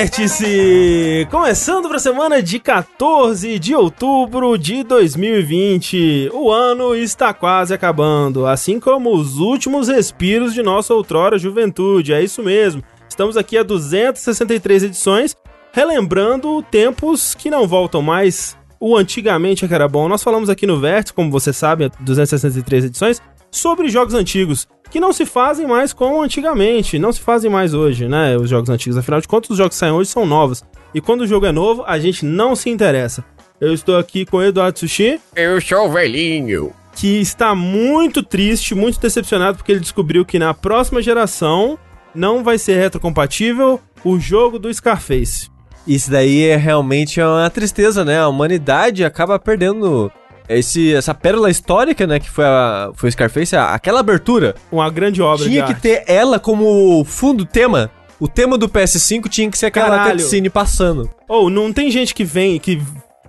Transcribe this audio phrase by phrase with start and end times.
[0.00, 1.28] Vértice!
[1.30, 6.30] Começando para a semana de 14 de outubro de 2020.
[6.32, 12.14] O ano está quase acabando, assim como os últimos respiros de nossa outrora juventude.
[12.14, 12.82] É isso mesmo.
[13.10, 15.36] Estamos aqui a 263 edições,
[15.70, 18.56] relembrando tempos que não voltam mais.
[18.80, 20.08] O antigamente é que era bom.
[20.08, 25.12] Nós falamos aqui no Vértice, como você sabe, 263 edições, sobre jogos antigos que não
[25.12, 28.36] se fazem mais como antigamente, não se fazem mais hoje, né?
[28.36, 30.64] Os jogos antigos, afinal de contas, os jogos que saem hoje são novos.
[30.92, 33.24] E quando o jogo é novo, a gente não se interessa.
[33.60, 35.20] Eu estou aqui com o Eduardo Sushi.
[35.36, 36.72] Eu sou o velhinho.
[36.96, 41.78] Que está muito triste, muito decepcionado, porque ele descobriu que na próxima geração
[42.14, 45.48] não vai ser retrocompatível o jogo do Scarface.
[45.86, 48.18] Isso daí é realmente uma tristeza, né?
[48.18, 50.10] A humanidade acaba perdendo
[50.58, 54.54] esse, essa pérola histórica, né, que foi, a, foi o Scarface, a, aquela abertura.
[54.70, 57.90] Uma grande obra Tinha que ter ela como fundo tema.
[58.18, 60.18] O tema do PS5 tinha que ser aquela Caralho.
[60.18, 61.10] cutscene passando.
[61.26, 62.80] Ou não tem gente que vem que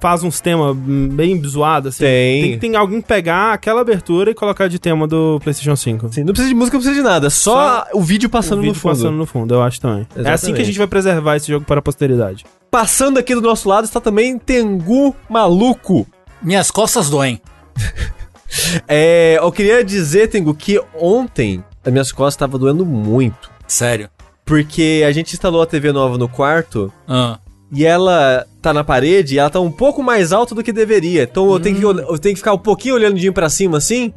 [0.01, 2.03] faz uns temas bem zoados assim.
[2.03, 2.41] Tem.
[2.41, 6.07] Tem que tem alguém pegar aquela abertura e colocar de tema do PlayStation 5.
[6.07, 7.29] Assim, não precisa de música, não precisa de nada.
[7.29, 8.91] Só, o vídeo passando o vídeo no fundo.
[8.91, 10.01] passando no fundo, eu acho também.
[10.01, 10.55] É assim Exatamente.
[10.55, 12.43] que a gente vai preservar esse jogo para a posteridade.
[12.71, 16.07] Passando aqui do nosso lado está também Tengu Maluco.
[16.41, 17.41] Minhas costas doem.
[18.87, 23.49] É, eu queria dizer, Tengu, que ontem as minhas costas estavam doendo muito.
[23.65, 24.09] Sério.
[24.43, 27.39] Porque a gente instalou a TV nova no quarto Ah.
[27.71, 31.23] e ela tá na parede e ela tá um pouco mais alta do que deveria.
[31.23, 34.13] Então eu, tenho, que, ol- eu tenho que ficar um pouquinho olhando pra cima assim.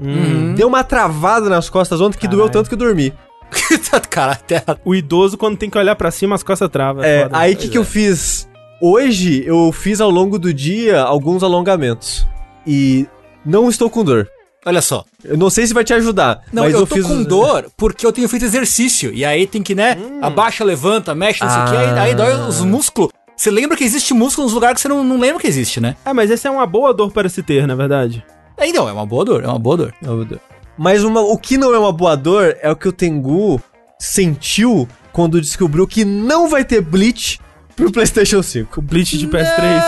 [0.56, 2.52] Deu uma travada nas costas ontem que doeu Caralho.
[2.52, 3.12] tanto que eu dormi.
[4.11, 7.05] Cara, até O idoso, quando tem que olhar pra cima, as costas travam.
[7.05, 7.39] É, foda.
[7.39, 8.48] aí o que, que eu fiz?
[8.86, 12.27] Hoje eu fiz ao longo do dia alguns alongamentos.
[12.67, 13.06] E
[13.42, 14.28] não estou com dor.
[14.67, 15.06] Olha só.
[15.24, 16.42] Eu não sei se vai te ajudar.
[16.52, 17.06] Não, mas eu, eu, tô fiz.
[17.06, 19.11] com dor porque eu tenho feito exercício.
[19.14, 19.96] E aí tem que, né?
[20.20, 21.77] Abaixa, levanta, mexe, não sei o que.
[21.78, 23.11] Aí, aí dói os músculos.
[23.34, 25.96] Você lembra que existe músculo nos lugares que você não, não lembra que existe, né?
[26.05, 28.23] É, mas essa é uma boa dor para se ter, na verdade.
[28.58, 29.94] Aí não, é uma boa dor, é uma boa dor.
[30.02, 30.42] Oh, meu Deus.
[30.77, 33.58] Mas uma- o que não é uma boa dor é o que o Tengu
[33.98, 37.40] sentiu quando descobriu que não vai ter Bleach
[37.77, 38.79] pro PlayStation 5.
[38.80, 39.83] O Bleach de PS3.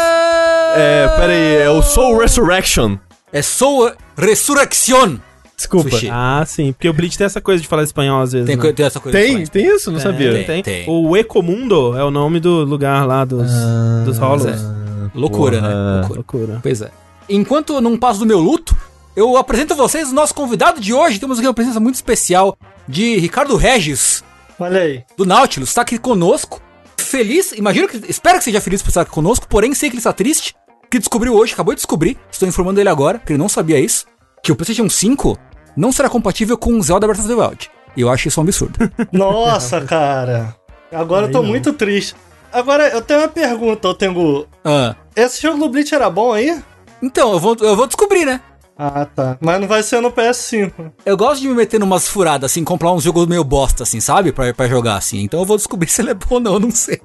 [0.76, 2.96] É, pera aí, é o Soul Resurrection.
[3.32, 5.16] É Soul Resurrection.
[5.56, 5.88] Desculpa.
[5.90, 6.10] Sushi.
[6.12, 6.72] Ah, sim.
[6.72, 8.46] Porque o Bleach tem essa coisa de falar espanhol às vezes.
[8.46, 8.72] Tem, né?
[8.72, 9.16] tem essa coisa.
[9.18, 9.90] Tem, tem isso?
[9.90, 10.44] Não Tem, sabia.
[10.44, 10.84] Tem, Tem.
[10.86, 13.50] O Ecomundo é o nome do lugar lá dos,
[14.04, 14.44] dos rolos.
[14.44, 14.54] é.
[15.14, 15.68] Loucura, Porra.
[15.70, 15.74] né?
[16.00, 16.14] Loucura.
[16.16, 16.58] Loucura.
[16.62, 16.90] Pois é.
[17.28, 18.76] Enquanto eu não passo do meu luto,
[19.16, 21.18] eu apresento a vocês o nosso convidado de hoje.
[21.18, 24.22] Temos aqui uma presença muito especial de Ricardo Regis,
[24.60, 25.02] Olha aí.
[25.16, 26.60] do Nautilus, está aqui conosco.
[26.98, 28.00] Feliz, imagino que.
[28.08, 30.54] Espero que seja feliz por estar aqui conosco, porém sei que ele está triste.
[30.90, 32.16] Que descobriu hoje, acabou de descobrir.
[32.30, 34.06] Estou informando ele agora, que ele não sabia isso.
[34.42, 35.36] Que o PlayStation 5
[35.76, 37.70] não será compatível com o Zelda Breath of the Wild.
[37.96, 38.78] E eu acho isso um absurdo.
[39.10, 40.54] Nossa, cara.
[40.92, 42.14] Agora eu tô muito triste.
[42.52, 44.46] Agora, eu tenho uma pergunta, ô Tengu.
[44.64, 44.94] Ah.
[45.14, 46.58] Esse jogo do Bleach era bom aí?
[47.02, 48.40] Então, eu vou, eu vou descobrir, né?
[48.78, 49.38] Ah, tá.
[49.40, 50.92] Mas não vai ser no PS5.
[51.04, 54.32] Eu gosto de me meter numas furadas, assim, comprar uns jogos meio bosta, assim, sabe?
[54.32, 55.20] Pra, pra jogar, assim.
[55.22, 57.00] Então eu vou descobrir se ele é bom ou não, eu não sei.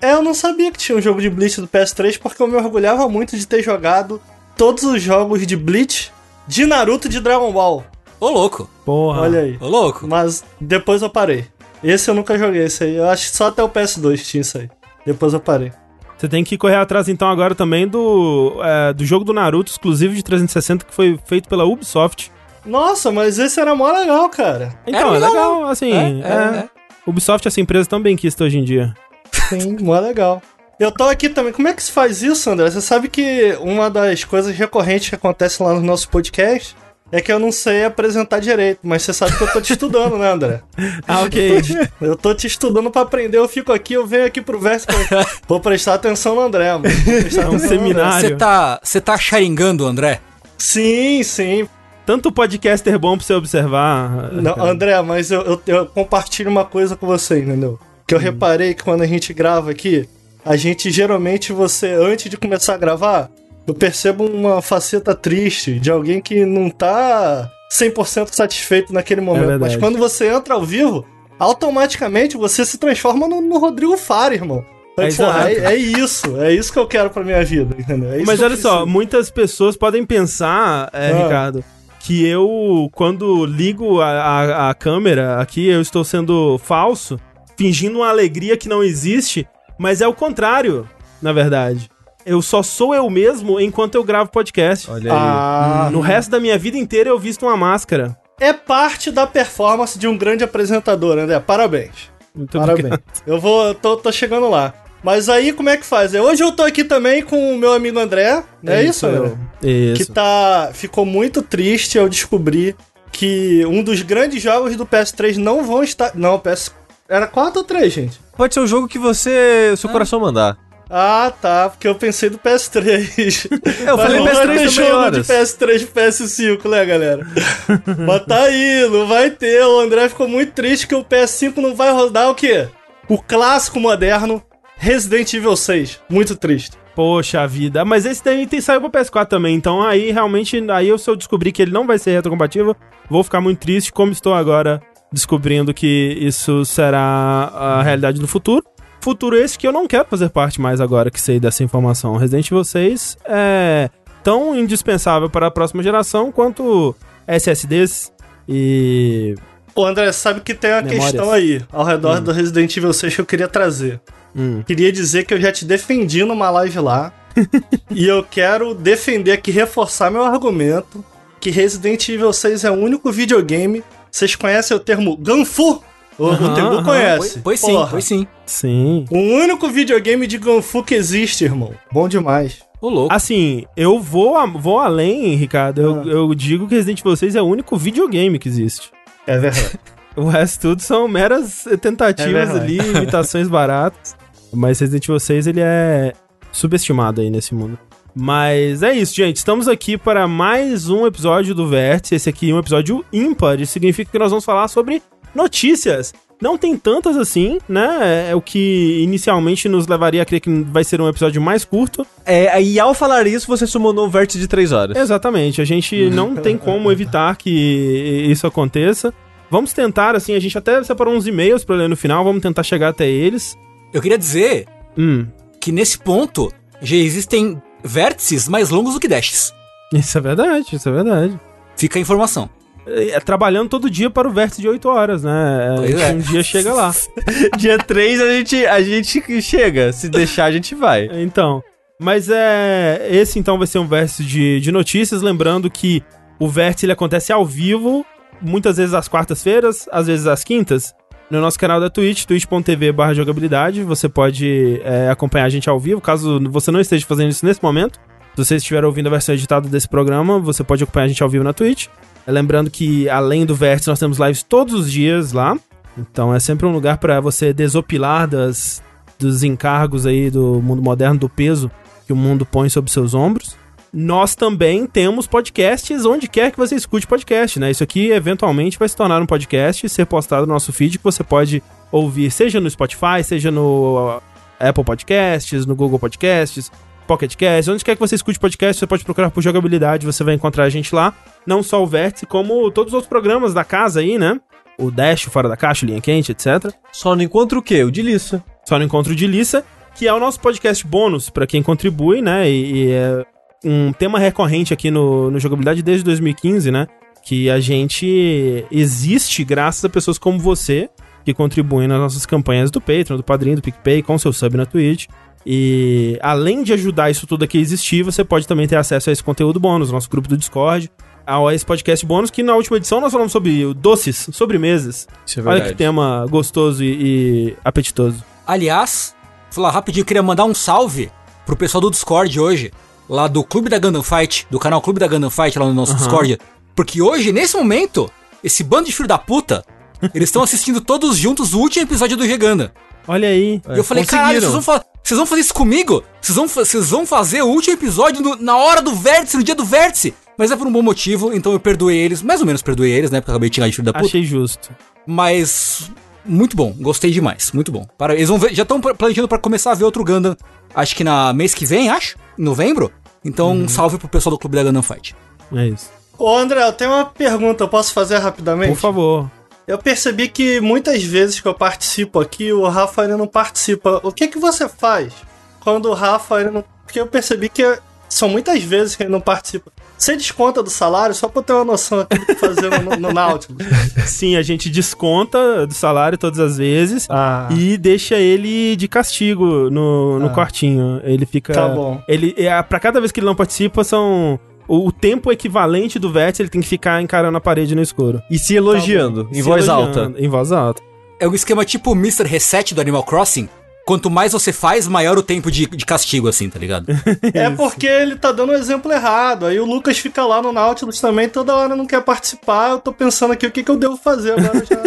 [0.00, 2.56] É, eu não sabia que tinha um jogo de Bleach do PS3 porque eu me
[2.56, 4.20] orgulhava muito de ter jogado
[4.56, 6.12] todos os jogos de Bleach,
[6.46, 7.82] de Naruto e de Dragon Ball.
[8.20, 8.68] Ô, louco.
[8.84, 9.22] Porra.
[9.22, 9.56] Olha aí.
[9.58, 10.06] Ô, louco.
[10.06, 11.46] Mas depois eu parei.
[11.82, 12.96] Esse eu nunca joguei, esse aí.
[12.96, 14.68] Eu acho que só até o PS2 tinha isso aí.
[15.04, 15.72] Depois eu parei.
[16.16, 20.14] Você tem que correr atrás então agora também do, é, do jogo do Naruto exclusivo
[20.14, 22.30] de 360 que foi feito pela Ubisoft.
[22.64, 24.74] Nossa, mas esse era mó legal, cara.
[24.86, 25.92] Então, é legal, legal, assim.
[25.92, 26.68] É, É, é, é.
[27.06, 28.94] Ubisoft, essa empresa tão bem quista hoje em dia.
[29.30, 30.42] Sim, mó legal.
[30.78, 31.52] Eu tô aqui também.
[31.52, 32.70] Como é que se faz isso, André?
[32.70, 36.76] Você sabe que uma das coisas recorrentes que acontece lá no nosso podcast
[37.12, 40.18] é que eu não sei apresentar direito, mas você sabe que eu tô te estudando,
[40.18, 40.60] né, André?
[41.06, 41.60] Ah, ok.
[42.00, 44.86] Eu tô te estudando pra aprender, eu fico aqui, eu venho aqui pro verso.
[44.86, 46.88] pra- Vou prestar atenção no André, mano.
[46.88, 47.68] Vou prestar É um atenção no André.
[47.68, 48.28] seminário.
[48.28, 50.20] Você tá, você tá sharingando, André?
[50.58, 51.68] Sim, sim.
[52.04, 54.32] Tanto podcaster bom pra você observar.
[54.32, 54.64] Não.
[54.64, 57.78] André, mas eu, eu, eu compartilho uma coisa com você, entendeu?
[58.06, 60.08] Que eu reparei que quando a gente grava aqui,
[60.44, 63.28] a gente geralmente, você, antes de começar a gravar,
[63.66, 69.46] eu percebo uma faceta triste de alguém que não tá 100% satisfeito naquele momento.
[69.46, 69.74] verdade.
[69.74, 71.04] mas quando você entra ao vivo,
[71.38, 74.64] automaticamente você se transforma no, no Rodrigo Faro, irmão.
[74.98, 78.14] É porra, é, é isso, é isso que eu quero pra minha vida, entendeu?
[78.14, 81.22] É Mas olha só, muitas pessoas podem pensar, é, Ah.
[81.22, 81.62] Ricardo,
[82.00, 87.20] que eu, quando ligo a, a, a câmera aqui, eu estou sendo falso,
[87.58, 89.46] fingindo uma alegria que não existe,
[89.78, 90.88] mas é o contrário,
[91.20, 91.90] na verdade.
[92.26, 94.90] Eu só sou eu mesmo enquanto eu gravo podcast.
[94.90, 95.18] Olha aí.
[95.18, 98.16] Ah, No resto da minha vida inteira eu visto uma máscara.
[98.40, 101.38] é parte da performance de um grande apresentador, André.
[101.38, 102.10] Parabéns.
[102.34, 102.78] Muito Parabéns.
[102.86, 103.02] obrigado.
[103.26, 104.74] Eu vou, eu tô, tô chegando lá.
[105.04, 106.14] Mas aí, como é que faz?
[106.14, 109.24] É, Hoje eu tô aqui também com o meu amigo André, não é, isso, eu.
[109.26, 109.36] André?
[109.62, 110.04] Isso.
[110.06, 110.70] Que tá.
[110.72, 112.74] Ficou muito triste ao descobrir
[113.12, 116.10] que um dos grandes jogos do PS3 não vão estar.
[116.16, 116.74] Não, PS.
[117.08, 118.20] Era 4 ou 3, gente?
[118.36, 119.74] Pode ser o jogo que você.
[119.76, 120.58] seu coração mandar.
[120.88, 123.48] Ah, tá, porque eu pensei do PS3.
[123.86, 125.26] É, eu falei Mas não vai PS3 ter também, jogo horas.
[125.26, 127.26] de PS3 e PS5, né, galera?
[128.06, 129.64] Mas tá aí, não vai ter.
[129.64, 132.68] O André ficou muito triste que o PS5 não vai rodar o quê?
[133.08, 134.42] O clássico moderno
[134.76, 136.00] Resident Evil 6.
[136.08, 136.76] Muito triste.
[136.94, 140.96] Poxa vida, mas esse daí tem, saiu pra PS4 também, então aí realmente, aí eu,
[140.96, 142.74] se eu descobrir que ele não vai ser retrocompatível,
[143.10, 144.80] vou ficar muito triste, como estou agora
[145.12, 148.64] descobrindo que isso será a realidade do futuro.
[149.06, 152.16] Futuro esse que eu não quero fazer parte mais agora que sei dessa informação.
[152.16, 153.88] Resident Evil 6 é
[154.24, 156.92] tão indispensável para a próxima geração quanto
[157.24, 158.12] SSDs
[158.48, 159.36] e...
[159.76, 161.04] Ô, André, sabe que tem uma Memórias.
[161.04, 164.00] questão aí, ao redor do Resident Evil 6 que eu queria trazer.
[164.34, 164.64] Hum.
[164.66, 167.12] Queria dizer que eu já te defendi numa live lá.
[167.88, 171.04] e eu quero defender aqui, reforçar meu argumento,
[171.38, 173.84] que Resident Evil 6 é o único videogame.
[174.10, 175.80] Vocês conhecem o termo Ganfu?
[176.18, 177.40] O, Aham, o Tengu aham, conhece.
[177.40, 177.88] Pois sim, Porra.
[177.90, 178.26] pois sim.
[178.46, 179.04] Sim.
[179.10, 181.72] O único videogame de Ganfu que existe, irmão.
[181.92, 182.60] Bom demais.
[182.80, 183.14] Ô, louco.
[183.14, 185.80] Assim, eu vou, a- vou além, Ricardo.
[185.80, 186.04] Eu, Ah.
[186.06, 188.90] eu digo que Resident Evil 6 é o único videogame que existe.
[189.26, 189.78] É verdade.
[190.16, 192.80] O resto tudo são meras É tentativas verdade.
[192.80, 194.16] ali, imitações baratas.
[194.50, 196.14] Mas Resident Evil 6, ele é
[196.50, 197.78] subestimado aí nesse mundo.
[198.14, 199.36] Mas é isso, gente.
[199.36, 202.14] Estamos aqui para mais um episódio do Vértice.
[202.14, 203.60] Esse aqui é um episódio ímpar.
[203.60, 205.02] Isso significa que nós vamos falar sobre
[205.34, 206.12] notícias.
[206.40, 208.28] Não tem tantas assim, né?
[208.30, 212.06] É o que inicialmente nos levaria a crer que vai ser um episódio mais curto.
[212.26, 214.96] É, e ao falar isso, você summonou um vértice de 3 horas.
[214.98, 219.14] Exatamente, a gente não tem como evitar que isso aconteça.
[219.50, 222.62] Vamos tentar, assim, a gente até separou uns e-mails pra ler no final, vamos tentar
[222.64, 223.56] chegar até eles.
[223.92, 224.66] Eu queria dizer
[224.98, 225.26] Hum,
[225.60, 226.52] que nesse ponto
[226.82, 229.54] já existem vértices mais longos do que dashes.
[229.94, 231.40] isso é verdade, isso é verdade.
[231.76, 232.50] Fica a informação.
[232.86, 235.74] É, trabalhando todo dia para o vértice de 8 horas, né?
[235.74, 236.12] É, Pois é.
[236.12, 236.94] Um dia chega lá.
[237.58, 239.92] Dia 3 a gente, a gente chega.
[239.92, 241.08] Se deixar, a gente vai.
[241.12, 241.62] Então,
[242.00, 243.08] mas é.
[243.10, 245.20] Esse então vai ser um vértice de, de notícias.
[245.22, 246.02] Lembrando que
[246.38, 248.04] o vértice ele acontece ao vivo,
[248.40, 250.94] muitas vezes às quartas-feiras, às vezes às quintas,
[251.30, 253.82] no nosso canal da Twitch, twitch.tv jogabilidade.
[253.82, 257.62] Você pode é, acompanhar a gente ao vivo, caso você não esteja fazendo isso nesse
[257.62, 257.98] momento.
[258.36, 261.28] Se você estiver ouvindo a versão editada desse programa, você pode acompanhar a gente ao
[261.28, 261.86] vivo na Twitch.
[262.26, 265.56] Lembrando que, além do Vértice, nós temos lives todos os dias lá.
[265.96, 268.82] Então é sempre um lugar para você desopilar das,
[269.18, 271.70] dos encargos aí do mundo moderno, do peso
[272.06, 273.56] que o mundo põe sobre seus ombros.
[273.90, 277.70] Nós também temos podcasts onde quer que você escute podcast, né?
[277.70, 281.04] Isso aqui eventualmente vai se tornar um podcast e ser postado no nosso feed que
[281.04, 284.22] você pode ouvir, seja no Spotify, seja no uh,
[284.60, 286.70] Apple Podcasts, no Google Podcasts,
[287.06, 290.34] Pocket Cast, onde quer que você escute podcast, você pode procurar por jogabilidade, você vai
[290.34, 291.14] encontrar a gente lá.
[291.46, 294.40] Não só o Vértice, como todos os outros programas da casa aí, né?
[294.78, 296.72] O Dash, o Fora da Caixa, o Linha Quente, etc.
[296.92, 297.82] Só não encontra o quê?
[297.84, 298.44] O de Lissa.
[298.64, 299.64] Só no Encontro de Lissa,
[299.94, 302.50] que é o nosso podcast bônus pra quem contribui, né?
[302.50, 303.24] E, e é
[303.64, 306.86] um tema recorrente aqui no, no Jogabilidade desde 2015, né?
[307.24, 310.90] Que a gente existe graças a pessoas como você,
[311.24, 314.66] que contribuem nas nossas campanhas do Patreon, do Padrinho, do PicPay, com seu sub na
[314.66, 315.06] Twitch.
[315.48, 319.12] E além de ajudar isso tudo aqui a existir, você pode também ter acesso a
[319.12, 320.90] esse conteúdo bônus, nosso grupo do Discord,
[321.24, 325.06] a esse podcast bônus, que na última edição nós falamos sobre doces, sobremesas.
[325.24, 328.24] Isso é Olha que tema gostoso e, e apetitoso.
[328.44, 329.14] Aliás,
[329.52, 331.12] falar rapidinho, eu queria mandar um salve
[331.46, 332.72] pro pessoal do Discord hoje,
[333.08, 335.92] lá do Clube da Gundam Fight, do canal Clube da Gundam Fight, lá no nosso
[335.92, 336.00] Aham.
[336.00, 336.38] Discord.
[336.74, 338.10] Porque hoje, nesse momento,
[338.42, 339.64] esse bando de filho da puta,
[340.12, 342.74] eles estão assistindo todos juntos o último episódio do Geganda.
[343.08, 343.60] Olha aí.
[343.74, 346.02] e eu falei, caralho, vocês vão, fa- vocês vão fazer isso comigo?
[346.20, 349.42] Vocês vão, fa- vocês vão fazer o último episódio no- na hora do vértice, no
[349.44, 350.14] dia do vértice?
[350.38, 353.10] Mas é por um bom motivo, então eu perdoei eles, mais ou menos perdoei eles,
[353.10, 353.20] né?
[353.20, 354.06] Porque eu acabei de tirar de filho da puta.
[354.06, 354.68] Achei justo.
[355.06, 355.90] Mas
[356.24, 357.86] muito bom, gostei demais, muito bom.
[357.96, 360.36] Para, eles vão ver, já estão planejando pra começar a ver outro Gundam,
[360.74, 362.92] acho que na mês que vem, acho, em novembro.
[363.24, 365.16] Então, um salve pro pessoal do Clube da Gundam Fight.
[365.54, 365.90] É isso.
[366.18, 368.72] Ô, André, eu tenho uma pergunta, eu posso fazer rapidamente?
[368.72, 369.30] Por favor.
[369.66, 374.00] Eu percebi que muitas vezes que eu participo aqui, o Rafa não participa.
[374.04, 375.12] O que que você faz
[375.60, 376.64] quando o Rafa não.
[376.84, 377.62] Porque eu percebi que
[378.08, 379.72] são muitas vezes que ele não participa.
[379.98, 382.96] Você desconta do salário só pra eu ter uma noção aqui do que fazer no,
[382.96, 383.66] no Nautilus.
[384.06, 387.48] Sim, a gente desconta do salário todas as vezes Ah.
[387.50, 390.30] e deixa ele de castigo no, no Ah.
[390.34, 391.00] quartinho.
[391.02, 391.52] Ele fica.
[391.52, 392.00] Tá bom.
[392.06, 394.38] Ele, é, pra cada vez que ele não participa, são.
[394.68, 398.22] O, tempo equivalente do vértice, ele tem que ficar encarando a parede no escuro.
[398.30, 400.20] E se elogiando, em Se voz elogiando, alta.
[400.20, 400.82] Em voz alta.
[401.20, 402.24] É um esquema tipo o Mr.
[402.24, 403.48] Reset do Animal Crossing,
[403.86, 406.86] quanto mais você faz, maior o tempo de, de castigo, assim, tá ligado?
[407.32, 409.46] É porque ele tá dando um exemplo errado.
[409.46, 412.70] Aí o Lucas fica lá no Nautilus também, toda hora não quer participar.
[412.70, 414.64] Eu tô pensando aqui o que, que eu devo fazer agora.
[414.64, 414.82] Já,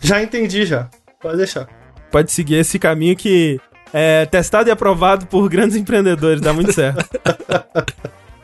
[0.00, 0.88] já entendi já.
[1.20, 1.66] Pode deixar.
[2.10, 3.60] Pode seguir esse caminho que
[3.92, 7.04] é testado e aprovado por grandes empreendedores, dá muito certo.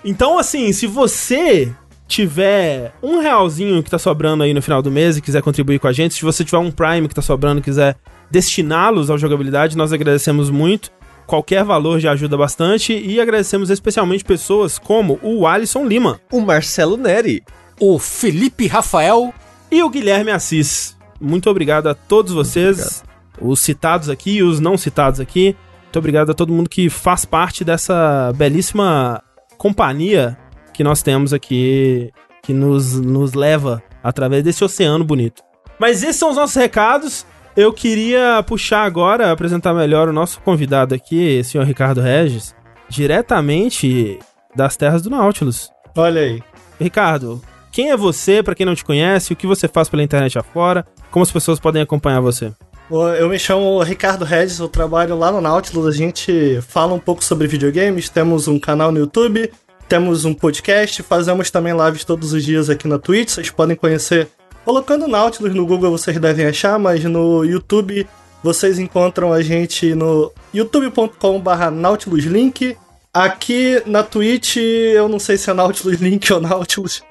[0.04, 1.72] Então, assim, se você
[2.06, 5.86] tiver um realzinho que tá sobrando aí no final do mês e quiser contribuir com
[5.86, 7.96] a gente, se você tiver um Prime que tá sobrando e quiser
[8.30, 10.90] destiná-los ao jogabilidade, nós agradecemos muito.
[11.26, 16.96] Qualquer valor já ajuda bastante e agradecemos especialmente pessoas como o Alisson Lima O Marcelo
[16.96, 17.42] Neri.
[17.78, 19.32] O Felipe Rafael.
[19.70, 20.96] e o Guilherme Assis.
[21.20, 23.04] Muito obrigado a todos vocês,
[23.38, 25.54] os citados aqui e os não citados aqui.
[25.84, 29.22] Muito obrigado a todo mundo que faz parte dessa belíssima
[29.58, 30.38] companhia
[30.72, 32.10] que nós temos aqui,
[32.42, 35.42] que nos, nos leva através desse oceano bonito.
[35.78, 37.26] Mas esses são os nossos recados.
[37.56, 42.54] Eu queria puxar agora, apresentar melhor o nosso convidado aqui, senhor Ricardo Regis,
[42.88, 44.18] diretamente
[44.54, 45.70] das terras do Nautilus.
[45.96, 46.42] Olha aí.
[46.80, 50.38] Ricardo, quem é você, pra quem não te conhece, o que você faz pela internet
[50.38, 52.52] afora, como as pessoas podem acompanhar você?
[52.90, 57.23] Eu me chamo Ricardo Regis, eu trabalho lá no Nautilus, a gente fala um pouco
[57.23, 59.52] sobre videogames, temos um canal no YouTube,
[59.87, 64.28] temos um podcast, fazemos também lives todos os dias aqui na Twitch, vocês podem conhecer
[64.64, 68.07] colocando Nautilus no Google, vocês devem achar, mas no YouTube
[68.42, 72.75] vocês encontram a gente no youtube.com/barra nautiluslink.
[73.12, 77.02] Aqui na Twitch, eu não sei se é Nautilus Link ou Nautilus.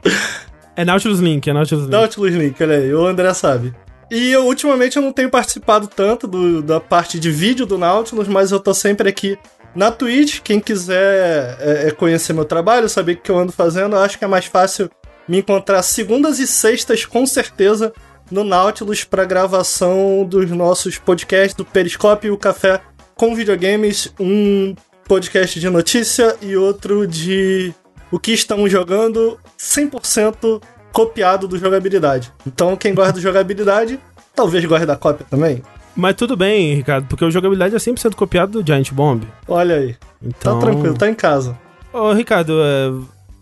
[0.75, 1.91] É Nautilus Link, é Nautilus Link.
[1.91, 3.73] Nautilus Link, olha aí, o André sabe.
[4.09, 8.27] E eu, ultimamente eu não tenho participado tanto do- da parte de vídeo do Nautilus,
[8.27, 9.37] mas eu tô sempre aqui
[9.75, 10.39] na Twitch.
[10.41, 14.17] Quem quiser é, é, conhecer meu trabalho, saber o que eu ando fazendo, eu acho
[14.17, 14.89] que é mais fácil
[15.27, 17.91] me encontrar segundas e sextas, com certeza,
[18.31, 22.79] no Nautilus para gravação dos nossos podcasts do Periscope e o Café
[23.15, 24.13] com videogames.
[24.19, 24.73] Um
[25.05, 27.73] podcast de notícia e outro de
[28.09, 30.61] o que estamos jogando 100%
[30.97, 32.33] copiado do jogabilidade.
[32.47, 33.99] Então, quem gosta do jogabilidade,
[34.35, 35.61] talvez goste da cópia também.
[35.95, 39.27] Mas tudo bem, Ricardo, porque o jogabilidade é 100% copiado do Giant Bomb.
[39.47, 39.95] Olha aí.
[40.19, 40.59] Então...
[40.59, 41.55] Tá tranquilo, tá em casa.
[41.93, 42.91] Ô, Ricardo, é,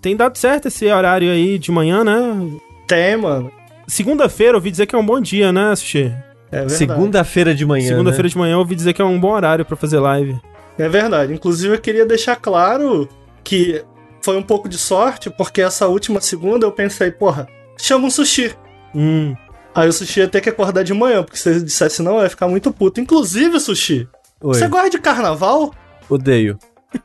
[0.01, 2.59] tem dado certo esse horário aí de manhã, né?
[2.85, 3.49] Tem, mano.
[3.87, 6.13] Segunda-feira eu ouvi dizer que é um bom dia, né, Sushi?
[6.51, 6.73] É verdade.
[6.73, 7.87] Segunda-feira de manhã.
[7.87, 8.29] Segunda-feira né?
[8.31, 10.37] de manhã eu ouvi dizer que é um bom horário pra fazer live.
[10.77, 11.33] É verdade.
[11.33, 13.07] Inclusive, eu queria deixar claro
[13.45, 13.81] que
[14.25, 18.55] foi um pouco de sorte, porque essa última segunda eu pensei, porra, chama um sushi.
[18.95, 19.35] Hum.
[19.73, 22.23] Aí o sushi ia ter que acordar de manhã, porque se ele dissesse não, eu
[22.23, 22.99] ia ficar muito puto.
[22.99, 24.09] Inclusive, sushi,
[24.41, 25.75] Oi, você gosta de carnaval?
[26.09, 26.57] odeio.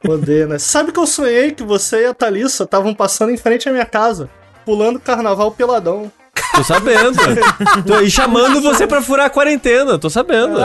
[0.08, 0.56] Odeio, né?
[0.58, 3.84] Sabe que eu sonhei que você e a Thalissa estavam passando em frente à minha
[3.84, 4.30] casa,
[4.64, 6.10] pulando carnaval peladão.
[6.54, 7.16] Tô sabendo.
[7.86, 10.58] tô, e chamando você pra furar a quarentena, tô sabendo.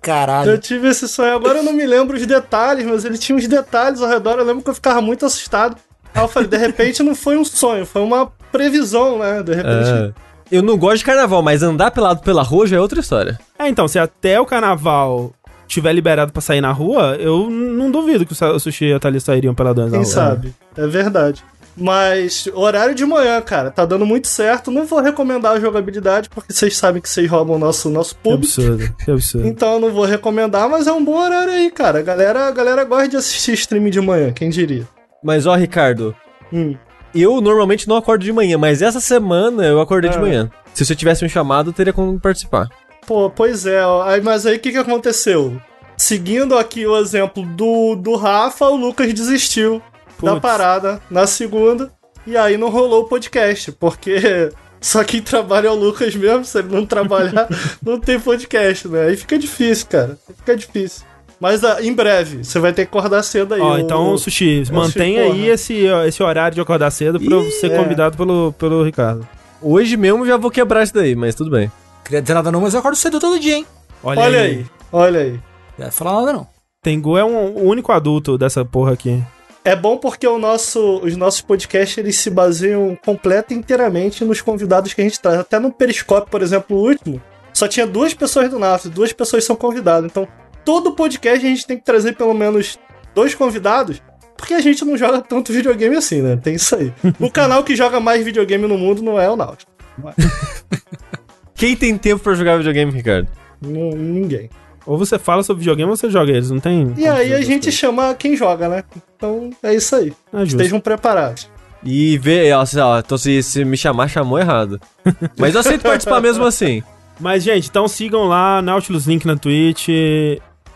[0.00, 0.52] Caralho.
[0.52, 3.46] Eu tive esse sonho, agora eu não me lembro os detalhes, mas ele tinha uns
[3.46, 5.76] detalhes ao redor, eu lembro que eu ficava muito assustado.
[6.14, 9.42] Aí eu falei, de repente não foi um sonho, foi uma previsão, né?
[9.42, 9.90] De repente.
[9.90, 10.12] É.
[10.50, 13.38] Eu não gosto de carnaval, mas andar pelado pela rua já é outra história.
[13.58, 15.32] É, então, se até o carnaval
[15.66, 19.24] tiver liberado pra sair na rua, eu não duvido que o Sushi e a Thalys
[19.24, 20.14] sairiam peladões na Quem rua.
[20.14, 20.54] sabe?
[20.76, 21.42] É verdade.
[21.76, 24.70] Mas horário de manhã, cara, tá dando muito certo.
[24.70, 28.22] Não vou recomendar a jogabilidade, porque vocês sabem que vocês roubam o nosso, nosso Que
[28.22, 28.44] público.
[28.60, 29.46] absurdo, que absurdo.
[29.48, 31.98] Então eu não vou recomendar, mas é um bom horário aí, cara.
[31.98, 34.86] A galera, a galera gosta de assistir stream de manhã, quem diria?
[35.22, 36.14] Mas ó, Ricardo,
[36.52, 36.76] Hum.
[37.14, 40.20] eu normalmente não acordo de manhã, mas essa semana eu acordei de Ah.
[40.20, 40.50] manhã.
[40.72, 42.68] Se você tivesse me chamado, eu teria como participar.
[43.06, 44.02] Pô, pois é, ó.
[44.02, 45.60] Aí, mas aí o que, que aconteceu?
[45.96, 49.80] Seguindo aqui o exemplo do, do Rafa, o Lucas desistiu
[50.22, 50.42] da Putz.
[50.42, 51.90] parada na segunda.
[52.26, 56.44] E aí não rolou o podcast, porque só quem trabalha é o Lucas mesmo.
[56.44, 57.48] Se ele não trabalhar,
[57.84, 59.08] não tem podcast, né?
[59.08, 60.18] Aí fica difícil, cara.
[60.38, 61.04] Fica difícil.
[61.40, 63.60] Mas ah, em breve, você vai ter que acordar cedo aí.
[63.60, 65.52] Ó, o- então, Sushi, o mantenha Sushi, aí porra.
[65.54, 65.74] esse,
[66.08, 67.76] esse horário de acordar cedo pra eu Ih, ser é.
[67.76, 69.26] convidado pelo, pelo Ricardo.
[69.60, 71.70] Hoje mesmo já vou quebrar isso daí, mas tudo bem.
[72.04, 73.66] Queria dizer nada não, mas eu acordo cedo todo dia, hein?
[74.02, 75.40] Olha, Olha aí, olha aí.
[75.76, 76.46] Não ia falar nada não.
[76.82, 79.22] Tengu é um, o único adulto dessa porra aqui.
[79.64, 84.42] É bom porque o nosso, os nossos podcasts eles se baseiam completa e inteiramente nos
[84.42, 85.38] convidados que a gente traz.
[85.38, 87.20] Até no Periscope, por exemplo, o último,
[87.52, 90.10] só tinha duas pessoas do NAF, duas pessoas são convidadas.
[90.10, 90.28] Então,
[90.66, 92.78] todo podcast a gente tem que trazer pelo menos
[93.14, 94.02] dois convidados,
[94.36, 96.36] porque a gente não joga tanto videogame assim, né?
[96.36, 96.92] Tem isso aí.
[97.18, 99.72] O canal que joga mais videogame no mundo não é o Náutico.
[101.54, 103.28] Quem tem tempo pra jogar videogame, Ricardo?
[103.62, 104.50] Não- Ninguém.
[104.86, 106.92] Ou você fala sobre videogame ou você joga eles, não tem.
[106.96, 108.84] E aí a gente chama quem joga, né?
[109.16, 110.12] Então é isso aí.
[110.32, 110.42] É.
[110.42, 111.48] Estejam preparados.
[111.82, 112.64] E vê, ó,
[112.98, 114.80] então se, se me chamar, chamou errado.
[115.38, 116.82] Mas eu aceito participar mesmo assim.
[117.20, 119.88] Mas, gente, então sigam lá, Nautilus Link na Twitch.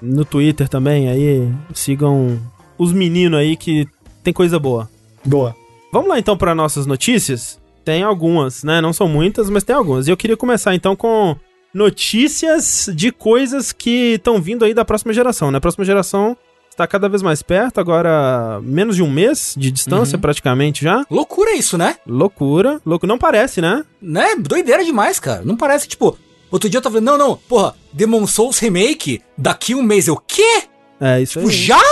[0.01, 2.39] no Twitter também, aí sigam
[2.77, 3.89] os meninos aí que
[4.23, 4.89] tem coisa boa.
[5.25, 5.55] Boa.
[5.93, 7.59] Vamos lá então para nossas notícias?
[7.85, 8.81] Tem algumas, né?
[8.81, 10.07] Não são muitas, mas tem algumas.
[10.07, 11.35] E eu queria começar então com
[11.79, 15.59] notícias de coisas que estão vindo aí da próxima geração, né?
[15.59, 16.37] A próxima geração
[16.71, 21.05] está cada vez mais perto, agora menos de um mês de distância praticamente já.
[21.11, 21.97] Loucura isso, né?
[22.07, 22.81] Loucura.
[22.87, 23.85] Louco, não parece, né?
[24.01, 24.37] Né?
[24.39, 25.43] Doideira demais, cara.
[25.45, 26.17] Não parece, tipo...
[26.51, 30.09] Outro dia eu tava falando, não, não, porra, Demon Souls Remake, daqui um mês.
[30.09, 30.63] Eu, quê?
[30.99, 31.55] É, isso Tipo, aí.
[31.55, 31.83] já?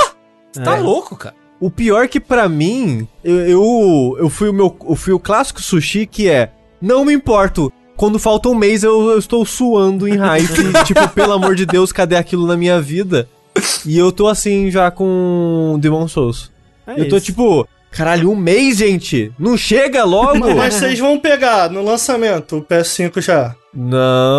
[0.51, 0.81] Você tá É.
[0.81, 1.35] louco, cara.
[1.61, 5.61] O pior que pra mim, eu, eu, eu fui o meu, eu fui o clássico
[5.61, 7.71] sushi que é, não me importo.
[7.97, 11.93] Quando falta um mês eu, eu estou suando em hype, tipo, pelo amor de Deus,
[11.93, 13.29] cadê aquilo na minha vida?
[13.87, 16.51] E eu tô assim já com Demon Souls.
[16.87, 17.25] É eu tô isso.
[17.27, 19.33] tipo, caralho, um mês, gente?
[19.39, 20.55] Não chega logo?
[20.55, 23.55] Mas vocês vão pegar no lançamento o PS5 já.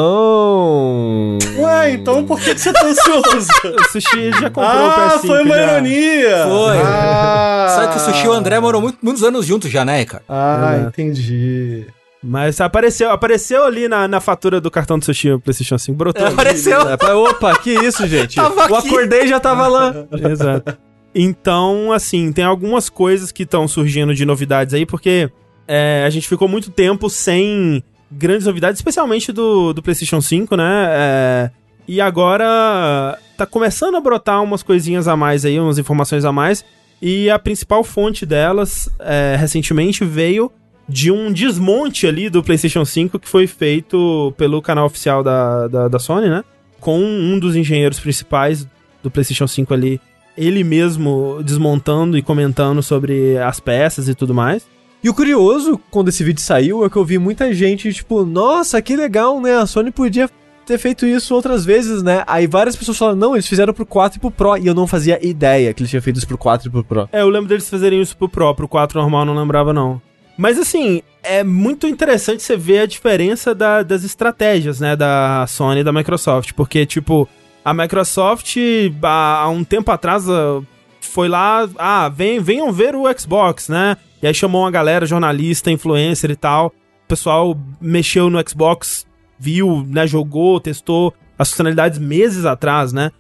[0.08, 1.38] Não.
[1.60, 3.48] Ué, então por que, que você tá ansioso?
[3.80, 5.64] O Sushi já comprou ah, o PS5 foi uma já.
[5.64, 6.44] ironia.
[6.48, 6.78] Foi.
[6.84, 10.04] Ah, Sabe que o Sushi e o André moram muito- muitos anos juntos já, né,
[10.06, 10.24] cara?
[10.28, 10.88] Ah, É.
[10.88, 11.86] entendi.
[12.24, 16.26] Mas apareceu, apareceu ali na, na fatura do cartão do Sushi o PlayStation 5, brotou.
[16.26, 16.34] ali.
[16.34, 16.82] Apareceu.
[16.90, 18.36] É, pra- opa, que isso, gente?
[18.38, 18.88] Tava eu aqui.
[18.88, 19.94] acordei e já tava lá.
[20.32, 20.78] Exato.
[21.14, 25.30] Então, assim, tem algumas coisas que estão surgindo de novidades aí, porque
[25.68, 30.86] é, a gente ficou muito tempo sem grandes novidades, especialmente do, do PlayStation 5, né?
[30.90, 31.52] É,
[31.88, 36.64] e agora tá começando a brotar umas coisinhas a mais aí, umas informações a mais.
[37.02, 40.52] E a principal fonte delas, é, recentemente, veio
[40.88, 45.88] de um desmonte ali do PlayStation 5 que foi feito pelo canal oficial da, da,
[45.88, 46.44] da Sony, né?
[46.80, 48.68] Com um dos engenheiros principais
[49.04, 50.00] do PlayStation 5 ali,
[50.38, 54.66] ele mesmo desmontando e comentando sobre as peças e tudo mais.
[55.04, 58.82] E o curioso, quando esse vídeo saiu, é que eu vi muita gente, tipo, nossa,
[58.82, 59.56] que legal, né?
[59.58, 60.30] A Sony podia
[60.66, 62.24] ter feito isso outras vezes, né?
[62.28, 64.86] Aí várias pessoas falaram, não, eles fizeram pro 4 e pro Pro, e eu não
[64.86, 67.10] fazia ideia que eles tinham feito isso pro 4 e pro Pro.
[67.12, 70.02] É, eu lembro deles fazerem isso pro próprio 4 normal, não lembrava não.
[70.38, 75.82] Mas assim, é muito interessante você ver a diferença da- das estratégias, né, da Sony
[75.82, 77.28] e da Microsoft, porque tipo,
[77.66, 78.56] a Microsoft
[79.04, 80.62] há, um tempo atrás ah,
[81.02, 83.98] foi lá, ah, vem, venham ver o Xbox, né?
[84.22, 86.68] E aí chamou uma galera, jornalista, influencer e tal.
[86.68, 89.06] O pessoal mexeu no Xbox,
[89.40, 93.12] viu, né, jogou, testou as funcionalidades meses atrás, né?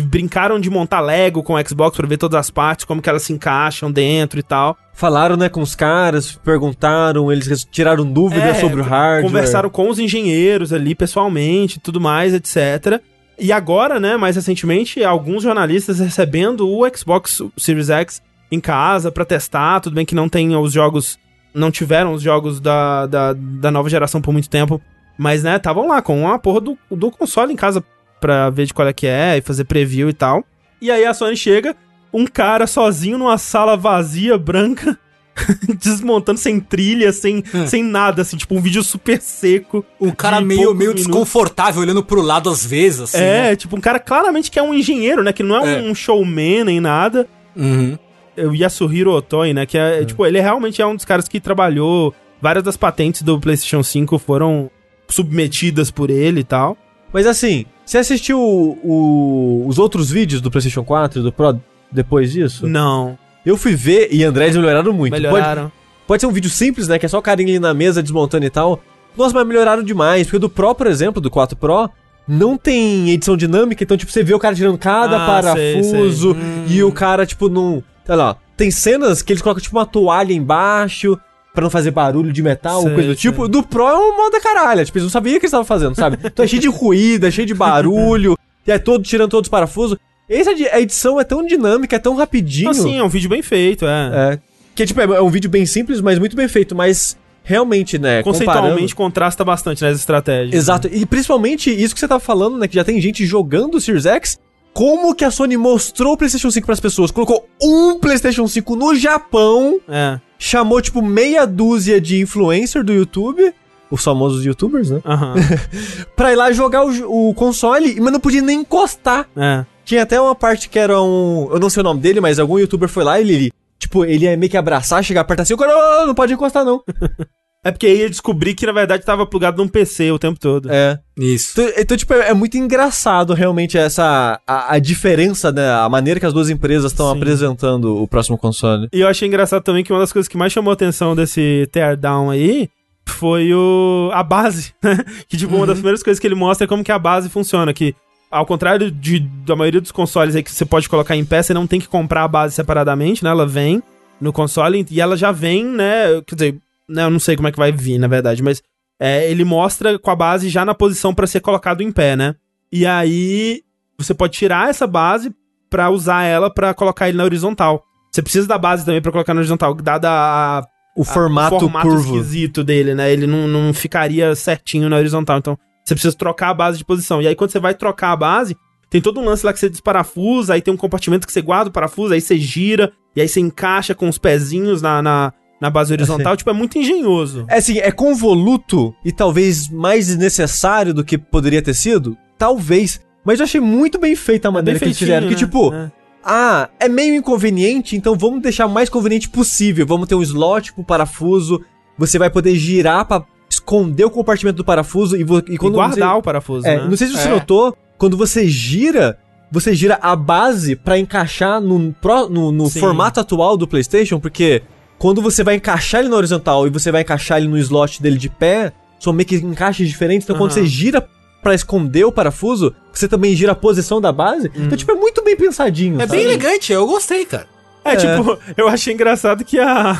[0.00, 3.22] Brincaram de montar Lego com o Xbox pra ver todas as partes, como que elas
[3.22, 4.76] se encaixam dentro e tal.
[4.92, 9.24] Falaram, né, com os caras, perguntaram, eles tiraram dúvidas É, sobre o hardware.
[9.24, 13.00] Conversaram com os engenheiros ali pessoalmente, tudo mais, etc.
[13.38, 19.24] E agora, né, mais recentemente, alguns jornalistas recebendo o Xbox Series X em casa pra
[19.24, 19.80] testar.
[19.80, 21.18] Tudo bem que não tem os jogos,
[21.52, 24.80] não tiveram os jogos da, da, da nova geração por muito tempo,
[25.18, 27.84] mas, né, estavam lá com a porra do, do console em casa
[28.20, 30.44] pra ver de qual é que é e fazer preview e tal.
[30.80, 31.74] E aí a Sony chega,
[32.12, 34.98] um cara sozinho numa sala vazia, branca,
[35.80, 39.84] desmontando sem trilha, sem, sem nada, assim, tipo um vídeo super seco.
[40.00, 41.04] Um cara meio, meio minutos.
[41.06, 43.18] desconfortável, olhando pro lado às vezes, assim.
[43.18, 43.56] É, né?
[43.56, 45.32] tipo, um cara claramente que é um engenheiro, né?
[45.32, 45.82] Que não é, É.
[45.82, 47.26] um showman nem nada.
[47.54, 47.98] Uhum.
[48.36, 49.64] É O Yasuhiro Otoi, né?
[49.64, 52.14] Que é, tipo, ele realmente é um dos caras que trabalhou.
[52.40, 54.70] Várias das patentes do PlayStation 5 foram
[55.08, 56.76] submetidas por ele e tal.
[57.12, 61.58] Mas assim, você assistiu o- o- os outros vídeos do PlayStation 4 e do Pro
[61.90, 62.66] depois disso?
[62.66, 65.12] Não, Eu fui ver e André eles melhoraram muito.
[65.12, 65.70] Pode, melhoraram.
[66.04, 66.98] pode ser um vídeo simples, né?
[66.98, 68.80] Que é só o carinha ali na mesa desmontando e tal.
[69.16, 70.26] Nossa, mas melhoraram demais.
[70.26, 71.88] Porque o do Pro, por exemplo, do 4 Pro,
[72.26, 73.84] não tem edição dinâmica.
[73.84, 76.64] Então, tipo, você vê o cara tirando cada Ah, parafuso sei, Hum.
[76.68, 77.84] e o cara, tipo, não.
[78.04, 78.36] Sei lá.
[78.56, 81.16] Tem cenas que eles colocam, tipo, uma toalha embaixo.
[81.56, 83.30] Pra não fazer barulho de metal, Sei, coisa do sei.
[83.30, 83.48] tipo.
[83.48, 84.84] Do Pro é um modo da caralho.
[84.84, 86.18] Tipo, eles não sabiam o que eles estavam fazendo, sabe?
[86.22, 88.36] Então é cheio de ruído, é cheio de barulho.
[88.66, 89.96] e é todo tirando todos os parafusos.
[90.28, 92.68] Essa di- a edição é tão dinâmica, é tão rapidinho.
[92.70, 94.32] Assim, é um vídeo bem feito, é.
[94.34, 94.38] É.
[94.74, 96.74] Que tipo, é, é um vídeo bem simples, mas muito bem feito.
[96.74, 98.22] Mas realmente, né?
[98.22, 100.54] Conceitualmente contrasta bastante nas estratégias.
[100.54, 100.88] Exato.
[100.92, 102.68] E principalmente isso que você tava falando, né?
[102.68, 104.38] Que já tem gente jogando o Series X.
[104.74, 107.10] Como que a Sony mostrou o PlayStation 5 pras pessoas?
[107.10, 110.20] Colocou um PlayStation 5 no Japão, É.
[110.38, 113.52] chamou tipo meia dúzia de influencer do YouTube,
[113.90, 115.00] os famosos YouTubers, né?
[115.04, 115.34] Aham.
[116.16, 119.28] Pra ir lá jogar o, o console, mas não podia nem encostar.
[119.36, 119.64] é.
[119.84, 121.48] Tinha até uma parte que era um.
[121.52, 123.52] Eu não sei o nome dele, mas algum youtuber foi lá e ele.
[123.78, 126.64] Tipo, ele ia meio que abraçar, chegar perto assim, o cara, "Ah, não pode encostar,
[126.64, 126.82] não.
[127.66, 130.70] É porque aí eu descobri que na verdade tava plugado num PC o tempo todo.
[130.70, 131.00] É.
[131.18, 131.60] Isso.
[131.60, 134.40] Então, então, tipo, é, é muito engraçado realmente essa.
[134.46, 135.68] A, a diferença, né?
[135.68, 138.88] A maneira que as duas empresas estão apresentando o próximo console.
[138.92, 141.68] E eu achei engraçado também que uma das coisas que mais chamou a atenção desse
[141.72, 142.68] teardown aí
[143.04, 144.98] foi o a base, né?
[145.28, 147.74] Que tipo, uma das primeiras coisas que ele mostra é como que a base funciona,
[147.74, 147.96] que
[148.30, 151.52] ao contrário de, da maioria dos consoles aí que você pode colocar em pé, você
[151.52, 153.30] não tem que comprar a base separadamente, né?
[153.30, 153.82] Ela vem
[154.20, 156.22] no console e ela já vem, né?
[156.26, 158.62] Quer dizer, né, eu não sei como é que vai vir, na verdade, mas
[158.98, 162.34] é, ele mostra com a base já na posição para ser colocado em pé, né?
[162.72, 163.62] E aí
[163.98, 165.34] você pode tirar essa base
[165.68, 167.82] para usar ela para colocar ele na horizontal.
[168.10, 170.64] Você precisa da base também para colocar na horizontal, dada a,
[170.96, 172.16] O formato, curvo.
[172.16, 173.12] esquisito dele, né?
[173.12, 175.38] Ele não, não ficaria certinho na horizontal.
[175.38, 177.20] Então, você precisa trocar a base de posição.
[177.20, 178.56] E aí, quando você vai trocar a base,
[178.88, 181.68] tem todo um lance lá que você desparafusa, aí tem um compartimento que você guarda
[181.68, 185.70] o parafuso, aí você gira, e aí você encaixa com os pezinhos na, na, na
[185.70, 186.36] base horizontal.
[186.36, 187.44] Tipo, é muito engenhoso.
[187.48, 192.16] É assim, é convoluto e talvez mais desnecessário do que poderia ter sido?
[192.38, 193.00] Talvez.
[193.24, 195.26] Mas eu achei muito bem feita a maneira que eles fizeram.
[195.26, 195.38] Que né?
[195.38, 195.90] tipo, É.
[196.24, 199.86] ah, é meio inconveniente, então vamos deixar o mais conveniente possível.
[199.86, 201.60] Vamos ter um slot pro parafuso.
[201.98, 206.10] Você vai poder girar pra esconder o compartimento do parafuso e, e E quando guardar
[206.12, 206.18] você...
[206.18, 206.88] o parafuso, É, né?
[206.88, 207.30] não sei se você É.
[207.30, 209.18] notou, quando você gira,
[209.50, 214.62] você gira a base pra encaixar no, pro- no, no formato atual do PlayStation, porque
[214.98, 218.16] quando você vai encaixar ele na horizontal e você vai encaixar ele no slot dele
[218.18, 220.24] de pé, são meio que encaixes diferentes.
[220.26, 220.60] Então quando Aham.
[220.60, 221.06] você gira
[221.42, 224.50] pra esconder o parafuso, você também gira a posição da base.
[224.56, 225.96] Então, tipo, é muito bem pensadinho.
[226.00, 226.12] É sabe?
[226.18, 227.46] bem elegante, eu gostei, cara.
[227.84, 229.92] É, tipo, eu achei engraçado que a,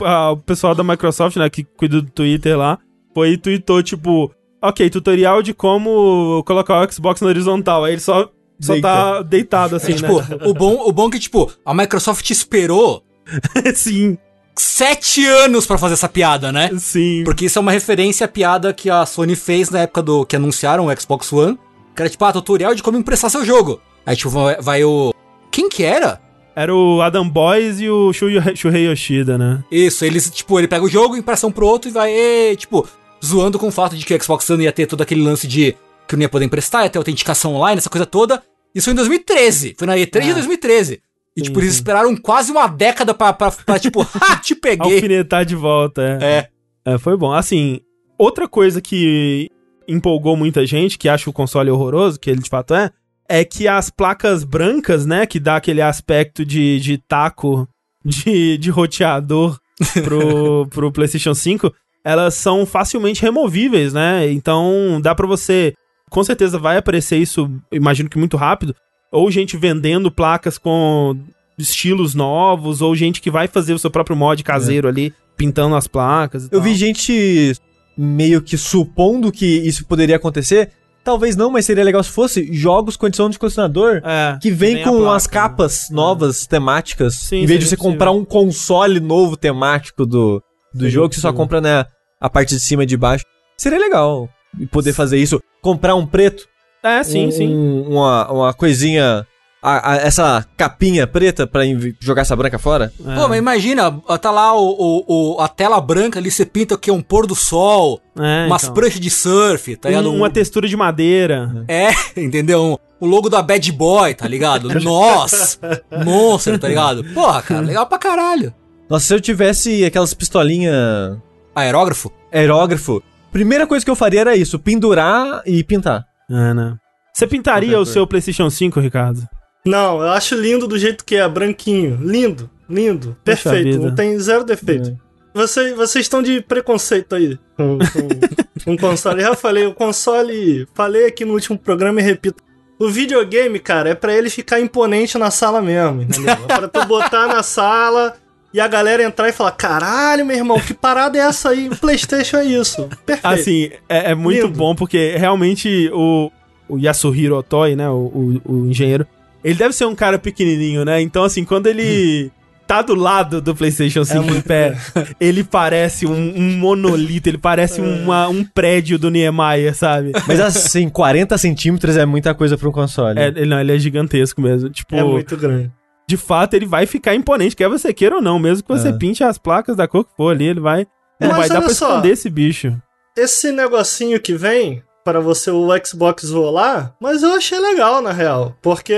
[0.00, 2.78] a- o pessoal da Microsoft, né, que cuida do Twitter lá,
[3.12, 4.32] foi e tweetou, tipo,
[4.62, 7.84] ok, tutorial de como colocar o Xbox na horizontal.
[7.84, 8.88] Aí ele só, só Deita.
[8.88, 10.28] tá deitado assim, É, tipo, né?
[10.46, 13.02] o bom, o bom é que, tipo, a Microsoft esperou
[13.74, 14.16] sim,
[14.56, 16.70] sete anos pra fazer essa piada, né?
[16.78, 17.22] sim.
[17.24, 20.36] Porque isso é uma referência à piada que a Sony fez na época do que
[20.36, 21.58] anunciaram o Xbox One.
[21.94, 23.80] Que era tipo, ah, tutorial de como emprestar seu jogo.
[24.04, 25.14] Aí, tipo, vai, vai o.
[25.50, 26.20] Quem que era?
[26.54, 29.64] Era o Adam Boys e o Shuhei Yoshida, né?
[29.70, 32.86] Isso, eles, tipo, ele pega o jogo, empresta um pro outro e vai, "Ê", tipo,
[33.24, 35.74] zoando com o fato de que o Xbox One ia ter todo aquele lance de
[36.06, 38.42] que não ia poder emprestar, ia ter autenticação online, essa coisa toda.
[38.74, 39.74] Isso foi em 2013.
[39.78, 41.00] Foi na E3 de 2013.
[41.36, 41.76] E, Sim, tipo, eles sim.
[41.80, 44.94] esperaram quase uma década pra, pra, pra tipo, ha, te peguei.
[44.94, 46.24] Alfinetar de volta, é.
[46.24, 46.48] É.
[46.94, 47.32] É, foi bom.
[47.32, 47.80] Assim,
[48.16, 49.50] outra coisa que
[49.88, 52.90] empolgou muita gente, que acha o console horroroso, que ele de fato é,
[53.28, 57.68] é que as placas brancas, né, que dá aquele aspecto de, de taco
[58.04, 59.58] de, de roteador
[60.04, 61.72] pro, pro PlayStation 5,
[62.04, 64.30] elas são facilmente removíveis, né?
[64.30, 65.74] Então dá pra você.
[66.08, 68.76] Com certeza vai aparecer isso, imagino que muito rápido.
[69.12, 71.16] Ou gente vendendo placas com
[71.58, 75.86] estilos novos, ou gente que vai fazer o seu próprio mod caseiro ali, pintando as
[75.86, 76.44] placas.
[76.44, 76.62] Eu tal.
[76.62, 77.54] vi gente
[77.96, 80.70] meio que supondo que isso poderia acontecer.
[81.02, 84.02] Talvez não, mas seria legal se fosse jogos com edição de colecionador.
[84.04, 85.32] É, Que vem com placa, as né?
[85.32, 87.14] capas novas, temáticas.
[87.14, 87.92] Sim, em vez de você possível.
[87.92, 90.42] comprar um console novo temático do,
[90.74, 91.44] do Seria jogo, você só possível.
[91.44, 91.84] compra né,
[92.20, 93.24] a parte de cima e de baixo.
[93.56, 94.28] Seria legal
[94.72, 95.40] poder fazer isso.
[95.62, 96.44] Comprar um preto.
[96.86, 97.84] É, sim, um- sim.
[97.88, 99.26] Uma, uma coisinha.
[99.62, 101.62] a- a- essa capinha preta pra
[102.00, 102.92] jogar essa branca fora.
[103.04, 103.14] É.
[103.16, 106.78] Pô, mas imagina, tá lá o, o, o- a tela branca ali, você pinta o
[106.78, 106.88] que?
[106.90, 108.74] Um pôr do sol, É, umas então.
[108.74, 110.12] pranchas de surf, tá ligado?
[110.12, 111.64] Um- uma textura de madeira.
[111.66, 112.62] É, entendeu?
[112.62, 114.68] Um- o logo da Bad Boy, tá ligado?
[114.80, 115.58] Nós,
[116.04, 117.02] Monster, tá ligado?
[117.12, 118.54] Porra, cara, legal pra caralho.
[118.88, 121.18] Nossa, se eu tivesse aquelas pistolinhas
[121.54, 122.12] Aerógrafo?
[122.32, 126.04] aerógrafo, primeira coisa que eu faria era isso: pendurar e pintar.
[126.30, 126.76] É, né?
[127.14, 129.26] Você pintaria o seu PlayStation 5, Ricardo?
[129.64, 131.98] Não, eu acho lindo do jeito que é, branquinho.
[132.00, 134.96] Lindo, lindo, perfeito, não tem zero defeito.
[135.34, 139.22] Você- vocês estão de preconceito aí com, o console.
[139.22, 142.42] Eu já falei, o console, falei aqui no último programa e repito.
[142.78, 146.32] O videogame, cara, é pra ele ficar imponente na sala mesmo, entendeu?
[146.32, 148.14] É pra tu botar na sala
[148.56, 151.68] e a galera entrar e falar: caralho, meu irmão, que parada é essa aí?
[151.68, 152.88] O PlayStation é isso.
[153.04, 153.26] Perfeito.
[153.26, 154.56] Assim, é, é muito Lindo.
[154.58, 156.30] bom porque realmente o,
[156.68, 159.06] o Yasuhiro Otoy, né, o, o, o engenheiro,
[159.44, 161.00] ele deve ser um cara pequenininho, né?
[161.00, 162.30] Então, assim, quando ele
[162.66, 164.76] tá do lado do PlayStation 5 em pé,
[165.20, 170.10] ele parece um, um monolito, ele parece uma- um prédio do Niemeyer, sabe?
[170.26, 173.20] Mas assim, 40 centímetros é muita coisa pra um console.
[173.20, 174.68] É, ele, não, ele é gigantesco mesmo.
[174.70, 175.70] Tipo, É muito grande.
[176.08, 178.92] De fato, ele vai ficar imponente, quer você queira ou não, mesmo que você É.
[178.92, 180.86] pinte as placas da cor que for ali, ele vai.
[181.20, 181.88] Não Mas vai dar pra só.
[181.88, 182.76] esconder esse bicho.
[183.16, 188.54] esse negocinho que vem para você o Xbox rolar, mas eu achei legal na real,
[188.60, 188.94] porque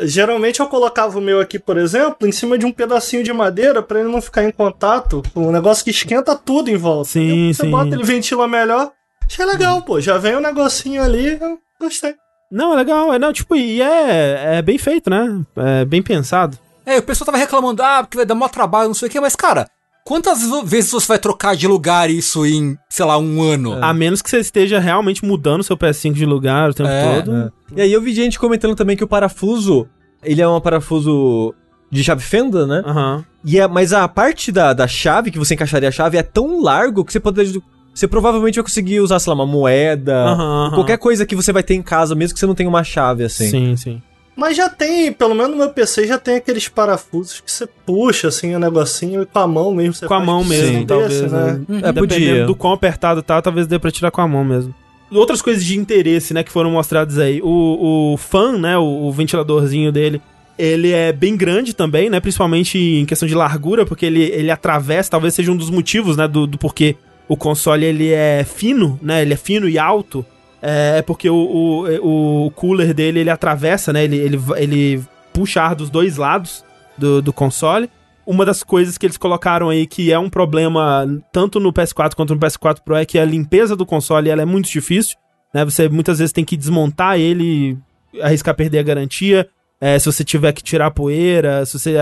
[0.00, 3.82] geralmente eu colocava o meu aqui, por exemplo, em cima de um pedacinho de madeira
[3.82, 7.10] para ele não ficar em contato com um negócio que esquenta tudo em volta.
[7.10, 7.70] Sim, você sim.
[7.70, 8.90] bota ele ventila melhor.
[9.24, 10.00] Achei legal, pô.
[10.00, 12.14] Já vem um negocinho ali, eu gostei.
[12.52, 13.14] Não, é legal.
[13.14, 15.42] É, não, tipo, e é, é bem feito, né?
[15.56, 16.58] É bem pensado.
[16.84, 19.18] É, o pessoal tava reclamando, ah, porque vai dar maior trabalho, não sei o quê,
[19.20, 19.66] mas, cara,
[20.04, 23.78] Quantas vezes você vai trocar de lugar isso em, sei lá, um ano?
[23.80, 27.52] A menos que você esteja realmente mudando seu PS5 de lugar o tempo É, todo.
[27.76, 29.88] E aí eu vi gente comentando também que o parafuso,
[30.20, 31.54] ele é um parafuso
[31.88, 32.82] de chave fenda, né?
[32.84, 33.24] Aham.
[33.44, 36.60] E é, mas a parte da, da chave, que você encaixaria a chave, é tão
[36.60, 37.62] largo que você pode.
[37.94, 40.36] Você provavelmente vai conseguir usar, sei lá, uma moeda,
[40.74, 43.24] qualquer coisa que você vai ter em casa, mesmo que você não tenha uma chave,
[43.24, 43.48] assim.
[43.50, 44.02] Sim, sim.
[44.34, 48.28] Mas já tem, pelo menos no meu PC, já tem aqueles parafusos que você puxa
[48.28, 49.92] assim o negocinho e com a mão mesmo.
[49.92, 51.32] Você Com a mão mesmo, desse, talvez.
[51.32, 51.60] né?
[51.68, 51.80] né?
[51.82, 54.74] É, Dependendo do quão apertado tá, talvez dê pra tirar com a mão mesmo.
[55.10, 57.42] Outras coisas de interesse, né, que foram mostradas aí.
[57.42, 60.22] O, o fan, né, o, o ventiladorzinho dele,
[60.58, 65.10] ele é bem grande também, né, principalmente em questão de largura, porque ele, ele atravessa,
[65.10, 66.96] talvez seja um dos motivos, né, do, do porquê
[67.28, 70.24] o console ele é fino, né, ele é fino e alto.
[70.60, 75.62] É é porque o, o, o cooler dele, ele atravessa, né, ele, ele, ele puxa
[75.62, 76.64] ar dos dois lados
[76.96, 77.90] do, do console.
[78.24, 82.34] Uma das coisas que eles colocaram aí que é um problema tanto no PS4 quanto
[82.34, 85.16] no PS4 Pro é que a limpeza do console ela é muito difícil,
[85.52, 85.64] né?
[85.64, 87.76] Você muitas vezes tem que desmontar ele,
[88.20, 89.48] arriscar perder a garantia,
[89.80, 91.96] é, se você tiver que tirar poeira, se você...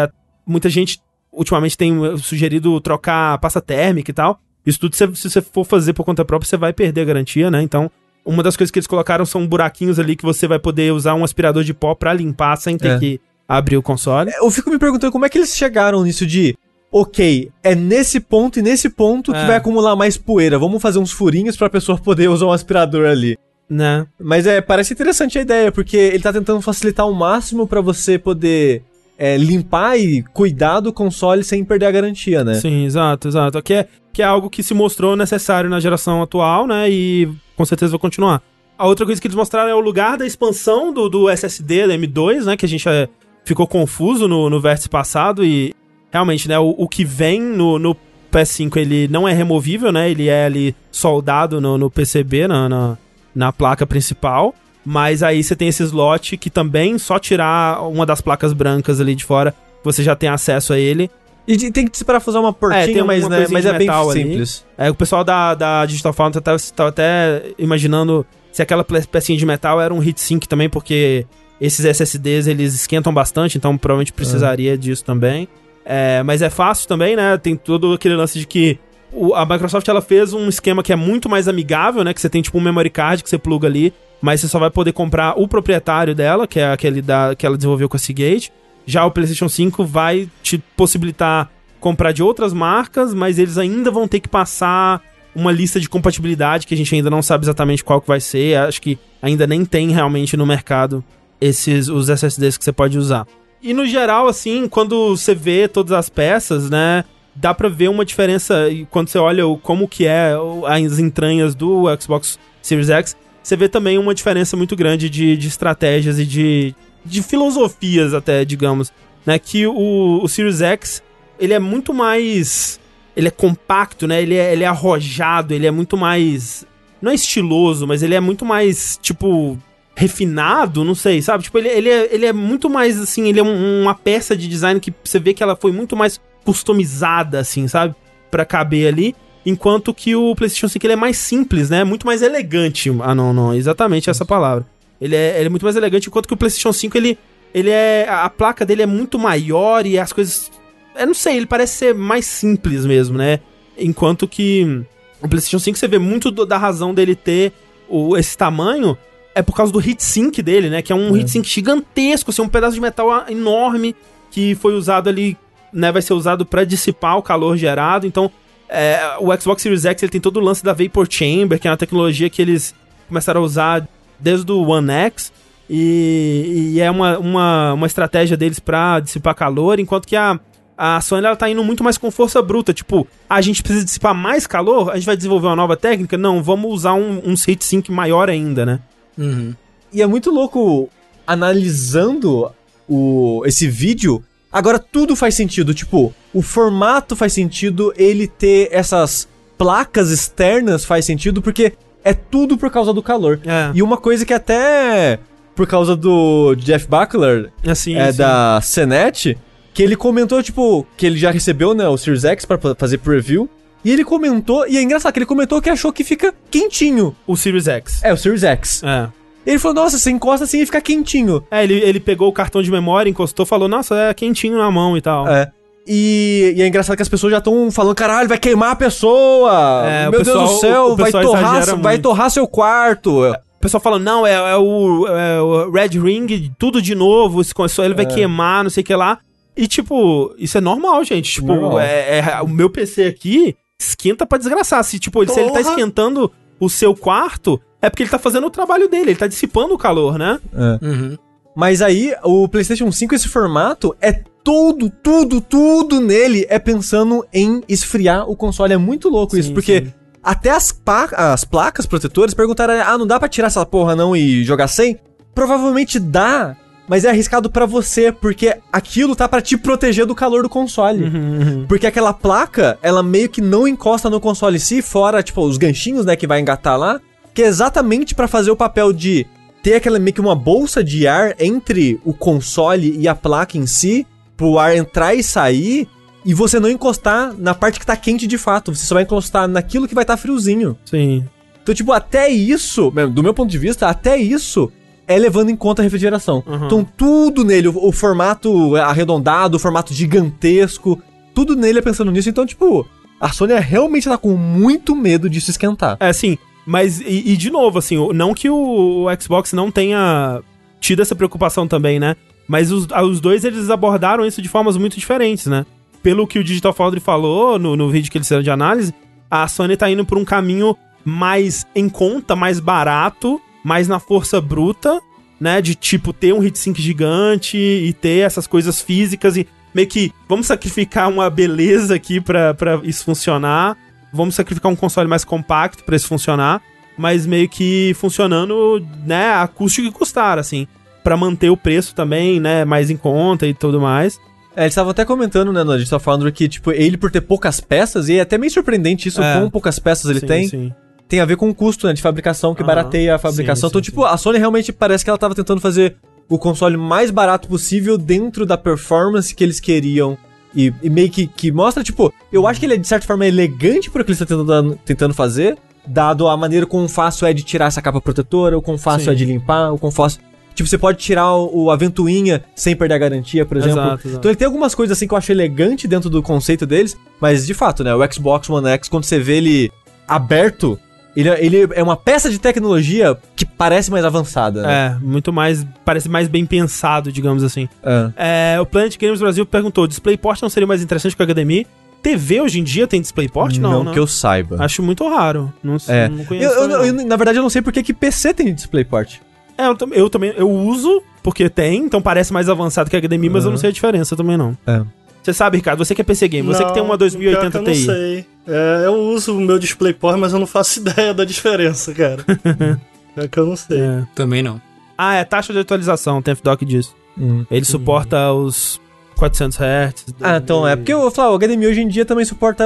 [0.46, 1.00] Muita gente
[1.32, 4.38] ultimamente tem sugerido trocar pasta térmica e tal.
[4.64, 7.62] Isso tudo, se você for fazer por conta própria, você vai perder a garantia, né?
[7.62, 7.90] Então,
[8.24, 11.24] uma das coisas que eles colocaram são buraquinhos ali que você vai poder usar um
[11.24, 12.98] aspirador de pó pra limpar sem ter É.
[12.98, 14.30] que abrir o console.
[14.38, 16.56] Eu fico me perguntando como é que eles chegaram nisso de.
[16.92, 19.46] Ok, é nesse ponto e nesse ponto que É.
[19.46, 20.58] vai acumular mais poeira.
[20.58, 23.38] Vamos fazer uns furinhos pra pessoa poder usar um aspirador ali.
[23.68, 24.04] Né?
[24.20, 28.18] Mas é, parece interessante a ideia, porque ele tá tentando facilitar ao máximo pra você
[28.18, 28.82] poder
[29.20, 32.54] é, limpar e cuidar do console sem perder a garantia, né?
[32.54, 33.62] Sim, exato, exato.
[33.62, 36.88] Que é, que é algo que se mostrou necessário na geração atual, né?
[36.90, 38.42] E com certeza vai continuar.
[38.78, 41.94] A outra coisa que eles mostraram é o lugar da expansão do, do SSD, da
[41.98, 42.56] M2, né?
[42.56, 43.10] Que a gente é,
[43.44, 45.74] ficou confuso no, no vértice passado e
[46.10, 46.58] realmente, né?
[46.58, 47.94] O, o que vem no, no
[48.32, 50.10] PS5 ele não é removível, né?
[50.10, 52.98] Ele é ali soldado no, no PCB, na, na,
[53.34, 54.54] na placa principal.
[54.84, 59.14] Mas aí você tem esse slot que também só tirar uma das placas brancas ali
[59.14, 61.10] de fora, você já tem acesso a ele.
[61.46, 64.12] E tem que desparafusar uma portinha, É, tem mas, uma né, mas é bem ali.
[64.12, 64.64] simples.
[64.78, 69.44] É, o pessoal da, da Digital Foundry tá, tá até imaginando se aquela pecinha de
[69.46, 71.26] metal era um heatsink também, porque
[71.60, 75.48] esses SSDs eles esquentam bastante, então provavelmente precisaria disso também.
[75.84, 77.36] É, mas é fácil também, né?
[77.36, 78.78] Tem todo aquele lance de que
[79.12, 82.12] o- a Microsoft ela fez um esquema que é muito mais amigável, né?
[82.14, 84.70] Que você tem tipo um memory card que você pluga ali, mas você só vai
[84.70, 88.52] poder comprar o proprietário dela, que é aquele da, que ela desenvolveu com a Seagate.
[88.86, 94.06] Já o PlayStation 5 vai te possibilitar comprar de outras marcas, mas eles ainda vão
[94.06, 95.00] ter que passar
[95.34, 98.56] uma lista de compatibilidade que a gente ainda não sabe exatamente qual que vai ser.
[98.58, 101.02] Acho que ainda nem tem realmente no mercado
[101.40, 103.26] esses os SSDs que você pode usar.
[103.62, 108.04] E no geral, assim, quando você vê todas as peças, né, dá pra ver uma
[108.04, 110.32] diferença quando você olha como que é
[110.66, 115.48] as entranhas do Xbox Series X, você vê também uma diferença muito grande de, de
[115.48, 118.92] estratégias e de, de filosofias até, digamos,
[119.24, 121.02] né, que o, o Series X,
[121.38, 122.78] ele é muito mais
[123.16, 124.22] ele é compacto, né?
[124.22, 126.64] Ele é, ele é arrojado, ele é muito mais.
[127.02, 129.58] Não é estiloso, mas ele é muito mais, tipo,
[129.96, 131.44] refinado, não sei, sabe?
[131.44, 134.48] Tipo, ele, ele, é, ele é muito mais, assim, ele é um- uma peça de
[134.48, 137.94] design que você vê que ela foi muito mais customizada, assim, sabe?
[138.30, 139.14] Pra caber ali.
[139.44, 141.82] Enquanto que o PlayStation 5 ele é mais simples, né?
[141.84, 142.90] Muito mais elegante.
[143.02, 144.66] Ah, não, não, exatamente essa palavra.
[145.00, 147.18] Ele é, ele é muito mais elegante, enquanto que o PlayStation 5 ele,
[147.54, 148.06] ele é.
[148.08, 150.50] A placa dele é muito maior e as coisas.
[150.98, 153.40] Eu não sei, ele parece ser mais simples mesmo, né?
[153.78, 154.82] Enquanto que
[155.22, 157.52] o PlayStation 5 você vê muito do- da razão dele ter
[157.88, 158.96] o, esse tamanho
[159.34, 160.82] é por causa do heatsink dele, né?
[160.82, 163.96] Que é um heatsink gigantesco, assim, um pedaço de metal enorme
[164.30, 165.34] que foi usado ali,
[165.72, 165.92] né?
[165.92, 168.06] Vai ser usado pra dissipar o calor gerado.
[168.06, 168.30] Então,
[168.68, 171.70] é, o Xbox Series X ele tem todo o lance da Vapor Chamber, que é
[171.70, 172.74] uma tecnologia que eles
[173.08, 175.32] começaram a usar desde o One X.
[175.68, 180.38] E, e é uma, uma, uma estratégia deles pra dissipar calor, enquanto que a,
[180.76, 182.72] a Sony ela tá indo muito mais com força bruta.
[182.72, 186.18] Tipo, a gente precisa dissipar mais calor, a gente vai desenvolver uma nova técnica?
[186.18, 188.80] Não, vamos usar um, um heatsink maior ainda, né?
[189.16, 189.54] Uhum.
[189.92, 190.88] E é muito louco
[191.26, 192.50] analisando
[192.88, 194.24] o, esse vídeo.
[194.52, 195.72] Agora tudo faz sentido.
[195.74, 202.56] Tipo, o formato faz sentido, ele ter essas placas externas faz sentido, porque é tudo
[202.56, 203.40] por causa do calor.
[203.44, 205.18] É, E uma coisa que até
[205.54, 208.18] por causa do Jeff Buckler, assim, é sim.
[208.18, 209.36] da Senet,
[209.74, 212.98] que ele comentou, tipo, que ele já recebeu, né, o Series X pra fa- fazer
[212.98, 213.48] preview.
[213.84, 217.14] E ele comentou, e é engraçado que ele comentou que achou que fica quentinho.
[217.26, 218.02] o Series X.
[218.02, 218.82] É, o Series X.
[218.82, 219.08] É.
[219.46, 221.42] Ele falou, nossa, você encosta assim e fica quentinho.
[221.50, 224.96] É, ele, ele pegou o cartão de memória, encostou, falou, nossa, é quentinho na mão
[224.96, 225.26] e tal.
[225.28, 225.50] É.
[225.86, 229.82] E, e é engraçado que as pessoas já estão falando, caralho, vai queimar a pessoa!
[229.86, 232.02] É, Meu pessoal- Deus do céu, vai torrar, vai muito.
[232.02, 233.22] torrar seu quarto.
[233.30, 237.42] O pessoal fala, não, é, é o, é o Red Ring, tudo de novo,
[237.84, 239.18] ele vai queimar, não sei o que lá.
[239.56, 241.32] E, tipo, isso é normal, gente.
[241.32, 241.80] Tipo, Normal.
[241.80, 244.82] é, é- o meu PC aqui esquenta pra desgraçar.
[244.84, 248.50] Se, tipo, se ele tá esquentando o seu quarto, é porque ele tá fazendo o
[248.50, 250.38] trabalho dele, ele tá dissipando o calor, né?
[250.82, 251.16] Uhum.
[251.56, 254.12] Mas aí, o PlayStation 5, esse formato, é
[254.44, 258.72] tudo, tudo, tudo nele é pensando em esfriar o console.
[258.72, 259.92] É muito louco isso, Sim, porque sim.
[260.22, 260.74] até as,
[261.14, 264.98] as placas protetoras perguntaram: ah, não dá pra tirar essa porra não e jogar sem?
[265.34, 266.56] Provavelmente dá,
[266.88, 271.04] mas é arriscado pra você, porque aquilo tá pra te proteger do calor do console.
[271.04, 275.40] Uhum, Porque aquela placa, ela meio que não encosta no console em si, fora, tipo,
[275.42, 277.00] os ganchinhos, né, que vai engatar lá,
[277.40, 279.26] que é exatamente pra fazer o papel de
[279.62, 283.66] ter aquela meio que uma bolsa de ar entre o console e a placa em
[283.66, 285.88] si, pro ar entrar e sair,
[286.22, 289.48] e você não encostar na parte que tá quente de fato, você só vai encostar
[289.48, 290.76] naquilo que vai estar tá friozinho.
[290.84, 291.24] Sim.
[291.62, 294.70] Então, tipo, até isso, do meu ponto de vista, até isso
[295.08, 296.44] é levando em conta a refrigeração.
[296.46, 296.66] Uhum.
[296.66, 301.02] Então, tudo nele, o, o formato arredondado, o formato gigantesco,
[301.34, 302.28] tudo nele é pensando nisso.
[302.28, 302.86] Então, tipo,
[303.18, 305.96] a Sony realmente tá com muito medo disso esquentar.
[306.00, 306.36] É, sim.
[306.70, 310.40] Mas, e, e de novo, assim, não que o, Xbox não tenha
[310.78, 312.14] tido essa preocupação também, né?
[312.46, 315.66] Mas os, os dois, eles abordaram isso de formas muito diferentes, né?
[316.00, 318.94] Pelo que o Digital Foundry falou no, no vídeo que eles fizeram de análise,
[319.28, 324.40] a Sony tá indo por um caminho mais em conta, mais barato, mais na força
[324.40, 325.00] bruta,
[325.40, 325.60] né?
[325.60, 330.46] De, tipo, ter um heatsink gigante e ter essas coisas físicas e meio que vamos
[330.46, 333.76] sacrificar uma beleza aqui pra, pra isso funcionar
[334.12, 336.60] vamos sacrificar um console mais compacto pra isso funcionar,
[336.96, 340.66] mas meio que funcionando, né, a custo que custar, assim,
[341.02, 344.20] Pra manter o preço também, né, mais em conta e tudo mais.
[344.54, 347.58] É, eles estavam até comentando, né, no Digital Foundry, que, tipo, ele por ter poucas
[347.58, 349.38] peças, e é até meio surpreendente isso, É.
[349.38, 350.72] quão poucas peças ele Sim, tem, sim.
[351.08, 353.70] tem a ver com o custo, né, de fabricação, que barateia a fabricação.
[353.70, 355.96] Sim, então, tipo, a Sony realmente parece que ela tava tentando fazer
[356.28, 360.18] o console mais barato possível dentro da performance que eles queriam.
[360.54, 363.24] E, e meio que, que mostra, tipo, eu acho que ele é de certa forma
[363.26, 367.42] elegante pro que eles estão tentando, tentando fazer, dado a maneira quão fácil é de
[367.42, 369.10] tirar essa capa protetora, o quão fácil Sim.
[369.10, 370.20] é de limpar, o quão fácil.
[370.54, 373.78] Tipo, você pode tirar o, o- a ventoinha sem perder a garantia, por exemplo.
[373.80, 374.18] Exato, exato.
[374.18, 377.46] Então ele tem algumas coisas assim que eu acho elegante dentro do conceito deles, mas
[377.46, 377.94] de fato, né?
[377.94, 379.70] O Xbox One X, quando você vê ele
[380.06, 380.78] aberto,
[381.16, 384.62] ele, ele é uma peça de tecnologia que parece mais avançada.
[384.62, 384.96] Né?
[385.00, 387.68] É, muito mais, parece mais bem pensado, digamos assim.
[387.82, 388.54] É.
[388.54, 391.66] É, o Planet Games Brasil perguntou, DisplayPort não seria mais interessante que o HDMI?
[392.02, 393.58] TV hoje em dia tem DisplayPort?
[393.58, 393.92] Não, não né?
[393.92, 394.56] que eu saiba.
[394.58, 395.52] Acho muito raro.
[395.62, 396.08] Não, É.
[396.08, 396.54] não Eu, conheço.
[396.54, 397.06] eu- eu- não.
[397.06, 399.16] na verdade, eu não sei porque que PC tem DisplayPort.
[399.58, 403.28] É, eu, eu também, eu uso, porque tem, então parece mais avançado que a HDMI,
[403.28, 404.56] mas eu não sei a diferença também não.
[404.66, 404.80] É.
[405.22, 407.50] Você sabe, Ricardo, você que é PC Game, você que tem uma Não, pior 2080
[407.50, 407.86] que eu Ti.
[407.86, 408.26] não sei.
[408.48, 412.24] É, eu uso o meu DisplayPort, mas eu não faço ideia da diferença, cara.
[413.16, 413.80] é que eu não sei.
[413.80, 414.06] É.
[414.14, 414.60] Também não.
[414.96, 416.94] Ah, é taxa de atualização, o TFDoc diz.
[417.18, 417.44] Hum.
[417.50, 418.80] Ele suporta os
[419.16, 420.06] 400 Hz.
[420.20, 420.76] Ah, então é.
[420.76, 422.64] Porque eu vou falar, o HDMI hoje em dia também suporta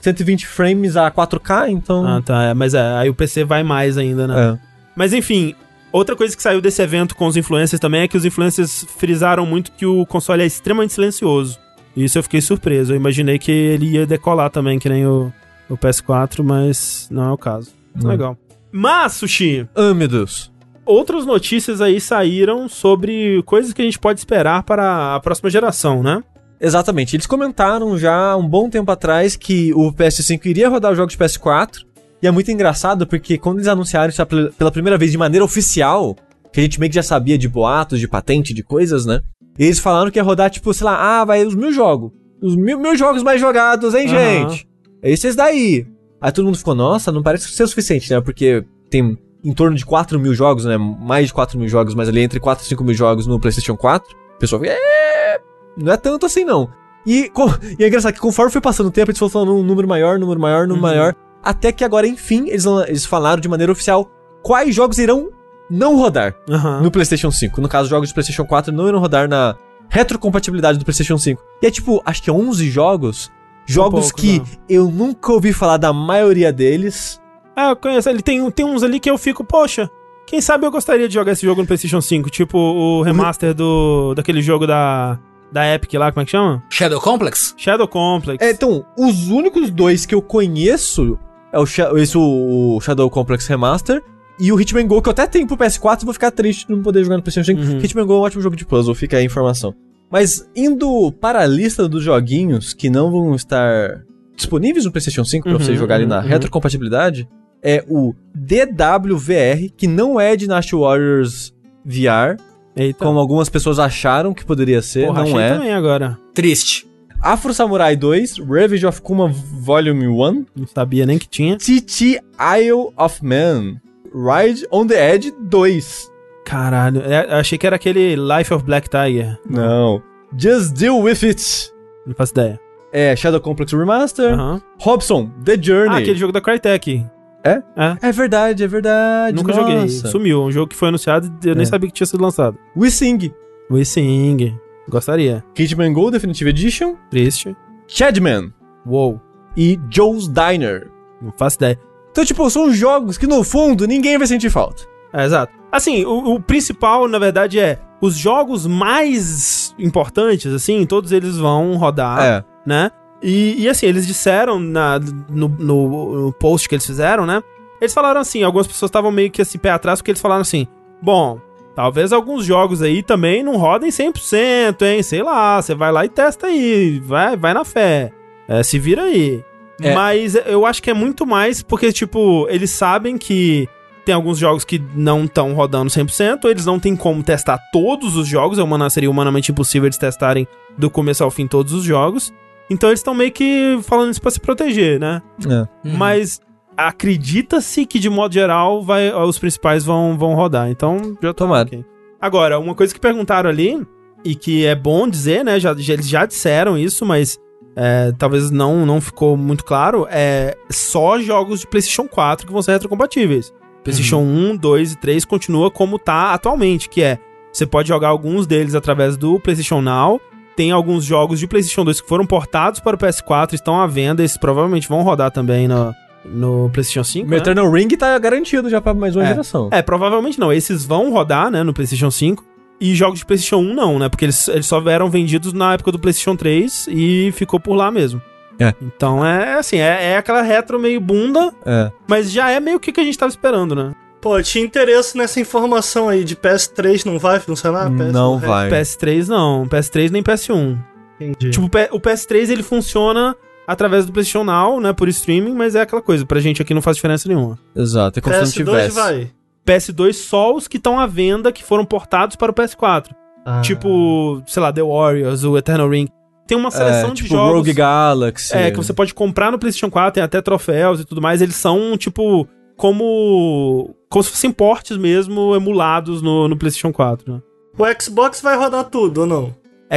[0.00, 2.06] 120 frames a 4K, então.
[2.06, 4.54] Ah, tá, é, mas é, aí o PC vai mais ainda, né?
[4.54, 4.70] é.
[4.96, 5.54] Mas enfim,
[5.92, 9.44] outra coisa que saiu desse evento com os influencers também é que os influencers frisaram
[9.46, 11.58] muito que o console é extremamente silencioso.
[11.96, 12.92] Isso eu fiquei surpreso.
[12.92, 15.32] Eu imaginei que ele ia decolar também, que nem o,
[15.68, 17.72] o PS4, mas não é o caso.
[17.94, 18.10] Não.
[18.10, 18.38] Legal.
[18.72, 20.52] Mas, Sushi, Ah, meu Deus.
[20.86, 26.02] outras notícias aí saíram sobre coisas que a gente pode esperar para a próxima geração,
[26.02, 26.22] né?
[26.60, 27.16] Exatamente.
[27.16, 31.18] Eles comentaram já um bom tempo atrás que o PS5 iria rodar os jogos de
[31.18, 31.84] PS4.
[32.22, 34.24] E é muito engraçado porque quando eles anunciaram isso
[34.58, 36.14] pela primeira vez de maneira oficial,
[36.52, 39.20] que a gente meio que já sabia de boatos, de patente, de coisas, né?
[39.58, 42.12] Eles falaram que ia rodar, tipo, sei lá, ah, vai os mil jogos.
[42.42, 44.48] Os mil, mil jogos mais jogados, hein, Aham.
[44.48, 44.68] gente?
[45.02, 45.86] É esses daí.
[46.20, 48.20] Aí todo mundo ficou, nossa, não parece ser o suficiente, né?
[48.20, 50.76] Porque tem em torno de 4 mil jogos, né?
[50.76, 53.76] Mais de 4 mil jogos, mas ali entre 4 e 5 mil jogos no PlayStation
[53.76, 54.14] 4.
[54.36, 55.38] O pessoal fica, é,
[55.76, 56.68] não é tanto assim não.
[57.06, 59.62] E, co- e é engraçado que conforme foi passando o tempo, eles foram falando um
[59.62, 60.90] número maior, número maior, número Uhum.
[60.90, 61.14] maior.
[61.42, 64.10] Até que agora, enfim, eles, eles falaram de maneira oficial
[64.42, 65.30] quais jogos irão
[65.70, 66.80] não rodar Aham.
[66.80, 67.60] no PlayStation 5.
[67.60, 69.56] No caso, jogos de PlayStation 4 não irão rodar na
[69.88, 71.42] retrocompatibilidade do PlayStation 5.
[71.62, 73.30] E é tipo, acho que 11 jogos.
[73.66, 74.46] Jogos poucos, que né?
[74.68, 77.20] eu nunca ouvi falar da maioria deles.
[77.54, 78.08] Ah, eu conheço.
[78.08, 79.88] Ele tem, tem uns ali que eu fico, poxa,
[80.26, 82.30] quem sabe eu gostaria de jogar esse jogo no PlayStation 5.
[82.30, 85.18] Tipo o remaster do daquele jogo da,
[85.52, 86.62] da Epic lá, como é que chama?
[86.68, 87.54] Shadow Complex?
[87.56, 88.44] Shadow Complex.
[88.44, 91.18] É, então, os únicos dois que eu conheço
[91.52, 91.64] é o,
[91.98, 94.02] esse, o, o Shadow Complex Remaster
[94.38, 96.72] e o Hitman Go, que eu até tenho pro PS4 e vou ficar triste de
[96.72, 97.60] não poder jogar no PlayStation 5.
[97.60, 97.78] Uhum.
[97.78, 99.74] Hitman Go é um ótimo jogo de puzzle, fica aí a informação.
[100.10, 104.02] Mas indo para a lista dos joguinhos que não vão estar
[104.34, 106.28] disponíveis no PlayStation 5 para Uhum, você jogar ali na uhum, uhum.
[106.28, 107.28] retrocompatibilidade,
[107.62, 112.40] é o DWVR, que não é Dynasty Warriors VR,
[112.74, 113.04] Eita.
[113.04, 115.54] como algumas pessoas acharam que poderia ser, Porra, não achei é.
[115.54, 116.18] também agora.
[116.34, 116.89] Triste.
[117.22, 121.56] Afro Samurai 2, Revenge of Kuma Volume 1, Não sabia nem que tinha.
[121.56, 122.20] TT
[122.58, 123.76] Isle of Man,
[124.14, 126.10] Ride on the Edge 2.
[126.46, 129.38] Caralho, é, achei que era aquele Life of Black Tiger.
[129.48, 130.02] Não.
[130.36, 131.70] Just Deal With It.
[132.06, 132.58] Não faço ideia.
[132.92, 134.32] É Shadow Complex Remaster.
[134.32, 134.60] Aham.
[134.80, 135.94] Robson, The Journey.
[135.94, 137.04] Ah, aquele jogo da Crytek.
[137.44, 137.62] É?
[137.76, 138.08] É.
[138.08, 139.36] É verdade, é verdade.
[139.36, 139.60] Nunca nossa.
[139.70, 139.88] joguei.
[139.88, 140.42] Sumiu.
[140.42, 141.66] Um jogo que foi anunciado e eu nem É.
[141.66, 142.56] sabia que tinha sido lançado.
[142.76, 143.32] We Sing,
[143.70, 144.56] We Sing.
[144.90, 145.44] Gostaria.
[145.56, 147.56] Hitman Go Definitive Edition, Triste.
[147.86, 148.52] Chadman
[148.86, 149.20] Uou.
[149.56, 150.90] e Joe's Diner.
[151.22, 151.78] Não faço ideia.
[152.10, 154.82] Então, tipo, são jogos que no fundo ninguém vai sentir falta.
[155.12, 155.52] É, exato.
[155.72, 161.76] Assim, o, o principal, na verdade, é os jogos mais importantes, assim, todos eles vão
[161.76, 162.44] rodar, É.
[162.66, 162.90] né?
[163.22, 167.42] E, e, assim, eles disseram na, no, no- no post que eles fizeram, né?
[167.80, 170.66] Eles falaram assim, algumas pessoas estavam meio que assim, pé atrás, porque eles falaram assim,
[171.02, 171.38] bom,
[171.74, 175.02] talvez alguns jogos aí também não rodem 100%, hein?
[175.02, 178.12] Sei lá, você vai lá e testa aí, vai, vai na fé,
[178.48, 179.44] é, se vira aí.
[179.80, 179.94] É.
[179.94, 183.68] Mas eu acho que é muito mais porque, tipo, eles sabem que
[184.04, 188.26] tem alguns jogos que não estão rodando 100%, eles não têm como testar todos os
[188.26, 190.46] jogos, é humana, seria humanamente impossível eles testarem
[190.76, 192.32] do começo ao fim todos os jogos.
[192.68, 195.22] Então eles estão meio que falando isso pra se proteger, né?
[195.48, 195.66] É.
[195.96, 196.40] Mas
[196.88, 200.70] acredita-se que, de modo geral, vai, os principais vão, vão rodar.
[200.70, 201.66] Então, já tô Tomara.
[201.66, 201.84] ok.
[202.20, 203.86] Agora, uma coisa que perguntaram ali,
[204.24, 205.58] e que é bom dizer, né?
[205.58, 207.38] Já, eles já disseram isso, mas
[207.76, 212.62] é, talvez não, não ficou muito claro, é só jogos de PlayStation 4 que vão
[212.62, 213.52] ser retrocompatíveis.
[213.82, 217.18] PlayStation 1, 2 e 3 continua como tá atualmente, que é
[217.52, 220.20] você pode jogar alguns deles através do PlayStation Now.
[220.54, 224.22] Tem alguns jogos de PlayStation 2 que foram portados para o PS4, estão à venda,
[224.22, 227.26] esses provavelmente vão rodar também no, no PlayStation 5.
[227.26, 227.36] O né?
[227.38, 229.28] Eternal Ring tá garantido já pra mais uma É.
[229.28, 229.68] geração.
[229.72, 230.52] É, provavelmente não.
[230.52, 232.44] Esses vão rodar, né, no PlayStation 5.
[232.82, 234.08] E jogos de PlayStation 1 não, né?
[234.08, 237.90] Porque eles, eles só eram vendidos na época do PlayStation 3 e ficou por lá
[237.90, 238.22] mesmo.
[238.58, 238.74] É.
[238.80, 241.90] Então é assim, é, é aquela retro meio bunda, É.
[242.08, 243.94] mas já é meio que o que a gente tava esperando, né?
[244.20, 247.90] Pô, tinha interesse nessa informação aí de PS3 não vai funcionar?
[247.90, 248.70] PS Não é, vai.
[248.70, 250.78] PS3 não, PS3 nem PS1.
[251.18, 251.50] Entendi.
[251.50, 253.34] Tipo, o PS3 ele funciona
[253.72, 256.82] através do PlayStation Now, né, por streaming, mas é aquela coisa, pra gente aqui não
[256.82, 257.58] faz diferença nenhuma.
[257.74, 258.94] Exato, é como se não PS2 tivesse.
[258.96, 259.30] vai.
[259.66, 263.06] PS2 só os que estão à venda que foram portados para o PS4.
[263.44, 263.60] Ah.
[263.62, 266.08] Tipo, sei lá, The Warriors, o Eternal Ring.
[266.46, 267.54] Tem uma seleção É, de tipo jogos.
[267.58, 268.56] Rogue Galaxy.
[268.56, 271.40] É, que você pode comprar no PlayStation 4, tem até troféus e tudo mais.
[271.40, 273.94] Eles são, tipo, como.
[274.08, 277.32] Como se fossem portes mesmo emulados no, no PlayStation 4.
[277.34, 277.40] Né?
[277.78, 279.54] O Xbox vai rodar tudo ou não?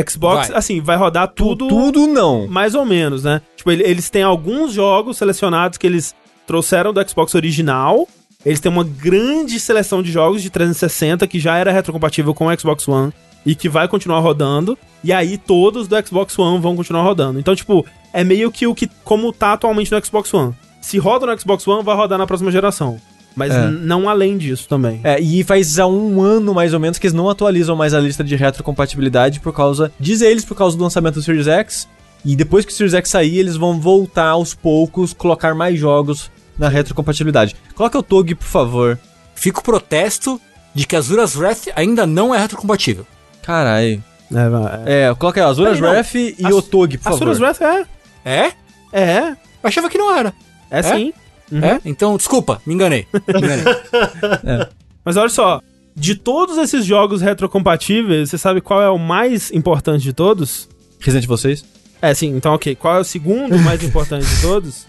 [0.10, 0.58] Xbox, Vai.
[0.58, 1.68] assim, vai rodar tudo.
[1.68, 2.48] Tudo não.
[2.48, 3.42] Mais ou menos, né?
[3.56, 6.16] Tipo, ele- eles têm alguns jogos selecionados que eles
[6.48, 8.08] trouxeram do Xbox original.
[8.46, 12.60] Eles têm uma grande seleção de jogos de 360 que já era retrocompatível com o
[12.60, 13.14] Xbox One
[13.46, 14.78] e que vai continuar rodando.
[15.04, 17.40] E aí todos do Xbox One vão continuar rodando.
[17.40, 20.54] Então, tipo, é meio que o que como tá atualmente no Xbox One.
[20.82, 23.00] Se roda no Xbox One, vai rodar na próxima geração.
[23.36, 23.68] Mas É.
[23.70, 25.00] não além disso também.
[25.04, 28.00] É, e faz há um ano mais ou menos que eles não atualizam mais a
[28.00, 29.92] lista de retrocompatibilidade por causa.
[30.00, 31.88] Diz eles por causa do lançamento do Series X.
[32.26, 36.32] E depois que o Series X sair, eles vão voltar aos poucos, colocar mais jogos
[36.58, 37.56] na retrocompatibilidade.
[37.76, 39.00] Coloca o Tog, por favor.
[39.36, 40.40] Fica o protesto
[40.74, 43.06] de que Azura's Wrath ainda não é retrocompatível.
[43.42, 44.02] Carai.
[44.32, 45.10] É, é.
[45.10, 45.90] É, coloca aí, Azuras Peraí, não.
[45.98, 47.16] Wrath e As- o Tog, por favor.
[47.30, 47.86] Asuras Wrath é.
[48.24, 48.52] É?
[48.92, 49.20] É.
[49.32, 50.34] Eu achava que não era.
[50.72, 51.14] É, sim.
[51.52, 51.64] Uhum.
[51.64, 51.80] É?
[51.86, 53.06] Então, desculpa, me enganei.
[53.14, 54.68] Me enganei.
[55.06, 55.62] Mas olha só,
[55.96, 60.68] de todos esses jogos retrocompatíveis, você sabe qual é o mais importante de todos?
[61.00, 61.66] Resident Evil 6?
[62.02, 62.76] É, sim, então ok.
[62.76, 64.86] Qual é o segundo mais importante de todos?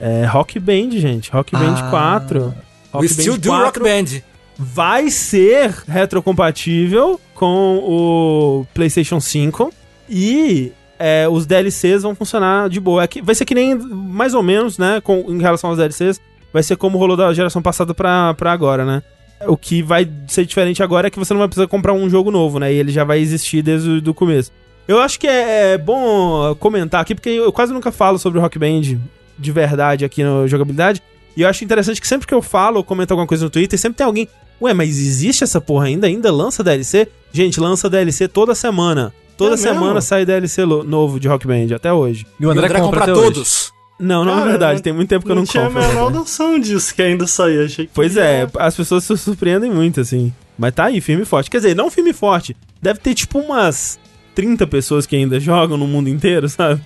[0.00, 1.30] É Rock Band, gente.
[1.30, 1.90] Rock Band Ah.
[1.90, 2.54] 4.
[2.92, 4.20] Rock We still do Rock Band.
[4.58, 9.72] vai ser retrocompatível com o PlayStation 5
[10.08, 13.02] e é, os DLCs vão funcionar de boa.
[13.02, 16.20] É que, vai ser que nem, mais ou menos, né, com, em relação aos DLCs,
[16.52, 19.02] vai ser como rolou da geração passada pra, pra agora, né?
[19.46, 22.30] O que vai ser diferente agora é que você não vai precisar comprar um jogo
[22.30, 22.72] novo, né?
[22.72, 24.50] E ele já vai existir desde o começo.
[24.88, 28.58] Eu acho que é, é bom comentar aqui, porque eu quase nunca falo sobre Rock
[28.58, 28.98] Band
[29.38, 31.00] de verdade aqui no Jogabilidade.
[31.36, 33.78] E eu acho interessante que sempre que eu falo ou comento alguma coisa no Twitter,
[33.78, 34.28] sempre tem alguém.
[34.60, 36.08] Ué, mas existe essa porra ainda?
[36.08, 37.06] Ainda lança DLC?
[37.32, 39.12] Gente, lança DLC toda semana.
[39.38, 40.02] Toda É semana mesmo?
[40.02, 42.26] sai DLC novo de Rock Band, até hoje.
[42.38, 43.72] E o E André, o André compra, compra todos.
[43.98, 44.74] Não, não é Cara, verdade.
[44.74, 45.78] não- Tem muito tempo que eu não não tinha compro.
[45.80, 46.18] a é menor verdade.
[46.18, 47.64] noção disso que ainda saía.
[47.64, 50.32] Achei que Pois ia- é, as pessoas se surpreendem muito, assim.
[50.58, 51.50] Mas tá aí, firme e forte.
[51.50, 52.56] Quer dizer, não firme e forte.
[52.82, 53.98] Deve ter tipo umas
[54.34, 56.80] 30 pessoas que ainda jogam no mundo inteiro, sabe?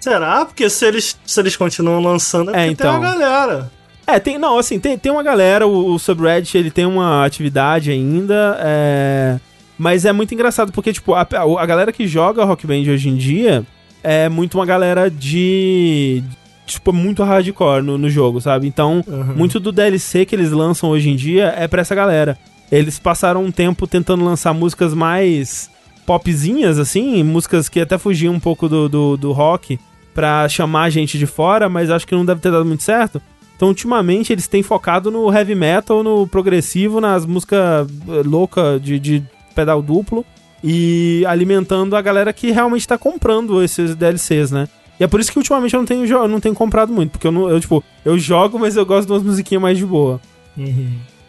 [0.00, 0.44] Será?
[0.44, 3.18] Porque se eles, se eles continuam lançando, é, É, porque tem uma então.
[3.18, 3.70] galera.
[4.06, 7.90] É, tem, não, assim, tem, tem uma galera, o, o subreddit, ele tem uma atividade
[7.90, 9.38] ainda, é,
[9.78, 13.16] mas é muito engraçado, porque, tipo, a, a, galera que joga Rock Band hoje em
[13.16, 13.64] dia
[14.02, 16.22] é muito uma galera de,
[16.66, 18.66] tipo, muito hardcore no, no jogo, sabe?
[18.66, 19.34] Então, Uhum.
[19.36, 22.36] muito do DLC que eles lançam hoje em dia é pra essa galera.
[22.70, 25.70] Eles passaram um tempo tentando lançar músicas mais
[26.04, 29.78] popzinhas, assim, músicas que até fugiam um pouco do, do, do rock
[30.14, 33.22] pra chamar a gente de fora, mas acho que não deve ter dado muito certo.
[33.56, 37.88] Então, ultimamente, eles têm focado no heavy metal, no progressivo, nas músicas
[38.24, 39.22] loucas de, de
[39.58, 40.24] pedal duplo
[40.62, 44.68] e alimentando a galera que realmente tá comprando esses DLCs, né?
[45.00, 47.26] E é por isso que ultimamente eu não tenho, eu não tenho comprado muito, porque
[47.26, 50.20] eu não, eu, tipo, eu jogo, mas eu gosto de umas musiquinhas mais de boa.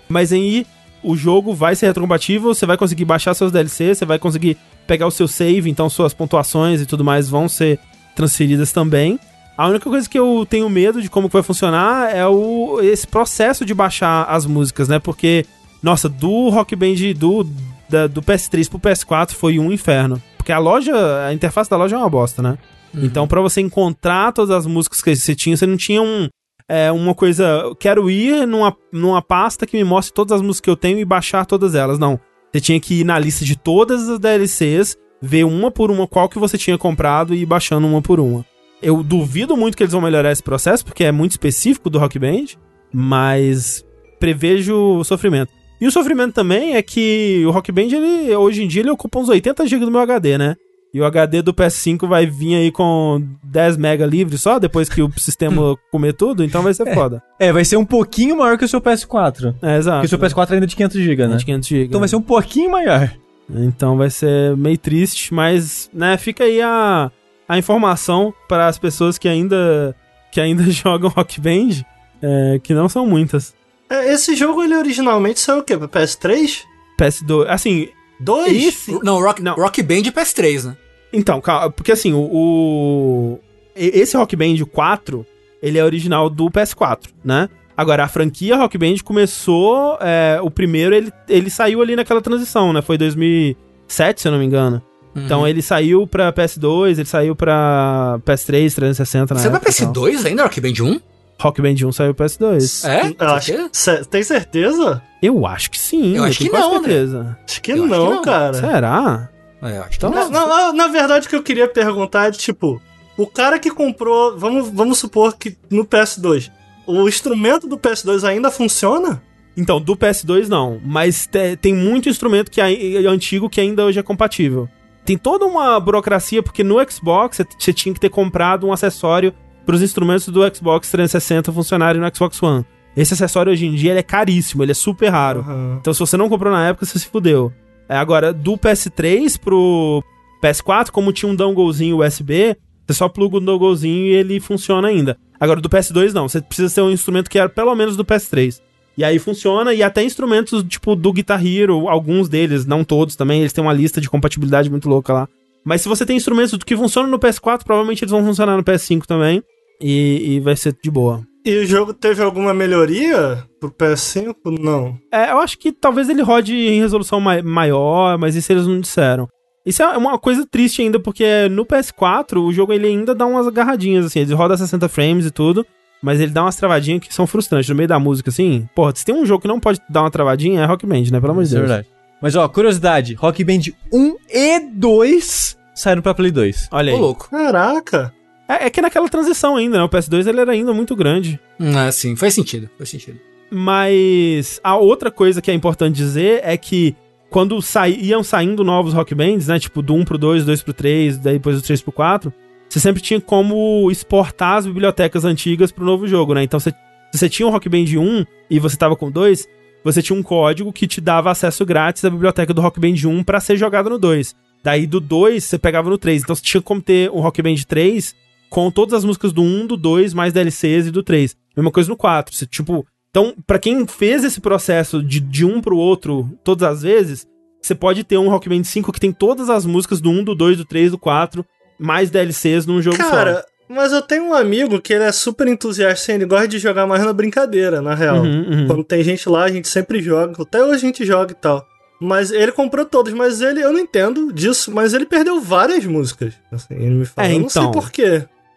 [0.08, 0.66] Mas aí
[1.04, 5.08] o jogo vai ser retrocompatível, você vai conseguir baixar seus DLCs, você vai conseguir pegar
[5.08, 7.80] o seu save, então suas pontuações e tudo mais vão ser
[8.16, 9.20] transferidas também.
[9.58, 13.06] A única coisa que eu tenho medo de como que vai funcionar é o, esse
[13.06, 15.00] processo de baixar as músicas, né?
[15.00, 15.46] Porque,
[15.82, 17.46] nossa, do Rock Band do,
[17.90, 20.22] da- do PS3 pro PS4 foi um inferno.
[20.38, 20.94] Porque a loja,
[21.26, 22.58] a interface da loja é uma bosta, né?
[22.94, 26.28] Então, pra você encontrar todas as músicas que você tinha, você não tinha um,
[26.68, 27.44] é, uma coisa.
[27.66, 30.98] eu Quero ir numa, numa pasta que me mostre todas as músicas que eu tenho
[30.98, 32.00] e baixar todas elas.
[32.00, 32.20] Não.
[32.52, 36.28] Você tinha que ir na lista de todas as DLCs, ver uma por uma qual
[36.28, 38.44] que você tinha comprado e ir baixando uma por uma.
[38.82, 42.18] Eu duvido muito que eles vão melhorar esse processo, porque é muito específico do Rock
[42.18, 42.46] Band,
[42.92, 43.86] mas
[44.20, 45.52] prevejo sofrimento.
[45.80, 49.20] E o sofrimento também é que o Rock Band, ele, hoje em dia, ele ocupa
[49.20, 50.56] uns 80 GB do meu HD, né?
[50.94, 55.02] E o HD do PS5 vai vir aí com 10 MB livre só, depois que
[55.02, 57.22] o sistema comer tudo, então vai ser foda.
[57.40, 59.56] É, vai ser um pouquinho maior que o seu PS4.
[59.62, 60.02] É, exato.
[60.02, 61.38] Porque o seu PS4 ainda é de 500 GB, né?
[61.38, 61.86] de 500 GB.
[61.86, 63.12] Então vai ser um pouquinho maior.
[63.50, 67.12] Então vai ser meio triste, mas, né, fica aí a,
[67.48, 69.96] a informação para as pessoas que ainda,
[70.32, 71.84] que ainda jogam Rock Band,
[72.22, 73.56] é, que não são muitas.
[73.90, 75.78] É, Esse jogo, ele originalmente saiu o quê?
[75.78, 76.64] Pra PS3?
[77.00, 77.88] PS2, assim,
[78.20, 78.64] Dois?
[78.66, 78.92] esse...
[79.04, 79.56] Não, Rock, Não.
[79.56, 80.78] Rock Band e PS3, né?
[81.12, 83.40] Então, calma, porque assim, o, o-
[83.76, 85.26] esse Rock Band 4,
[85.62, 87.50] ele é original do PS4, né?
[87.76, 92.74] Agora, a franquia Rock Band começou, é, o primeiro, ele, ele saiu ali naquela transição,
[92.74, 92.82] né?
[92.82, 94.82] Foi 2007, se eu não me engano.
[95.16, 99.74] Então ele saiu pra PS2, ele saiu pra PS3, 360 na Você vai época.
[99.74, 99.92] tal.
[99.94, 101.00] PS2 ainda, Rock Band 1?
[101.40, 102.88] Rock Band 1 saiu pra PS2.
[102.88, 103.16] É?
[103.18, 103.70] Eu acho, Certeza?
[103.74, 105.02] Cê- tem certeza?
[105.22, 106.16] Eu acho que sim.
[106.18, 106.92] Eu acho tenho que não, André.
[106.94, 107.38] certeza.
[107.48, 108.22] Acho que Eu acho não, que não.
[108.22, 108.54] cara.
[108.54, 109.30] Será?
[109.62, 110.30] É, eu acho que Então, não.
[110.30, 112.82] Na, na- na verdade, o que eu queria perguntar é, tipo,
[113.18, 116.52] o cara que comprou, vamos, vamos supor que no PS2,
[116.88, 119.22] o instrumento do PS2 ainda funciona?
[119.58, 124.00] Então, do PS2 não, mas te- tem muito instrumento que é antigo que ainda hoje
[124.00, 124.70] é compatível.
[125.04, 129.34] Tem toda uma burocracia, porque no Xbox você tinha que ter comprado um acessório
[129.70, 132.66] para os instrumentos do Xbox 360 funcionarem no Xbox One.
[132.98, 135.42] Esse acessório hoje em dia é caríssimo, ele é super raro.
[135.42, 135.78] Aham.
[135.80, 137.54] Então, se você não comprou na época, você se fudeu.
[137.88, 140.04] É, agora, do PS3 pro
[140.44, 142.58] PS4, como tinha um donglezinho USB,
[142.88, 145.16] você só pluga o donglezinho e ele funciona ainda.
[145.40, 146.28] Agora, do PS2, não.
[146.28, 148.60] Você precisa ser um instrumento que era pelo menos do PS3.
[148.98, 153.42] E aí funciona, e até instrumentos tipo do Guitar Hero, alguns deles, não todos também,
[153.42, 155.30] eles têm uma lista de compatibilidade muito louca lá.
[155.64, 159.06] Mas se você tem instrumentos que funcionam no PS4, provavelmente eles vão funcionar no PS5
[159.06, 159.44] também.
[159.82, 161.22] E, e vai ser de boa.
[161.46, 164.36] E o jogo teve alguma melhoria pro PS5?
[164.60, 164.98] Não.
[165.12, 168.80] É, eu acho que talvez ele rode em resolução mai- maior, mas isso eles não
[168.80, 169.28] disseram.
[169.66, 173.48] Isso é uma coisa triste ainda, porque no PS4 o jogo ele ainda dá umas
[173.48, 175.66] agarradinhas, assim, ele roda 60 frames e tudo,
[176.02, 177.70] mas ele dá umas travadinhas que são frustrantes.
[177.70, 180.12] No meio da música, assim, porra, se tem um jogo que não pode dar uma
[180.12, 181.20] travadinha, é Rock Band, né?
[181.20, 181.68] Pelo amor de é Deus.
[181.70, 181.88] verdade.
[182.22, 183.62] Mas ó, curiosidade, Rock Band
[183.94, 186.68] 1 e 2 saíram pra Play 2.
[186.72, 187.02] Olha Ô, aí.
[187.02, 187.30] louco.
[187.30, 188.14] Caraca.
[188.50, 189.84] É, é que naquela transição ainda, né?
[189.84, 191.40] O PS2 ele era ainda muito grande.
[191.60, 193.20] É, sim, faz sentido, faz sentido.
[193.52, 196.96] Mas a outra coisa que é importante dizer é que
[197.30, 199.60] quando sai, iam saindo novos rock bands, né?
[199.60, 202.34] Tipo, do 1 pro 2, 2 pro 3, daí depois do 3 pro 4,
[202.68, 206.44] você sempre tinha como exportar as bibliotecas antigas pro novo jogo, né?
[206.44, 209.48] Então, você, se você tinha um Rock Band 1 e você tava com 2,
[209.84, 213.24] você tinha um código que te dava acesso grátis à biblioteca do Rock Band 1
[213.24, 214.36] pra ser jogado no 2.
[214.64, 216.24] Daí do 2 você pegava no 3.
[216.24, 218.16] Então você tinha como ter um Rock Band 3
[218.50, 221.36] com todas as músicas do 1, do 2, mais DLCs e do 3.
[221.56, 222.36] Mesma coisa no 4.
[222.36, 226.82] Você, tipo, então, pra quem fez esse processo de, de um pro outro todas as
[226.82, 227.28] vezes,
[227.62, 230.36] você pode ter um Rock Band 5 que tem todas as músicas do 1, do
[230.36, 231.46] 2, do 3, do 4,
[231.80, 233.10] mais DLCs num jogo só.
[233.10, 236.58] Cara, mas eu tenho um amigo que ele é super entusiasta, assim, ele gosta de
[236.58, 238.24] jogar mais na brincadeira, na real.
[238.24, 238.68] Uhum, uhum.
[238.68, 240.42] Quando tem gente lá, a gente sempre joga.
[240.42, 241.66] Até hoje a gente joga e tal.
[242.02, 246.34] Mas ele comprou todos, mas ele, eu não entendo disso, mas ele perdeu várias músicas.
[246.52, 247.72] Assim, ele me fala, É, eu não sei então.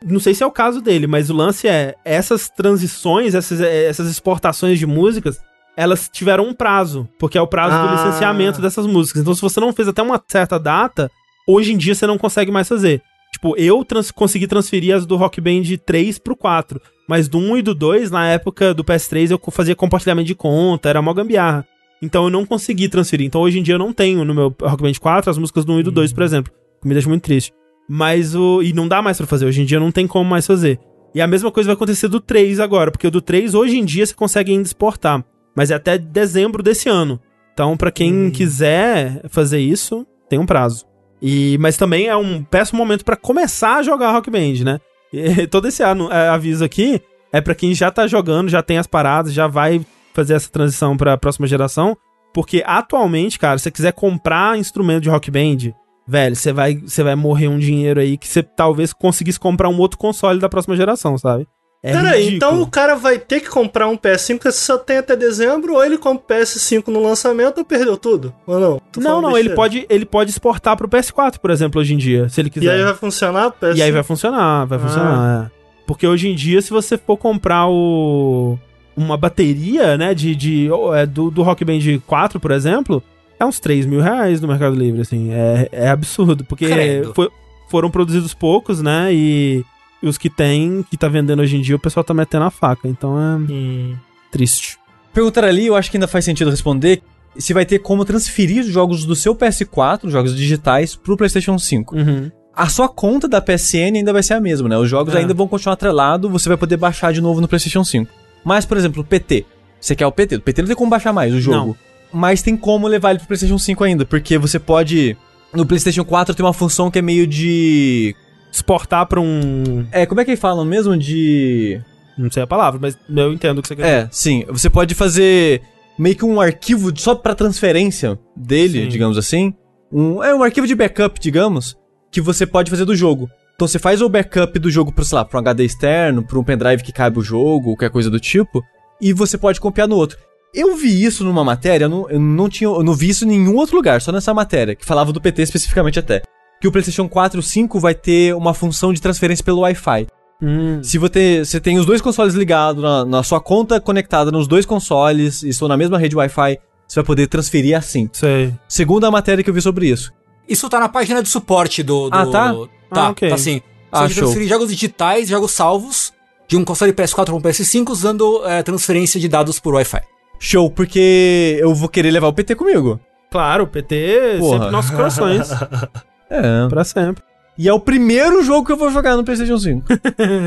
[0.05, 3.87] Não sei se é o caso dele, mas o lance é, essas transições, essas, eh,
[3.87, 5.41] essas exportações de músicas,
[5.77, 7.93] elas tiveram um prazo, porque é o prazo do Ah.
[7.95, 9.23] licenciamento dessas músicas.
[9.23, 11.11] Então, se você não fez até uma certa data,
[11.49, 13.03] hoje em dia você não consegue mais fazer.
[13.33, 16.79] Tipo, eu trans consegui transferir as do Rock Band 3 pro 4,
[17.09, 20.91] mas do 1 e do 2, na época do PS3, eu fazia compartilhamento de conta,
[20.91, 21.67] era mó gambiarra.
[22.03, 23.27] Então eu não consegui transferir.
[23.27, 25.73] Então hoje em dia eu não tenho no meu Rock Band 4 as músicas do
[25.73, 26.53] 1 e do 2, por exemplo.
[26.83, 27.53] Que me deixa muito triste.
[27.95, 28.63] Mas o.
[28.63, 29.45] E não dá mais pra fazer.
[29.45, 30.81] Hoje em dia não tem como mais fazer.
[31.15, 33.85] E a mesma coisa vai acontecer do 3 agora, porque o do 3 hoje em
[33.85, 35.23] dia você consegue ainda exportar.
[35.55, 37.21] Mas é até dezembro desse ano.
[37.53, 40.87] Então, pra quem quiser fazer isso, tem um prazo.
[41.21, 44.81] E, mas também é um péssimo momento pra começar a jogar Rock Band, né?
[45.13, 46.99] E todo esse ano, é, aviso aqui
[47.31, 49.85] é pra quem já tá jogando, já tem as paradas, já vai
[50.15, 51.95] fazer essa transição pra próxima geração.
[52.33, 55.75] Porque atualmente, cara, se você quiser comprar instrumento de Rock Band,
[56.13, 59.79] velho, você vai, você vai morrer um dinheiro aí que você talvez conseguisse comprar um
[59.79, 61.47] outro console da próxima geração, sabe?
[61.85, 65.17] É Peraí, então o cara vai ter que comprar um PS5 que só tem até
[65.17, 68.33] dezembro, ou ele compra o PS5 no lançamento ou perdeu tudo?
[68.47, 68.81] Ou não?
[68.93, 72.29] Tô Não, não, ele pode, ele pode exportar pro PS4, por exemplo, hoje em dia,
[72.29, 72.67] se ele quiser.
[72.67, 73.77] E aí vai funcionar o PS5?
[73.77, 74.81] E aí vai funcionar, vai Ah.
[74.81, 75.47] funcionar.
[75.47, 75.63] é.
[75.85, 78.57] Porque hoje em dia, se você for comprar o
[78.97, 83.03] uma bateria, né, de, de é, do, do Rock Band 4, por exemplo,
[83.39, 85.31] é uns 3 mil reais no Mercado Livre, assim.
[85.33, 87.31] É, é absurdo, porque foi-
[87.69, 89.65] foram produzidos poucos, né, e,
[90.03, 92.51] e os que tem, que tá vendendo hoje em dia, o pessoal tá metendo a
[92.51, 92.87] faca.
[92.89, 93.97] Então é Hum.
[94.31, 94.79] triste.
[95.13, 97.03] Perguntar ali, eu acho que ainda faz sentido responder
[97.37, 101.97] se vai ter como transferir os jogos do seu PS4, jogos digitais, pro PlayStation 5.
[101.97, 102.31] Uhum.
[102.55, 104.77] A sua conta da PSN ainda vai ser a mesma, né?
[104.77, 105.19] Os jogos É.
[105.19, 108.11] ainda vão continuar atrelados, você vai poder baixar de novo no PlayStation 5.
[108.45, 109.47] Mas, por exemplo, o PT.
[109.81, 110.37] Você quer o PT?
[110.37, 111.75] O PT não tem como baixar mais o jogo.
[112.13, 115.17] Mas tem como levar ele pro PlayStation 5 ainda, porque você pode.
[115.53, 118.15] No PlayStation 4 tem uma função que é meio de.
[118.51, 119.87] Exportar pra um.
[119.91, 120.97] É, como é que falam mesmo?
[120.97, 121.81] De.
[122.19, 124.45] Não sei a palavra, mas eu entendo o que você quer É, sim.
[124.49, 125.63] Você pode fazer
[125.99, 128.89] meio que um arquivo só pra transferência dele, Sim.
[128.89, 129.55] digamos assim.
[129.91, 131.77] Um, é um arquivo de backup, digamos,
[132.11, 133.31] que você pode fazer do jogo.
[133.55, 136.39] Então você faz o backup do jogo pro, sei lá, pra um HD externo, pra
[136.39, 138.63] um pendrive que cabe o jogo, qualquer coisa do tipo,
[139.01, 140.19] e você pode copiar no outro.
[140.55, 143.29] Eu vi isso numa matéria, eu não, eu não tinha, eu não vi isso em
[143.29, 146.23] nenhum outro lugar, só nessa matéria, que falava do PT especificamente até.
[146.61, 150.07] Que o PlayStation 4 e 5 vai ter uma função de transferência pelo Wi-Fi.
[150.43, 154.47] Hum, Se você, você tem os dois consoles ligados, na, na sua conta conectada nos
[154.47, 158.11] dois consoles, e estão na mesma rede Wi-Fi, você vai poder transferir assim.
[158.13, 158.53] sei.
[158.69, 160.13] Segundo a matéria que eu vi sobre isso.
[160.47, 162.11] Isso tá na página de suporte do.
[162.11, 162.53] do Ah, tá?
[162.93, 163.31] Tá, Ah, ok.
[163.31, 163.63] tá sim.
[163.91, 166.13] Você Ah, transferir jogos digitais, jogos salvos,
[166.47, 170.03] de um console PS4 para um PS5 usando é, transferência de dados por Wi-Fi.
[170.45, 172.99] Show, porque eu vou querer levar o PT comigo.
[173.31, 174.59] Claro, o PT Porra.
[174.59, 175.51] sempre nossos corações.
[176.35, 176.67] É.
[176.69, 177.23] pra sempre.
[177.59, 179.87] E é o primeiro jogo que eu vou jogar no PlayStation 5.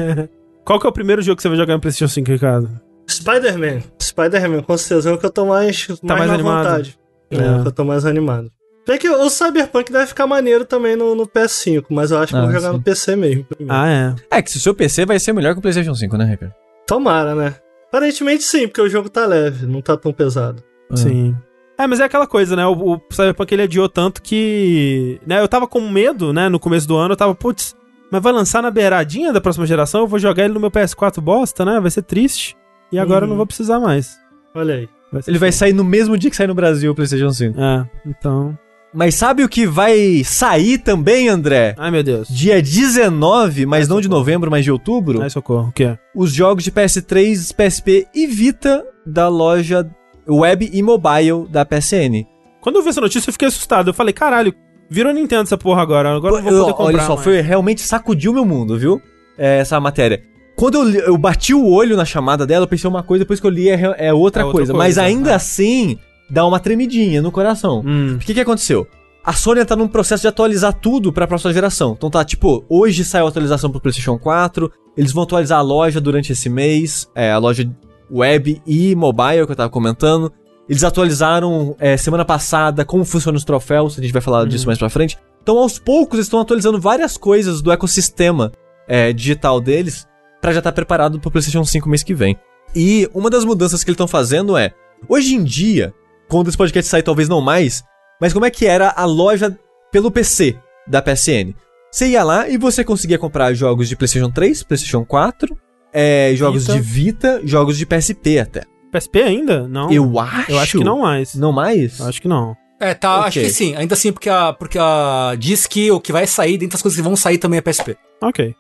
[0.66, 2.70] Qual que é o primeiro jogo que você vai jogar no PlayStation 5, Ricardo?
[3.08, 3.82] Spider-Man.
[4.02, 6.58] Spider-Man, com certeza é o que eu tô mais, mais, mais na animado.
[6.64, 6.98] vontade.
[7.30, 7.52] É, É.
[7.52, 8.52] o que eu tô mais animado.
[8.88, 12.38] Bem que o Cyberpunk deve ficar maneiro também no, no PS5, mas eu acho que
[12.38, 12.78] eu Ah, vou jogar sim.
[12.78, 13.44] no PC mesmo.
[13.46, 13.74] primeiro.
[13.80, 14.38] Ah, é.
[14.38, 16.54] É que se o seu PC vai ser melhor que o PlayStation 5, né, Ricardo?
[16.88, 17.54] Tomara, né?
[17.96, 20.62] Aparentemente sim, porque o jogo tá leve, não tá tão pesado.
[20.94, 21.34] Sim.
[21.78, 22.66] É, mas é aquela coisa, né?
[22.66, 25.20] O, o Cyberpunk ele adiou tanto que.
[25.26, 26.50] Né, eu tava com medo, né?
[26.50, 27.74] No começo do ano, eu tava, putz,
[28.12, 30.02] mas vai lançar na beiradinha da próxima geração?
[30.02, 31.80] Eu vou jogar ele no meu PS4 bosta, né?
[31.80, 32.56] Vai ser triste.
[32.92, 33.38] E agora eu não Uhum.
[33.38, 34.18] vou precisar mais.
[34.54, 34.90] Olha aí.
[35.22, 37.60] ser Ele vai sair no mesmo dia que sai no Brasil o PlayStation 5.
[37.60, 38.58] É, então.
[38.94, 41.76] Mas sabe o que vai sair também, André?
[41.78, 42.28] Ai, meu Deus.
[42.30, 45.68] Dia 19, mas não de novembro, mas de outubro, Ai, socorro.
[45.70, 45.98] O quê?
[46.16, 49.86] os jogos de PS3, PSP e Vita da loja
[50.28, 52.26] web e mobile da PSN.
[52.62, 53.90] Quando eu vi essa notícia, eu fiquei assustado.
[53.90, 54.54] Eu falei, caralho,
[54.90, 56.16] virou Nintendo essa porra agora.
[56.16, 56.86] Agora eu não vou poder comprar.
[56.86, 59.02] olha só, foi realmente sacudiu meu mundo, viu?
[59.38, 60.24] É, essa matéria.
[60.56, 63.46] Quando eu, eu bati o olho na chamada dela, eu pensei uma coisa, depois que
[63.46, 64.52] eu li é, é outra, É outra coisa.
[64.54, 65.36] coisa, Mas ainda é.
[65.36, 67.84] assim, dá uma tremidinha no coração.
[67.86, 68.16] Hum.
[68.16, 68.88] O que que aconteceu?
[69.24, 71.96] A Sony tá num processo de atualizar tudo pra próxima geração.
[71.98, 76.00] Então tá, tipo, hoje saiu a atualização pro PlayStation 4, eles vão atualizar a loja
[76.00, 77.68] durante esse mês, é, a loja
[78.12, 80.32] web e mobile que eu tava comentando.
[80.70, 84.78] Eles atualizaram é, semana passada como funcionam os troféus, a gente vai falar disso mais
[84.78, 85.18] pra frente.
[85.42, 88.52] Então, aos poucos, eles estão atualizando várias coisas do ecossistema
[88.88, 90.08] é, digital deles
[90.42, 92.38] pra já estar preparado pro PlayStation 5 mês que vem.
[92.76, 94.74] E uma das mudanças que eles estão fazendo é,
[95.08, 95.94] hoje em dia,
[96.28, 97.84] quando esse podcast sair, talvez não mais,
[98.20, 99.58] mas como é que era a loja
[99.92, 100.58] pelo PC
[100.88, 101.54] da PSN?
[101.92, 105.58] Você ia lá e você conseguia comprar jogos de PlayStation 3, PlayStation 4,
[105.94, 106.74] é, jogos Vita.
[106.74, 108.64] de Vita, jogos de PSP até.
[108.92, 109.68] PSP ainda?
[109.68, 109.92] Não.
[109.92, 110.52] Eu acho.
[110.52, 111.36] Eu acho que não mais.
[111.36, 112.00] Não mais?
[112.00, 112.56] Eu acho que não.
[112.80, 113.28] É, tá, Ok.
[113.28, 113.76] acho que sim.
[113.76, 116.98] Ainda assim, porque a, porque a diz que o que vai sair, dentre as coisas
[116.98, 117.96] que vão sair também é PSP.
[118.22, 118.54] Ok.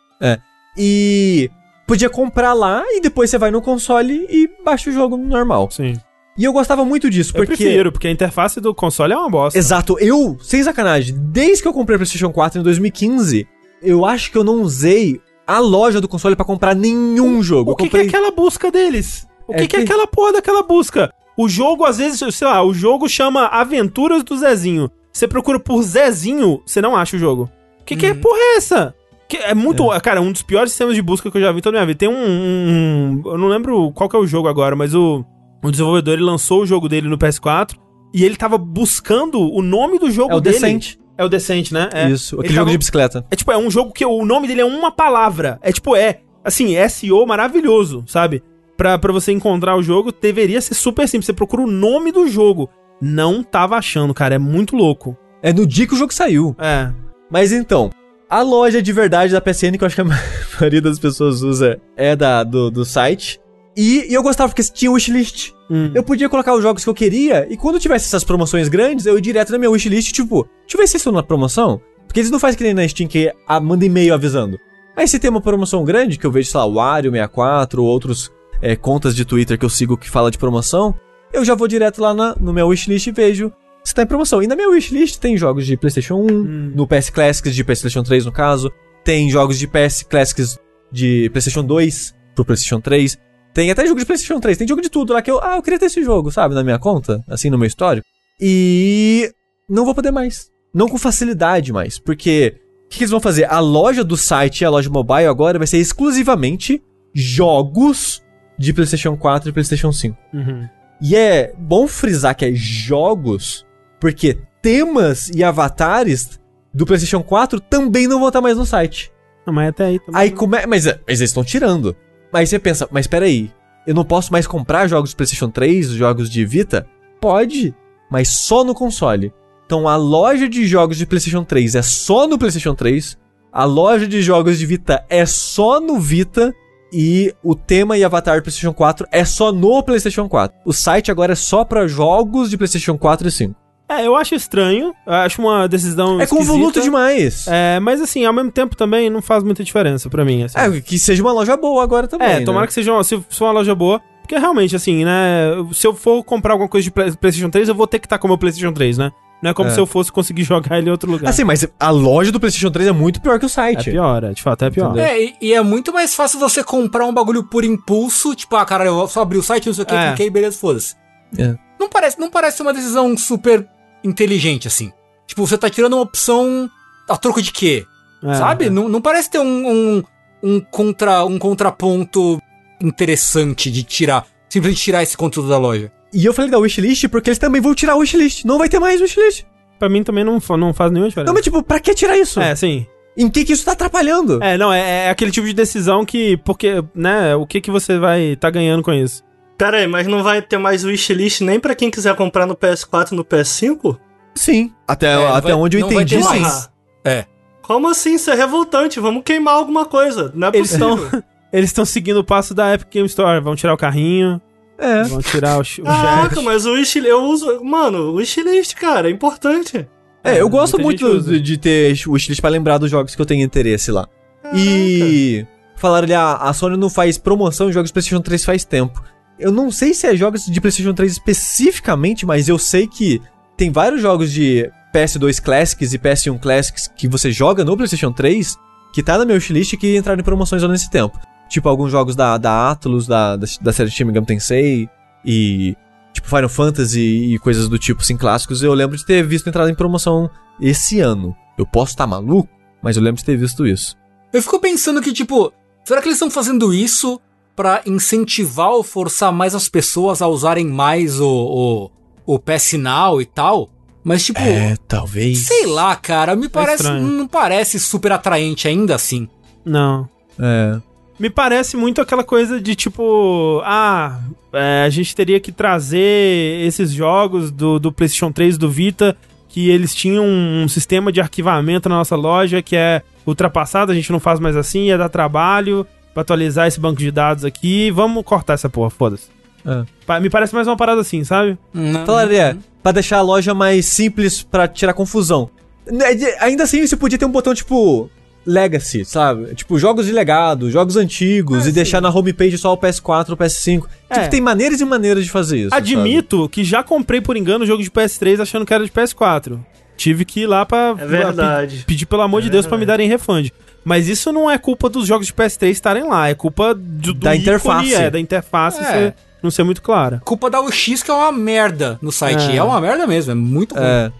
[0.77, 1.49] E
[1.87, 5.69] podia comprar lá e depois você vai no console e baixa o jogo normal.
[5.71, 5.93] Sim.
[6.37, 7.55] E eu gostava muito disso, Eu porque.
[7.55, 9.57] prefiro, porque a interface do console é uma bosta.
[9.57, 13.47] Exato, eu, sem sacanagem, desde que eu comprei o PlayStation 4 em 2015,
[13.81, 17.71] eu acho que eu não usei a loja do console pra comprar nenhum jogo.
[17.71, 18.05] O Eu que, que comprei...
[18.05, 19.25] é aquela busca deles?
[19.47, 21.13] O É que, que é que- aquela porra daquela busca?
[21.37, 24.89] O jogo, às vezes, sei lá, o jogo chama Aventuras do Zezinho.
[25.13, 27.49] Você procura por Zezinho, você não acha o jogo.
[27.85, 28.93] Que que é porra é essa?
[29.27, 29.87] Que é muito.
[30.01, 31.87] Cara, um dos piores sistemas de busca que eu já vi em toda a minha
[31.87, 31.99] vida.
[31.99, 35.23] Tem um, um- um- Eu não lembro qual que é o jogo agora, mas o,
[35.63, 37.75] o desenvolvedor ele lançou o jogo dele no PS4
[38.13, 40.55] e ele tava buscando o nome do jogo É o dele.
[40.55, 40.99] Decente.
[41.17, 41.89] É o Decente, né?
[41.93, 42.09] É.
[42.09, 43.25] Isso, aquele Ele jogo tava- de bicicleta.
[43.31, 45.57] é tipo, é um jogo que o nome dele é uma palavra.
[45.61, 48.43] É tipo, é, assim, SEO maravilhoso, sabe?
[48.77, 51.25] Pra, pra você encontrar o jogo, deveria ser super simples.
[51.27, 52.69] Você procura o nome do jogo.
[53.01, 54.35] Não tava achando, cara.
[54.35, 55.17] É muito louco.
[55.41, 56.53] É no dia que o jogo saiu.
[56.59, 56.91] É.
[57.31, 57.89] Mas então,
[58.29, 60.05] a loja de verdade da PSN, que eu acho que a
[60.59, 63.39] maioria das pessoas usa, é da, do, do site.
[63.75, 65.51] E, e eu gostava porque tinha wishlist.
[65.69, 65.91] Hum.
[65.93, 69.15] Eu podia colocar os jogos que eu queria, e quando tivesse essas promoções grandes, eu
[69.15, 71.81] ia direto na minha wishlist, tipo, deixa eu ver se estão na promoção.
[72.07, 74.57] Porque eles não fazem que nem na Steam, que ah, manda e-mail avisando.
[74.95, 77.89] Mas se tem uma promoção grande, que eu vejo, sei lá, o Wario 64 ou
[77.89, 80.95] outros é, contas de Twitter que eu sigo que fala de promoção,
[81.33, 83.51] eu já vou direto lá na, no meu wishlist e vejo
[83.83, 84.41] se tá em promoção.
[84.41, 86.27] E na minha wishlist tem jogos de PlayStation 1,
[86.73, 88.71] no PS Classics de PlayStation 3 no caso,
[89.03, 90.57] tem jogos de PS Classics
[90.91, 93.17] de PlayStation 2 pro PlayStation 3.
[93.55, 95.61] Tem até jogo de PlayStation 3, tem jogo de tudo lá que eu, ah, eu
[95.61, 98.05] queria ter esse jogo, sabe, na minha conta, assim, no meu histórico.
[98.37, 99.31] E
[99.69, 100.51] não vou poder mais.
[100.73, 103.45] Não com facilidade mais, porque o que, que eles vão fazer?
[103.45, 106.83] A loja do site e a loja mobile agora vai ser exclusivamente
[107.13, 108.21] jogos
[108.59, 110.17] de PlayStation 4 e PlayStation 5.
[110.33, 110.67] Uhum.
[111.01, 113.65] E é bom frisar que é jogos,
[114.01, 116.41] porque temas e avatares
[116.73, 119.13] do PlayStation 4 também não vão estar mais no site.
[119.47, 120.21] Não, mas até aí também.
[120.21, 121.95] Aí como é, mas, mas eles estão tirando.
[122.35, 123.49] Mas você pensa, mas peraí,
[123.87, 126.85] eu não posso mais comprar jogos de PlayStation 3, jogos de Vita?
[127.21, 127.73] Pode,
[128.11, 129.33] mas só no console.
[129.65, 133.17] Então a loja de jogos de PlayStation 3 é só no PlayStation 3,
[133.53, 136.53] a loja de jogos de Vita é só no Vita
[136.91, 140.59] e o tema e avatar PlayStation 4 é só no PlayStation 4.
[140.65, 143.64] O site agora é só pra jogos de PlayStation 4 e 5.
[143.87, 144.93] É, eu acho estranho.
[145.05, 146.19] Eu acho uma decisão.
[146.19, 146.81] É convoluto esquisita.
[146.83, 147.45] demais.
[147.47, 150.43] É, mas assim, ao mesmo tempo também não faz muita diferença pra mim.
[150.43, 150.57] Assim.
[150.57, 152.27] É, que seja uma loja boa agora também.
[152.27, 152.45] É, né?
[152.45, 154.01] tomara que seja uma, se for uma loja boa.
[154.21, 155.51] Porque realmente, assim, né?
[155.71, 158.17] Se eu for comprar alguma coisa de Play- PlayStation 3, eu vou ter que estar
[158.17, 159.11] com o meu PlayStation 3, né?
[159.39, 159.71] Não é como É.
[159.71, 161.29] se eu fosse conseguir jogar ele em outro lugar.
[161.29, 163.91] Assim, mas a loja do PlayStation 3 é muito pior que o é site.
[163.91, 164.87] pior, é, de fato, é pior.
[164.87, 165.05] Entendeu?
[165.05, 168.65] É, e, e é muito mais fácil você comprar um bagulho por impulso, tipo, ah,
[168.65, 170.07] cara, eu só abri o site, não sei o que, É.
[170.07, 170.95] cliquei, beleza, foda-se.
[171.37, 171.53] É.
[171.79, 173.67] Não parece, não parece uma decisão super
[174.05, 174.91] inteligente, assim.
[175.27, 176.69] Tipo, você tá tirando uma opção
[177.09, 177.85] a troco de quê?
[178.23, 178.65] É, Sabe?
[178.65, 178.69] é.
[178.69, 180.03] Não, não parece ter um, um,
[180.43, 182.39] um, contra, um contraponto
[182.81, 184.25] interessante de tirar.
[184.49, 185.91] Simplesmente tirar esse conteúdo da loja.
[186.13, 188.45] E eu falei da wishlist porque eles também vão tirar o wishlist.
[188.45, 189.43] Não vai ter mais wishlist.
[189.77, 191.27] Pra mim também não, não faz nenhuma diferença.
[191.27, 192.39] Não, mas tipo, pra que tirar isso?
[192.39, 192.85] É, sim.
[193.17, 194.41] Em que que isso tá atrapalhando?
[194.43, 197.97] É, não, é, é aquele tipo de decisão que, porque, né, o que que você
[197.97, 199.23] vai tá ganhando com isso?
[199.57, 203.11] Pera aí, mas não vai ter mais wishlist nem pra quem quiser comprar no PS4
[203.11, 203.97] e no PS5?
[204.35, 204.73] Sim.
[204.87, 206.39] Até, É, até vai- onde eu não vai entendi, ter sim.
[206.41, 206.69] mais.
[207.05, 207.25] É.
[207.61, 208.15] Como assim?
[208.15, 208.99] Isso é revoltante.
[208.99, 210.31] Vamos queimar alguma coisa.
[210.35, 210.95] Não é Eles possível.
[211.05, 214.41] estão eles estão seguindo o passo da Epic Game Store, vão tirar o carrinho,
[214.77, 215.03] É.
[215.03, 217.63] vão tirar o, Caraca, mas o wishlist, eu uso...
[217.63, 219.87] Mano, o wishlist, cara, é importante.
[220.21, 223.25] É, eu gosto muita muito de, de ter wishlist pra lembrar dos jogos que eu
[223.25, 224.05] tenho interesse lá.
[224.53, 225.45] E
[225.77, 229.01] falaram ali, ah, a Sony não faz promoção de jogos de PlayStation 3 faz tempo.
[229.37, 233.21] Eu não sei se é jogos de PlayStation 3 especificamente, mas eu sei que
[233.57, 238.57] tem vários jogos de PS2 Classics e PS1 Classics que você joga no PlayStation 3
[238.93, 241.19] que tá na minha wishlist que entraram em promoções ao nesse tempo.
[241.49, 244.89] Tipo alguns jogos da, da Atlus, da, da, da série Shin Megami Tensei
[245.23, 245.75] e
[246.13, 248.63] tipo Final Fantasy e coisas do tipo assim clássicos.
[248.63, 250.29] Eu lembro de ter visto entrada em promoção
[250.61, 251.35] esse ano.
[251.57, 252.49] Eu posso estar maluco,
[252.81, 253.97] mas eu lembro de ter visto isso.
[254.31, 255.51] Eu fico pensando que, tipo,
[255.83, 257.19] será que eles estão fazendo isso
[257.55, 261.89] pra incentivar ou forçar mais as pessoas a usarem mais o,
[262.25, 263.69] o, o PS Now e tal?
[264.03, 264.39] Mas, tipo,
[264.87, 265.47] talvez.
[265.47, 266.83] sei lá, cara, me parece.
[266.83, 267.07] estranho.
[267.07, 269.27] não parece super atraente ainda assim.
[269.65, 270.07] Não.
[270.39, 270.79] É.
[271.17, 274.19] Me parece muito aquela coisa de tipo, ah,
[274.53, 279.69] é, a gente teria que trazer esses jogos do, do PlayStation 3 do Vita, que
[279.69, 284.19] eles tinham um sistema de arquivamento na nossa loja que é ultrapassado, a gente não
[284.19, 288.53] faz mais assim, ia dar trabalho pra atualizar esse banco de dados aqui, vamos cortar
[288.53, 289.27] essa porra, foda-se.
[289.63, 290.19] É.
[290.19, 291.57] Me parece mais uma parada assim, sabe?
[291.73, 292.05] Não.
[292.05, 295.49] Falaria, pra deixar a loja mais simples pra tirar confusão.
[295.85, 298.09] De- Ainda assim, você podia ter um botão tipo
[298.45, 299.55] Legacy, sabe?
[299.55, 303.37] Tipo, jogos de legado, jogos antigos, e deixar na homepage só o PS4 ou o
[303.37, 303.85] PS5.
[304.09, 304.13] É.
[304.19, 305.73] Tipo, tem maneiras e maneiras de fazer isso.
[305.75, 309.59] Admito que já comprei por engano o jogo de PS3 achando que era de PS4.
[309.97, 311.77] Tive que ir lá pra, É verdade.
[311.77, 313.49] pra pe- pedir pelo amor de Deus pra me darem refund.
[313.85, 317.13] Mas isso não é culpa dos jogos de PS3 estarem lá, é culpa do, do
[317.13, 317.93] Da interface.
[317.93, 318.83] é, da interface É.
[318.83, 319.13] ser-
[319.43, 320.21] não ser muito clara.
[320.25, 322.51] Culpa da UX que é uma merda no site.
[322.51, 322.55] É.
[322.55, 323.83] É, uma merda mesmo, é muito ruim.
[323.85, 324.11] É,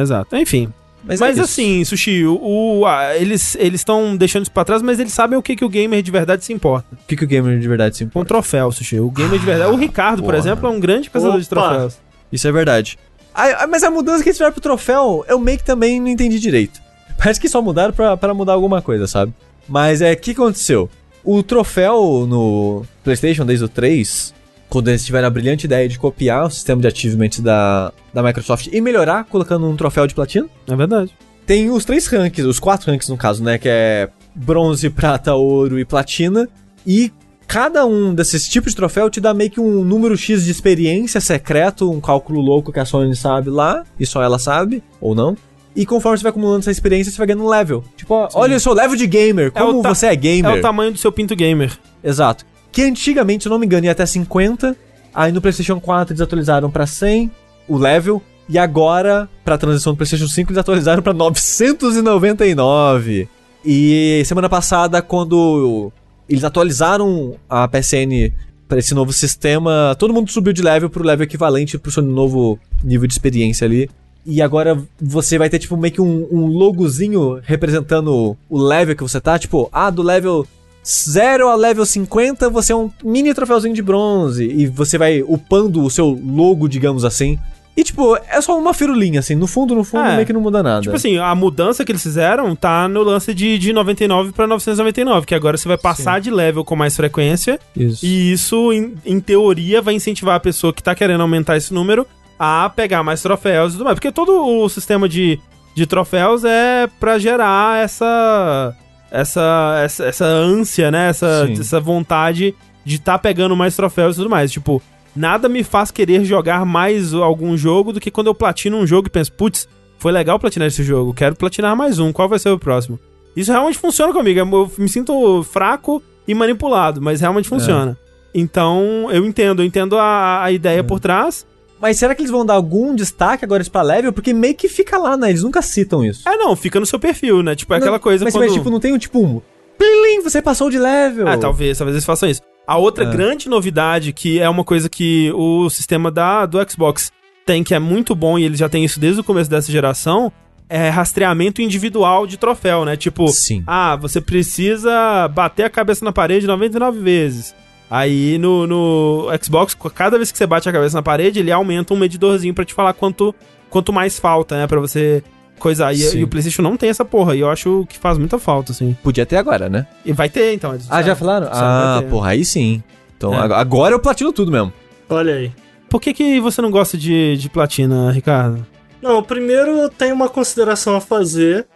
[0.00, 0.36] Exato.
[0.36, 0.70] Enfim.
[1.02, 1.50] mas, Mas, é isso.
[1.50, 2.38] assim, Sushi, o,
[2.80, 5.68] o- a- eles estão deixando isso pra trás, mas eles sabem o que, que o
[5.70, 6.86] gamer de verdade se importa.
[6.92, 8.28] O que, que o gamer de verdade se Com importa?
[8.28, 9.00] troféu, Sushi.
[9.00, 9.72] O gamer de verdade.
[9.72, 10.38] O Ricardo, por porra.
[10.38, 11.96] exemplo, é um grande caçador de troféus.
[12.30, 12.98] Isso é verdade.
[13.34, 16.08] Ah, ah, mas a mudança que eles fizeram pro troféu, eu meio que também não
[16.08, 16.80] entendi direito.
[17.18, 19.32] Parece que só mudaram pra, pra mudar alguma coisa, sabe?
[19.68, 20.90] Mas é, o que aconteceu?
[21.24, 24.34] O troféu no PlayStation desde o 3,
[24.68, 28.68] quando eles tiveram a brilhante ideia de copiar o sistema de achievements da, da Microsoft
[28.70, 31.12] e melhorar colocando um troféu de platina, É verdade.
[31.46, 33.56] tem os três ranks, os quatro ranks no caso, né?
[33.56, 36.46] Que é bronze, prata, ouro e platina.
[36.86, 37.10] E
[37.46, 41.20] cada um desses tipos de troféu te dá meio que um número X de experiência
[41.22, 45.34] secreto, um cálculo louco que a Sony sabe lá, e só ela sabe, ou não.
[45.76, 47.82] E conforme você vai acumulando essa experiência, você vai ganhando um level.
[47.96, 50.56] Tipo, ó, olha o seu level de gamer, É como ta- você é gamer.
[50.56, 51.72] É o tamanho do seu pinto gamer.
[52.02, 52.44] Exato.
[52.70, 54.76] Que antigamente, se eu não me engano, ia até 50.
[55.14, 57.30] Aí no PlayStation 4 eles atualizaram pra 100
[57.68, 58.22] o level.
[58.48, 63.28] E agora, pra transição do PlayStation 5, eles atualizaram pra 999.
[63.64, 65.90] E semana passada, quando
[66.28, 68.32] eles atualizaram a PSN
[68.68, 72.58] pra esse novo sistema, todo mundo subiu de level pro level equivalente pro seu novo
[72.82, 73.88] nível de experiência ali.
[74.26, 79.02] E agora você vai ter, tipo, meio que um, um logozinho representando o level que
[79.02, 79.38] você tá.
[79.38, 80.46] Tipo, ah, do level
[80.86, 84.44] 0 a level 50, você é um mini troféuzinho de bronze.
[84.46, 87.38] E você vai upando o seu logo, digamos assim.
[87.76, 89.34] E, tipo, é só uma firulinha, assim.
[89.34, 90.14] No fundo, no fundo, É.
[90.14, 90.80] meio que não muda nada.
[90.82, 95.26] Tipo assim, a mudança que eles fizeram tá no lance de, de 99 pra 999,
[95.26, 97.58] que agora você vai passar de level com mais frequência.
[97.76, 98.06] Isso.
[98.06, 102.06] E isso, em, em teoria, vai incentivar a pessoa que tá querendo aumentar esse número
[102.38, 103.94] a pegar mais troféus e tudo mais.
[103.94, 105.38] Porque todo o sistema de,
[105.74, 108.74] de troféus é pra gerar essa.
[109.10, 111.10] Essa, essa, essa ânsia, né?
[111.10, 111.52] Essa, Sim.
[111.52, 112.52] essa vontade
[112.84, 114.50] de tá pegando mais troféus e tudo mais.
[114.50, 114.82] Tipo,
[115.14, 119.06] nada me faz querer jogar mais algum jogo do que quando eu platino um jogo
[119.06, 119.68] e penso, putz,
[119.98, 122.98] foi legal platinar esse jogo, quero platinar mais um, qual vai ser o próximo?
[123.36, 127.96] Isso realmente funciona comigo, eu me sinto fraco e manipulado, mas realmente funciona.
[128.34, 131.46] Então, eu entendo, eu entendo a, a ideia por trás.
[131.80, 134.12] Mas será que eles vão dar algum destaque agora pra level?
[134.12, 135.30] Porque meio que fica lá, né?
[135.30, 136.26] Eles nunca citam isso.
[136.28, 137.54] É, não, fica no seu perfil, né?
[137.54, 138.44] Tipo, é aquela Não, coisa mas, quando...
[138.44, 139.40] mas, tipo, não tem um tipo um.
[139.76, 141.26] Plim, você passou de level.
[141.28, 142.40] Ah, talvez, talvez eles façam isso.
[142.66, 143.10] A outra É.
[143.10, 147.10] grande novidade, que é uma coisa que o sistema da, do Xbox
[147.44, 150.32] tem, que é muito bom, e ele já tem isso desde o começo dessa geração,
[150.66, 152.96] é rastreamento individual de troféu, né?
[152.96, 153.62] Tipo, Sim.
[153.66, 157.54] ah, você precisa bater a cabeça na parede 99 vezes.
[157.96, 161.94] Aí no, no Xbox, cada vez que você bate a cabeça na parede, ele aumenta
[161.94, 163.32] um medidorzinho pra te falar quanto,
[163.70, 164.66] quanto mais falta, né?
[164.66, 165.22] Pra você
[165.60, 165.94] coisar.
[165.94, 168.72] E, e o PlayStation não tem essa porra, e eu acho que faz muita falta,
[168.72, 168.96] assim.
[169.00, 169.86] Podia ter agora, né?
[170.04, 170.72] E vai ter, então.
[170.74, 171.48] eles Ah, já falaram?
[171.52, 172.82] Ah, porra, aí sim.
[173.16, 173.38] Então É.
[173.38, 174.72] ag- agora eu platino tudo mesmo.
[175.08, 175.52] Olha aí.
[175.88, 178.66] Por que, que você não gosta de, de platina, Ricardo?
[179.00, 181.66] Não, primeiro eu tenho uma consideração a fazer,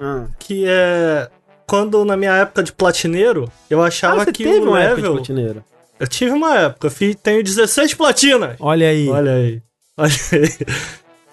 [0.41, 1.29] que é
[1.67, 5.03] quando na minha época de platineiro, eu achava Ah, você que teve o uma época
[5.21, 5.63] de level.
[6.01, 8.57] Eu tive uma época, eu fiz, tenho 16 platinas.
[8.61, 9.09] Olha aí.
[9.09, 9.63] Olha aí.
[9.97, 10.67] Olha aí.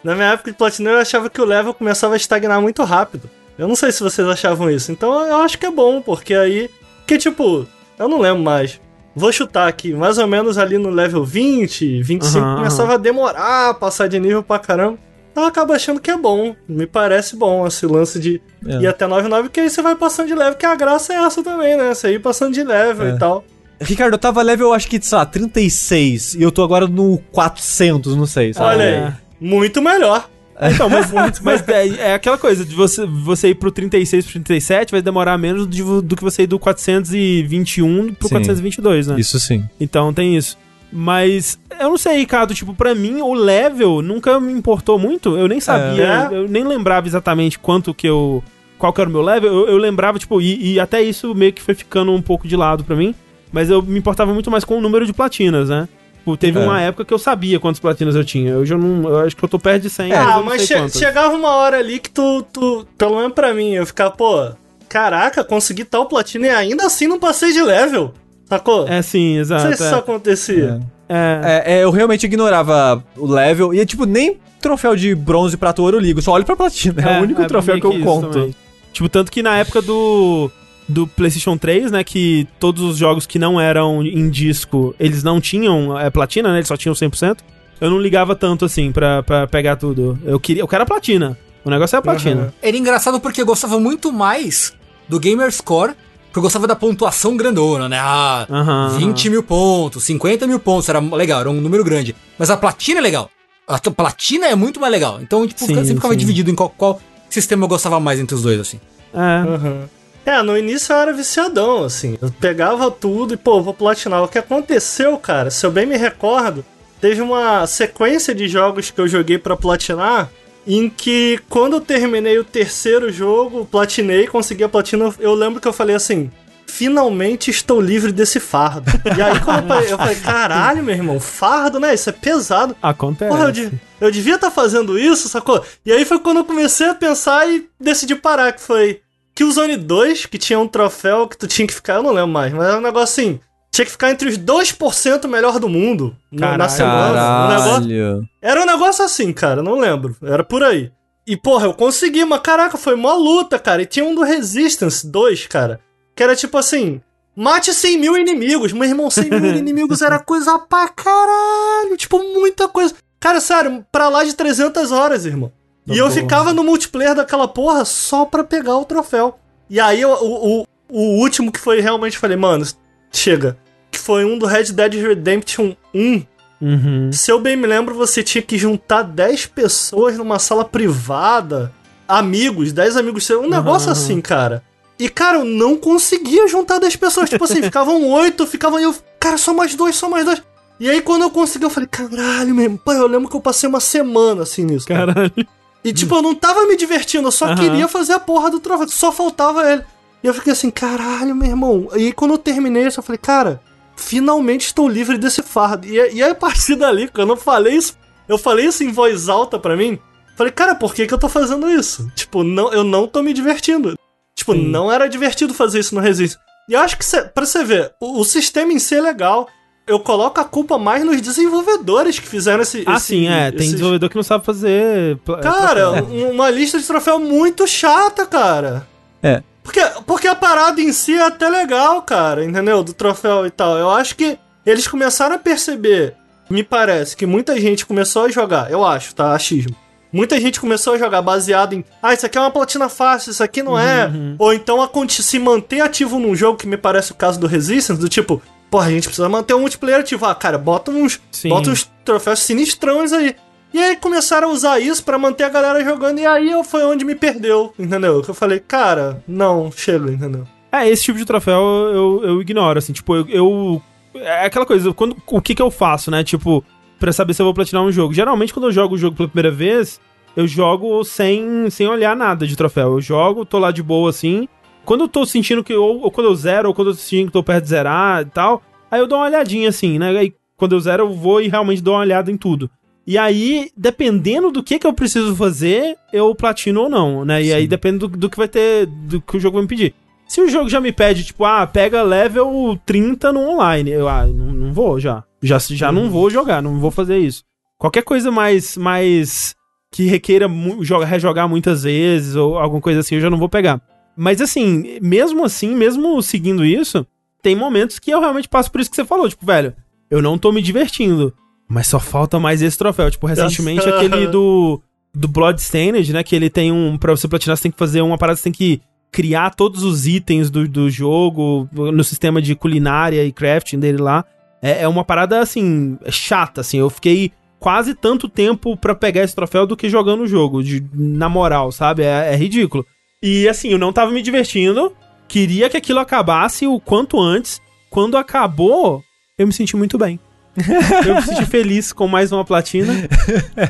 [0.04, 3.30] Na minha época de platineiro eu achava que o level começava a estagnar muito rápido.
[3.58, 4.92] Eu não sei se vocês achavam isso.
[4.92, 6.70] Então eu acho que é bom, porque aí.
[7.08, 7.66] Que tipo,
[7.98, 8.80] eu não lembro mais.
[9.16, 13.70] Vou chutar aqui, mais ou menos ali no level 20, 25, Aham, começava a demorar
[13.70, 14.98] a passar de nível pra caramba.
[15.32, 16.56] Então eu acabo achando que é bom.
[16.68, 18.76] Me parece bom esse lance de É.
[18.82, 21.42] ir até 99, porque aí você vai passando de level, que a graça é essa
[21.44, 21.94] também, né?
[21.94, 23.12] Você ir passando de level É.
[23.12, 23.46] e tal.
[23.82, 26.36] Ricardo, eu tava level, acho que, sei lá, 36.
[26.36, 28.76] E eu tô agora no 400, não sei, sabe?
[28.76, 29.08] Olha é.
[29.08, 29.14] aí.
[29.40, 30.30] Muito melhor.
[30.62, 31.12] Então, mas,
[31.42, 35.38] mas é, é aquela coisa de você, você ir pro 36 pro 37 vai demorar
[35.38, 38.36] menos do, do que você ir do 421 pro Sim.
[38.36, 39.20] 422, né?
[39.20, 39.66] Isso sim.
[39.80, 40.58] Então tem isso.
[40.92, 45.36] Mas eu não sei, Ricardo, tipo, pra mim o level nunca me importou muito.
[45.38, 46.36] Eu nem sabia, É.
[46.38, 48.42] eu nem lembrava exatamente quanto que eu.
[48.78, 49.52] Qual que era o meu level.
[49.52, 52.56] Eu, eu lembrava, tipo, e, e até isso meio que foi ficando um pouco de
[52.56, 53.14] lado pra mim.
[53.56, 55.88] Mas eu me importava muito mais com o número de platinas, né?
[56.18, 56.62] Tipo, teve É.
[56.64, 58.58] uma época que eu sabia quantas platinas eu tinha.
[58.58, 59.10] Hoje eu não.
[59.10, 60.12] Eu acho que eu tô perto de 100.
[60.12, 61.00] ah, eu não mas sei che- quantas.
[61.00, 64.50] chegava uma hora ali que tu, tu, pelo menos pra mim, eu ficava, pô,
[64.90, 68.14] caraca, consegui tal platina e ainda assim não passei de level.
[68.48, 68.88] Sacou?
[68.88, 69.62] É sim, não exato.
[69.64, 69.86] sei se é.
[69.88, 70.80] isso acontecia.
[71.08, 73.74] É, É, é, eu realmente ignorava o level.
[73.74, 76.22] E, tipo, nem troféu de bronze, prata, ouro eu ligo.
[76.22, 77.02] Só olho pra platina.
[77.02, 78.30] É, o único é troféu que eu conto.
[78.32, 78.56] também.
[78.92, 80.50] Tipo, tanto que na época do,
[80.88, 85.42] do PlayStation 3, né, que todos os jogos que não eram em disco, eles não
[85.42, 87.38] tinham é, platina, né, eles só tinham 100%.
[87.82, 90.18] Eu não ligava tanto assim pra, pra pegar tudo.
[90.24, 91.38] Eu queria, eu quero a platina.
[91.64, 92.42] O negócio é a platina.
[92.44, 92.52] Uhum.
[92.62, 94.74] Era engraçado porque eu gostava muito mais
[95.10, 95.94] do Gamer Score,
[96.26, 97.98] porque eu gostava da pontuação grandona, né?
[98.00, 98.98] Ah, Aham.
[98.98, 102.16] 20 mil pontos, 50 mil pontos, era legal, era um número grande.
[102.38, 103.30] Mas a platina é legal.
[103.68, 105.20] A platina é muito mais legal.
[105.22, 106.20] Então, tipo, Sim, sempre ficava sim.
[106.20, 108.80] dividido em qual, qual sistema eu gostava mais entre os dois, assim.
[109.14, 109.50] É.
[109.50, 109.84] Uhum.
[110.26, 112.18] É, no início eu era viciadão, assim.
[112.22, 114.24] Eu pegava tudo e, pô, vou platinar.
[114.24, 116.66] O que aconteceu, cara, se eu bem me recordo,
[117.00, 120.30] teve uma sequência de jogos que eu joguei pra platinar.
[120.68, 125.68] Em que, quando eu terminei o terceiro jogo, platinei, consegui a platina, eu lembro que
[125.68, 126.32] eu falei assim:
[126.66, 128.92] finalmente estou livre desse fardo.
[129.16, 131.94] E aí, quando eu falei, eu falei, caralho, meu irmão, fardo, né?
[131.94, 132.76] Isso é pesado.
[132.82, 133.30] Acontece.
[133.30, 133.72] Porra, eu, de-
[134.02, 135.64] eu devia estar fazendo isso, sacou?
[135.86, 139.02] E aí foi quando eu comecei a pensar e decidi parar, que foi
[139.36, 142.54] Killzone 2, que tinha um troféu que tu tinha que ficar, eu não lembro mais,
[142.54, 143.40] mas era um negócio assim,
[143.72, 146.72] tinha que ficar entre os 2% melhor do mundo no- na Caralho.
[146.72, 147.46] semana.
[147.46, 148.22] Um negócio, Caralho.
[148.42, 150.92] era um negócio assim, cara, não lembro, era por aí.
[151.28, 153.82] E porra, eu consegui, mas caraca, foi uma luta, cara.
[153.82, 155.80] E tinha um do Resistance 2, cara,
[156.16, 157.02] que era tipo assim...
[157.38, 158.72] Mate 100 mil inimigos.
[158.72, 161.98] Meu irmão, 100 mil inimigos era coisa pra caralho.
[161.98, 162.94] Tipo, muita coisa.
[163.20, 165.52] Cara, sério, pra lá de 300 horas, irmão.
[165.88, 166.20] E eu porra.
[166.20, 169.38] ficava no multiplayer daquela porra só pra pegar o troféu.
[169.70, 172.66] E aí, eu- o, o, o último que foi realmente, falei, mano,
[173.12, 173.58] chega.
[173.92, 176.24] Que foi um do Red Dead Redemption 1.
[176.62, 177.12] Uhum.
[177.12, 181.72] Se eu bem me lembro, você tinha que juntar 10 pessoas numa sala privada.
[182.08, 183.44] Amigos, 10 amigos seus.
[183.46, 183.92] Um negócio Aham.
[184.00, 184.64] assim, cara.
[184.98, 187.30] E, cara, eu não conseguia juntar 10 pessoas.
[187.30, 188.96] Tipo assim, ficavam 8, ficavam eu.
[189.20, 190.42] Cara, só mais dois, só mais dois.
[190.80, 192.78] E aí, quando eu consegui, eu falei, caralho, mesmo.
[192.78, 194.86] Pô, eu lembro que eu passei uma semana assim nisso.
[194.88, 195.14] cara.
[195.14, 195.48] Caralho.
[195.86, 198.88] E, tipo, eu não tava me divertindo, eu só queria fazer a porra do troféu.
[198.88, 199.86] Só faltava ele.
[200.24, 201.88] E eu fiquei assim, caralho, meu irmão.
[201.96, 203.62] E aí, quando eu terminei isso, eu falei, cara,
[203.96, 205.86] finalmente estou livre desse fardo.
[205.86, 207.96] E, e aí, a partir dali, quando eu falei isso,
[208.28, 210.00] eu falei isso em voz alta pra mim.
[210.36, 212.12] Falei, cara, por que, que eu tô fazendo isso?
[212.16, 213.96] Tipo, não, eu não tô me divertindo.
[214.34, 214.68] Tipo, Sim.
[214.68, 216.40] não era divertido fazer isso no Resist.
[216.68, 219.48] E eu acho que, cê, pra você ver, o, o sistema em si é legal.
[219.88, 222.84] Eu coloco a culpa mais nos desenvolvedores que fizeram esse.
[222.88, 223.52] Ah, esse- sim, é.
[223.52, 225.18] Tem desenvolvedor que não sabe fazer.
[225.18, 228.88] pla- Cara, um- uma lista de troféu muito chata, cara.
[229.22, 229.44] É.
[229.64, 232.84] Porque, porque a parada em si é até legal, cara, entendeu?
[232.84, 233.78] Do troféu e tal.
[233.78, 236.16] Eu acho que eles começaram a perceber,
[236.50, 239.34] me parece, que muita gente começou a jogar, eu acho, tá?
[239.34, 239.76] Achismo.
[240.12, 243.44] Muita gente começou a jogar baseado em, ah, isso aqui é uma platina fácil, isso
[243.44, 244.08] aqui não é.
[244.08, 244.36] Uhum.
[244.40, 248.00] Ou então a se manter ativo num jogo, que me parece o caso do Resistance,
[248.00, 248.42] do tipo,
[248.76, 250.26] porra, a gente precisa manter o multiplayer ativo.
[250.26, 251.48] Ah, cara, bota uns, Sim.
[251.48, 253.34] bota uns troféus sinistrões aí.
[253.74, 256.84] E aí começaram a usar isso pra manter a galera jogando, e aí eu- foi
[256.84, 258.22] onde me perdeu, entendeu?
[258.22, 260.44] Que eu falei, cara, não, chega, entendeu?
[260.72, 261.60] É, esse tipo de troféu
[261.94, 263.82] eu, eu ignoro, assim, tipo, eu, eu-
[264.18, 266.22] É aquela coisa, quando, o que que eu faço, né?
[266.24, 266.64] Tipo,
[267.00, 268.14] pra saber se eu vou platinar um jogo.
[268.14, 270.00] Geralmente, quando eu jogo o jogo pela primeira vez,
[270.38, 272.94] eu jogo sem, sem olhar nada de troféu.
[272.94, 274.48] Eu jogo, tô lá de boa, assim.
[274.86, 277.28] Quando eu tô sentindo que, ou, ou quando eu zero, ou quando eu tô sentindo
[277.28, 280.10] que tô perto de zerar e tal, aí eu dou uma olhadinha, assim, né?
[280.18, 282.70] Aí, quando eu zero, eu vou e realmente dou uma olhada em tudo.
[283.08, 287.44] E aí, dependendo do que que eu preciso fazer, eu platino ou não, né?
[287.44, 289.94] E aí depende do, do que vai ter, do que o jogo vai me pedir.
[290.28, 294.26] Se o jogo já me pede, tipo, ah, pega level 30 no online, eu, ah,
[294.26, 295.24] não, não vou já.
[295.42, 297.44] Já, já não vou jogar, não vou fazer isso.
[297.78, 299.54] Qualquer coisa mais, mais
[299.92, 300.48] que requeira
[300.82, 303.80] joga- rejogar muitas vezes ou alguma coisa assim, eu já não vou pegar.
[304.16, 307.06] Mas assim, mesmo assim, mesmo seguindo isso,
[307.42, 309.74] tem momentos que eu realmente passo por isso que você falou, tipo, velho,
[310.10, 311.34] eu não tô me divertindo,
[311.68, 313.10] mas só falta mais esse troféu.
[313.10, 314.82] Tipo, recentemente aquele do
[315.14, 318.18] do Bloodstained, né, que ele tem um pra você platinar você tem que fazer uma
[318.18, 323.24] parada, você tem que criar todos os itens do, do jogo no sistema de culinária
[323.24, 324.26] e crafting dele lá.
[324.62, 326.80] É, é uma parada, assim, chata, assim.
[326.80, 330.86] Eu fiquei quase tanto tempo pra pegar esse troféu do que jogando o jogo, de,
[330.94, 332.04] na moral, sabe?
[332.04, 332.86] É, é ridículo.
[333.22, 334.96] E, assim, eu não tava me divertindo,
[335.28, 337.62] queria que aquilo acabasse o quanto antes.
[337.90, 339.02] Quando acabou,
[339.38, 340.20] eu me senti muito bem.
[341.06, 342.94] eu me senti feliz com mais uma platina,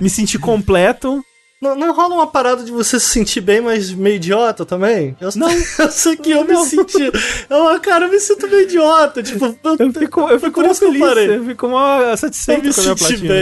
[0.02, 1.24] me senti completo.
[1.62, 5.16] Não, não rola uma parada de você se sentir bem, mas meio idiota também?
[5.20, 5.50] Eu, não.
[5.80, 7.12] eu sei que eu me senti.
[7.50, 9.24] Eu, cara, eu me sinto meio idiota.
[9.24, 9.46] Tipo,
[9.80, 11.38] Eu fico, eu fico por isso que eu feliz, parei.
[11.38, 13.34] eu fico mó eu satisfeito me com a minha senti platina.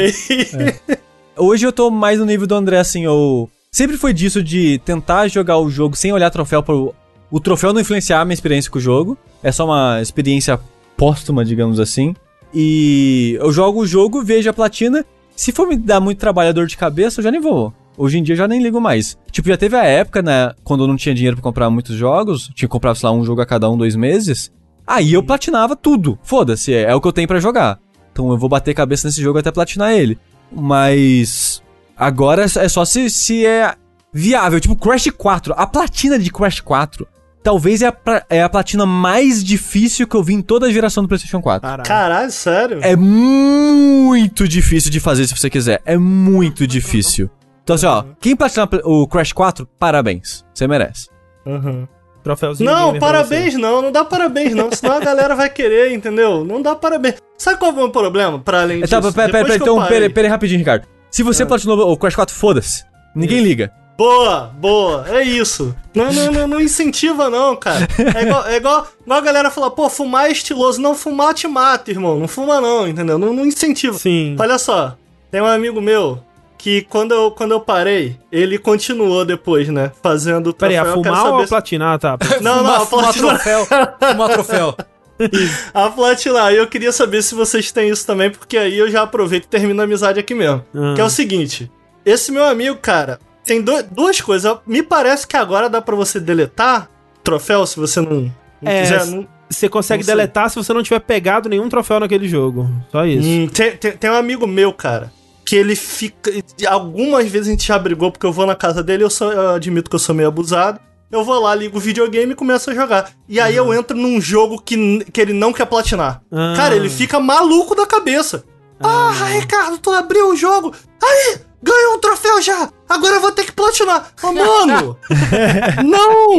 [0.88, 1.00] bem.
[1.36, 3.50] Hoje eu tô mais no nível do André, assim, eu...
[3.74, 6.94] Sempre foi disso de tentar jogar o jogo sem olhar troféu pro...
[7.32, 9.18] O troféu não influenciar a minha experiência com o jogo.
[9.42, 10.60] É só uma experiência
[10.96, 12.16] póstuma, digamos assim.
[12.54, 15.04] E eu jogo o jogo, vejo a platina.
[15.36, 17.74] Se for me dar muito trabalho dor de cabeça, eu já nem vou.
[17.98, 19.18] Hoje em dia eu já nem ligo mais.
[19.32, 22.52] Tipo, já teve a época, né, quando eu não tinha dinheiro pra comprar muitos jogos,
[22.54, 24.52] tinha que comprar, sei lá, um jogo a cada um, dois meses.
[24.86, 26.20] Aí eu platinava tudo.
[26.22, 27.80] Foda-se, é, é o que eu tenho pra jogar.
[28.12, 30.16] Então eu vou bater cabeça nesse jogo até platinar ele.
[30.52, 31.64] Mas
[31.98, 33.76] agora é só se, se é
[34.12, 34.60] viável.
[34.60, 35.54] Tipo, Crash 4.
[35.58, 37.08] A platina de Crash 4
[37.44, 40.72] talvez é a, pra- é a platina mais difícil que eu vi em toda a
[40.72, 41.62] geração do PlayStation 4.
[41.62, 41.84] Caralho.
[41.88, 42.80] Caralho, sério?
[42.82, 45.82] É muito difícil de fazer se você quiser.
[45.86, 47.30] É muito difícil.
[47.64, 50.44] Então, assim, ó, quem platinar o Crash 4, parabéns.
[50.54, 51.08] Você merece.
[51.46, 51.88] Uhum.
[52.24, 56.46] Troféuzinho Não, parabéns não, não dá parabéns não, senão a galera vai querer, entendeu?
[56.46, 57.16] Não dá parabéns.
[57.38, 58.92] Sabe qual é o meu problema, pra além É, disso?
[58.92, 60.88] tá, pera, pera, Depois pera, que eu então, parei- pera, rapidinho, Ricardo.
[61.14, 62.84] Se você platinou o Crash 4, foda-se.
[63.14, 63.72] Ninguém liga.
[63.96, 65.76] Boa, boa, é isso.
[65.94, 67.88] Não, não, não, não incentiva não, cara.
[68.16, 70.82] É igual, é igual, igual a galera fala, pô, fumar é estiloso.
[70.82, 72.18] Não, fumar te mata, irmão.
[72.20, 73.20] Não fuma não, entendeu?
[73.20, 73.96] Não, não incentiva.
[74.00, 74.36] Sim.
[74.40, 74.98] Olha só,
[75.30, 76.18] tem um amigo meu
[76.58, 79.92] que quando eu, quando eu parei, ele continuou depois, né?
[80.02, 80.98] Fazendo o Peraí, a troféu.
[80.98, 82.18] Eu quero fumar ou a se- platinar, tá?
[82.42, 83.36] Não, não, a fumar platinar.
[83.36, 83.68] troféu.
[84.12, 84.76] Fumar troféu.
[85.74, 86.52] A platinar.
[86.54, 89.48] E eu queria saber se vocês têm isso também, porque aí eu já aproveito e
[89.48, 90.64] termino a amizade aqui mesmo.
[90.76, 90.94] Ah.
[90.96, 91.72] Que é o seguinte:
[92.06, 94.58] esse meu amigo, cara, tem do- duas coisas.
[94.66, 96.90] Me parece que agora dá pra você deletar
[97.24, 99.06] troféu se você não, não É, quiser.
[99.06, 102.68] Não, Você consegue Não deletar se você não tiver pegado nenhum troféu naquele jogo.
[102.92, 103.28] Só isso.
[103.28, 105.12] Hum, tem, tem, tem um amigo meu, cara,
[105.46, 106.32] que ele fica.
[106.68, 109.52] Algumas vezes a gente já brigou porque eu vou na casa dele, eu, sou, eu
[109.52, 110.80] admito que eu sou meio abusado.
[111.14, 113.12] Eu vou lá, ligo o videogame e começo a jogar.
[113.30, 116.22] E aí eu entro num jogo que, que ele não quer platinar.
[116.32, 116.54] Ah.
[116.58, 118.44] Cara, ele fica maluco da cabeça.
[118.82, 120.74] Ah, Ricardo, tu abriu o jogo.
[121.02, 122.68] Aí, ganhou um troféu já.
[122.90, 124.08] Agora eu vou ter que platinar.
[124.24, 124.98] Ah, mano,
[125.86, 126.34] não.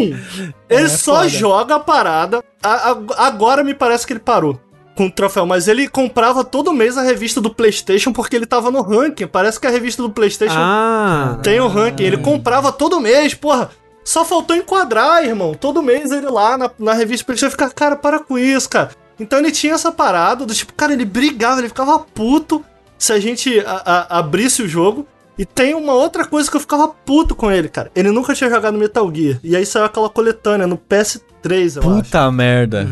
[0.68, 1.28] Ele só foda.
[1.28, 2.42] joga a parada.
[2.62, 4.58] A- a- agora me parece que ele parou
[4.96, 8.70] com o troféu, mas ele comprava todo mês a revista do PlayStation porque ele tava
[8.70, 9.26] no ranking.
[9.26, 11.38] Parece que a revista do PlayStation Ah.
[11.42, 12.02] tem o ranking.
[12.04, 13.70] Ele comprava todo mês, porra.
[14.04, 15.54] Só faltou enquadrar, irmão.
[15.54, 18.90] Todo mês ele lá na, na revista PlayStation fica, cara, para com isso, cara.
[19.18, 22.64] Então ele tinha essa parada do tipo, cara, ele brigava, ele ficava puto
[22.98, 25.06] se a gente a- a- abrisse o jogo.
[25.36, 27.90] E tem uma outra coisa que eu ficava puto com ele, cara.
[27.94, 29.40] Ele nunca tinha jogado Metal Gear.
[29.42, 32.02] E aí saiu aquela coletânea no PS3, eu acho.
[32.04, 32.86] Puta merda.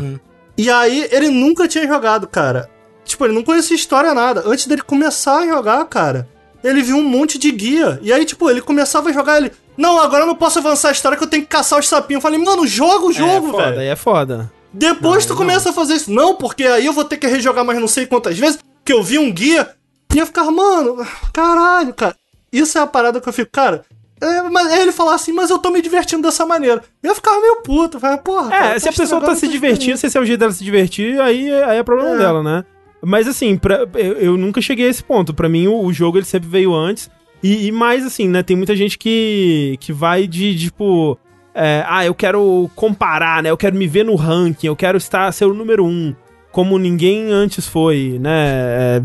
[0.57, 2.69] E aí ele nunca tinha jogado, cara.
[3.05, 4.43] Tipo, ele não conhecia história nada.
[4.45, 6.27] Antes dele começar a jogar, cara,
[6.63, 7.97] ele viu um monte de guia.
[8.01, 9.51] E aí, tipo, ele começava a jogar, ele.
[9.77, 12.19] Não, agora eu não posso avançar a história que eu tenho que caçar os sapinhos.
[12.23, 13.79] Eu falei, mano, joga o é jogo, foda, velho.
[13.79, 14.51] aí é foda.
[14.71, 16.11] Depois tu começa a fazer isso.
[16.11, 19.01] Não, porque aí eu vou ter que rejogar mais não sei quantas vezes, que eu
[19.03, 19.69] vi um guia.
[20.13, 22.15] E eu ficava, mano, caralho, cara.
[22.51, 23.83] Isso é a parada que eu fico, cara.
[24.21, 26.81] é, mas aí ele falava assim, mas eu tô me divertindo dessa maneira.
[27.01, 27.99] Eu ficava meio puto.
[27.99, 28.53] Falava, porra.
[28.55, 30.63] É, cara, se a pessoa tá se divertindo, se esse é o jeito dela se
[30.63, 32.17] divertir, aí, aí é problema É.
[32.17, 32.63] dela, né?
[33.05, 35.33] Mas assim, pra- eu, eu nunca cheguei a esse ponto.
[35.33, 37.09] Pra mim, o, o jogo ele sempre veio antes.
[37.43, 38.41] E, e mais assim, né?
[38.41, 41.17] Tem muita gente que, que vai de, tipo.
[41.53, 43.49] é, ah, eu quero comparar, né?
[43.49, 46.15] Eu quero me ver no ranking, eu quero estar ser o número um,
[46.51, 48.31] como ninguém antes foi, né?
[48.47, 49.01] É,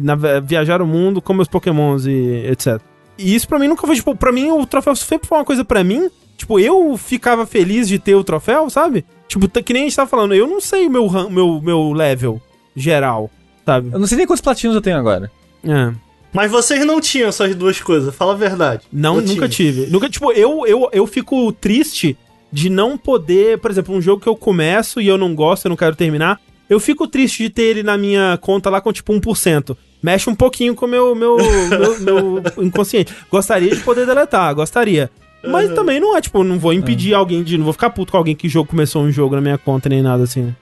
[0.00, 2.80] na- viajar o mundo com meus pokémons e etc.
[3.18, 5.64] E isso pra mim nunca foi, tipo, pra mim o troféu sempre foi uma coisa
[5.64, 6.08] pra mim.
[6.38, 9.04] Tipo, eu ficava feliz de ter o troféu, sabe?
[9.28, 12.40] Tipo, que nem a gente tava falando, eu não sei o meu, meu, meu level
[12.74, 13.28] geral,
[13.66, 13.90] sabe?
[13.92, 15.30] Eu não sei nem quantos platinos eu tenho agora.
[15.62, 15.92] É.
[16.32, 18.82] Mas vocês não tinham essas duas coisas, fala a verdade.
[18.92, 19.72] Não, Eu nunca tinha.
[19.72, 19.90] tive.
[19.90, 22.16] Nunca, tipo, eu, eu, eu fico triste
[22.52, 25.70] de não poder, por exemplo, um jogo que eu começo e eu não gosto, eu
[25.70, 26.40] não quero terminar.
[26.68, 29.76] Eu fico triste de ter ele na minha conta lá com tipo 1%.
[30.02, 31.36] Mexe um pouquinho com o meu, meu,
[31.68, 33.12] meu, meu inconsciente.
[33.30, 35.10] Gostaria de poder deletar, gostaria.
[35.42, 37.56] Mas também não é, tipo, não vou impedir alguém de.
[37.56, 40.02] Não vou ficar puto com alguém que jogo começou um jogo na minha conta nem
[40.02, 40.54] nada assim.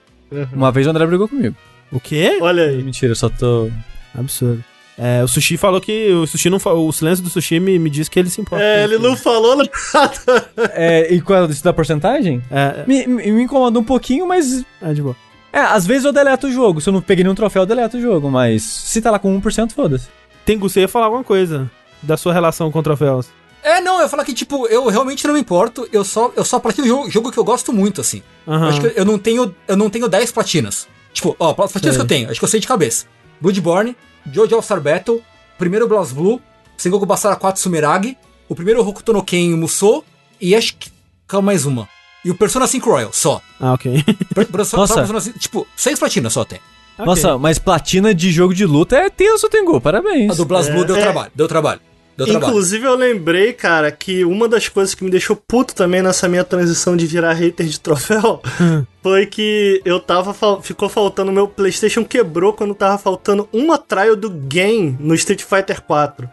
[0.53, 1.57] Uma vez o André brigou comigo.
[1.91, 2.39] O quê?
[2.41, 2.83] Olha aí.
[2.83, 3.69] Mentira, eu só tô.
[4.15, 4.63] Absurdo.
[4.99, 6.11] É, o Sushi falou que.
[6.13, 8.65] O Sushi não O silêncio do Sushi me, me disse que ele se importa.
[8.65, 10.51] É, ele não falou nada.
[10.73, 12.43] É, e qual isso da porcentagem?
[12.51, 14.65] É, Me, me, me incomodou um pouquinho, mas.
[14.83, 15.17] é, de boa.
[15.53, 16.81] É, às vezes eu deleto o jogo.
[16.81, 18.31] Se eu não peguei nenhum troféu, eu deleto o jogo.
[18.31, 20.09] Mas se tá lá com 1%, foda-se.
[20.45, 21.71] Tem você ia falar alguma coisa
[22.03, 23.29] da sua relação com troféus.
[23.63, 26.45] É, não, eu ia falar que, tipo, eu realmente não me importo, eu só, eu
[26.45, 28.23] só platino jogo, jogo que eu gosto muito, assim.
[28.47, 28.65] Aham.
[28.65, 30.87] Eu acho que eu não tenho, eu não tenho 10 platinas.
[31.13, 31.93] Tipo, ó, platinas Sei.
[31.95, 33.07] que eu tenho, acho que eu sei de cabeça.
[33.41, 33.97] Bloodborne,
[34.33, 35.21] Jojo All-Star Battle,
[35.59, 36.41] primeiro Blast Blue,
[36.77, 38.17] Sengoku Basara 4 Sumeragi,
[38.49, 40.05] o primeiro Hokuto no Ken Musou,
[40.41, 40.91] e acho que...
[41.27, 41.89] Calma, mais uma.
[42.25, 43.41] E o Persona 5 Royal, só.
[43.61, 44.03] Ah, ok.
[44.35, 44.95] Per- Persona, Nossa.
[44.95, 46.59] só Persona 5, tipo, seis platinas só tem.
[46.99, 49.81] Nossa, mas platina de jogo de luta é tenso, Tengu.
[49.81, 50.33] Parabéns.
[50.33, 51.01] A do Blast Blue deu é.
[51.01, 51.81] trabalho, deu trabalho.
[52.19, 52.51] Deu trabalho.
[52.51, 56.45] Inclusive, eu lembrei, cara, que uma das coisas que me deixou puto também nessa minha
[56.45, 58.43] transição de virar hater de troféu
[59.03, 60.35] foi que eu tava.
[60.35, 61.31] fal- Ficou faltando.
[61.33, 66.29] Meu PlayStation quebrou quando tava faltando uma trial do game no Street Fighter 4.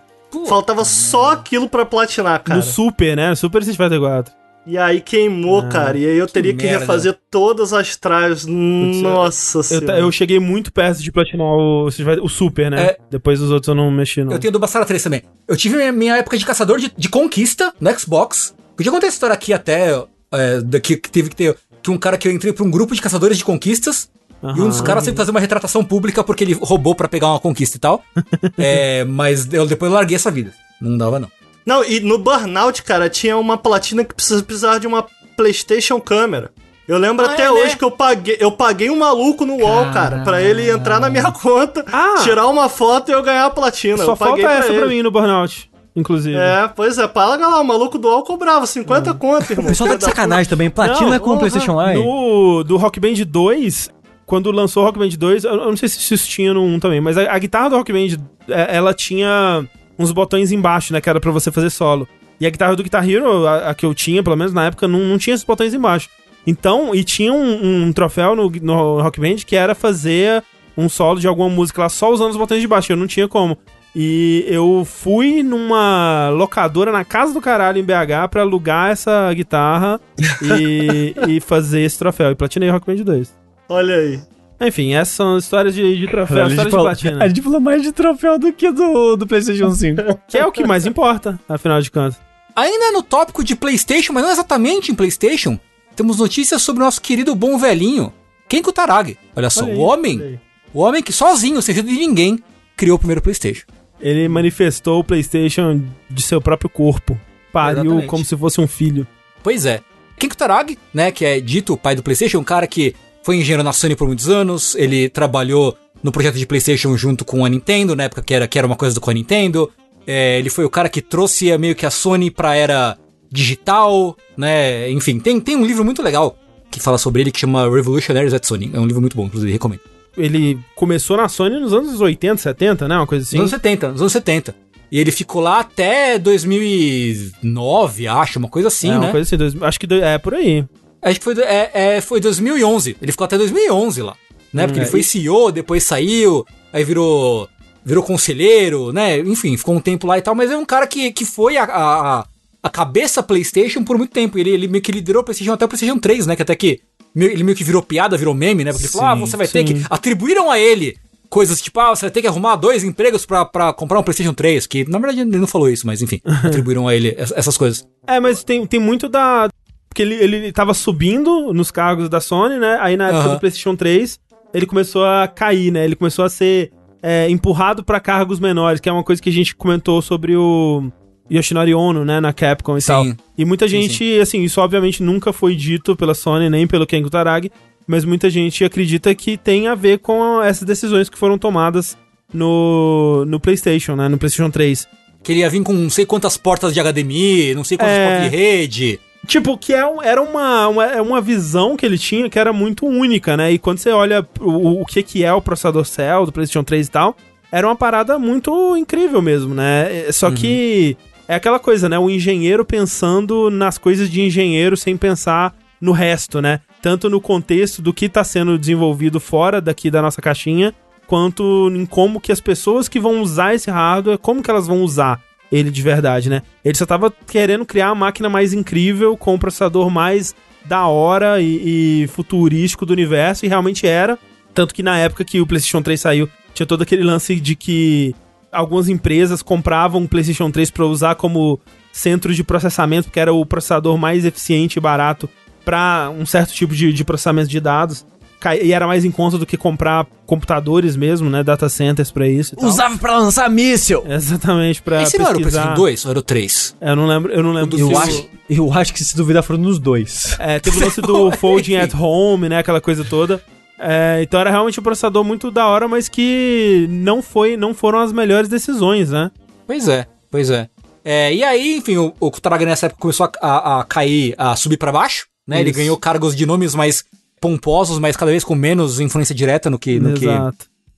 [0.48, 2.57] Faltava só aquilo pra platinar, cara.
[2.57, 3.34] No Super, né?
[3.36, 4.34] Super Street Fighter 4.
[4.68, 5.98] E aí queimou, Ah, cara.
[5.98, 6.80] E aí eu teria que, merda.
[6.80, 8.46] refazer todas as trials.
[8.46, 10.00] Nossa Eu, senhora.
[10.00, 12.82] eu cheguei muito perto de platinar o, o Super, né?
[12.86, 12.98] É.
[13.12, 14.32] Depois os outros eu não mexi, não.
[14.32, 15.22] Eu tenho do Bassara 3 também.
[15.48, 18.56] Eu tive minha, minha época de caçador de, de conquista no Xbox.
[18.76, 20.04] Podia contar essa história aqui até.
[20.32, 21.56] É, daqui que teve que ter.
[21.84, 24.10] Que um cara que eu entrei pra um grupo de caçadores de conquistas.
[24.44, 27.28] E um dos caras teve que fazer uma retratação pública porque ele roubou pra pegar
[27.30, 28.04] uma conquista e tal.
[28.58, 30.52] é, mas eu depois eu larguei essa vida.
[30.82, 31.30] Não dava, não.
[31.66, 35.06] Não, e no Burnout, cara, tinha uma platina que precisa- precisava de uma
[35.36, 36.52] PlayStation câmera.
[36.88, 37.76] Eu lembro Ah, até é, hoje né?
[37.78, 41.32] que eu paguei, eu paguei um maluco no UOL, cara, pra ele entrar na minha
[41.34, 42.22] conta, Ah!
[42.24, 43.98] tirar uma foto e eu ganhar a platina.
[43.98, 44.88] Só eu falta essa pra ele.
[44.98, 46.38] mim no Burnout, inclusive.
[46.38, 49.66] É, pois é, paga lá, o maluco do UOL cobrava 50 conto, O irmão.
[49.70, 50.70] pessoal tá de sacanagem também.
[50.70, 52.00] Platina Não, com o PlayStation Live.
[52.04, 53.90] No, do Rock Band 2,
[54.28, 56.80] quando lançou o Rock Band 2, eu, eu não sei se isso tinha no 1
[56.80, 58.16] também, mas a, a guitarra do Rock Band,
[58.48, 59.68] é, ela tinha
[59.98, 62.08] uns botões embaixo, né, que era pra você fazer solo.
[62.40, 64.88] E a guitarra do Guitar Hero, a, a que eu tinha, pelo menos na época,
[64.88, 66.10] não, não tinha esses botões embaixo.
[66.46, 70.44] Então, e tinha um, um troféu no, no Rock Band que era fazer
[70.78, 73.28] um solo de alguma música lá só usando os botões de baixo, eu não tinha
[73.28, 73.58] como.
[73.96, 80.02] E eu fui numa locadora na casa do caralho em BH pra alugar essa guitarra
[80.42, 82.30] e, e fazer esse troféu.
[82.30, 83.34] E platinei o Rock Band 2.
[83.70, 84.20] Olha aí.
[84.60, 87.23] Enfim, essas são histórias de, de troféu, a, gente histórias de falou, platina.
[87.23, 90.02] a gente falou mais de troféu do que do, do PlayStation 5.
[90.27, 92.19] Que é o que mais importa, afinal de contas.
[92.56, 95.60] Ainda no tópico de PlayStation, mas não exatamente em PlayStation,
[95.95, 98.14] temos notícias sobre o nosso querido bom velhinho,
[98.48, 99.18] Ken Kutaragi.
[99.36, 100.40] Olha só, Olha o homem, aí.
[100.73, 102.40] o homem que sozinho, sem ajuda de ninguém,
[102.77, 103.65] criou o primeiro PlayStation.
[103.99, 107.19] Ele manifestou o PlayStation de seu próprio corpo.
[107.52, 108.07] Pariu Exatamente.
[108.07, 109.07] como se fosse um filho.
[109.41, 109.82] Pois é.
[110.18, 112.95] Ken Kutaragi, né, que é dito o pai do PlayStation, um cara que
[113.26, 117.43] foi engenheiro na Sony por muitos anos, ele trabalhou no projeto de PlayStation junto com
[117.43, 119.69] a Nintendo, na época que era, que era uma coisa do com a Nintendo.
[120.06, 122.95] É, ele foi o cara que trouxe meio que a Sony pra era
[123.31, 124.89] digital, né?
[124.91, 126.38] Enfim, tem, tem um livro muito legal
[126.69, 128.69] que fala sobre ele que chama Revolutionaries at Sony.
[128.73, 129.81] É um livro muito bom, inclusive, recomendo.
[130.15, 132.95] Ele começou na Sony nos anos 80, 70, né?
[132.97, 133.38] Uma coisa assim.
[133.38, 134.56] Nos anos 70, nos anos 70.
[134.91, 139.11] E ele ficou lá até 2009, acho, uma coisa assim, é, uma né?
[139.11, 139.38] coisa assim.
[139.38, 140.64] dois- acho que do- é por aí.
[141.06, 142.98] Acho que foi, é, é, foi 2011.
[143.02, 144.15] Ele ficou até 2011 lá,
[144.53, 144.65] né?
[144.68, 147.48] Porque Hum, ele é, foi e- CEO, depois saiu, aí virou
[147.88, 149.19] virou conselheiro, né?
[149.19, 150.34] Enfim, ficou um tempo lá e tal.
[150.34, 152.26] Mas é um cara que, que foi a, a,
[152.64, 154.40] a- cabeça PlayStation por muito tempo.
[154.40, 156.36] Ele, ele meio que liderou o PlayStation até o PlayStation 3, né?
[156.36, 156.82] Que até que
[157.15, 158.72] ele meio que virou piada, virou meme, né?
[158.72, 159.76] Porque ele falou, Sim, ah, você vai ter sim.
[159.76, 159.86] que...
[159.90, 160.98] Atribuíram a ele
[161.30, 164.34] coisas tipo, ah, você vai ter que arrumar dois empregos pra, pra comprar um PlayStation
[164.34, 164.65] 3.
[164.68, 166.19] Que, na verdade, ele não falou isso, mas enfim.
[166.44, 167.86] atribuíram a ele ess- essas coisas.
[168.07, 169.48] É, mas tem, tem muito da.
[169.96, 172.78] Porque ele, ele tava subindo nos cargos da Sony, né?
[172.82, 173.34] Aí na época Aham.
[173.36, 174.20] do PlayStation 3,
[174.54, 175.86] ele começou a cair, né?
[175.86, 176.70] Ele começou a ser
[177.02, 180.92] é, empurrado pra cargos menores, que é uma coisa que a gente comentou sobre o
[181.32, 182.20] Yoshinori Ono, né?
[182.20, 182.88] Na Capcom e Sim.
[182.88, 183.06] tal.
[183.38, 187.02] E muita Sim, gente, assim, isso obviamente nunca foi dito pela Sony, nem pelo Ken
[187.02, 187.50] Kutaragi,
[187.88, 191.98] mas muita gente acredita que tem a ver com essas decisões que foram tomadas
[192.34, 194.10] no, no PlayStation, né?
[194.10, 194.86] No PlayStation 3.
[195.24, 198.06] Que ele ia vir com não sei quantas portas de HDMI, não sei quantas É.
[198.10, 199.00] portas de rede.
[199.26, 202.52] Tipo, que é, um- era uma, uma, é uma visão que ele tinha que era
[202.53, 203.52] muito única, né?
[203.52, 206.88] E quando você olha o, o que, que é o processador Cell do PlayStation 3
[206.88, 207.15] e tal,
[207.52, 210.07] era uma parada muito incrível mesmo, né?
[210.07, 210.97] É, Só que
[211.27, 211.97] é aquela coisa, né?
[211.97, 216.60] O engenheiro pensando nas coisas de engenheiro sem pensar no resto, né?
[216.81, 220.73] Tanto no contexto do que está sendo desenvolvido fora daqui da nossa caixinha,
[221.07, 224.81] quanto em como que as pessoas que vão usar esse hardware, como que elas vão
[224.81, 225.19] usar
[225.56, 226.41] ele de verdade, né?
[226.64, 231.40] Ele só tava querendo criar a máquina mais incrível, com o processador mais da hora
[231.41, 234.18] e, e futurístico do universo, e realmente era.
[234.53, 238.15] Tanto que na época que o PlayStation 3 saiu, tinha todo aquele lance de que
[238.52, 241.60] algumas empresas compravam o PlayStation 3 para usar como
[241.91, 245.30] centro de processamento, porque era o processador mais eficiente e barato
[245.64, 248.06] para um certo tipo de, de processamento de dados.
[248.54, 251.44] E era mais em conta do que comprar computadores mesmo, né?
[251.44, 252.54] Data centers pra isso.
[252.54, 252.68] e tal.
[252.70, 254.04] Usava pra lançar míssil.
[254.08, 255.62] Exatamente, pra Esse não era o pesquisar.
[255.62, 256.76] PlayStation 2 ou era o 3?
[256.82, 257.80] Eu não lembro, eu não lembro.
[257.80, 260.36] Eu o- acho, eu acho que se duvidar foram nos dois.
[260.40, 262.60] É, teve o lance do Folding at Home, né?
[262.60, 263.42] Aquela coisa toda.
[263.80, 268.00] É, então era realmente um processador muito da hora, mas que não foi, não foram
[268.00, 269.30] as melhores decisões, né?
[269.68, 270.70] Pois é, pois é.
[271.04, 274.56] É, e aí, enfim, o, o Kutaragi nessa época começou a, a- a cair, a
[274.56, 275.60] subir pra baixo, né?
[275.60, 275.78] Ele Isso.
[275.80, 277.04] ganhou cargos de nomes mais
[277.46, 280.26] pomposos, mas cada vez com menos influência direta no que, no que,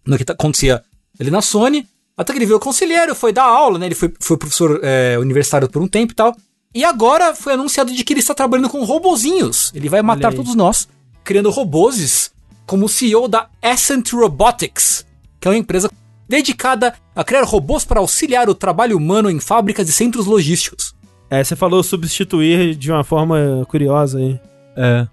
[0.06, 0.82] no que tá- acontecia
[1.20, 1.86] ali na Sony.
[2.16, 3.86] Até que ele veio conselheiro, foi dar aula, né?
[3.88, 6.34] Ele foi, foi professor é, universitário por um tempo e tal.
[6.74, 9.74] E agora foi anunciado de que ele está trabalhando com robozinhos.
[9.76, 10.88] Ele vai matar todos nós,
[11.22, 12.32] criando robôs
[12.66, 15.06] como CEO da Ascent Robotics,
[15.42, 15.92] que é uma empresa
[16.30, 20.96] dedicada a criar robôs para auxiliar o trabalho humano em fábricas e centros logísticos.
[21.30, 24.40] É, você falou substituir de uma forma curiosa aí.
[24.78, 25.08] É.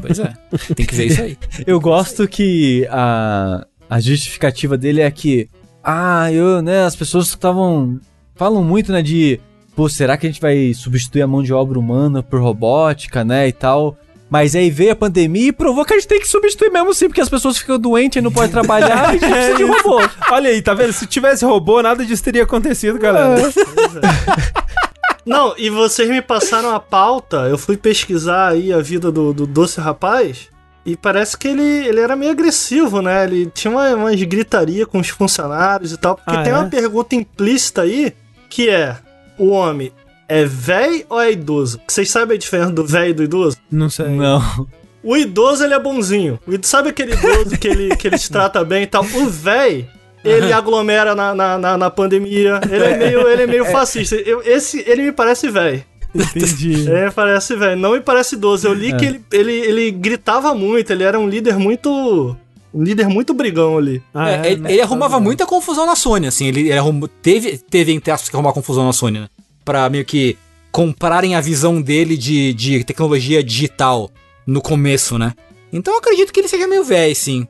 [0.00, 0.32] Pois é,
[0.74, 1.36] tem que ver isso aí.
[1.66, 5.48] Eu gosto que a, a justificativa dele é que,
[5.82, 8.00] ah, eu, né, as pessoas estavam.
[8.34, 9.40] falam muito, né, de,
[9.76, 13.48] pô, será que a gente vai substituir a mão de obra humana por robótica, né,
[13.48, 13.96] e tal.
[14.30, 17.06] Mas aí veio a pandemia e provou que a gente tem que substituir mesmo sim,
[17.06, 20.00] porque as pessoas ficam doentes e não podem trabalhar, a gente precisa de robô.
[20.32, 20.92] Olha aí, tá vendo?
[20.92, 23.40] Se tivesse robô, nada disso teria acontecido, galera.
[25.24, 29.46] Não, e vocês me passaram a pauta, eu fui pesquisar aí a vida do, do
[29.46, 30.48] Doce Rapaz,
[30.84, 33.24] e parece que ele, ele era meio agressivo, né?
[33.24, 36.56] Ele tinha uma, umas gritaria com os funcionários e tal, porque Ah, tem é?
[36.58, 38.12] uma pergunta implícita aí,
[38.50, 38.96] que é,
[39.38, 39.90] o homem
[40.28, 41.80] é velho ou é idoso?
[41.88, 43.56] Vocês sabem a diferença do velho e do idoso?
[43.70, 44.08] Não sei.
[44.08, 44.66] Não.
[45.02, 46.38] O idoso, ele é bonzinho.
[46.62, 49.04] Sabe aquele idoso que ele, que ele te trata bem e tal?
[49.04, 49.86] O velho,
[50.24, 52.60] ele aglomera na, na, na, na pandemia.
[52.70, 54.16] Ele é meio, ele é meio fascista.
[54.16, 55.84] Eu, esse, ele me parece velho.
[56.14, 56.88] Entendi.
[56.90, 57.80] É, parece velho.
[57.80, 58.68] Não me parece idoso.
[58.68, 60.90] Eu li que ele, ele, ele gritava muito.
[60.92, 62.36] Ele era um líder muito...
[62.72, 64.02] Um líder muito brigão ali.
[64.12, 64.72] Ah, É, ele, né?
[64.72, 66.46] ele arrumava muita confusão na Sony, assim.
[66.48, 69.28] Ele, ele arrumou- teve, teve, entre aspas, que arrumar confusão na Sony, né?
[69.64, 70.36] Pra meio que
[70.72, 74.10] comprarem a visão dele de, de tecnologia digital
[74.44, 75.34] no começo, né?
[75.72, 77.46] Então eu acredito que ele seja meio velho, sim.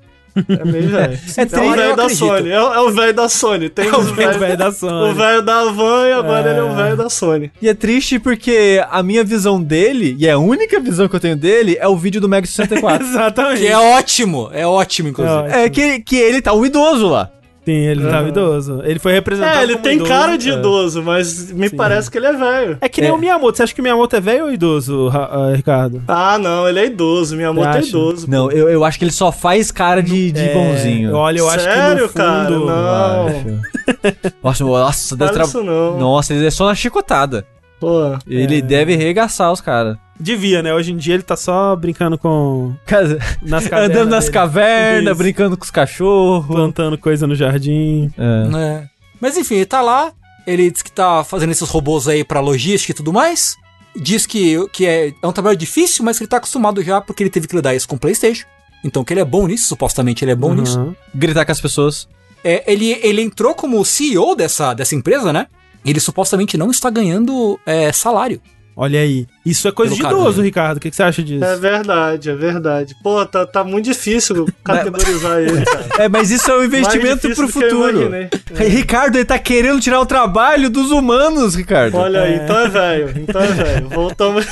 [0.49, 1.19] É meio velho.
[1.37, 2.09] É É o velho da.
[2.09, 2.51] Sony.
[2.51, 3.69] É, o- é o velho da Sony.
[3.69, 5.11] Tem É o velho da Sony.
[5.11, 7.53] O velho da Van e agora ele é o velho da Sony.
[7.63, 11.21] E é triste porque a minha visão dele, e é a única visão que eu
[11.21, 13.07] tenho dele, é o vídeo do Mega 64.
[13.07, 13.61] Exatamente.
[13.61, 15.37] Que é ótimo, é ótimo, inclusive.
[15.39, 15.55] ótimo.
[15.55, 17.31] é que, que ele tá um idoso lá.
[17.65, 18.29] Sim, ele tava Aham.
[18.29, 18.83] idoso.
[18.85, 20.55] Ele foi representado É, ele como tem idoso, cara de é.
[20.55, 22.79] idoso, mas me parece que ele é velho.
[22.81, 23.13] É que nem É.
[23.13, 23.57] o Miyamoto.
[23.57, 26.03] Você acha que o Miyamoto é velho ou idoso, ah, Ricardo?
[26.07, 27.35] Ah, não, ele é idoso.
[27.37, 28.29] Minha moto é idoso.
[28.29, 31.15] Não, eu, eu acho que ele só faz cara de, de É, bonzinho.
[31.15, 32.15] Olha, eu acho que no Sério, fundo...
[32.15, 32.51] cara?
[32.51, 33.27] Não.
[33.29, 34.35] acho.
[34.43, 35.49] Nossa, nossa, deve Fala tra...
[35.49, 35.99] isso não.
[35.99, 37.47] Nossa, ele é só na chicotada.
[37.81, 38.17] Pô.
[38.27, 39.97] Ele deve arregaçar os caras.
[40.19, 40.73] Devia, né?
[40.73, 42.75] Hoje em dia ele tá só brincando com...
[42.87, 44.33] Cara, Nas cavernas Andando nas dele.
[44.35, 45.19] cavernas, Isso.
[45.19, 46.47] brincando com os cachorros.
[46.47, 48.11] Plantando coisa no jardim.
[48.17, 48.57] É.
[48.59, 48.89] É.
[49.21, 50.13] Mas enfim, ele tá lá,
[50.47, 53.57] ele diz que tá fazendo esses robôs aí pra logística e tudo mais.
[53.97, 57.23] Diz que, que é, é um trabalho difícil, mas que ele tá acostumado já porque
[57.23, 58.47] ele teve que lidar isso com o PlayStation.
[58.85, 60.55] Então que ele é bom nisso, supostamente ele é bom Uhum.
[60.57, 60.97] nisso.
[61.15, 62.09] Gritar com as pessoas.
[62.43, 65.47] É, ele, ele entrou como CEO dessa, dessa empresa, né?
[65.85, 68.41] Ele supostamente não está ganhando é, salário.
[68.77, 69.27] Olha aí.
[69.47, 70.49] Isso é coisa Pelo de idoso, dele.
[70.49, 70.79] Ricardo.
[70.79, 71.45] O que, que você acha disso?
[71.45, 72.97] É verdade, é verdade.
[73.03, 75.87] Pô, tá, tá muito difícil categorizar ele, cara.
[76.05, 78.03] É, mas isso é um investimento pro futuro.
[78.03, 78.29] imaginei.
[78.69, 81.97] Ricardo, ele tá querendo tirar o trabalho dos humanos, Ricardo.
[81.97, 83.89] Olha aí, então é velho, então é velho.
[83.91, 84.45] Voltamos.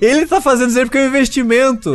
[0.00, 1.94] Ele tá fazendo isso aí porque é um investimento.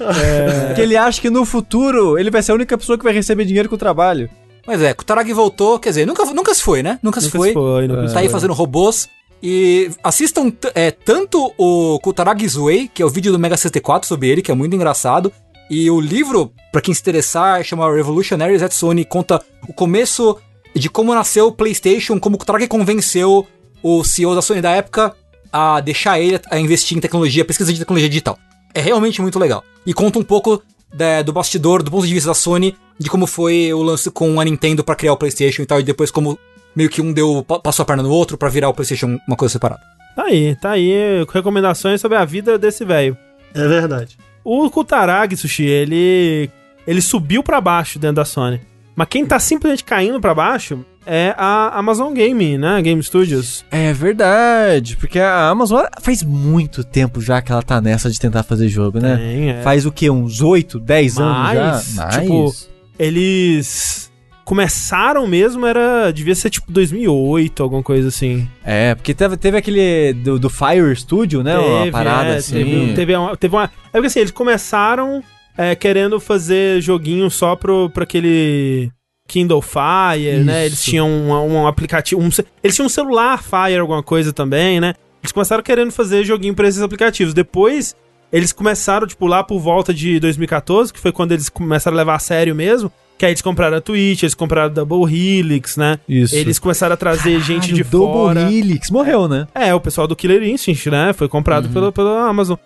[0.00, 0.74] É.
[0.74, 3.44] Que ele acha que no futuro ele vai ser a única pessoa que vai receber
[3.44, 4.30] dinheiro com o trabalho.
[4.66, 6.98] Mas é, Kutaragi voltou, quer dizer, nunca, nunca se foi, né?
[7.02, 7.48] Nunca, se Nunca foi.
[7.48, 8.32] se foi, nunca se Tá aí foi.
[8.32, 9.08] fazendo robôs.
[9.42, 14.28] E assistam é, tanto o Kutaragi Way, que é o vídeo do Mega 64 sobre
[14.28, 15.32] ele, que é muito engraçado.
[15.70, 20.36] E o livro, pra quem se interessar, chama Revolutionaries at Sony, conta o começo
[20.74, 23.46] de como nasceu o PlayStation, como o Kutaragi convenceu
[23.82, 25.14] o CEO da Sony da época
[25.52, 28.38] a deixar ele a investir em tecnologia, pesquisa de tecnologia digital.
[28.74, 29.62] É realmente muito legal.
[29.86, 30.62] E conta um pouco
[30.92, 34.40] da- do bastidor, do ponto de vista da Sony, de como foi o lance com
[34.40, 36.38] a Nintendo pra criar o PlayStation e tal, e depois como
[36.78, 39.36] meio que um deu pa- passou a perna no outro pra virar o PlayStation uma
[39.36, 39.80] coisa separada.
[40.14, 40.92] Tá aí, tá aí.
[41.32, 43.16] Recomendações sobre a vida desse velho.
[43.52, 44.16] É verdade.
[44.44, 46.48] O Kutaragi, Sushi, ele...
[46.86, 48.60] Ele subiu pra baixo dentro da Sony.
[48.96, 52.80] Mas quem tá simplesmente caindo pra baixo é a Amazon Game, né?
[52.82, 53.64] Game Studios.
[53.70, 58.42] É verdade, porque a Amazon faz muito tempo já que ela tá nessa de tentar
[58.42, 59.16] fazer jogo, né?
[59.16, 59.62] Tem, é.
[59.62, 60.10] Faz o quê?
[60.10, 62.20] Uns 8, 10 Mais, anos já?
[62.20, 62.54] tipo,
[62.98, 64.07] Eles
[64.48, 66.10] começaram mesmo, era.
[66.10, 68.48] Devia ser tipo 2008, alguma coisa assim.
[68.64, 71.58] É, porque teve, teve aquele do, do Fire Studio, né?
[71.58, 72.54] uma Teve, parada é, assim.
[72.54, 73.64] Teve, teve, uma, teve uma.
[73.64, 75.22] É porque assim, eles começaram
[75.54, 78.90] é, querendo fazer joguinho só pro, pra aquele
[79.28, 80.64] Kindle Fire, né?
[80.64, 80.90] Eles Isso.
[80.90, 82.18] tinham um, um aplicativo.
[82.18, 82.30] um
[82.64, 84.94] eles tinham um celular Fire, alguma coisa também, né?
[85.22, 87.34] Eles começaram querendo fazer joguinho pra esses aplicativos.
[87.34, 87.94] Depois,
[88.32, 92.14] eles começaram, tipo, lá por volta de 2014, que foi quando eles começaram a levar
[92.14, 92.90] a sério mesmo.
[93.18, 95.98] Que aí eles compraram a Twitch, eles compraram a Double Helix, né?
[96.08, 96.36] Isso.
[96.36, 98.52] Eles começaram a trazer gente de Double fora.
[98.52, 99.48] Helix morreu, né?
[99.52, 101.12] É, o pessoal do Killer Instinct, né?
[101.12, 102.56] Foi comprado pelo, pela Amazon.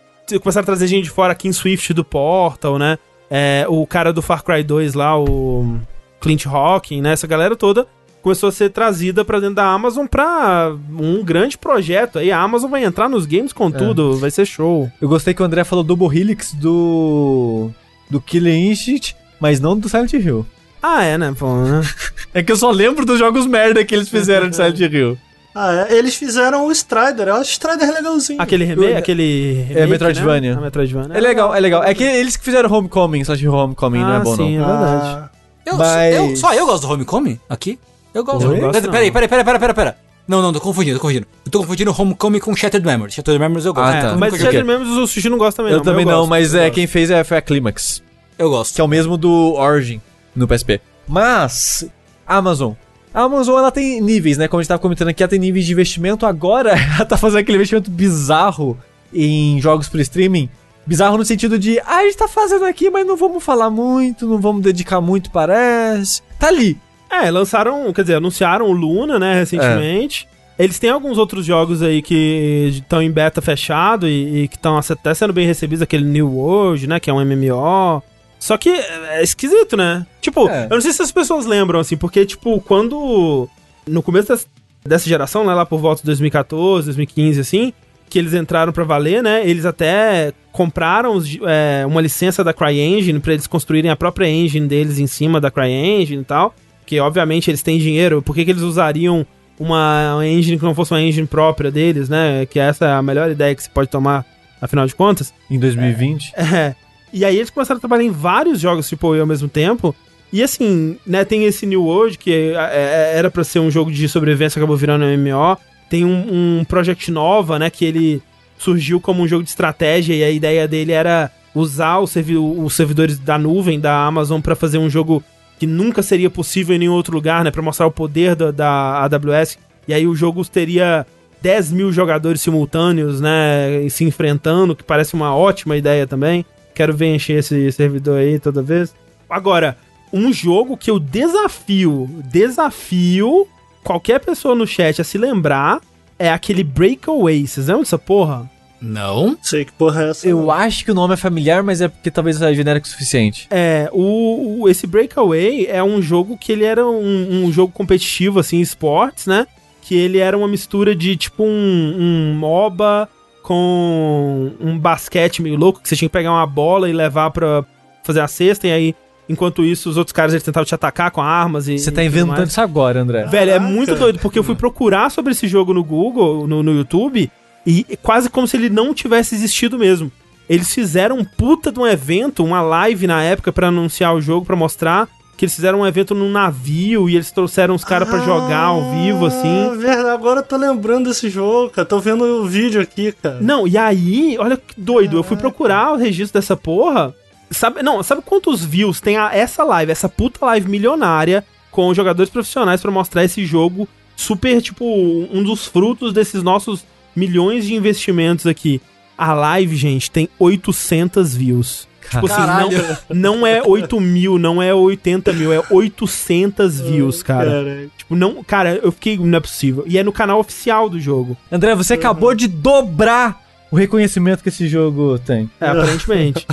[0.41, 2.99] Começaram a trazer gente de fora, King Swift do Portal, né?
[3.31, 5.81] É, o cara do Far Cry 2 lá, o.
[6.20, 7.12] Clint Hawking, né?
[7.12, 7.87] Essa galera toda
[8.23, 12.20] começou a ser trazida pra dentro da Amazon pra um grande projeto.
[12.20, 14.91] Aí a Amazon vai entrar nos games com tudo, vai ser show.
[15.01, 17.70] Eu gostei que o André falou Double Helix do.
[18.09, 20.47] do Killer Instinct, mas não do Silent Hill.
[20.81, 21.35] Ah, é, né?
[21.39, 21.82] Pô, né?
[22.35, 25.19] É que eu só lembro dos jogos merda que eles fizeram de Silent Hill.
[25.55, 27.28] Ah, é, eles fizeram o Strider.
[27.28, 28.40] Eu acho o Strider legalzinho.
[28.40, 30.55] Aquele remake, aquele remake, Metroidvania.
[30.55, 30.60] Né?
[30.62, 31.14] Metroidvania.
[31.19, 31.82] É legal, é legal.
[31.85, 34.64] É que eles que fizeram Homecoming, só que Homecoming não é Ah, bom sim, não.
[34.64, 35.05] é verdade.
[35.05, 35.31] Ah,
[35.66, 37.78] Eu, Mas- eu- só eu gosto do Homecoming aqui?
[38.14, 38.47] Eu gosto.
[38.48, 38.90] Peraí, Gosto não.
[38.90, 39.93] peraí, peraí, peraí, peraí, peraí, peraí.
[40.27, 41.27] Não, não, tô confundindo, tô confundindo.
[41.44, 43.14] Eu tô confundindo Homecoming com Shattered Memories.
[43.14, 43.93] Shattered Memories eu gosto.
[43.94, 44.16] Ah, É, tá.
[44.16, 44.44] Mas O o quê?
[44.44, 45.85] Shattered Memories o Sushi não gosta também, Eu não.
[45.85, 46.74] também mas não, gosto, mas eu é gosto.
[46.77, 48.02] quem fez é, foi a Climax,
[48.38, 48.74] Eu gosto.
[48.74, 50.00] que é o mesmo do Origin
[50.34, 50.80] no PSP.
[51.06, 51.86] Mas,
[52.26, 52.72] Amazon.
[53.14, 54.48] A Amazon, ela tem níveis, né?
[54.48, 56.24] Como a gente tava comentando aqui, ela tem níveis de investimento.
[56.24, 58.78] Agora, ela tá fazendo aquele investimento bizarro
[59.12, 60.48] em jogos por streaming.
[60.86, 64.26] Bizarro no sentido de, ah, a gente tá fazendo aqui, mas não vamos falar muito,
[64.26, 66.22] não vamos dedicar muito, parece.
[66.38, 66.76] Tá ali.
[67.09, 70.26] É, lançaram, quer dizer, anunciaram o Luna, né, recentemente.
[70.59, 74.76] Eles têm alguns outros jogos aí que estão em beta fechado e, e que estão
[74.76, 78.02] até sendo bem recebidos, aquele New World, né, que é um MMO.
[78.43, 80.05] Só que é esquisito, né?
[80.20, 80.64] Tipo, É.
[80.64, 83.48] eu não sei se as pessoas lembram, assim, porque, tipo, quando.
[83.86, 84.47] No começo das-
[84.85, 87.73] dessa geração, né, lá por volta de 2014, 2015, assim,
[88.10, 89.48] que eles entraram pra valer, né?
[89.48, 94.66] Eles até compraram os- é, uma licença da CryEngine pra eles construírem a própria engine
[94.66, 96.52] deles em cima da CryEngine e tal.
[96.81, 98.20] Porque, obviamente, eles têm dinheiro.
[98.23, 99.24] Por que, que eles usariam
[99.59, 102.44] uma engine que não fosse uma engine própria deles, né?
[102.47, 104.27] Que essa é a melhor ideia que se pode tomar,
[104.60, 105.32] afinal de contas.
[105.48, 106.32] Em 2020.
[106.36, 106.74] É.
[107.12, 109.94] E aí eles começaram a trabalhar em vários jogos AAA ao mesmo tempo.
[110.32, 113.93] E assim, né, tem esse New World, que é- é- era pra ser um jogo
[113.93, 115.59] de sobrevivência, acabou virando um MMO.
[115.90, 118.22] Tem um, um Project Nova, né, que ele
[118.56, 122.72] surgiu como um jogo de estratégia e a ideia dele era usar os, servi os
[122.72, 125.22] servidores da nuvem da Amazon pra fazer um jogo
[125.59, 129.02] que nunca seria possível em nenhum outro lugar, né, Pra mostrar o poder da, da
[129.05, 129.59] AWS.
[129.86, 131.05] E aí o jogo teria
[131.43, 136.44] 10 mil jogadores simultâneos, né, se enfrentando, que parece uma ótima ideia também.
[136.74, 138.94] Quero ver encher esse servidor aí toda vez.
[139.28, 139.77] Agora,
[140.12, 143.47] um jogo que eu desafio, desafio
[143.82, 145.81] qualquer pessoa no chat a se lembrar
[146.19, 147.47] é aquele Breakaway.
[147.47, 148.51] Vocês lembram dessa porra?
[148.81, 149.36] Não?
[149.43, 150.27] sei que porra é essa.
[150.28, 150.51] Eu não.
[150.51, 153.47] acho que o nome é familiar, mas é porque talvez seja genérico o suficiente.
[153.51, 158.40] É, o, o- esse Breakaway é um jogo que ele era um, um jogo competitivo,
[158.40, 159.47] assim, esportes, né?
[159.82, 163.09] Que ele era uma mistura de, tipo, um, um MOBA
[163.43, 167.64] com um basquete meio louco, que você tinha que pegar uma bola e levar pra
[168.02, 168.94] fazer a cesta, e aí,
[169.28, 172.47] enquanto isso, os outros caras eles tentavam te atacar com armas e Você tá inventando
[172.47, 173.27] isso agora, André.
[173.27, 173.73] Velho, é Caraca.
[173.73, 177.31] muito doido, porque eu fui procurar sobre esse jogo no Google, no, no YouTube,
[177.66, 180.10] e quase como se ele não tivesse existido mesmo.
[180.48, 184.44] Eles fizeram um puta de um evento, uma live na época pra anunciar o jogo,
[184.44, 188.18] pra mostrar que eles fizeram um evento num navio e eles trouxeram os caras pra
[188.20, 189.76] jogar ao vivo, Ah, assim.
[189.78, 190.09] verdade.
[190.10, 191.86] Agora eu tô lembrando desse jogo, cara.
[191.86, 193.38] Tô vendo o vídeo aqui, cara.
[193.40, 197.14] Não, e aí, olha que doido, eu fui procurar o registro dessa porra.
[197.50, 202.30] Sabe, não, sabe quantos views tem a- essa live, essa puta live milionária com jogadores
[202.30, 206.84] profissionais pra mostrar esse jogo super, tipo, um dos frutos desses nossos
[207.16, 208.80] milhões de investimentos aqui.
[209.18, 211.86] A live, gente, tem 800 views.
[212.11, 212.79] Tipo assim, Caralho.
[213.11, 217.51] não, não é 8 mil, não é 80 mil, é 800 views, cara.
[217.51, 219.85] Cara, Tipo, não, cara, eu fiquei, não é possível.
[219.87, 221.37] E é no canal oficial do jogo.
[221.51, 225.51] André, você acabou de dobrar o reconhecimento que esse jogo tem.
[225.61, 226.47] É, aparentemente.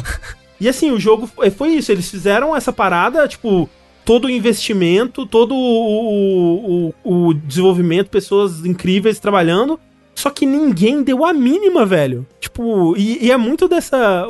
[0.60, 1.92] e assim, o jogo foi- foi isso.
[1.92, 3.70] Eles fizeram essa parada, tipo,
[4.06, 9.80] todo o investimento, todo o, o, o desenvolvimento, pessoas incríveis trabalhando.
[10.16, 12.26] Só que ninguém deu a mínima, velho.
[12.42, 14.26] Tipo, e, e é muito dessa.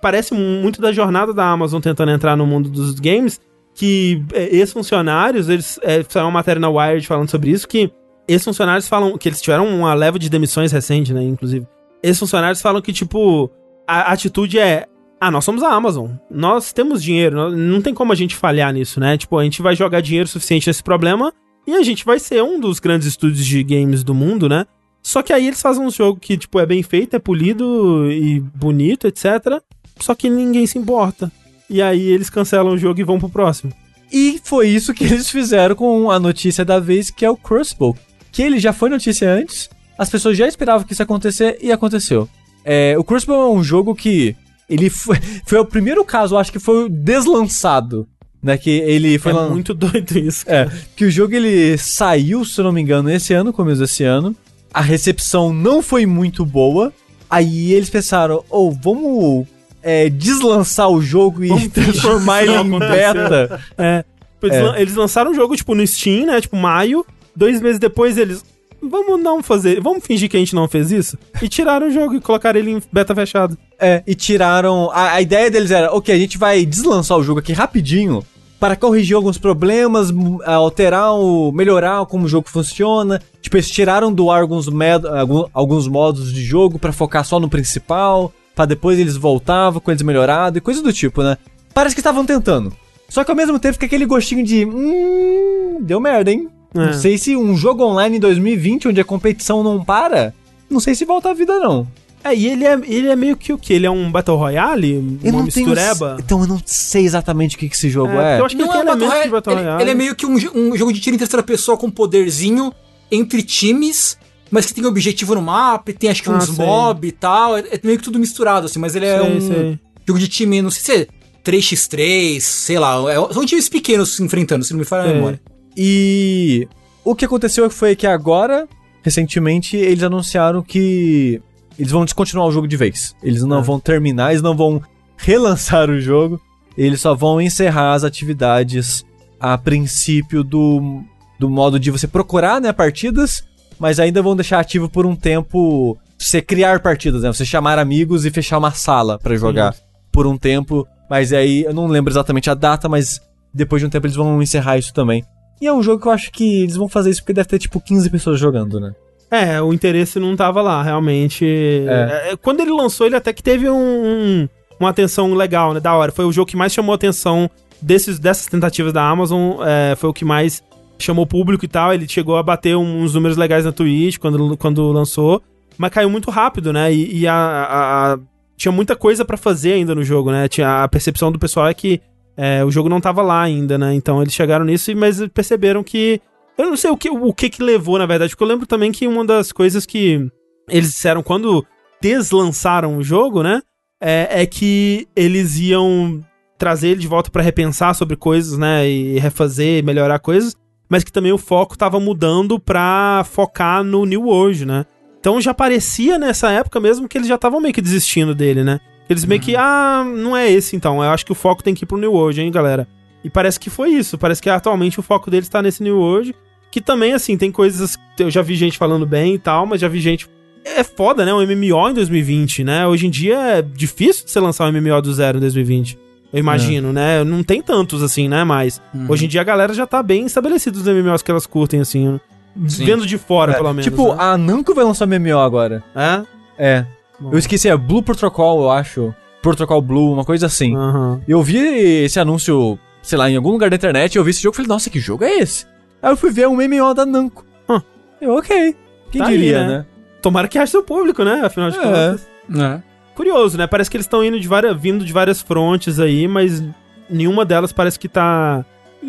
[0.00, 3.40] Parece muito da jornada da Amazon tentando entrar no mundo dos games.
[3.74, 7.92] Que é, ex-funcionários, eles é, fizeram uma matéria na Wired falando sobre isso, que
[8.26, 11.64] ex-funcionários falam que eles tiveram uma leva de demissões recente, né, inclusive.
[12.02, 13.50] Ex-funcionários falam que, tipo,
[13.86, 14.86] a atitude é.
[15.20, 16.10] Ah, nós somos a Amazon.
[16.30, 17.50] Nós temos dinheiro.
[17.50, 19.16] Não tem como a gente falhar nisso, né?
[19.16, 21.32] Tipo, a gente vai jogar dinheiro suficiente nesse problema
[21.66, 24.64] e a gente vai ser um dos grandes estúdios de games do mundo, né?
[25.02, 28.40] Só que aí eles fazem um jogo que, tipo, é bem feito, é polido e
[28.40, 29.60] bonito, etc.
[30.00, 31.30] Só que ninguém se importa.
[31.68, 33.72] E aí eles cancelam o jogo e vão pro próximo.
[34.12, 37.96] E foi isso que eles fizeram com a notícia da vez, que é o Crossbow.
[38.32, 39.68] Que ele já foi notícia antes,
[39.98, 42.28] as pessoas já esperavam que isso acontecer e aconteceu.
[42.64, 44.34] É, o Crossbow é um jogo que
[44.68, 45.16] ele foi,
[45.46, 48.06] foi o primeiro caso, acho que foi o deslançado,
[48.42, 48.56] né?
[48.56, 50.44] Que ele foi é lan- muito doido isso.
[50.48, 54.04] É, que o jogo ele saiu, se eu não me engano, esse ano, começo desse
[54.04, 54.34] ano.
[54.72, 56.92] A recepção não foi muito boa.
[57.30, 59.46] Aí eles pensaram, ou vamos
[59.82, 63.60] é, deslançar o jogo e Vamos transformar ele em beta.
[63.78, 64.04] É.
[64.42, 64.62] Eles, É.
[64.62, 66.40] lan- eles lançaram o jogo, tipo, no Steam, né?
[66.40, 67.04] Tipo, maio.
[67.34, 68.44] Dois meses depois eles.
[68.80, 69.80] Vamos não fazer.
[69.80, 71.18] Vamos fingir que a gente não fez isso?
[71.42, 73.58] E tiraram o jogo e colocaram ele em beta fechado.
[73.80, 74.90] É, e tiraram.
[74.92, 78.24] A, a ideia deles era, ok, a gente vai deslançar o jogo aqui rapidinho
[78.60, 80.12] para corrigir alguns problemas,
[80.44, 81.50] alterar o.
[81.52, 83.20] melhorar como o jogo funciona.
[83.42, 85.04] Tipo, eles tiraram do ar alguns, med-
[85.52, 90.02] alguns modos de jogo para focar só no principal, para depois eles voltavam com eles
[90.02, 91.38] melhorados e coisa do tipo, né?
[91.72, 92.72] Parece que estavam tentando.
[93.08, 94.66] Só que ao mesmo tempo fica aquele gostinho de.
[94.66, 95.78] Hum.
[95.80, 96.48] Deu merda, hein?
[96.74, 96.78] É.
[96.86, 100.34] Não sei se um jogo online em 2020, onde a competição não para,
[100.68, 101.86] não sei se volta à vida, não.
[102.24, 103.74] É, e ele é, ele é meio que o quê?
[103.74, 104.94] Ele é um Battle Royale?
[105.22, 106.16] Eu uma não tenho- mistureba?
[106.18, 108.40] Então eu não sei exatamente o que, que esse jogo É, é.
[108.40, 109.82] eu acho que ele tem um Battle elementos de Royale, Battle ele, Royale.
[109.84, 112.72] ele é meio que um, um jogo de tiro em terceira pessoa com poderzinho
[113.10, 114.18] entre times,
[114.50, 116.64] mas que tem objetivo no mapa, e tem acho que Ah, uns sei.
[116.64, 117.56] mob e tal.
[117.56, 119.78] É, é meio que tudo misturado, assim, mas ele é Sei, um sei.
[120.06, 121.06] jogo de time, não sei se é
[121.44, 122.96] 3x3, sei lá.
[123.12, 125.40] é- são times pequenos se enfrentando, se não me falha a memória.
[125.76, 126.66] E
[127.04, 128.68] o que aconteceu foi que agora,
[129.02, 131.40] recentemente, eles anunciaram que
[131.78, 133.14] eles vão descontinuar o jogo de vez.
[133.22, 133.62] Eles não É.
[133.62, 134.82] vão terminar, eles não vão
[135.16, 136.40] relançar o jogo.
[136.76, 139.04] Eles só vão encerrar as atividades
[139.40, 141.02] a princípio do,
[141.38, 143.44] do modo de você procurar, né, partidas,
[143.78, 147.32] mas ainda vão deixar ativo por um tempo você criar partidas, né?
[147.32, 149.74] Você chamar amigos e fechar uma sala pra jogar
[150.10, 150.86] por um tempo.
[151.08, 153.20] Mas aí, eu não lembro exatamente a data, mas
[153.54, 155.24] depois de um tempo eles vão encerrar isso também.
[155.60, 157.58] E é um jogo que eu acho que eles vão fazer isso porque deve ter
[157.58, 158.92] tipo 15 pessoas jogando, né?
[159.30, 161.44] É, o interesse não tava lá, realmente.
[161.86, 162.30] É.
[162.32, 164.48] É, Quando ele lançou, ele até que teve um, um-
[164.80, 165.80] uma atenção legal, né?
[165.80, 166.12] Da hora.
[166.12, 167.50] Foi o jogo que mais chamou atenção
[167.80, 169.56] desses, dessas tentativas da Amazon.
[169.66, 170.62] é, foi o que mais
[171.04, 171.92] chamou público e tal.
[171.92, 175.42] Ele chegou a bater uns números legais na Twitch quando, quando lançou.
[175.76, 176.92] Mas caiu muito rápido, né?
[176.92, 178.18] E, e a, a- a-
[178.56, 180.48] tinha muita coisa pra fazer ainda no jogo, né?
[180.48, 182.00] Tinha, a percepção do pessoal é que
[182.36, 183.94] é, o jogo não tava lá ainda, né?
[183.94, 186.20] Então eles chegaram nisso, mas perceberam que
[186.56, 188.90] eu não sei o que, o que que levou, na verdade, porque eu lembro também
[188.90, 190.28] que uma das coisas que
[190.68, 191.64] eles disseram quando
[192.12, 193.60] deslançaram o jogo, né?
[194.00, 196.20] É, é que eles iam
[196.56, 198.88] trazer ele de volta pra repensar sobre coisas, né?
[198.88, 200.56] E refazer, melhorar coisas,
[200.88, 204.86] mas que também o foco tava mudando pra focar no New World, né?
[205.20, 208.80] Então já parecia nessa época mesmo que eles já estavam meio que desistindo dele, né?
[209.08, 211.84] Eles meio que, ah, não é esse então, eu acho que o foco tem que
[211.84, 212.86] ir pro New World, hein, galera?
[213.24, 216.34] E parece que foi isso, parece que atualmente o foco deles tá nesse New World,
[216.70, 217.98] que também, assim, tem coisas.
[218.18, 220.28] Eu já vi gente falando bem e tal, mas já vi gente.
[220.64, 221.32] É foda, né?
[221.32, 222.86] Um MMO em 2020, né?
[222.86, 225.98] Hoje em dia é difícil de você lançar um MMO do zero em 2020.
[226.32, 227.24] Eu imagino, né?
[227.24, 228.44] Não tem tantos assim, né?
[228.44, 231.80] Mas hoje em dia a galera já tá bem estabelecida os MMOs que elas curtem,
[231.80, 232.06] assim.
[232.08, 232.20] né?
[232.56, 233.84] Vendo de fora, pelo menos.
[233.84, 234.16] tipo, né?
[234.18, 235.82] a Namco vai lançar MMO agora.
[235.94, 236.22] É?
[236.58, 236.86] É.
[237.20, 237.30] Bom.
[237.32, 239.14] Eu esqueci, é Blue Protocol, eu acho.
[239.42, 240.76] Protocol Blue, uma coisa assim.
[240.76, 241.20] Aham.
[241.26, 241.58] Eu vi
[242.04, 244.68] esse anúncio, sei lá, em algum lugar da internet, eu vi esse jogo e falei,
[244.68, 245.66] nossa, que jogo é esse?
[246.02, 247.44] Aí eu fui ver um MMO da Namco.
[247.68, 247.80] Hum.
[248.20, 248.74] Eu, ok.
[249.10, 249.68] Quem Tá aí, diria, né?
[249.78, 249.86] né?
[250.20, 251.40] Tomara que ache seu público, né?
[251.44, 251.80] Afinal de É.
[251.82, 252.28] contas.
[252.56, 252.82] É.
[253.18, 253.66] Curioso, né?
[253.66, 256.62] Parece que eles estão indo de várias, vindo de várias frontes aí, mas
[257.10, 258.64] nenhuma delas parece que tá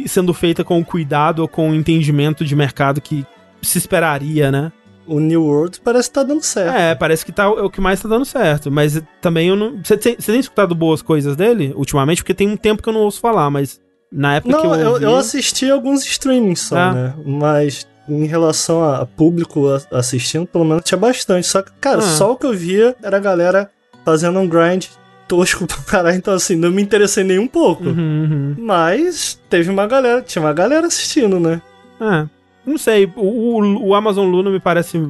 [0.07, 3.23] sendo feita com o cuidado ou com o entendimento de mercado que
[3.61, 4.71] se esperaria, né?
[5.05, 6.75] O New World parece que tá dando certo.
[6.75, 8.71] É, parece que tá, é o que mais tá dando certo.
[8.71, 9.77] Mas também eu não.
[9.83, 12.23] Você tem, escutado boas coisas dele ultimamente?
[12.23, 13.79] Porque tem um tempo que eu não ouço falar, mas
[14.11, 15.03] na época que Não, eu eu, ouvi...
[15.03, 16.93] eu assisti alguns streamings só, Ah.
[16.93, 17.13] né?
[17.23, 21.45] Mas em relação a, público assistindo, pelo menos tinha bastante.
[21.45, 22.01] Só que, cara, Ah.
[22.01, 23.69] só o que eu via era a galera
[24.09, 24.87] fazendo um grind
[25.27, 26.17] tosco pra caralho.
[26.17, 27.83] Então, assim, não me interessei nem um pouco.
[27.83, 28.55] Uhum, uhum.
[28.57, 31.61] Mas teve uma galera, tinha uma galera assistindo, né?
[32.01, 32.27] É,
[32.65, 33.11] não sei.
[33.15, 35.01] O, o, o Amazon Luna me parece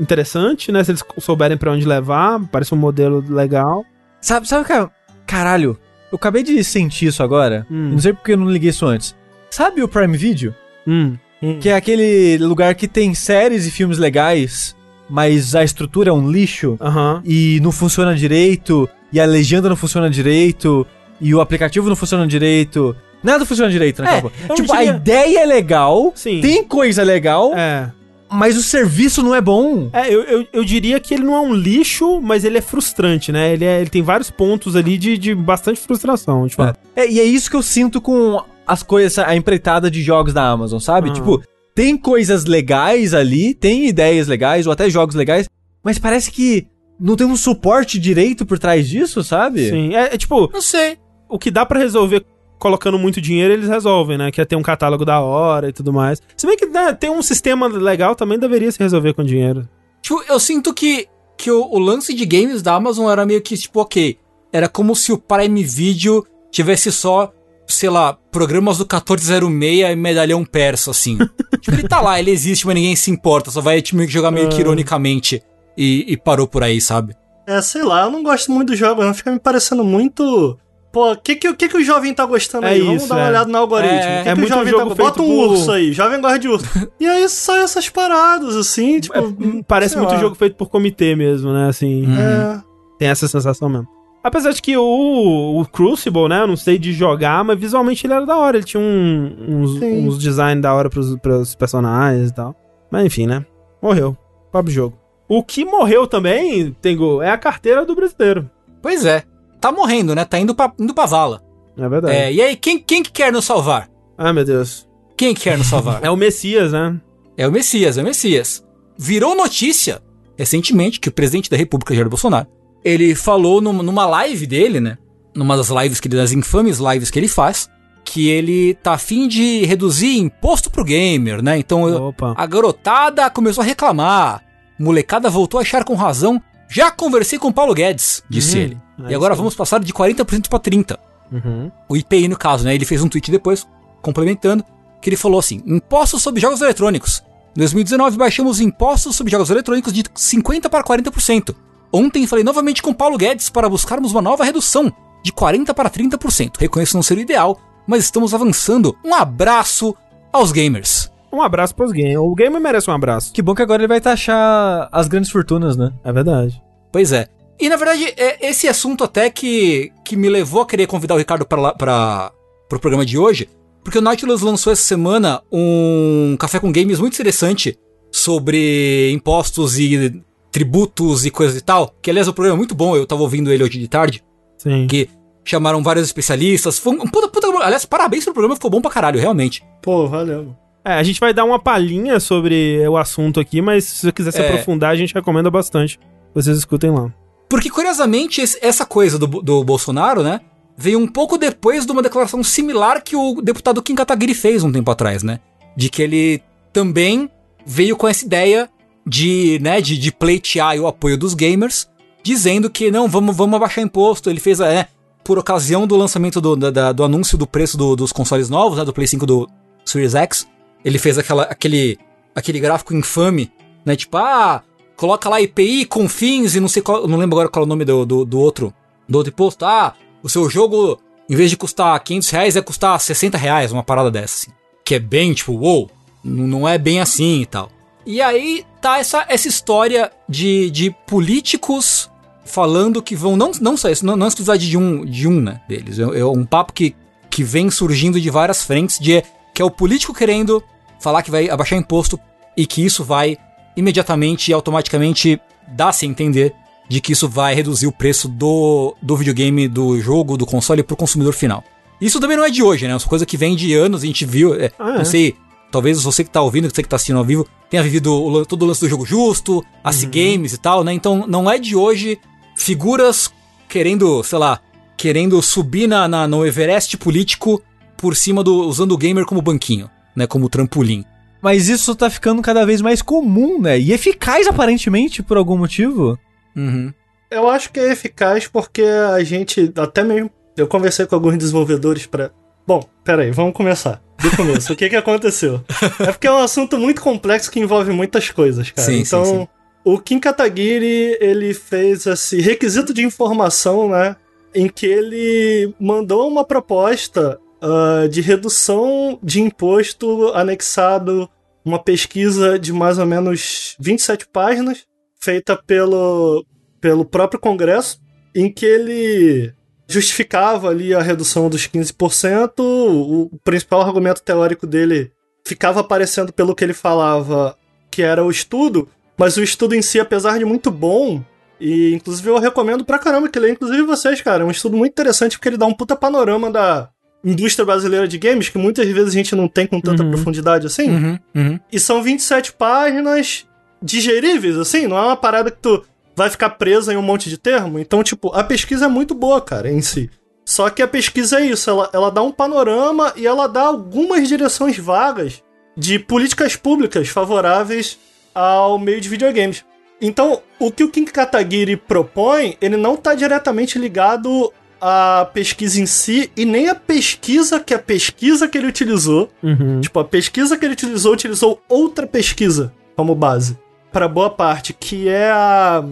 [0.00, 0.82] interessante, né?
[0.82, 3.84] Se eles souberem pra onde levar, parece um modelo legal.
[4.20, 4.90] Sabe, sabe, cara?
[5.26, 5.78] Caralho,
[6.10, 7.66] eu acabei de sentir isso agora.
[7.70, 7.90] Hum.
[7.90, 9.14] Não sei porque eu não liguei isso antes.
[9.50, 10.54] Sabe o Prime Video?
[10.86, 11.16] Hum.
[11.60, 14.74] Que é aquele lugar que tem séries e filmes legais,
[15.08, 17.22] mas a estrutura é um lixo Aham.
[17.24, 20.86] e não funciona direito, e a legenda não funciona direito,
[21.20, 22.94] e o aplicativo não funciona direito.
[23.22, 26.40] Nada funciona direito É, naquela eu não Tipo, diria- a ideia é legal, Sim.
[26.40, 27.90] tem coisa legal, É.
[28.30, 29.88] mas o serviço não é bom.
[29.92, 33.32] É, eu, eu, eu diria que ele não é um lixo, mas ele é frustrante,
[33.32, 33.52] né?
[33.54, 36.46] Ele, é- ele tem vários pontos ali de, de bastante frustração.
[36.46, 36.62] Tipo,
[36.94, 40.46] É, e é isso que eu sinto com as coisas, a empreitada de jogos da
[40.48, 41.10] Amazon, sabe?
[41.10, 41.12] Ah.
[41.12, 41.40] Tipo,
[41.76, 45.46] tem coisas legais ali, tem ideias legais, ou até jogos legais,
[45.84, 46.66] mas parece que
[46.98, 49.68] não tem um suporte direito por trás disso, sabe?
[49.68, 49.94] sim.
[49.94, 50.96] É, é tipo, Não sei.
[51.28, 52.24] o que dá pra resolver
[52.58, 54.30] colocando muito dinheiro, eles resolvem, né?
[54.30, 56.22] Que é ter um catálogo da hora e tudo mais.
[56.34, 59.68] Se bem que né, ter um sistema legal também deveria se resolver com dinheiro.
[60.00, 63.54] Tipo, eu sinto que, que o, o lance de games da Amazon era meio que,
[63.54, 64.18] tipo, ok.
[64.50, 67.30] Era como se o Prime Video tivesse só
[67.66, 71.18] sei lá, programas do 1406 e medalhão persa, assim.
[71.60, 74.48] tipo, ele tá lá, ele existe, mas ninguém se importa, só vai tipo, jogar meio
[74.48, 75.42] que ironicamente
[75.76, 77.14] e, e parou por aí, sabe?
[77.46, 80.58] É, sei lá, eu não gosto muito do jogo, não fica me parecendo muito.
[80.92, 82.78] Pô, o que, que, que, que o jovem tá gostando É aí?
[82.80, 83.28] isso, Vamos dar uma é.
[83.28, 83.94] olhada no algoritmo.
[83.98, 85.92] É, O que, é que o muito jovem jogo tá Bota um por- urso aí,
[85.92, 86.66] jovem gosta de urso.
[86.98, 89.14] e aí sai essas paradas, assim, tipo.
[89.16, 89.22] É,
[89.68, 90.18] parece muito lá.
[90.18, 91.68] jogo feito por comitê mesmo, né?
[91.68, 92.60] Assim, É.
[92.98, 93.86] tem essa sensação mesmo.
[94.26, 96.40] Apesar de que o, o Crucible, né?
[96.42, 98.56] Eu não sei de jogar, mas visualmente ele era da hora.
[98.56, 100.08] Ele tinha um- uns, Sim.
[100.08, 102.54] uns designs da hora pros, pros personagens e tal.
[102.90, 103.46] Mas enfim, né?
[103.80, 104.16] Morreu.
[104.50, 104.98] Pobre jogo.
[105.28, 108.50] O que morreu também, Tengu, é a carteira do brasileiro.
[108.82, 109.22] Pois é.
[109.60, 110.24] Tá morrendo, né?
[110.24, 111.40] Tá indo pra, indo pra vala.
[111.78, 112.14] É verdade.
[112.16, 113.88] É, e aí, quem, quem que quer nos salvar?
[114.18, 114.88] Ah, meu Deus.
[115.16, 116.00] Quem que quer nos salvar?
[116.04, 117.00] É o Messias, né?
[117.36, 118.64] É o Messias, é o Messias.
[118.98, 120.00] Virou notícia
[120.38, 122.46] recentemente que o presidente da República, Jair Bolsonaro,
[122.86, 124.96] ele falou numa, numa live dele, né?
[125.34, 127.68] Numa das lives que ele, das infames lives que ele faz,
[128.04, 131.58] que ele tá afim de reduzir imposto pro gamer, né?
[131.58, 132.34] Então Opa.
[132.36, 134.42] a garotada começou a reclamar.
[134.78, 136.40] Molecada voltou a achar com razão.
[136.68, 138.78] Já conversei com o Paulo Guedes, disse Hum, ele.
[139.06, 139.44] é E agora isso aí.
[139.44, 140.96] vamos passar de 40% pra 30%.
[141.32, 141.70] Uhum.
[141.88, 142.74] O IPI no caso, né?
[142.74, 143.66] Ele fez um tweet depois,
[144.00, 144.64] complementando,
[145.02, 147.22] que ele falou assim: impostos sobre jogos eletrônicos.
[147.56, 151.54] Em 2019 baixamos impostos sobre jogos eletrônicos de 50% para 40%.
[151.96, 154.92] Ontem falei novamente com Paulo Guedes para buscarmos uma nova redução
[155.24, 156.58] de 40% para 30%.
[156.58, 158.94] Reconheço não ser o ideal, mas estamos avançando.
[159.02, 159.96] Um abraço
[160.30, 161.10] aos gamers.
[161.32, 162.18] Um abraço pros gamers.
[162.18, 163.32] O gamer merece um abraço.
[163.32, 165.90] Que bom que agora ele vai taxar as grandes fortunas, né?
[166.04, 166.62] É verdade.
[166.92, 167.28] Pois é.
[167.58, 171.18] E na verdade, é esse assunto até que, que me levou a querer convidar o
[171.18, 172.32] Ricardo para para
[172.76, 173.48] o programa de hoje,
[173.82, 177.78] porque o Nautilus lançou essa semana um café com games muito interessante
[178.12, 180.22] sobre impostos e
[180.56, 181.94] tributos e coisas e tal.
[182.00, 184.24] Que aliás, o programa é muito bom, eu tava ouvindo ele hoje de tarde,
[184.56, 184.86] Sim.
[184.88, 185.06] que
[185.44, 186.78] chamaram vários especialistas.
[186.78, 189.62] Foi um puta, puta, aliás, parabéns pelo programa, ficou bom pra caralho, realmente.
[189.82, 190.56] Pô, valeu.
[190.82, 194.30] É, a gente vai dar uma palhinha sobre o assunto aqui, mas se você quiser
[194.30, 194.48] se É.
[194.48, 196.00] aprofundar, a gente recomenda bastante.
[196.34, 197.12] Vocês escutem lá.
[197.50, 200.40] Porque, curiosamente, essa coisa do, do Bolsonaro, né?
[200.74, 204.72] Veio um pouco depois de uma declaração similar que o deputado Kim Kataguiri fez um
[204.72, 205.38] tempo atrás, né?
[205.76, 206.42] De que ele
[206.72, 207.30] também
[207.66, 208.70] veio com essa ideia
[209.06, 211.88] de, né, de, de pleitear o apoio dos gamers,
[212.22, 214.28] dizendo que não, vamos, vamos abaixar imposto.
[214.28, 214.88] Ele fez, é,
[215.22, 218.84] por ocasião do lançamento do, da- do anúncio do preço do- dos consoles novos, né?
[218.84, 219.48] Do Play 5 do
[219.84, 220.46] Series X.
[220.84, 221.98] Ele fez aquela, aquele,
[222.34, 223.50] aquele gráfico infame,
[223.84, 223.94] né?
[223.96, 224.62] Tipo, ah,
[224.96, 227.84] coloca lá IPI, confins e não sei qual, não lembro agora qual é o nome
[227.84, 228.72] do, do, do outro,
[229.08, 229.64] do outro imposto.
[229.64, 233.82] Ah, o seu jogo, em vez de custar 500 reais, vai custar 60 reais, uma
[233.84, 234.56] parada dessa, assim.
[234.84, 235.90] Que é bem, tipo, uou,
[236.24, 237.70] n- não é bem assim e tal.
[238.06, 242.08] E aí tá essa, essa história de, de políticos
[242.44, 245.40] falando que vão, não, não só isso, não, não é exclusividade de um, de um,
[245.40, 245.98] né, deles.
[245.98, 246.94] É, é um papo que,
[247.28, 249.22] que vem surgindo de várias frentes, de,
[249.52, 250.62] que é o político querendo
[251.00, 252.18] falar que vai abaixar imposto
[252.56, 253.36] e que isso vai
[253.76, 256.54] imediatamente e automaticamente dar-se a entender
[256.88, 260.96] de que isso vai reduzir o preço do, do videogame, do jogo, do console pro
[260.96, 261.64] consumidor final.
[262.00, 262.92] Isso também não é de hoje, né?
[262.92, 264.54] É uma coisa que vem de anos, a gente viu.
[264.54, 264.98] é, Ah, é?
[264.98, 265.34] Não sei,
[265.76, 268.62] talvez você que tá ouvindo, você que tá assistindo ao vivo, tenha vivido o todo
[268.62, 270.90] o lance do jogo justo, as games e tal, né?
[270.94, 272.18] Então não é de hoje
[272.56, 273.30] figuras
[273.68, 274.58] querendo, sei lá,
[274.96, 277.62] querendo subir na, na- no Everest político
[277.96, 278.66] por cima do.
[278.66, 280.26] usando o gamer como banquinho, né?
[280.26, 281.04] Como trampolim.
[281.42, 283.78] Mas isso tá ficando cada vez mais comum, né?
[283.78, 286.18] E eficaz, aparentemente, por algum motivo.
[286.56, 286.90] Uhum.
[287.30, 292.06] Eu acho que é eficaz porque a gente, até mesmo, eu conversei com alguns desenvolvedores
[292.06, 292.30] pra.
[292.66, 294.02] Bom, peraí, vamos começar.
[294.30, 294.72] Do começo.
[294.72, 295.62] o que que aconteceu?
[296.00, 298.86] É porque é um assunto muito complexo que envolve muitas coisas, cara.
[298.86, 299.48] Sim, sim, então, sim.
[299.84, 304.16] o Kim Kataguiri, ele fez esse requisito de informação, né?
[304.54, 311.28] Em que ele mandou uma proposta ah, de redução de imposto anexado
[311.64, 314.84] uma pesquisa de mais ou menos 27 páginas,
[315.20, 316.46] feita pelo,
[316.80, 318.00] pelo próprio Congresso,
[318.34, 319.52] em que ele
[319.88, 322.52] justificava ali a redução dos 15%.
[322.60, 325.10] O, o principal argumento teórico dele
[325.46, 327.56] ficava aparecendo pelo que ele falava,
[327.90, 331.22] que era o estudo, mas o estudo em si, apesar de muito bom,
[331.60, 334.92] e inclusive eu recomendo pra caramba que leia, inclusive vocês, cara, é um estudo muito
[334.92, 336.90] interessante porque ele dá um puta panorama da
[337.24, 340.10] indústria brasileira de games, que muitas vezes a gente não tem com tanta Uhum.
[340.10, 340.90] profundidade assim.
[340.90, 341.60] Uhum, uhum.
[341.72, 343.46] E são 27 páginas
[343.82, 345.82] digeríveis, assim, não é uma parada que tu
[346.16, 347.78] vai ficar presa em um monte de termo.
[347.78, 350.10] Então, tipo, a pesquisa é muito boa, cara, em si.
[350.44, 354.26] Só que a pesquisa é isso, ela, ela dá um panorama e ela dá algumas
[354.28, 355.42] direções vagas
[355.76, 357.98] de políticas públicas favoráveis
[358.34, 359.64] ao meio de videogames.
[360.00, 365.86] Então, o que o Kim Kataguiri propõe, ele não está diretamente ligado a pesquisa em
[365.86, 369.30] si e nem a pesquisa que a pesquisa que ele utilizou.
[369.42, 369.80] Uhum.
[369.80, 373.58] Tipo, a pesquisa que ele utilizou, utilizou outra pesquisa como base.
[373.96, 375.82] Para boa parte, que é a,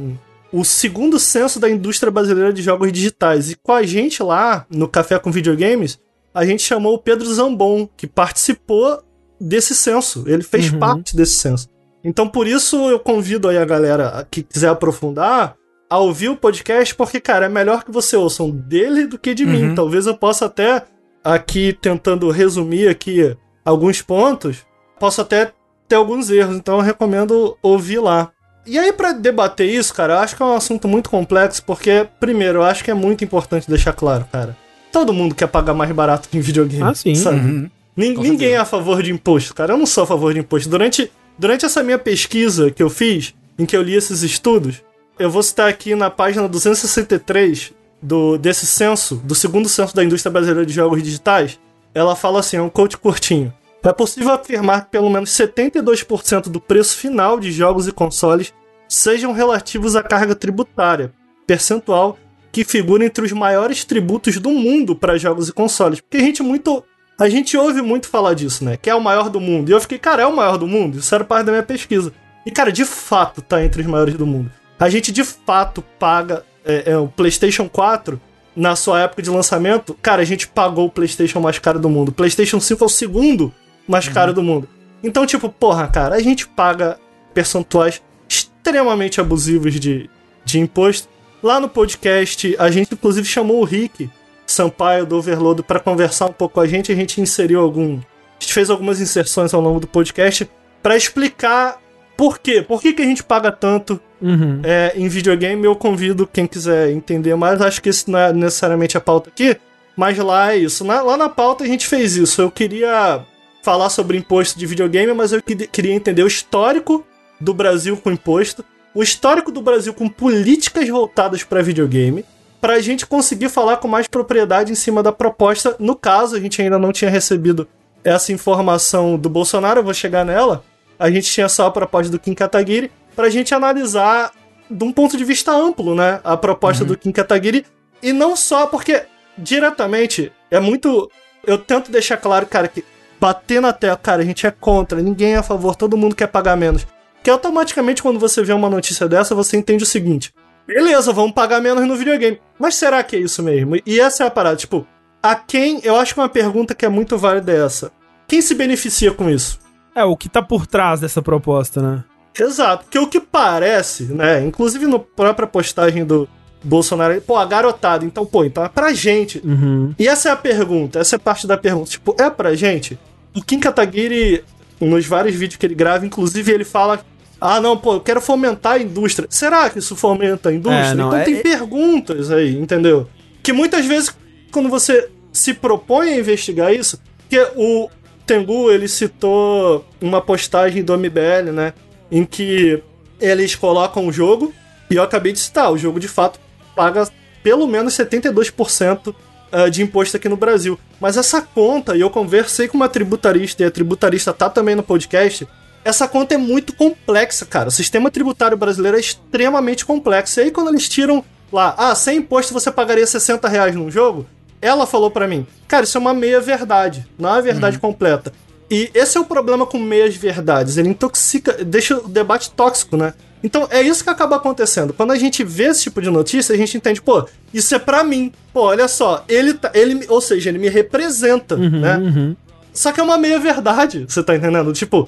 [0.52, 3.50] o segundo censo da indústria brasileira de jogos digitais.
[3.50, 5.98] E com a gente lá, no Café com Videogames,
[6.34, 9.02] a gente chamou o Pedro Zambon, que participou
[9.40, 10.22] desse censo.
[10.26, 10.78] Ele fez Uhum.
[10.80, 11.66] parte desse censo.
[12.04, 15.56] Então, por isso, eu convido aí a galera que quiser aprofundar
[15.88, 19.46] a ouvir o podcast, porque, cara, é melhor que você ouçam dele do que de
[19.46, 19.68] mim.
[19.68, 19.74] Uhum.
[19.74, 20.84] Talvez eu possa até,
[21.24, 24.58] aqui, tentando resumir aqui alguns pontos,
[25.00, 25.54] posso até
[25.88, 26.56] ter alguns erros.
[26.56, 28.30] Então, eu recomendo ouvir lá.
[28.66, 32.06] E aí, pra debater isso, cara, eu acho que é um assunto muito complexo, porque,
[32.18, 34.56] primeiro, eu acho que é muito importante deixar claro, cara.
[34.90, 36.82] Todo mundo quer pagar mais barato que em videogame.
[36.82, 37.14] Ah, sim.
[37.14, 37.38] sabe?
[37.40, 37.70] Uhum.
[37.96, 38.54] Nin- Com Ninguém certeza.
[38.54, 39.74] é a favor de imposto, cara.
[39.74, 40.68] Eu não sou a favor de imposto.
[40.68, 44.82] Durante, durante essa minha pesquisa que eu fiz, em que eu li esses estudos,
[45.18, 50.30] eu vou citar aqui na página 263 do, desse censo, do segundo censo da indústria
[50.32, 51.58] brasileira de jogos digitais.
[51.94, 53.52] Ela fala assim: é um coach curtinho.
[53.84, 58.52] É possível afirmar que pelo menos 72% do preço final de jogos e consoles
[58.88, 61.12] sejam relativos à carga tributária,
[61.46, 62.18] percentual
[62.50, 66.00] que figura entre os maiores tributos do mundo para jogos e consoles.
[66.00, 66.84] Porque a gente muito.
[67.18, 68.76] A gente ouve muito falar disso, né?
[68.76, 69.68] Que é o maior do mundo.
[69.68, 70.98] E eu fiquei, cara, é o maior do mundo?
[70.98, 72.12] Isso era parte da minha pesquisa.
[72.46, 74.50] E, cara, de fato tá entre os maiores do mundo.
[74.78, 78.20] A gente de fato paga é, é, o PlayStation 4
[78.56, 79.96] na sua época de lançamento.
[80.00, 82.08] Cara, a gente pagou o PlayStation mais caro do mundo.
[82.08, 83.52] O PlayStation 5 é o segundo
[83.88, 84.68] mais caro do mundo.
[85.02, 86.98] Então, tipo, porra, cara, a gente paga
[87.34, 90.08] percentuais extremamente abusivos de,
[90.44, 91.08] de imposto.
[91.42, 94.08] Lá no podcast, a gente inclusive chamou o Rick
[94.46, 96.90] Sampaio do Overload para conversar um pouco com a gente.
[96.90, 97.98] A gente inseriu algum.
[97.98, 100.48] A gente fez algumas inserções ao longo do podcast
[100.82, 101.78] para explicar
[102.16, 102.62] por quê.
[102.62, 104.60] Por que, que a gente paga tanto Uhum.
[104.64, 105.62] é, em videogame.
[105.66, 107.60] Eu convido quem quiser entender mais.
[107.60, 109.54] Acho que isso não é necessariamente a pauta aqui,
[109.94, 110.82] mas lá é isso.
[110.82, 112.40] Na- lá na pauta a gente fez isso.
[112.40, 113.20] Eu queria
[113.64, 117.04] falar sobre imposto de videogame, mas eu que- queria entender o histórico
[117.40, 118.62] do Brasil com imposto,
[118.94, 122.24] o histórico do Brasil com políticas voltadas para videogame,
[122.60, 125.74] para a gente conseguir falar com mais propriedade em cima da proposta.
[125.78, 127.66] No caso, a gente ainda não tinha recebido
[128.04, 130.62] essa informação do Bolsonaro, eu vou chegar nela.
[130.98, 134.30] A gente tinha só a proposta do Kim Kataguiri pra gente analisar
[134.70, 136.20] de um ponto de vista amplo, né?
[136.22, 137.64] A proposta do Kim Kataguiri.
[138.02, 139.02] E não só porque,
[139.36, 141.10] diretamente, é muito.
[141.46, 142.84] Eu tento deixar claro, cara, que
[143.24, 146.26] bater na tela, cara, a gente é contra, ninguém é a favor, todo mundo quer
[146.26, 146.86] pagar menos.
[147.22, 150.34] Que automaticamente, quando você vê uma notícia dessa, você entende o seguinte:
[150.66, 152.38] beleza, vamos pagar menos no videogame.
[152.58, 153.76] Mas será que é isso mesmo?
[153.86, 154.86] E essa é a parada, tipo,
[155.22, 155.80] a quem.
[155.82, 157.90] Eu acho que uma pergunta que é muito válida é essa.
[158.28, 159.58] Quem se beneficia com isso?
[159.94, 162.04] É, o que tá por trás dessa proposta, né?
[162.38, 164.42] Exato, porque o que parece, né?
[164.42, 166.28] Inclusive no própria postagem do
[166.62, 169.40] Bolsonaro, pô, a garotada, então, pô, então é pra gente.
[169.44, 169.94] Uhum.
[169.98, 171.90] E essa é a pergunta, essa é parte da pergunta.
[171.90, 172.98] Tipo, é pra gente?
[173.34, 174.44] O Kim Kataguiri,
[174.80, 177.04] nos vários vídeos que ele grava, inclusive ele fala.
[177.40, 179.26] Ah, não, pô, eu quero fomentar a indústria.
[179.28, 180.92] Será que isso fomenta a indústria?
[180.92, 183.08] É, não, então é- tem é- perguntas aí, entendeu?
[183.42, 184.14] Que muitas vezes,
[184.50, 187.90] quando você se propõe a investigar isso, porque o
[188.24, 191.74] Tengu, ele citou uma postagem do MBL, né?
[192.10, 192.82] Em que
[193.20, 194.54] eles colocam o jogo,
[194.90, 196.38] e eu acabei de citar, o jogo de fato
[196.74, 197.06] paga
[197.42, 199.14] pelo menos 72%
[199.54, 200.76] ah, de imposto aqui no Brasil.
[201.00, 204.82] Mas essa conta, e eu conversei com uma tributarista, e a tributarista tá também no
[204.82, 205.46] podcast,
[205.84, 207.68] essa conta é muito complexa, cara.
[207.68, 210.40] O sistema tributário brasileiro é extremamente complexo.
[210.40, 214.26] E aí quando eles tiram lá, ah, sem imposto você pagaria 60 reais num jogo,
[214.60, 218.32] ela falou pra mim, cara, isso é uma meia verdade, não é uma verdade completa.
[218.70, 223.14] E esse é o problema com meias verdades, ele intoxica, deixa o debate tóxico, né?
[223.42, 224.94] Então é isso que acaba acontecendo.
[224.94, 228.02] Quando a gente vê esse tipo de notícia, a gente entende, pô, isso é pra
[228.02, 228.32] mim.
[228.54, 231.98] Pô, olha só, ele tá, ele, ou seja, ele me representa, né?
[231.98, 232.36] Uhum.
[232.72, 234.72] Só que é uma meia verdade, você tá entendendo?
[234.72, 235.06] Tipo,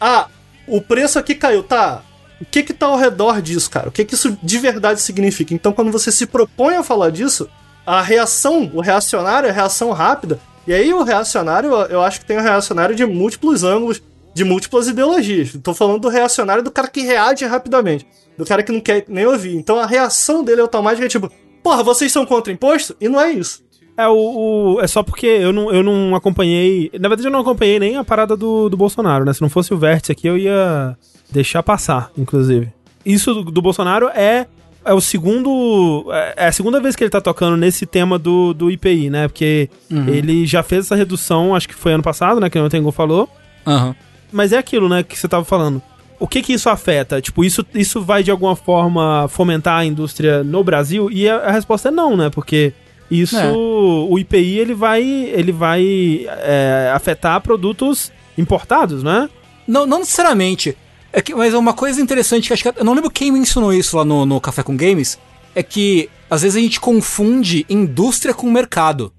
[0.00, 0.28] ah,
[0.66, 2.02] o preço aqui caiu, tá?
[2.40, 3.88] O que que tá ao redor disso, cara?
[3.88, 5.52] O que que isso de verdade significa?
[5.52, 7.48] Então, quando você se propõe a falar disso,
[7.84, 12.38] a reação, o reacionário, a reação rápida, e aí o reacionário, eu- acho que tem
[12.38, 14.00] um reacionário de múltiplos ângulos,
[14.34, 15.56] de múltiplas ideologias.
[15.62, 19.26] Tô falando do reacionário do cara que reage rapidamente, do cara que não quer nem
[19.26, 19.56] ouvir.
[19.56, 21.28] Então, a reação dele automática é tipo,
[21.62, 22.94] porra, vocês são contra imposto?
[23.00, 23.66] E não é isso.
[23.96, 26.88] É, o, o- é só porque eu não, eu não acompanhei.
[27.00, 29.32] Na verdade, eu não acompanhei nem a parada do, do Bolsonaro, né?
[29.32, 30.96] Se não fosse o vértice aqui, eu ia
[31.30, 32.72] deixar passar, inclusive.
[33.04, 34.46] Isso do, do Bolsonaro é,
[34.84, 36.06] é o segundo.
[36.12, 39.28] É é a segunda vez que ele tá tocando nesse tema do, do IPI, né?
[39.28, 42.48] Porque ele já fez essa redução, acho que foi ano passado, né?
[42.50, 43.28] Que o Tengu falou.
[43.66, 43.94] Aham.
[44.30, 45.80] Mas é aquilo, né, que você tava falando.
[46.20, 47.20] O que que isso afeta?
[47.20, 51.08] Tipo, isso, isso vai de alguma forma fomentar a indústria no Brasil?
[51.10, 52.28] E a, a resposta é não, né?
[52.28, 52.72] Porque
[53.10, 53.50] isso, É.
[53.50, 59.30] o IPI, ele vai, ele vai é, afetar produtos importados, né?
[59.66, 60.76] Não, não necessariamente.
[61.18, 62.80] É que, mas uma coisa interessante que acho que.
[62.80, 65.18] Eu não lembro quem me ensinou isso lá no, no Café com Games.
[65.54, 69.12] É que às vezes a gente confunde indústria com mercado,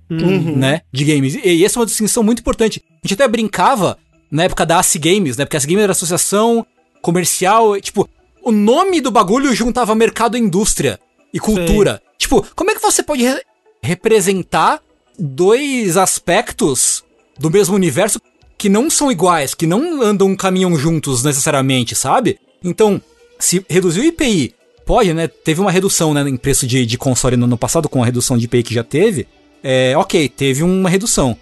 [0.57, 0.81] né?
[0.91, 1.35] De games.
[1.35, 2.81] E, e essa é uma distinção muito importante.
[3.03, 3.97] A gente até brincava
[4.31, 5.43] na época da AC Games, né?
[5.43, 6.65] Porque a AC Games era associação
[7.01, 7.75] comercial.
[7.75, 8.07] e, Tipo,
[8.43, 10.99] o nome do bagulho juntava mercado e indústria
[11.33, 12.01] e cultura.
[12.17, 13.43] Tipo, como é que você pode re-
[13.83, 14.79] representar
[15.17, 17.03] dois aspectos
[17.37, 18.21] do mesmo universo
[18.59, 22.37] que não são iguais, que não andam, caminham juntos necessariamente, sabe?
[22.61, 23.01] Então,
[23.39, 24.53] se reduzir o IPI,
[24.85, 25.29] pode, né?
[25.29, 28.37] Teve uma redução né, em preço de, de console no ano passado, com a redução
[28.37, 29.27] de IPI que já teve.
[29.63, 31.37] É, ok, teve uma redução.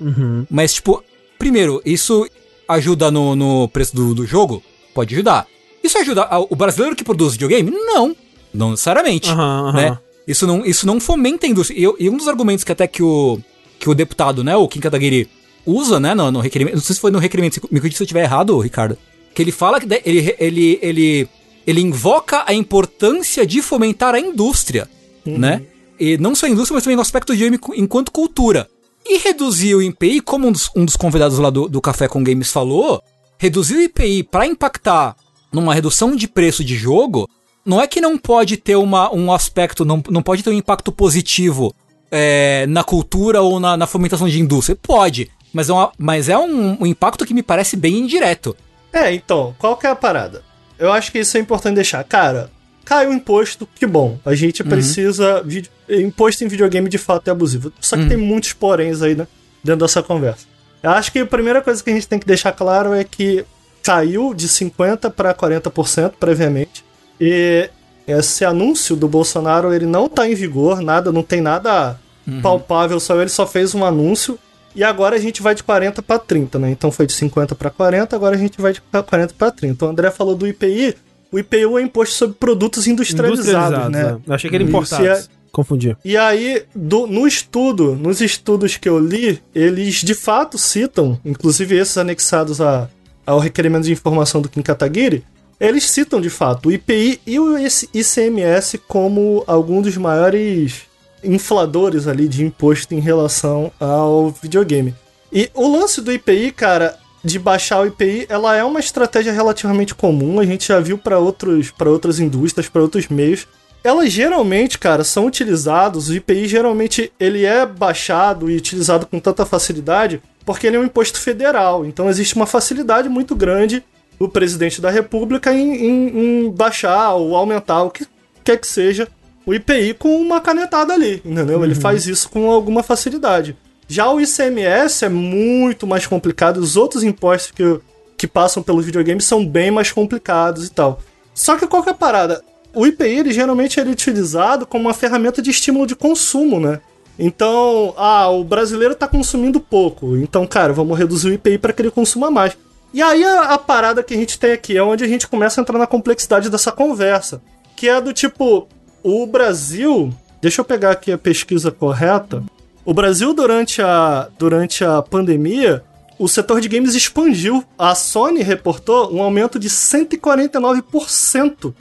[0.50, 1.04] Mas, tipo,
[1.40, 2.30] primeiro, isso
[2.68, 4.62] ajuda no, no preço do, do jogo?
[4.94, 5.48] Pode ajudar.
[5.84, 7.72] Isso ajuda o brasileiro que produz videogame?
[7.72, 8.16] Não.
[8.54, 9.32] Não necessariamente.
[9.32, 9.74] Aham, aham.
[9.74, 9.98] Né?
[10.28, 11.80] Isso, não, isso não fomenta a indústria.
[11.80, 13.40] E, e um dos argumentos que até que o,
[13.80, 15.28] que o deputado, né, o Kim Kataguiri,
[15.68, 16.76] usa, né, no, no requerimento.
[16.76, 18.98] Não sei se foi no requerimento, me corrija se eu estiver errado, Ricardo.
[19.36, 21.30] Que ele fala que ele, ele, ele,
[21.68, 24.90] ele invoca a importância de fomentar a indústria,
[25.26, 25.62] né?
[26.00, 28.68] E não só a indústria, mas também o aspecto de game enquanto cultura.
[29.06, 32.24] E reduzir o IPI, como um dos, um dos convidados lá do, do Café com
[32.24, 33.02] Games falou,
[33.38, 35.16] reduzir o IPI para impactar
[35.52, 37.30] numa redução de preço de jogo,
[37.66, 40.92] não é que não pode ter uma, um aspecto, não, não pode ter um impacto
[40.92, 41.74] positivo
[42.12, 44.78] é, na cultura ou na, na fomentação de indústria.
[44.82, 48.56] Pode, mas é, uma- mas é um, um impacto que me parece bem indireto.
[48.94, 50.44] É, então, qual que é a parada?
[50.80, 52.04] Eu acho que isso é importante deixar.
[52.04, 52.50] Cara,
[52.86, 54.18] caiu o imposto, que bom.
[54.26, 55.42] A gente precisa.
[55.44, 57.72] vide- Imposto em videogame de fato é abusivo.
[57.80, 59.26] Só que tem muitos poréns aí, né?
[59.64, 60.46] Dentro dessa conversa.
[60.84, 63.44] Eu acho que a primeira coisa que a gente tem que deixar claro é que
[63.84, 66.84] caiu de 50% para 40% previamente.
[67.20, 67.70] E
[68.08, 72.00] esse anúncio do Bolsonaro, ele não tá em vigor, nada, não tem nada
[72.42, 74.38] palpável, só ele só fez um anúncio.
[74.78, 76.70] E agora a gente vai de 40 para 30, né?
[76.70, 79.86] Então foi de 50 para 40, agora a gente vai de 40 para 30.
[79.86, 80.96] O André falou do IPI.
[81.32, 84.02] O IPU é imposto sobre produtos industrializados, né?
[84.26, 84.30] é.
[84.30, 85.06] Eu achei que era importado.
[85.06, 85.98] é- Confundi.
[86.06, 91.76] E aí, do- no estudo, nos estudos que eu li, eles de fato citam, inclusive
[91.76, 92.88] esses anexados a-
[93.26, 95.24] ao requerimento de informação do Kim Kataguiri,
[95.60, 100.82] eles citam de fato o IPI e o IC- ICMS como algum dos maiores
[101.28, 104.96] infladores ali de imposto em relação ao videogame.
[105.32, 109.94] E o lance do IPI, cara, de baixar o IPI, ela é uma estratégia relativamente
[109.94, 113.46] comum, a gente já viu para outros para outras indústrias, para outros meios.
[113.84, 119.46] Elas geralmente, cara, são utilizados, o IPI geralmente ele é baixado e utilizado com tanta
[119.46, 121.86] facilidade porque ele é um imposto federal.
[121.86, 123.84] Então existe uma facilidade muito grande
[124.20, 128.06] do presidente da república em, em- em baixar ou aumentar o que
[128.44, 129.08] quer que seja
[129.48, 131.64] o IPI com uma canetada ali, entendeu?
[131.64, 133.56] Ele faz isso com alguma facilidade.
[133.88, 137.80] Já o ICMS é muito mais complicado, os outros impostos que,
[138.18, 141.00] que passam pelos videogames são bem mais complicados e tal.
[141.34, 142.44] Só que qual que é a parada?
[142.76, 146.82] O IPI, ele geralmente ele é utilizado como uma ferramenta de estímulo de consumo, né?
[147.18, 151.82] Então, ah, o brasileiro tá consumindo pouco, então, cara, vamos reduzir o IPI para que
[151.82, 152.58] ele consuma mais.
[152.94, 155.60] E aí a, a parada que a gente tem aqui é onde a gente começa
[155.60, 157.42] a entrar na complexidade dessa conversa,
[157.78, 158.68] que é do tipo,
[159.04, 162.44] o Brasil, deixa eu pegar aqui a pesquisa correta.
[162.86, 165.84] O Brasil durante a durante a pandemia,
[166.18, 167.64] o setor de games expandiu.
[167.78, 171.74] A Sony reportou um aumento de 149%.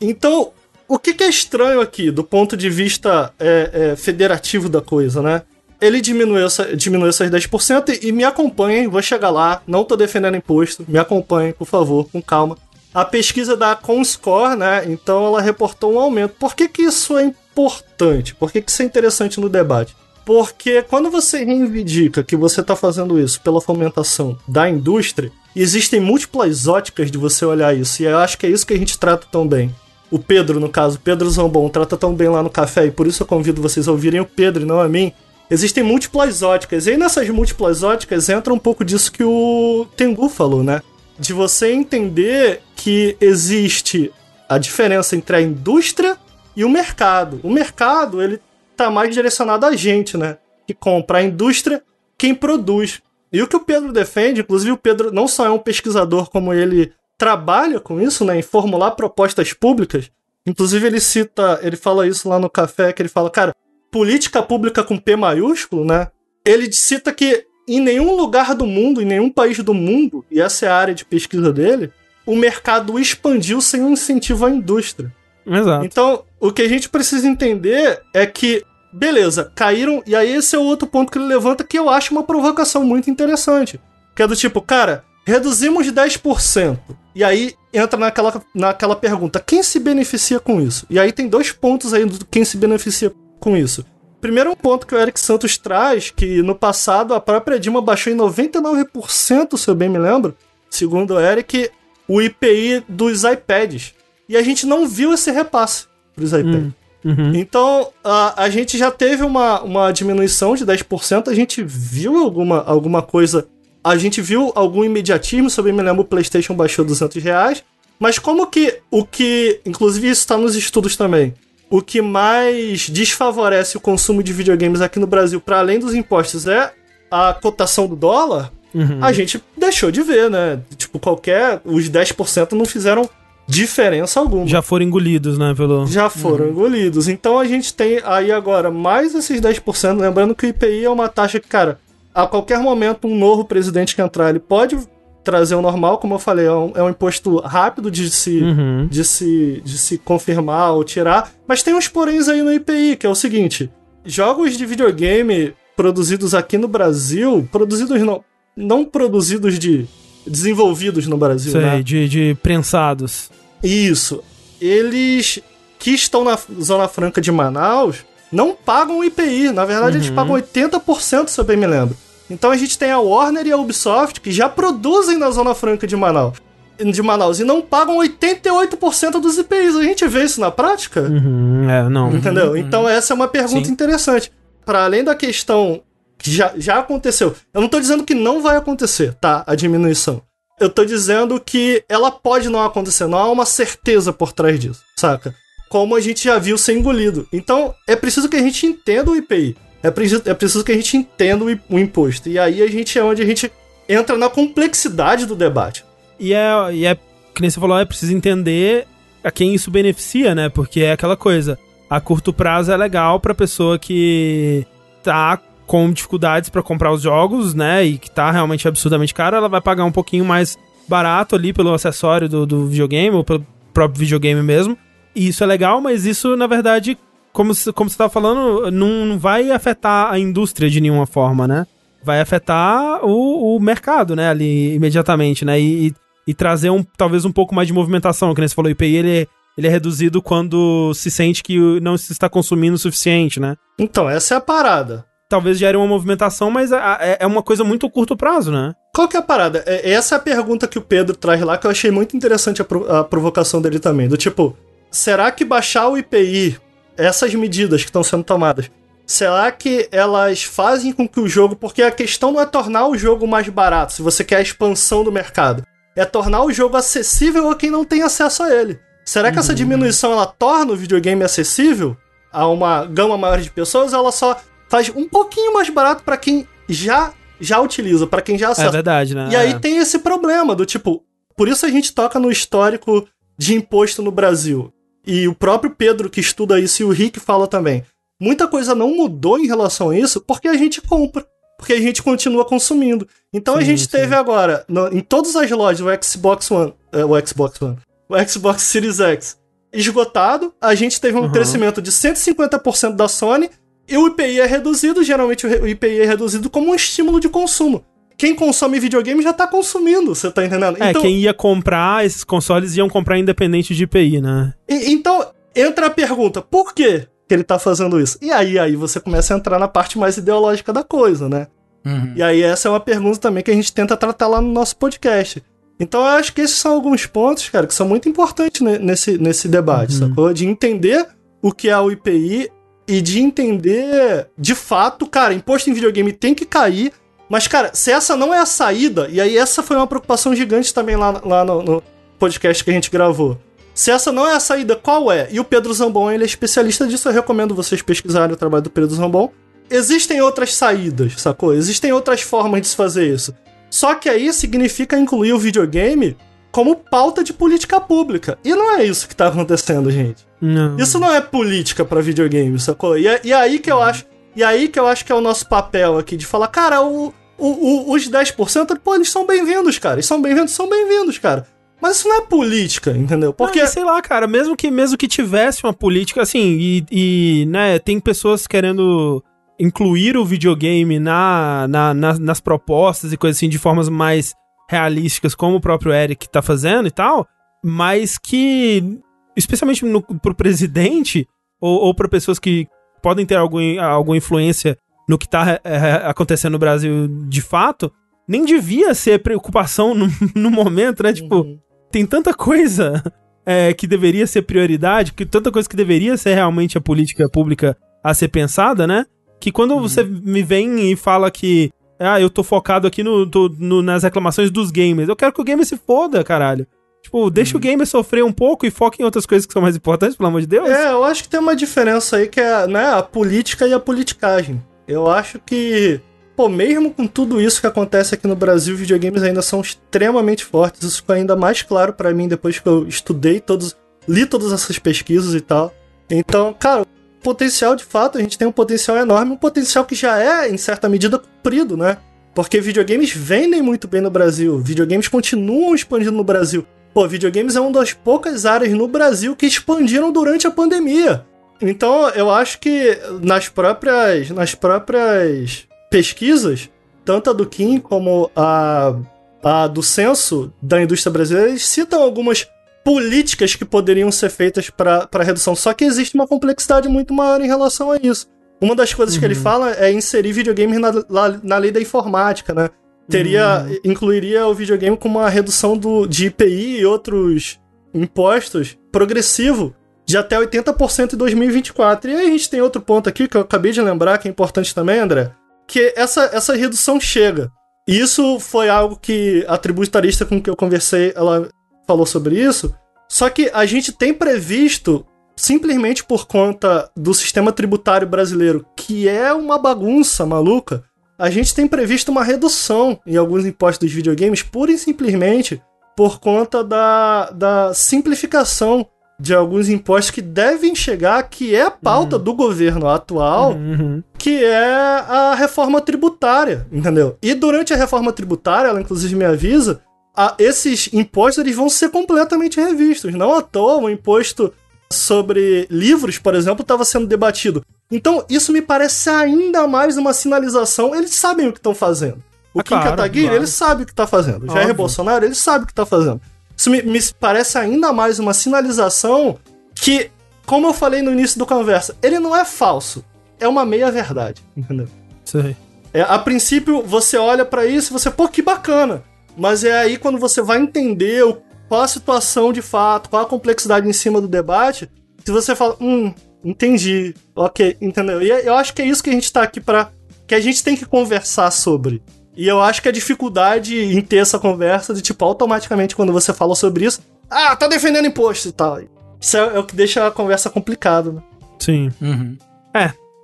[0.00, 0.52] Então,
[0.86, 5.22] o que, que é estranho aqui, do ponto de vista é, é, federativo da coisa,
[5.22, 5.42] né?
[5.80, 9.96] Ele diminuiu, essa, diminuiu essas 10% e, e me acompanhem, vou chegar lá, não tô
[9.96, 12.56] defendendo imposto, me acompanhem, por favor, com calma.
[12.94, 14.84] A pesquisa da Comscore, né?
[14.86, 16.36] Então ela reportou um aumento.
[16.38, 18.34] Por que, que isso é importante?
[18.36, 19.96] Por que, que isso é interessante no debate?
[20.24, 26.66] Porque quando você reivindica que você está fazendo isso pela fomentação da indústria, existem múltiplas
[26.66, 28.00] óticas de você olhar isso.
[28.00, 29.74] E eu acho que é isso que a gente trata tão bem.
[30.10, 33.22] O Pedro, no caso, Pedro Zambon, trata tão bem lá no café, e por isso
[33.22, 35.12] eu convido vocês a ouvirem o Pedro e não a mim.
[35.50, 40.28] Existem múltiplas óticas, e aí nessas múltiplas óticas entra um pouco disso que o Tengu
[40.28, 40.80] falou, né?
[41.18, 44.12] De você entender que existe
[44.48, 46.18] a diferença entre a indústria
[46.56, 47.40] e o mercado.
[47.42, 48.40] O mercado, ele
[48.76, 50.38] tá mais direcionado a gente, né?
[50.66, 51.82] Que compra a indústria,
[52.18, 53.00] quem produz.
[53.32, 56.52] E o que o Pedro defende, inclusive o Pedro não só é um pesquisador, como
[56.52, 58.38] ele trabalha com isso, né?
[58.38, 60.10] Em formular propostas públicas.
[60.46, 63.54] Inclusive ele cita, ele fala isso lá no café, que ele fala, cara,
[63.90, 66.08] política pública com P maiúsculo, né?
[66.44, 70.66] Ele cita que em nenhum lugar do mundo, em nenhum país do mundo, e essa
[70.66, 71.92] é a área de pesquisa dele,
[72.26, 75.12] o mercado expandiu sem um incentivo à indústria.
[75.46, 75.84] Exato.
[75.84, 78.62] Então, o que a gente precisa entender é que
[78.94, 80.02] beleza, caíram.
[80.06, 82.84] E aí esse é o outro ponto que ele levanta que eu acho uma provocação
[82.84, 83.80] muito interessante.
[84.14, 86.78] Que é do tipo, cara, reduzimos 10%.
[87.14, 90.86] E aí entra naquela, naquela pergunta: quem se beneficia com isso?
[90.88, 93.84] E aí tem dois pontos aí do quem se beneficia com isso.
[94.24, 98.10] Primeiro um ponto que o Eric Santos traz, que no passado a própria Dilma baixou
[98.10, 100.34] em 99%, se eu bem me lembro,
[100.70, 101.68] segundo o Eric,
[102.08, 103.92] o IPI dos iPads.
[104.26, 105.84] E a gente não viu esse repasse
[106.16, 106.72] para os iPads.
[107.04, 107.34] Uhum.
[107.34, 112.64] Então, a, a gente já teve uma, uma diminuição de 10%, a gente viu alguma,
[112.64, 113.46] alguma coisa,
[113.84, 117.62] a gente viu algum imediatismo, se eu bem me lembro, o PlayStation baixou 200 reais,
[118.00, 121.34] mas como que o que, inclusive isso está nos estudos também,
[121.76, 126.46] o que mais desfavorece o consumo de videogames aqui no Brasil, para além dos impostos,
[126.46, 126.72] é
[127.10, 128.98] a cotação do dólar, Uhum.
[129.04, 130.60] a gente deixou de ver, né?
[130.76, 131.60] Tipo, qualquer.
[131.64, 133.08] Os 10% não fizeram
[133.46, 134.46] diferença alguma.
[134.46, 135.86] Já foram engolidos, né, pelo...
[135.86, 137.08] Já foram engolidos.
[137.08, 140.00] Então a gente tem aí agora mais esses 10%.
[140.00, 141.78] Lembrando que o IPI é uma taxa que, cara,
[142.14, 144.76] a qualquer momento um novo presidente que entrar, ele pode
[145.24, 148.86] trazer o normal, como eu falei, é um, é um imposto rápido de se, Uhum.
[148.90, 151.32] de, se, de se confirmar ou tirar.
[151.48, 153.70] Mas tem uns poréns aí no IPI, que é o seguinte:
[154.04, 158.22] jogos de videogame produzidos aqui no Brasil, produzidos não,
[158.56, 159.86] não produzidos de.
[160.26, 161.82] desenvolvidos no Brasil, Sei, né?
[161.82, 163.30] de, de prensados.
[163.62, 164.22] Isso.
[164.60, 165.40] Eles
[165.78, 169.50] que estão na Zona Franca de Manaus não pagam o IPI.
[169.52, 170.14] Na verdade, eles Uhum.
[170.14, 171.96] pagam 80%, se eu bem me lembro.
[172.28, 175.86] Então a gente tem a Warner e a Ubisoft que já produzem na Zona Franca
[175.86, 176.38] de Manaus.
[176.78, 179.76] De Manaus e não pagam 88% dos IPIs.
[179.76, 181.02] A gente vê isso na prática?
[181.02, 182.12] Uhum, é, não.
[182.12, 182.56] Entendeu?
[182.56, 183.72] Então essa é uma pergunta Sim.
[183.72, 184.32] interessante.
[184.64, 185.82] Para além da questão
[186.18, 187.34] que já, já aconteceu.
[187.52, 189.44] Eu não tô dizendo que não vai acontecer, tá?
[189.46, 190.22] A diminuição.
[190.58, 193.06] Eu tô dizendo que ela pode não acontecer.
[193.06, 195.34] Não há uma certeza por trás disso, saca?
[195.68, 197.28] Como a gente já viu ser engolido.
[197.32, 199.56] Então é preciso que a gente entenda o IPI.
[199.84, 202.30] É preciso, é preciso que a gente entenda o, imposto.
[202.30, 203.52] E aí a gente é onde a gente
[203.86, 205.84] entra na complexidade do debate.
[206.18, 206.94] E é, e é,
[207.34, 208.86] que nem você falou, é preciso entender
[209.22, 210.48] a quem isso beneficia, né?
[210.48, 211.58] Porque é aquela coisa,
[211.90, 214.66] a curto prazo é legal pra pessoa que
[215.02, 217.84] tá com dificuldades pra comprar os jogos, né?
[217.84, 220.56] E que tá realmente absurdamente caro, ela vai pagar um pouquinho mais
[220.88, 224.78] barato ali pelo acessório do, do videogame, ou pelo próprio videogame mesmo.
[225.14, 226.96] E isso é legal, mas isso, na verdade,
[227.34, 231.66] como, como você tava falando, não, vai afetar a indústria de nenhuma forma, né?
[232.02, 235.94] vai afetar o, o mercado, né, ali imediatamente, né, e, e-
[236.28, 238.96] e trazer um, talvez um pouco mais de movimentação, que nem você falou, o IPI
[238.96, 243.40] ele, é- ele é reduzido quando se sente que não se está consumindo o suficiente,
[243.40, 243.56] né.
[243.78, 245.06] Então, essa é a parada.
[245.30, 248.74] Talvez gere uma movimentação, mas é, é uma coisa muito a curto prazo, né.
[248.94, 249.64] Qual que é a parada?
[249.66, 252.60] É- Essa é a pergunta que o Pedro traz lá, que eu achei muito interessante
[252.60, 254.08] a, pro- a provocação dele também.
[254.08, 254.54] Do tipo,
[254.90, 256.58] será que baixar o IPI,
[256.96, 258.70] essas medidas que estão sendo tomadas,
[259.06, 261.54] será que elas fazem com que o jogo.
[261.56, 265.04] Porque a questão não é tornar o jogo mais barato, se você quer a expansão
[265.04, 265.64] do mercado.
[265.96, 268.78] É tornar o jogo acessível a quem não tem acesso a ele.
[269.04, 271.96] Será que essa diminuição ela torna o videogame acessível
[272.32, 273.92] a uma gama maior de pessoas?
[273.92, 278.38] Ou ela só faz um pouquinho mais barato pra quem já já utiliza, pra quem
[278.38, 278.70] já É acessa.
[278.70, 279.28] verdade, né.
[279.30, 279.58] E aí É.
[279.58, 281.04] tem esse problema do tipo,
[281.36, 283.06] por isso a gente toca no histórico
[283.36, 284.72] de imposto no Brasil.
[285.06, 287.84] E o próprio Pedro que estuda isso e o Rick fala também.
[288.20, 291.26] Muita coisa não mudou em relação a isso porque a gente compra,
[291.58, 293.06] porque a gente continua consumindo.
[293.32, 293.88] Então a Sim, gente sim.
[293.90, 297.76] teve agora no- em todas as lojas o Xbox One, é, o Xbox One,
[298.08, 299.36] o Xbox Series X
[299.72, 301.32] esgotado, a gente teve um Uhum.
[301.32, 303.50] crescimento de 150% da Sony
[303.88, 307.84] e o IPI é reduzido, geralmente o IPI é reduzido como um estímulo de consumo.
[308.24, 310.82] Quem consome videogame já tá consumindo, você tá entendendo?
[310.82, 314.54] É, quem ia comprar, esses consoles iam comprar independente de IPI, né.
[314.66, 318.16] E- então, entra a pergunta, por que que ele tá fazendo isso?
[318.22, 321.48] E aí, aí você começa a entrar na parte mais ideológica da coisa, né?
[321.84, 322.14] Uhum.
[322.16, 324.74] E aí essa é uma pergunta também que a gente tenta tratar lá no nosso
[324.78, 325.42] podcast.
[325.78, 329.18] Então eu acho que esses são alguns pontos, cara, que são muito importantes ne- nesse,
[329.18, 330.32] nesse debate, sacou?
[330.32, 331.06] De entender
[331.42, 332.48] o que é o IPI
[332.88, 336.90] e de entender, de fato, cara, imposto em videogame tem que cair,
[337.28, 340.72] mas, cara, se essa não é a saída, e aí essa foi uma preocupação gigante
[340.72, 341.82] também lá, lá no, no
[342.18, 343.38] podcast que a gente gravou.
[343.74, 345.26] Se essa não é a saída, qual é?
[345.32, 348.70] E o Pedro Zambon, ele é especialista disso, eu recomendo vocês pesquisarem o trabalho do
[348.70, 349.30] Pedro Zambon.
[349.68, 351.52] Existem outras saídas, sacou?
[351.54, 353.34] Existem outras formas de se fazer isso.
[353.70, 356.16] Só que aí significa incluir o videogame
[356.52, 358.38] como pauta de política pública.
[358.44, 360.24] E não é isso que tá acontecendo, gente.
[360.40, 360.76] Não.
[360.78, 362.96] Isso não é política pra videogame, sacou?
[362.96, 364.04] E, é- e aí que eu acho.
[364.36, 367.12] E aí que eu acho que é o nosso papel aqui de falar, cara, o,
[367.38, 367.46] o-
[367.90, 369.96] o- os 10%, pô, eles são bem-vindos, cara.
[369.96, 371.46] Eles são bem-vindos, são bem-vindos, cara.
[371.80, 373.32] Mas isso não é política, entendeu?
[373.32, 373.58] Porque.
[373.60, 377.78] Porque, sei lá, cara, mesmo que, mesmo que tivesse uma política, assim, e, e, né,
[377.78, 379.22] tem pessoas querendo
[379.60, 384.34] incluir o videogame na, na, na- nas propostas e coisas assim de formas mais
[384.68, 387.26] realísticas, como o próprio Eric tá fazendo e tal,
[387.62, 388.98] mas que,
[389.36, 391.28] especialmente no, pro presidente,
[391.60, 392.66] ou, ou para pessoas que
[393.04, 397.92] podem ter algum, alguma influência no que tá é, acontecendo no Brasil de fato,
[398.26, 401.12] nem devia ser preocupação no, no momento, né?
[401.12, 401.58] Tipo, Uhum.
[401.92, 403.02] tem tanta coisa
[403.44, 407.76] é, que deveria ser prioridade, que tanta coisa que deveria ser realmente a política pública
[408.02, 409.04] a ser pensada, né?
[409.38, 411.70] Que quando você me vem e fala que
[412.00, 413.26] ah, eu tô focado aqui no,
[413.58, 416.66] no- nas reclamações dos gamers, eu quero que o gamer se foda, caralho.
[417.04, 419.76] Tipo, deixa o gamer sofrer um pouco e foca em outras coisas que são mais
[419.76, 420.70] importantes, pelo amor de Deus.
[420.70, 423.78] É, eu acho que tem uma diferença aí que é né, a política e a
[423.78, 424.64] politicagem.
[424.88, 426.00] Eu acho que,
[426.34, 430.82] pô, mesmo com tudo isso que acontece aqui no Brasil, videogames ainda são extremamente fortes.
[430.82, 433.76] Isso ficou ainda mais claro pra mim depois que eu estudei todos,
[434.08, 435.74] li todas essas pesquisas e tal.
[436.08, 436.86] Então, cara, o
[437.22, 440.56] potencial de fato, a gente tem um potencial enorme, um potencial que já é, em
[440.56, 441.98] certa medida, cumprido, né?
[442.34, 446.66] Porque videogames vendem muito bem no Brasil, videogames continuam expandindo no Brasil.
[446.94, 451.26] Pô, videogames é uma das poucas áreas no Brasil que expandiram durante a pandemia.
[451.60, 456.70] Então, eu acho que nas próprias, nas próprias pesquisas,
[457.04, 458.94] tanto a do Kim como a,
[459.42, 462.48] a do censo da indústria brasileira, eles citam algumas
[462.84, 465.56] políticas que poderiam ser feitas para redução.
[465.56, 468.28] Só que existe uma complexidade muito maior em relação a isso.
[468.60, 472.54] Uma das coisas que ele fala é inserir videogames na, na, na lei da informática,
[472.54, 472.70] né?
[473.08, 477.60] Teria, incluiria o videogame com uma redução do, de IPI e outros
[477.92, 479.74] impostos progressivo
[480.06, 482.10] de até 80% em 2024.
[482.10, 484.30] E aí a gente tem outro ponto aqui que eu acabei de lembrar, que é
[484.30, 485.32] importante também, André,
[485.66, 487.50] que essa, essa redução chega.
[487.88, 491.48] E isso foi algo que a tributarista com que eu conversei, ela
[491.86, 492.74] falou sobre isso.
[493.08, 495.06] Só que a gente tem previsto,
[495.36, 500.82] simplesmente por conta do sistema tributário brasileiro, que é uma bagunça maluca,
[501.18, 505.62] a gente tem previsto uma redução em alguns impostos dos videogames, pura e simplesmente
[505.96, 508.86] por conta da, da simplificação
[509.18, 514.02] de alguns impostos que devem chegar, que é a pauta do governo atual, Uhum.
[514.18, 517.16] que é a reforma tributária, entendeu?
[517.22, 519.80] E durante a reforma tributária, ela inclusive me avisa,
[520.16, 523.14] a- esses impostos eles vão ser completamente revistos.
[523.14, 524.52] Não à toa, o imposto
[524.92, 527.62] sobre livros, por exemplo, estava sendo debatido.
[527.94, 530.94] Então, isso me parece ainda mais uma sinalização.
[530.94, 532.22] Eles sabem o que estão fazendo.
[532.52, 533.38] O Ah, Kim claro, Kataguiri, claro.
[533.40, 534.44] ele sabe o que está fazendo.
[534.44, 534.74] O Jair Óbvio.
[534.74, 536.20] Bolsonaro, ele sabe o que está fazendo.
[536.56, 539.38] Isso me, me parece ainda mais uma sinalização
[539.74, 540.10] que,
[540.46, 543.04] como eu falei no início do conversa, ele não é falso.
[543.40, 544.88] É uma meia-verdade, entendeu?
[545.34, 545.56] Aí.
[545.92, 549.02] É, a princípio, você olha pra isso e você, pô, que bacana.
[549.36, 551.38] Mas é aí quando você vai entender o-
[551.68, 554.88] qual a situação de fato, qual a complexidade em cima do debate,
[555.24, 556.12] se você fala, hum,
[556.44, 558.22] entendi, ok, entendeu?
[558.22, 559.90] E eu acho que é isso que a gente tá aqui pra.
[560.26, 562.02] que a gente tem que conversar sobre.
[562.36, 566.32] E eu acho que a dificuldade em ter essa conversa de, tipo, automaticamente quando você
[566.32, 567.00] fala sobre isso,
[567.30, 568.80] ah, tá defendendo imposto e tal.
[569.20, 571.22] Isso é, é o que deixa a conversa complicada, né?
[571.58, 571.90] Sim.
[572.00, 572.36] Uhum.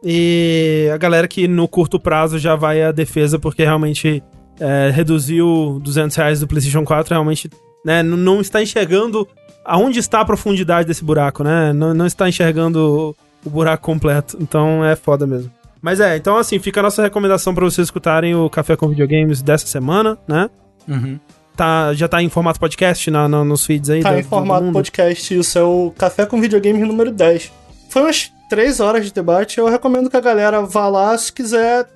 [0.02, 4.22] E a galera que no curto prazo já vai à defesa porque realmente
[4.58, 7.50] é, reduziu 200 reais do PlayStation 4, realmente
[7.84, 9.28] né, não está enxergando
[9.64, 11.72] aonde está a profundidade desse buraco, né?
[11.72, 13.14] Não, não está enxergando
[13.44, 14.36] o, buraco completo.
[14.40, 15.50] Então é foda mesmo.
[15.80, 19.40] Mas é, então assim, fica a nossa recomendação pra vocês escutarem o Café com Videogames
[19.40, 20.50] dessa semana, né?
[20.86, 21.18] Uhum.
[21.56, 24.02] Tá, já tá em formato podcast na, na- nos feeds aí?
[24.02, 27.52] Tá do- em formato podcast, isso é o Café com Videogame número 10.
[27.88, 31.86] Foi umas três horas de debate, eu recomendo que a galera vá lá se quiser,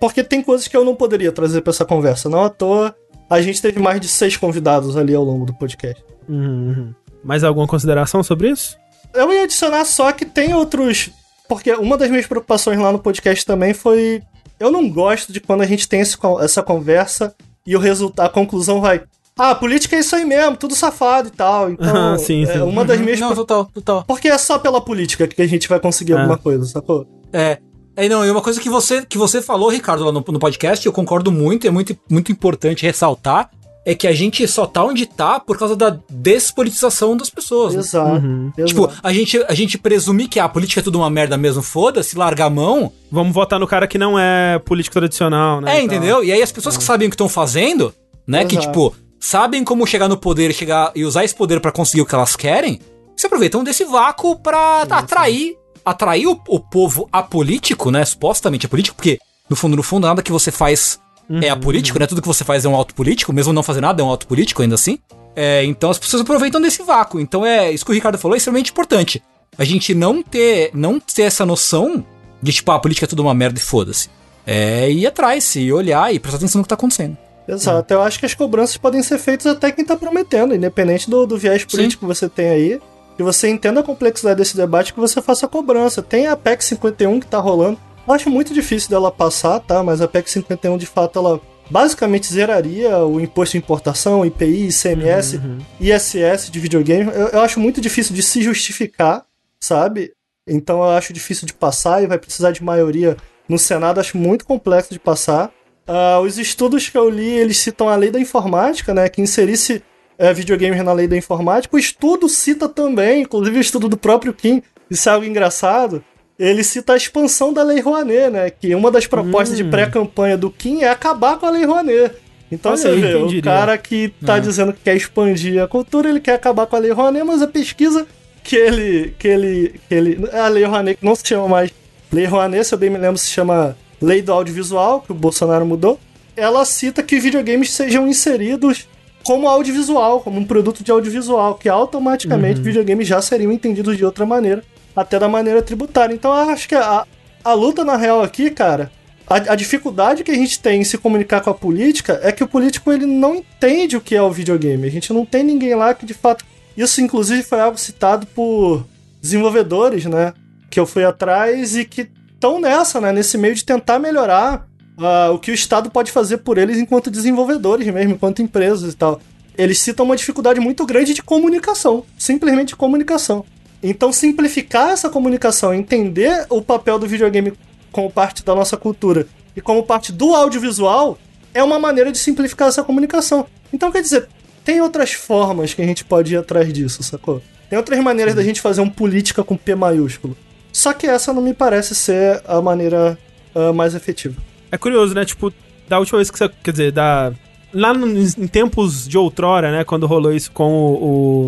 [0.00, 2.28] porque tem coisas que eu não poderia trazer pra essa conversa.
[2.28, 2.94] Não à toa,
[3.30, 6.04] a gente teve mais de seis convidados ali ao longo do podcast.
[6.28, 6.44] Uhum,
[6.76, 6.94] uhum.
[7.28, 8.74] Mais alguma consideração sobre isso?
[9.12, 11.10] Eu ia adicionar só que tem outros.
[11.46, 14.22] Porque uma das minhas preocupações lá no podcast também foi.
[14.58, 17.34] Eu não gosto de quando a gente tem esse essa conversa
[17.66, 19.02] e o resultado, a conclusão vai.
[19.38, 21.68] Ah, política é isso aí mesmo, tudo safado e tal.
[21.70, 22.60] Então, Ah, sim, é sim.
[22.60, 24.04] uma das minhas Não, total, total.
[24.06, 26.16] Porque é só pela política que a gente vai conseguir É.
[26.16, 27.06] alguma coisa, sacou?
[27.30, 27.58] É.
[27.94, 30.86] É, não, e uma coisa que você, que você falou, Ricardo, lá no, no podcast,
[30.86, 33.50] eu concordo muito, é muito, muito importante ressaltar,
[33.84, 37.74] é que a gente só tá onde tá por causa da despolitização das pessoas.
[37.74, 37.80] né?
[37.80, 38.26] Exato.
[38.26, 38.52] Uhum.
[38.56, 38.68] exato.
[38.68, 41.62] Tipo, a gente, a gente presumir que ah, a política é tudo uma merda mesmo,
[41.62, 42.92] foda-se, larga a mão.
[43.10, 45.70] Vamos votar no cara que não é político tradicional, né?
[45.70, 45.84] é, e tal.
[45.86, 46.24] entendeu?
[46.24, 47.94] E aí as pessoas que sabem o que estão fazendo,
[48.26, 48.68] né, que Exato.
[48.68, 52.14] tipo, sabem como chegar no poder chegar, e usar esse poder pra conseguir o que
[52.14, 52.80] elas querem,
[53.16, 59.18] se aproveitam desse vácuo pra atrair, atrair o, o povo apolítico, né, supostamente apolítico, porque
[59.48, 61.00] no fundo, no fundo, nada que você faz
[61.42, 64.02] é apolítico, né, tudo que você faz é um auto político, mesmo não fazer nada
[64.02, 64.98] é um auto político ainda assim.
[65.36, 67.20] É, então as pessoas aproveitam desse vácuo.
[67.20, 69.22] Então é isso que o Ricardo falou é extremamente importante.
[69.56, 72.04] A gente não ter, não ter essa noção
[72.42, 74.08] de tipo, ah, a política é tudo uma merda e foda-se.
[74.46, 77.16] É ir atrás, e olhar e prestar atenção no que tá acontecendo.
[77.46, 81.26] Exato, eu acho que as cobranças podem ser feitas até quem tá prometendo, independente do,
[81.26, 82.80] do viés político que você tem aí.
[83.16, 86.00] Que você entenda a complexidade desse debate, que você faça a cobrança.
[86.02, 87.78] Tem a PEC 51 que tá rolando.
[88.08, 89.82] Eu acho muito difícil dela passar, tá?
[89.82, 91.40] Mas a PEC 51, de fato, ela
[91.70, 95.58] basicamente zeraria o imposto de importação, IPI, ICMS, Uhum.
[95.78, 97.10] ISS de videogame.
[97.14, 99.26] Eu, eu acho muito difícil de se justificar,
[99.60, 100.12] sabe?
[100.46, 103.14] Então eu acho difícil de passar e vai precisar de maioria
[103.46, 104.00] no Senado.
[104.00, 105.52] Acho muito complexo de passar.
[105.86, 109.06] Ah, os estudos que eu li, eles citam a lei da informática, né?
[109.10, 109.82] Que inserisse
[110.16, 111.76] é, videogame na lei da informática.
[111.76, 116.02] O estudo cita também, inclusive o estudo do próprio Kim, isso é algo engraçado.
[116.38, 118.50] Ele cita a expansão da Lei Rouanet, né?
[118.50, 122.12] Que uma das propostas de pré-campanha do Kim é acabar com a Lei Rouanet.
[122.50, 123.42] Então Olha você aí, vê, o diria?
[123.42, 126.92] cara que tá dizendo que quer expandir a cultura, ele quer acabar com a Lei
[126.92, 128.06] Rouanet, mas a pesquisa
[128.44, 129.14] que ele.
[129.18, 129.80] que ele.
[129.88, 130.28] que ele.
[130.32, 131.70] A Lei Rouanet que não se chama mais
[132.12, 135.66] Lei Rouanet, se eu bem me lembro, se chama Lei do Audiovisual, que o Bolsonaro
[135.66, 135.98] mudou.
[136.36, 138.86] Ela cita que videogames sejam inseridos
[139.24, 144.24] como audiovisual, como um produto de audiovisual, que automaticamente videogames já seriam entendidos de outra
[144.24, 144.62] maneira,
[144.94, 146.14] até da maneira tributária.
[146.14, 147.06] Então acho que a,
[147.44, 148.90] a luta, na real, aqui, cara,
[149.26, 152.42] a, a dificuldade que a gente tem em se comunicar com a política é que
[152.42, 154.86] o político ele não entende o que é o videogame.
[154.86, 156.44] A gente não tem ninguém lá que de fato.
[156.76, 158.86] Isso, inclusive, foi algo citado por
[159.20, 160.32] desenvolvedores, né?
[160.70, 163.12] Que eu fui atrás e que estão nessa, né?
[163.12, 164.66] Nesse meio de tentar melhorar
[164.96, 168.96] ah, o que o Estado pode fazer por eles enquanto desenvolvedores mesmo, enquanto empresas e
[168.96, 169.20] tal.
[169.56, 173.44] Eles citam uma dificuldade muito grande de comunicação, simplesmente comunicação.
[173.82, 177.52] Então, simplificar essa comunicação, entender o papel do videogame
[177.92, 179.26] como parte da nossa cultura
[179.56, 181.18] e como parte do audiovisual,
[181.54, 183.46] é uma maneira de simplificar essa comunicação.
[183.72, 184.28] Então, quer dizer,
[184.64, 187.40] tem outras formas que a gente pode ir atrás disso, sacou?
[187.70, 190.36] Tem outras maneiras da gente fazer um política com P maiúsculo.
[190.72, 193.18] Só que essa não me parece ser a maneira
[193.54, 194.36] ah, mais efetiva.
[194.70, 195.24] É curioso, né?
[195.24, 195.52] Tipo,
[195.88, 196.48] da última vez que você.
[196.62, 197.32] Quer dizer, da.
[197.72, 199.84] Lá no- em tempos de outrora, né?
[199.84, 200.92] Quando rolou isso com o.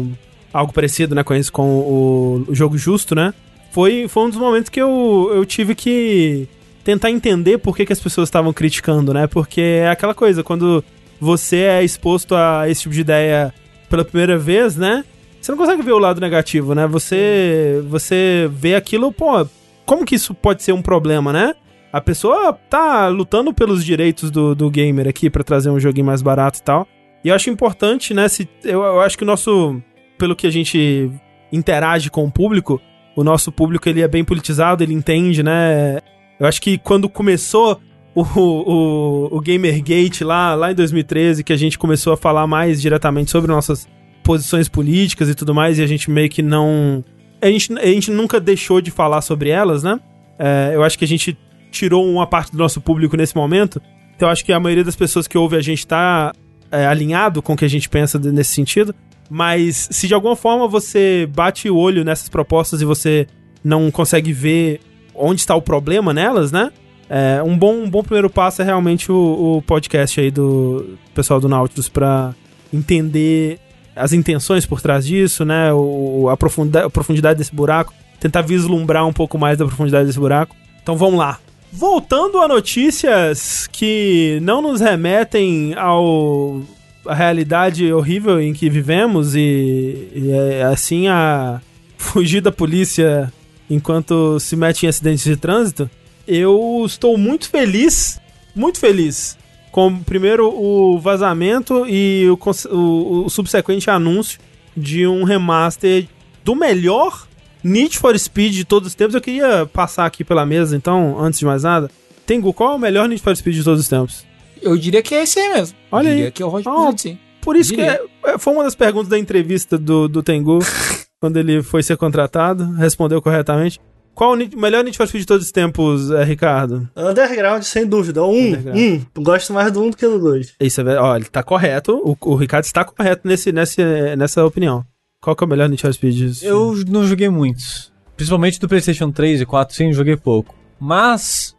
[0.01, 0.13] o-
[0.53, 1.23] algo parecido, né?
[1.23, 3.33] Com isso, com o, o jogo justo, né?
[3.71, 6.49] Foi, foi um dos momentos que eu, eu tive que
[6.83, 9.27] tentar entender por que, que as pessoas estavam criticando, né?
[9.27, 10.85] Porque é aquela coisa, quando
[11.21, 13.55] você é exposto a esse tipo de ideia
[13.89, 15.05] pela primeira vez, né?
[15.41, 16.87] Você não consegue ver o lado negativo, né?
[16.87, 19.47] Você, você vê aquilo, pô,
[19.87, 21.55] como que isso pode ser um problema, né?
[21.93, 26.23] A pessoa tá lutando pelos direitos do, do gamer aqui pra trazer um joguinho mais
[26.23, 26.87] barato e tal.
[27.25, 28.29] E eu acho importante, né?
[28.29, 29.83] Se, eu, eu acho que o nosso.
[30.21, 31.11] Pelo que a gente
[31.51, 32.79] interage com o público,
[33.17, 35.99] o nosso público ele é bem politizado, ele entende, né?
[36.39, 37.81] Eu acho que quando começou
[38.15, 42.83] o, o, o Gamergate lá, lá em 2013, que a gente começou a falar mais
[42.83, 43.89] diretamente sobre nossas
[44.23, 47.03] posições políticas e tudo mais, e a gente meio que não.
[47.41, 49.99] A gente, a gente nunca deixou de falar sobre elas, né?
[50.39, 51.35] É, eu acho que a gente
[51.71, 53.81] tirou uma parte do nosso público nesse momento.
[54.15, 56.33] Então eu acho que a maioria das pessoas que ouve a gente tá
[56.71, 58.95] é, alinhado com o que a gente pensa nesse sentido.
[59.31, 63.29] Mas se de alguma forma você bate o olho nessas propostas e você
[63.63, 64.81] não consegue ver
[65.15, 66.73] onde está o problema nelas, né?
[67.09, 71.41] É, um, bom, um bom primeiro passo é realmente o, o podcast aí do pessoal
[71.41, 72.35] do Nautilus pra
[72.73, 73.59] entender
[73.95, 75.73] as intenções por trás disso, né?
[75.73, 77.93] O, a, profunda, a profundidade desse buraco.
[78.19, 80.55] Tentar vislumbrar um pouco mais da profundidade desse buraco.
[80.83, 81.39] Então vamos lá.
[81.73, 86.61] Voltando a notícias que não nos remetem ao
[87.07, 91.61] a realidade horrível em que vivemos e, e é, assim a
[91.97, 93.33] fugir da polícia
[93.69, 95.89] enquanto se mete em acidentes de trânsito,
[96.27, 98.21] eu estou muito feliz,
[98.55, 99.39] muito feliz
[99.71, 102.39] com primeiro o vazamento e o,
[102.77, 104.41] o- o subsequente anúncio
[104.77, 106.07] de um remaster
[106.45, 107.27] do melhor
[107.63, 109.15] Need for Speed de todos os tempos.
[109.15, 111.89] Eu queria passar aqui pela mesa, então, antes de mais nada.
[112.27, 114.25] Tengu, qual é o melhor Need for Speed de todos os tempos?
[114.63, 115.77] Eu diria que é esse aí mesmo.
[115.91, 116.17] Olha Eu aí.
[116.17, 117.19] diria que é o Hot Ah, sim.
[117.41, 118.01] Por isso que Diria.
[118.25, 120.59] é- é- foi uma das perguntas da entrevista do, do Tengu,
[121.21, 123.81] quando ele foi ser contratado, respondeu corretamente.
[124.15, 126.87] Qual o melhor Need for Speed de todos os tempos, é, Ricardo?
[126.95, 128.23] Underground, sem dúvida.
[128.23, 129.23] Um, um.
[129.23, 130.53] Gosto mais do um do que do dois.
[130.61, 133.83] Isso é ó, ele tá correto, o, o Ricardo está correto nesse, nesse,
[134.17, 134.85] nessa opinião.
[135.23, 136.43] Qual que é o melhor Need for Speed?
[136.43, 137.91] Eu não joguei muitos.
[138.17, 140.55] Principalmente do PlayStation 3 e 4, sim, joguei pouco.
[140.79, 141.55] Mas,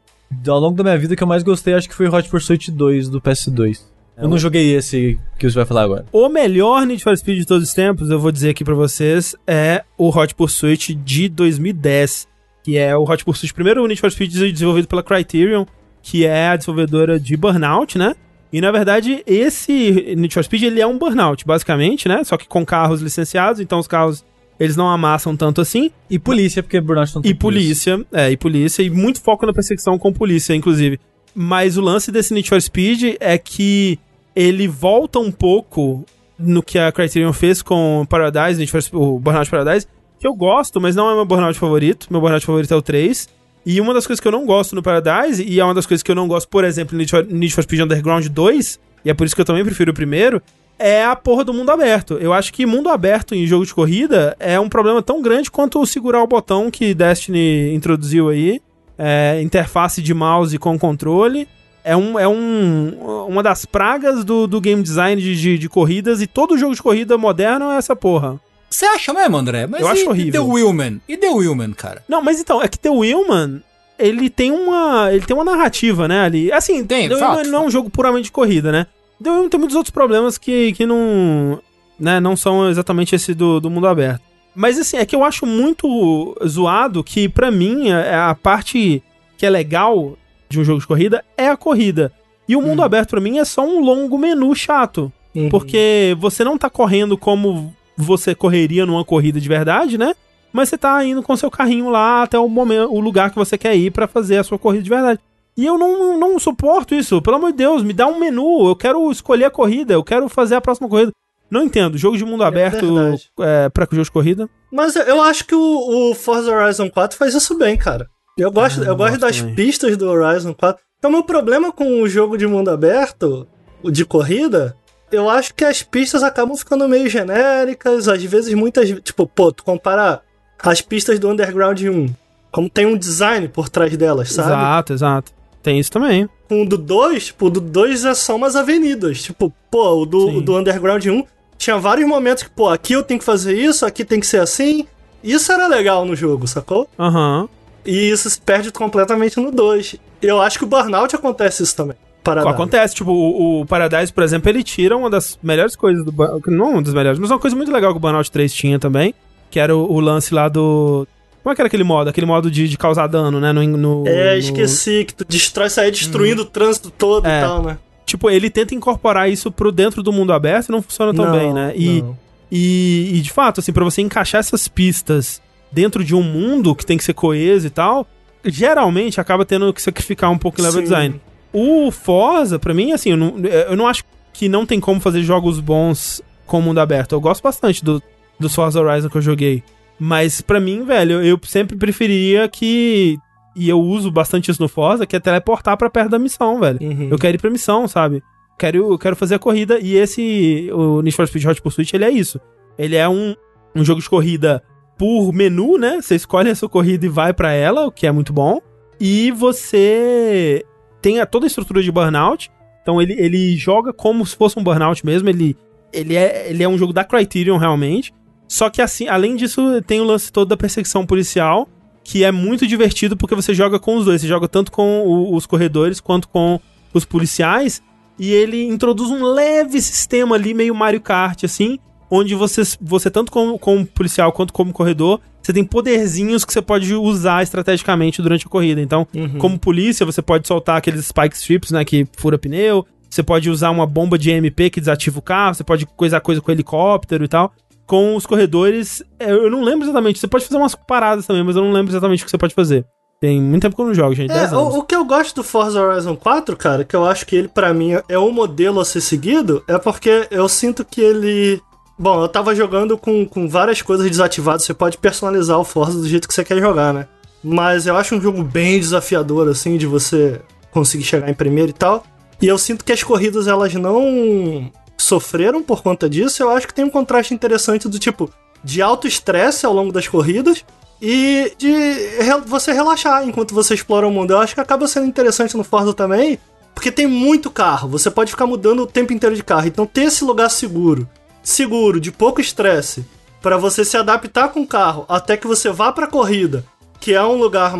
[0.48, 3.10] ao longo da minha vida, que eu mais gostei acho que foi Hot Pursuit 2
[3.10, 3.92] do PS2.
[4.18, 6.06] Eu não joguei esse que você vai falar agora.
[6.12, 9.36] O melhor Need for Speed de todos os tempos, eu vou dizer aqui pra vocês,
[9.48, 12.28] é o Hot Pursuit de 2010,
[12.64, 15.66] que é o Hot Pursuit, primeiro Need for Speed desenvolvido pela Criterion,
[16.04, 18.14] que é a desenvolvedora de Burnout, né?
[18.54, 22.24] E na verdade, esse Need for Speed ele é um burnout, basicamente, né?
[22.24, 24.26] Só que com carros licenciados, então os carros
[24.62, 25.90] eles não amassam tanto assim.
[26.08, 29.98] E polícia, porque Burnout não E polícia, é, e polícia, e muito foco na perseguição
[29.98, 31.00] com polícia, inclusive.
[31.34, 33.98] Mas o lance desse Need for Speed é que
[34.36, 36.06] ele volta um pouco
[36.38, 39.88] no que a Criterion fez com Paradise, Need for o Burnout Paradise,
[40.20, 42.06] que eu gosto, mas não é meu Burnout favorito.
[42.12, 43.30] Meu Burnout favorito é o 3.
[43.66, 46.04] E uma das coisas que eu não gosto no Paradise, e é uma das coisas
[46.04, 49.10] que eu não gosto, por exemplo, no Need for, Need for Speed Underground 2, e
[49.10, 50.40] é por isso que eu também prefiro o primeiro,
[50.82, 52.16] é a porra do mundo aberto.
[52.16, 55.86] Eu acho que mundo aberto em jogo de corrida é um problema tão grande quanto
[55.86, 58.60] segurar o botão que Destiny introduziu aí.
[58.98, 61.48] É, interface de mouse com controle.
[61.84, 66.22] É, um, é um, uma das pragas do, do game design de, de, de corridas
[66.22, 68.40] e todo jogo de corrida moderno é essa porra.
[68.70, 69.68] Você acha mesmo, André?
[69.68, 70.32] Mas Eu e, acho E horrível.
[70.32, 71.02] The Willman?
[71.08, 72.04] E The Willman, cara?
[72.08, 73.62] Não, mas então, é que The Willman,
[74.00, 75.12] ele tem uma.
[75.12, 76.52] Ele tem uma narrativa, né, ali.
[76.52, 78.88] Assim, Tem, The fato, Willman ele não é um jogo puramente de corrida, né?
[79.30, 81.62] Willman tem muitos outros problemas que, que não.
[82.00, 84.22] Né, não são exatamente esse do, do mundo aberto.
[84.56, 89.04] Mas assim, é que eu acho muito zoado que, pra mim, é a parte
[89.38, 90.18] que é legal
[90.50, 92.12] de um jogo de corrida é a corrida.
[92.48, 95.12] E o mundo aberto, pra mim, é só um longo menu chato.
[95.34, 95.48] Uhum.
[95.48, 100.14] Porque você não tá correndo como você correria numa corrida de verdade, né?
[100.52, 103.58] Mas você tá indo com seu carrinho lá até o momento, o lugar que você
[103.58, 105.20] quer ir pra fazer a sua corrida de verdade.
[105.58, 107.22] E eu não, não suporto isso.
[107.22, 108.68] Pelo amor de Deus, me dá um menu.
[108.68, 109.94] Eu quero escolher a corrida.
[109.94, 111.12] Eu quero fazer a próxima corrida.
[111.50, 111.98] Não entendo.
[111.98, 113.30] Jogo de mundo aberto verdade.
[113.42, 114.50] é, pra jogo de corrida.
[114.72, 118.08] Mas eu acho que o, o Forza Horizon 4 faz isso bem, cara.
[118.38, 119.56] Eu gosto, Ah, eu gosto gosto das também.
[119.56, 120.82] pistas do Horizon 4.
[120.98, 123.46] Então, o meu problema com o jogo de mundo aberto,
[123.84, 124.78] o de corrida,
[125.12, 128.90] eu acho que as pistas acabam ficando meio genéricas, às vezes muitas.
[129.02, 130.22] Tipo, pô, tu compara
[130.64, 132.06] as pistas do Underground 1,
[132.52, 134.50] como tem um design por trás delas, sabe?
[134.50, 135.32] Exato, exato.
[135.62, 136.28] Tem isso também.
[136.50, 139.22] Com o do 2, tipo, o do 2 é só umas avenidas.
[139.22, 141.24] Tipo, pô, o do, o do Underground 1
[141.58, 144.42] tinha vários momentos que, pô, aqui eu tenho que fazer isso, aqui tem que ser
[144.42, 144.88] assim.
[145.24, 146.90] Isso era legal no jogo, sacou?
[146.98, 147.48] Aham.
[147.86, 149.96] E isso se perde completamente no 2.
[150.22, 151.96] Eu acho que o Burnout acontece isso também.
[152.24, 152.54] Paradise.
[152.54, 156.50] Acontece, tipo, o, o Paradise, por exemplo, ele tira uma das melhores coisas do Burnout.
[156.50, 159.14] Não uma das melhores, mas uma coisa muito legal que o Burnout 3 tinha também.
[159.50, 161.08] Que era o, o lance lá do.
[161.44, 162.10] Como é que era aquele modo?
[162.10, 163.52] Aquele modo de, de causar dano, né?
[163.52, 167.40] No, no- É, no- esqueci que tu destrói, sai destruindo o trânsito todo É.
[167.40, 167.78] e tal, né?
[168.06, 171.32] Tipo, ele tenta incorporar isso pro dentro do mundo aberto e não funciona tão Não,
[171.32, 171.74] bem, né?
[171.76, 172.04] E,
[172.52, 175.42] e, e, de fato, assim, pra você encaixar essas pistas
[175.72, 178.06] dentro de um mundo que tem que ser coeso e tal,
[178.44, 180.84] geralmente acaba tendo que sacrificar um pouco em level Sim.
[180.84, 181.22] design.
[181.54, 184.04] O Forza, pra mim, assim, eu não, eu não acho
[184.34, 187.14] que não tem como fazer jogos bons com mundo aberto.
[187.14, 188.02] Eu gosto bastante do,
[188.40, 189.64] dos Forza Horizon que eu joguei.
[190.04, 193.20] Mas pra mim, velho, eu sempre preferiria que.
[193.56, 196.80] E eu uso bastante isso no Forza, que é teleportar pra perto da missão, velho.
[196.82, 197.10] Uhum.
[197.12, 198.24] Eu quero ir pra missão, sabe?
[198.58, 199.78] Quero, eu quero fazer a corrida.
[199.80, 202.42] E esse, o Need for Speed Hot Pursuit, ele é isso.
[202.80, 203.36] Ele é um,
[203.76, 204.64] um jogo de corrida
[204.98, 206.02] por menu, né?
[206.02, 208.60] Você escolhe a sua corrida e vai pra ela, o que é muito bom.
[209.00, 210.66] E você
[211.00, 212.50] tem a, toda a estrutura de Burnout.
[212.82, 215.30] Então ele, ele joga como se fosse um Burnout mesmo.
[215.30, 215.56] Ele,
[215.94, 218.12] ele, é, ele é um jogo da Criterion, realmente.
[218.52, 221.70] Só que assim, além disso, tem o lance todo da perseguição policial,
[222.04, 224.20] que é muito divertido porque você joga com os dois.
[224.20, 226.60] Você joga tanto com o- os corredores quanto com
[226.94, 227.82] os policiais.
[228.20, 231.80] E ele introduz um leve sistema ali, meio Mario Kart, assim,
[232.10, 236.62] onde você, você tanto como, como policial quanto como corredor, você tem poderzinhos que você
[236.62, 238.82] pode usar estrategicamente durante a corrida.
[238.82, 239.38] Então, Uhum.
[239.38, 242.86] como polícia, você pode soltar aqueles spike strips, né, que fura pneu.
[243.10, 245.54] Você pode usar uma bomba de EMP que desativa o carro.
[245.56, 247.54] Você pode coisar coisa com helicóptero e tal.
[247.92, 250.18] Com os corredores, é, eu não lembro exatamente.
[250.18, 252.56] Você pode fazer umas paradas também, mas eu não lembro exatamente o que você pode
[252.56, 252.86] fazer.
[253.20, 254.30] Tem muito tempo que eu não jogo, gente.
[254.30, 257.26] 10 É, o, o que eu gosto do Forza Horizon 4, cara, que eu acho
[257.26, 261.02] que ele, pra mim, é um modelo a ser seguido, é porque eu sinto que
[261.02, 261.62] ele.
[262.00, 266.08] Bom, eu tava jogando com, com várias coisas desativadas, você pode personalizar o Forza do
[266.08, 267.10] jeito que você quer jogar, né?
[267.44, 270.40] Mas eu acho um jogo bem desafiador, assim, de você
[270.72, 272.06] conseguir chegar em primeiro e tal.
[272.42, 274.72] E eu sinto que as corridas, elas não
[275.02, 276.42] sofreram por conta disso.
[276.44, 278.32] Eu acho que tem um contraste interessante do tipo
[278.64, 280.64] de alto estresse ao longo das corridas
[281.02, 284.32] e de re- você relaxar enquanto você explora o mundo.
[284.32, 286.38] Eu acho que acaba sendo interessante no Forza também,
[286.76, 287.90] porque tem muito carro.
[287.90, 289.68] Você pode ficar mudando o tempo inteiro de carro.
[289.68, 291.10] Então ter esse lugar seguro,
[291.42, 293.04] seguro, de pouco estresse,
[293.42, 296.64] para você se adaptar com o carro até que você vá pra corrida,
[297.00, 297.74] que é um lugar,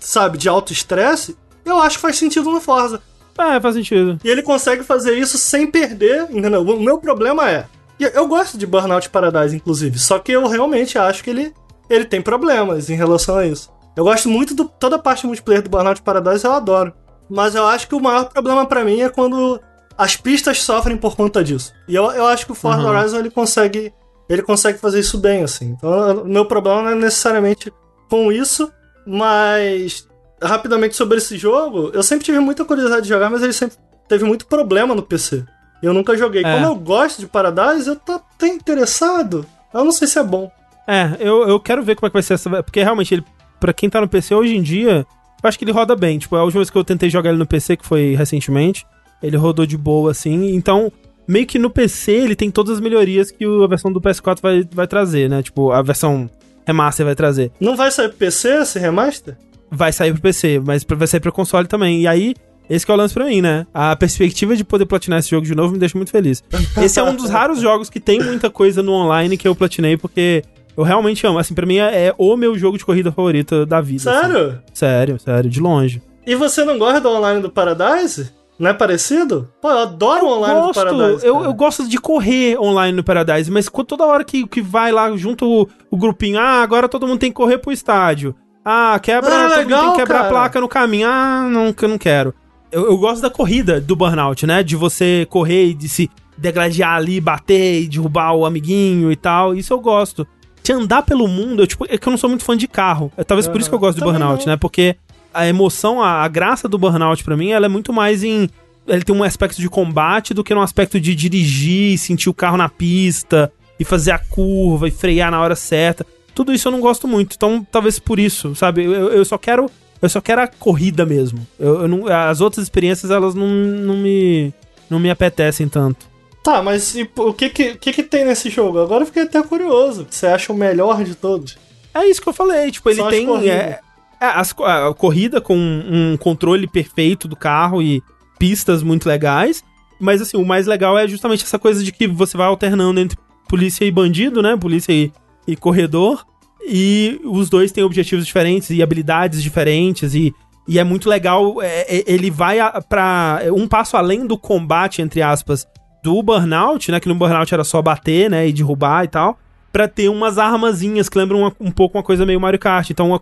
[0.00, 3.00] sabe, de alto estresse, eu acho que faz sentido no Forza.
[3.38, 4.18] É, faz sentido.
[4.24, 6.62] E ele consegue fazer isso sem perder, entendeu?
[6.62, 7.66] O meu problema é.
[7.98, 11.52] Eu gosto de Burnout Paradise, inclusive, só que eu realmente acho que ele,
[11.88, 13.70] ele tem problemas em relação a isso.
[13.96, 16.92] Eu gosto muito de toda a parte multiplayer do Burnout Paradise, eu adoro.
[17.30, 19.60] Mas eu acho que o maior problema pra mim é quando
[19.96, 21.72] as pistas sofrem por conta disso.
[21.88, 22.88] E eu, eu acho que o Forza Uhum.
[22.88, 23.92] Horizon ele consegue,
[24.28, 25.76] ele consegue fazer isso bem, assim.
[25.78, 27.72] Então, o meu problema não é necessariamente
[28.10, 28.70] com isso,
[29.06, 30.06] mas
[30.44, 33.76] rapidamente sobre esse jogo, eu sempre tive muita curiosidade de jogar, mas ele sempre
[34.08, 35.44] teve muito problema no PC.
[35.82, 36.42] Eu nunca joguei.
[36.44, 36.54] É.
[36.54, 39.44] Como eu gosto de Paradise, eu tô até interessado.
[39.72, 40.50] Eu não sei se é bom.
[40.86, 42.62] É, eu, eu quero ver como é que vai ser essa.
[42.62, 43.24] Porque realmente, ele,
[43.60, 45.06] pra quem tá no PC hoje em dia,
[45.42, 46.18] eu acho que ele roda bem.
[46.18, 48.86] Tipo, a última vez que eu tentei jogar ele no PC, que foi recentemente,
[49.22, 50.54] ele rodou de boa, assim.
[50.54, 50.90] Então,
[51.26, 54.68] meio que no PC ele tem todas as melhorias que a versão do PS4 vai,
[54.70, 55.42] vai trazer, né?
[55.42, 56.30] Tipo, a versão
[56.66, 57.52] remaster vai trazer.
[57.60, 59.36] Não vai sair PC esse remaster?
[59.70, 62.02] Vai sair pro PC, mas vai sair pro console também.
[62.02, 62.34] E aí,
[62.68, 63.66] esse que é o lance pra mim, né?
[63.74, 66.42] A perspectiva de poder platinar esse jogo de novo me deixa muito feliz.
[66.80, 69.96] Esse é um dos raros jogos que tem muita coisa no online que eu platinei,
[69.96, 70.42] porque
[70.76, 71.38] eu realmente amo.
[71.38, 74.10] Assim, pra mim é, é o meu jogo de corrida favorito da vida.
[74.10, 74.28] assim.
[74.28, 74.62] Sério?
[74.72, 76.02] Sério, sério, de longe.
[76.26, 78.30] E você não gosta do online do Paradise?
[78.58, 79.50] Não é parecido?
[79.60, 81.26] Pô, eu adoro o online do gosto, Paradise.
[81.26, 85.14] eu, eu gosto de correr online no Paradise, mas toda hora que, que vai lá
[85.16, 88.34] junto o, o grupinho, ah, agora todo mundo tem que correr pro estádio.
[88.64, 90.28] Ah, quebra, Ah, legal, tem que quebrar cara.
[90.28, 91.06] a placa no caminho.
[91.08, 92.34] Ah, não, que eu não quero.
[92.72, 94.62] Eu, eu gosto da corrida do Burnout, né?
[94.62, 99.54] De você correr e de se degladiar ali, bater e derrubar o amiguinho e tal.
[99.54, 100.26] Isso eu gosto.
[100.62, 103.12] De andar pelo mundo, eu, tipo, é que eu não sou muito fã de carro.
[103.16, 104.52] É talvez por isso que eu gosto de Também Burnout, não.
[104.54, 104.56] né?
[104.56, 104.96] Porque
[105.32, 108.48] a emoção, a, a graça do Burnout pra mim, ela é muito mais em.
[108.88, 112.56] Ele tem um aspecto de combate do que um aspecto de dirigir, sentir o carro
[112.56, 116.04] na pista e fazer a curva e frear na hora certa.
[116.34, 117.34] Tudo isso eu não gosto muito.
[117.36, 118.84] Então, talvez por isso, sabe?
[118.84, 119.70] Eu, eu só quero.
[120.02, 121.46] Eu só quero a corrida mesmo.
[121.58, 124.52] Eu, eu não, as outras experiências, elas não, não me.
[124.90, 126.06] não me apetecem tanto.
[126.42, 128.78] Tá, mas e, o que que, que que tem nesse jogo?
[128.78, 130.06] Agora eu fiquei até curioso.
[130.10, 131.56] Você acha o melhor de todos?
[131.94, 133.48] É isso que eu falei, tipo, ele Só tem.
[133.48, 133.78] É,
[134.20, 138.02] é, as co- a corrida com um controle perfeito do carro e
[138.38, 139.64] pistas muito legais.
[139.98, 143.16] Mas assim, o mais legal é justamente essa coisa de que você vai alternando entre
[143.48, 144.54] polícia e bandido, né?
[144.56, 145.10] Polícia e,
[145.46, 146.24] e corredor.
[146.66, 150.14] E os dois têm objetivos diferentes e habilidades diferentes.
[150.14, 150.32] E,
[150.66, 151.60] e é muito legal.
[151.62, 155.66] é, é, ele vai a- pra um passo além do combate, entre aspas,
[156.02, 157.00] do Burnout, né?
[157.00, 158.48] Que no Burnout era só bater, né?
[158.48, 159.38] E derrubar e tal.
[159.72, 162.88] Pra ter umas armazinhas que lembram uma- um pouco uma coisa meio Mario Kart.
[162.90, 163.18] Então a,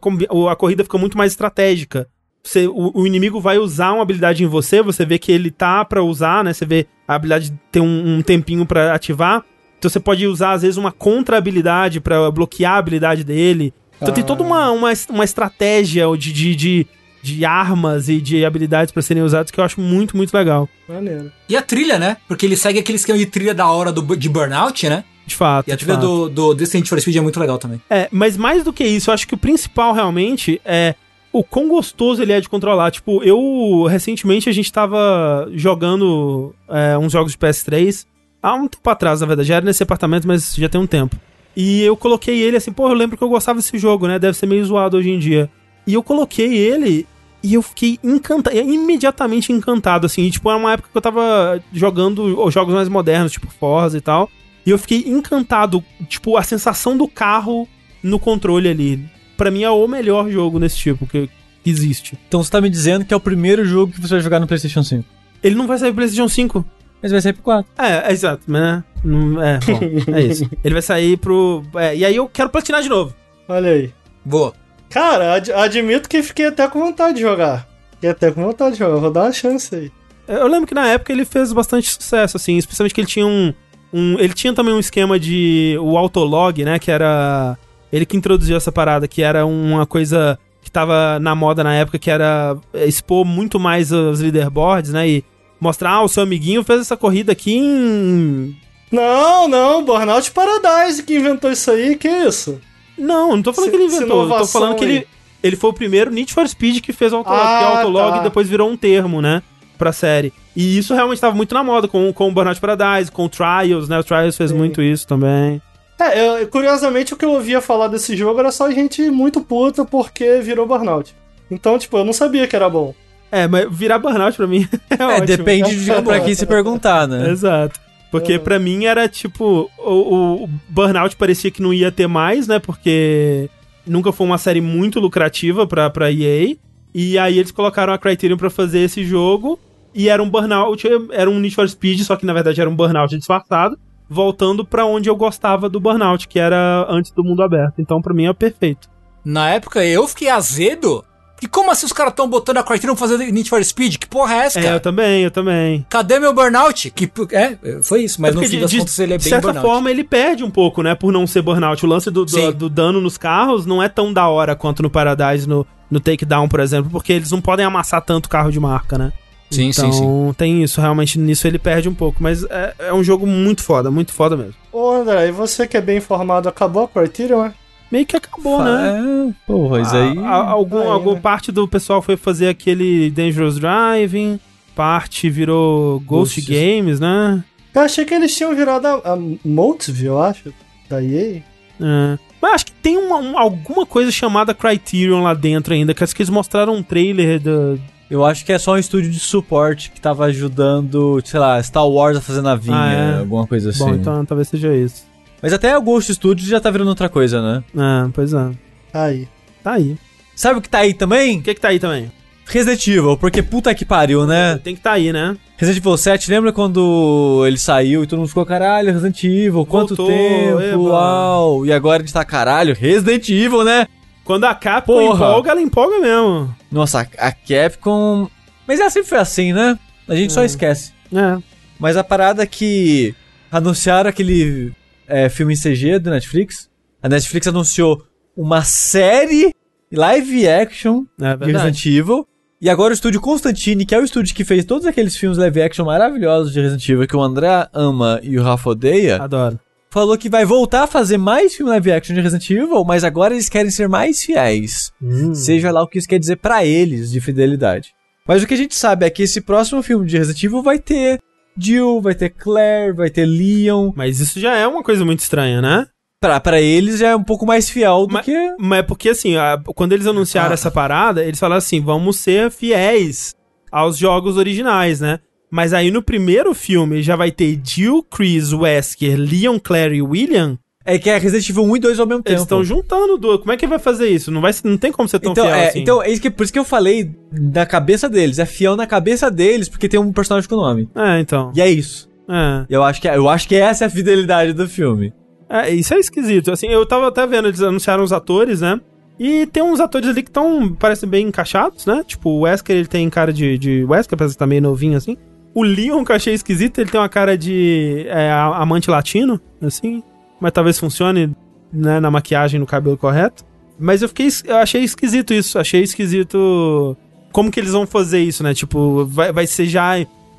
[0.53, 2.07] a corrida fica muito mais estratégica.
[2.45, 5.85] Você, o, o inimigo vai usar uma habilidade em você, você vê que ele tá
[5.85, 6.53] pra usar, né?
[6.53, 9.45] Você vê a habilidade ter um, um tempinho pra ativar.
[9.83, 13.75] Então você pode usar, às vezes, uma contra-habilidade pra bloquear a habilidade dele.
[14.01, 16.87] Então tem toda uma, uma, uma estratégia de, de, de,
[17.21, 20.69] de armas e de habilidades pra serem usadas que eu acho muito, muito legal.
[20.89, 21.33] Maneiro.
[21.49, 22.17] E a trilha, né?
[22.29, 25.03] Porque ele segue aquele esquema de trilha da hora do, de Burnout, né?
[25.27, 25.69] De fato.
[25.69, 26.07] E a trilha fato.
[26.07, 27.83] do, do desse Need for Speed é muito legal também.
[27.91, 30.95] É, mas mais do que isso, eu acho que o principal realmente é
[31.33, 32.93] o quão gostoso ele é de controlar.
[32.93, 38.07] Tipo, eu recentemente a gente tava jogando é, uns jogos de PS3
[38.43, 39.49] há um tempo atrás, na verdade.
[39.49, 41.17] Já era nesse apartamento, mas já tem um tempo.
[41.57, 44.19] E eu coloquei ele assim, pô, eu lembro que eu gostava desse jogo, né?
[44.19, 45.51] Deve ser meio zoado hoje em dia.
[45.87, 47.07] E eu coloquei ele
[47.43, 50.23] e eu fiquei encantado, imediatamente encantado, assim.
[50.23, 54.01] E, tipo, era uma época que eu tava jogando jogos mais modernos, tipo Forza e
[54.01, 54.31] tal.
[54.65, 57.69] E eu fiquei encantado, tipo, a sensação do carro
[58.03, 59.05] no controle ali.
[59.37, 61.29] Pra mim é o melhor jogo nesse tipo que
[61.63, 62.19] que existe.
[62.29, 64.47] Então você tá me dizendo que é o primeiro jogo que você vai jogar no
[64.47, 65.05] PlayStation 5.
[65.43, 66.65] Ele não vai sair pro PlayStation 5.
[67.03, 67.73] Mas vai sair pro 4.
[67.79, 68.85] É, é exato, mas né?
[69.05, 70.49] Não- É, bom, é isso.
[70.63, 71.63] Ele vai sair pro.
[71.77, 73.15] é, e aí eu quero platinar de novo.
[73.49, 73.91] Olha aí.
[74.25, 74.53] Boa.
[74.89, 77.67] Cara, ad- admito que fiquei até com vontade de jogar.
[77.93, 78.97] Fiquei até com vontade de jogar.
[79.01, 79.91] Vou dar uma chance aí.
[80.29, 83.53] Eu lembro que na época ele fez bastante sucesso, assim, especialmente que ele tinha um.
[83.93, 85.77] um ele tinha também um esquema de.
[85.81, 86.79] o Autolog, né?
[86.79, 87.59] Que era.
[87.93, 91.99] Ele que introduziu essa parada, que era uma coisa que tava na moda na época,
[91.99, 95.09] que era é, expor muito mais os leaderboards, né?
[95.09, 95.25] E
[95.63, 98.57] mostrar, ah, o seu amiguinho fez essa corrida aqui em.
[98.91, 102.61] Não, não, Burnout Paradise que inventou isso aí, que isso?
[102.99, 104.91] Não, não tô falando Se- que ele inventou, eu tô falando que aí.
[104.97, 105.07] ele,
[105.43, 108.17] ele foi o primeiro Need for Speed que fez o Autolog, Ah, que o Autolog
[108.19, 108.23] tá.
[108.25, 109.43] depois virou um termo, né?
[109.79, 110.33] Pra série.
[110.55, 113.89] E isso realmente tava muito na moda, com, com o Burnout Paradise, com o Trials,
[113.89, 113.99] né?
[113.99, 114.57] O Trials fez Sim.
[114.59, 115.61] muito isso também.
[115.99, 119.85] É, eu- curiosamente o que eu ouvia falar desse jogo era só gente muito puta
[119.85, 121.15] porque virou Burnout.
[121.51, 122.95] Então, tipo, eu não sabia que era bom.
[123.33, 125.27] É, mas virar Burnout pra mim é, É, ótimo.
[125.27, 127.31] depende de pra quem se perguntar, né?
[127.31, 127.81] Exato.
[128.11, 128.45] Porque Uhum.
[128.45, 132.59] pra mim era tipo, o, o- o Burnout parecia que não ia ter mais, né?
[132.59, 133.49] Porque
[133.87, 136.55] nunca foi uma série muito lucrativa pra, pra EA.
[136.95, 139.59] E aí eles colocaram a Criterion pra fazer esse jogo.
[139.95, 142.77] E era um Burnout, era um Need for Speed, só que na verdade era um
[142.77, 143.79] Burnout disfarçado.
[144.11, 147.75] Voltando pra onde eu gostava do Burnout, que era antes do mundo aberto.
[147.79, 148.89] Então pra mim é perfeito.
[149.25, 151.03] Na época eu fiquei azedo,
[151.43, 153.97] E como assim os caras estão botando a Criterion fazer Need for Speed?
[153.97, 154.77] Que porra é essa, É, cara?
[154.77, 155.85] eu também, eu também.
[155.91, 156.89] Cadê meu Burnout?
[156.93, 159.25] Que, é, foi isso, mas É no fim de, das de- contas ele é de
[159.25, 159.67] bem certa Burnout.
[159.67, 160.95] forma, ele perde um pouco, né?
[160.95, 161.85] Por não ser burnout.
[161.85, 164.89] O lance do, do, do dano nos carros não é tão da hora quanto no
[164.91, 168.97] Paradise, no, no Takedown, por exemplo, porque eles não podem amassar tanto carro de marca,
[168.97, 169.13] né?
[169.51, 170.33] Sim, então, sim, sim.
[170.39, 170.81] tem isso.
[170.81, 172.23] Realmente, nisso ele perde um pouco.
[172.23, 174.55] Mas é, é um jogo muito foda, muito foda mesmo.
[174.73, 177.53] Ô André, e você que é bem informado, acabou a Criterion, é?
[177.93, 179.29] Meio que acabou, né?
[179.29, 180.19] É, porra, isso A- aí.
[180.19, 181.21] a- algum, Aí, alguma né?
[181.21, 184.41] parte do pessoal foi fazer aquele Dangerous Driving,
[184.75, 186.41] parte virou Ghost.
[186.41, 187.45] Games, né?
[187.75, 190.53] Eu achei que eles tinham virado a, a Motiville, eu acho,
[190.89, 191.43] da EA.
[191.81, 192.19] É.
[192.41, 196.17] Mas acho que tem uma, um- alguma coisa chamada Criterion lá dentro ainda, que acho
[196.17, 197.79] que eles mostraram um trailer do.
[198.11, 201.87] Eu acho que é só um estúdio de suporte que tava ajudando, sei lá, Star
[201.89, 203.19] Wars a fazer navinha, Ah, é?
[203.21, 203.79] alguma coisa assim.
[203.85, 205.05] Bom, então talvez seja isso.
[205.43, 207.65] Mas até o Ghost Studios já tá virando outra coisa, né?
[207.77, 208.51] É, pois é.
[208.95, 209.29] Aí.
[209.63, 209.97] Tá aí.
[210.37, 211.39] Sabe o que tá aí também?
[211.39, 212.11] O que que tá aí também?
[212.47, 214.59] Resident Evil, porque puta que pariu, né?
[214.63, 215.37] Tem que tá aí, né?
[215.57, 219.95] Resident Evil 7, lembra quando ele saiu e todo mundo ficou, caralho, Resident Evil, quanto
[219.95, 221.65] Voltou, tempo, eba." uau.
[221.67, 223.87] E agora a gente tá, caralho, Resident Evil, né?
[224.25, 225.15] Quando a Capcom Porra.
[225.27, 226.55] empolga, ela empolga mesmo.
[226.71, 228.29] Nossa, a Capcom...
[228.67, 229.79] Mas ela sempre foi assim, né?
[230.09, 230.47] A gente só É.
[230.47, 230.93] esquece.
[231.13, 231.39] É.
[231.79, 233.15] Mas a parada é que
[233.51, 234.73] anunciaram aquele
[235.07, 236.71] é, filme em CG do Netflix.
[237.03, 238.03] A Netflix anunciou
[238.37, 239.55] uma série
[239.91, 241.53] live action É de.
[241.53, 242.27] Resident Evil.
[242.61, 245.63] E agora o estúdio Constantine, que é o estúdio que fez todos aqueles filmes live
[245.63, 249.59] action maravilhosos de Resident Evil que o André ama e o Rafa odeia, Adoro.
[249.91, 253.35] falou que vai voltar a fazer mais filme live action de Resident Evil, mas agora
[253.35, 254.93] eles querem ser mais fiéis.
[255.03, 255.35] Hum.
[255.35, 257.93] Seja lá o que isso quer dizer pra eles de fidelidade.
[258.29, 260.79] Mas o que a gente sabe é que esse próximo filme de Resident Evil vai
[260.79, 261.19] ter
[261.57, 263.93] Jill, vai ter Claire, vai ter Leon.
[263.95, 265.87] Mas isso já é uma coisa muito estranha, né?
[266.21, 268.55] Pra, pra eles já é um pouco mais fiel do Mas- que.
[268.59, 270.55] Mas é porque, assim, a- quando eles anunciaram Ah.
[270.55, 273.35] essa parada, eles falaram assim: vamos ser fiéis
[273.71, 275.19] aos jogos originais, né?
[275.51, 280.59] Mas aí no primeiro filme já vai ter Jill, Chris, Wesker, Leon, Claire e William.
[280.85, 282.33] É que é Resident Evil 1 e 2 ao mesmo tempo.
[282.33, 283.39] Eles estão juntando duas.
[283.39, 284.31] Como é que vai fazer isso?
[284.31, 285.81] Não, vai, não tem como ser tão Então, fiel é, assim.
[285.81, 288.39] então é isso que, por isso que eu falei da cabeça deles.
[288.39, 290.89] É fiel na cabeça deles, porque tem um personagem com nome.
[290.95, 291.53] É, então.
[291.55, 292.11] E é isso.
[292.29, 292.65] É.
[292.69, 295.13] Eu acho que, eu acho que essa é a fidelidade do filme.
[295.49, 296.51] É, isso é esquisito.
[296.51, 298.81] Assim, eu tava até vendo, eles anunciaram os atores, né?
[299.19, 302.03] E tem uns atores ali que estão, parecem bem encaixados, né?
[302.07, 305.17] Tipo, o Wesker, ele tem cara de, de Wesker, parece que tá meio novinho, assim.
[305.55, 310.03] O Leon, que eu achei esquisito, ele tem uma cara de é, amante latino, assim.
[310.43, 311.33] Mas talvez funcione,
[311.73, 313.45] né, na maquiagem, no cabelo correto.
[313.79, 315.57] Mas eu fiquei, eu achei esquisito isso.
[315.59, 316.97] Achei esquisito
[317.33, 318.53] como que eles vão fazer isso, né?
[318.53, 319.93] Tipo, vai, vai ser já...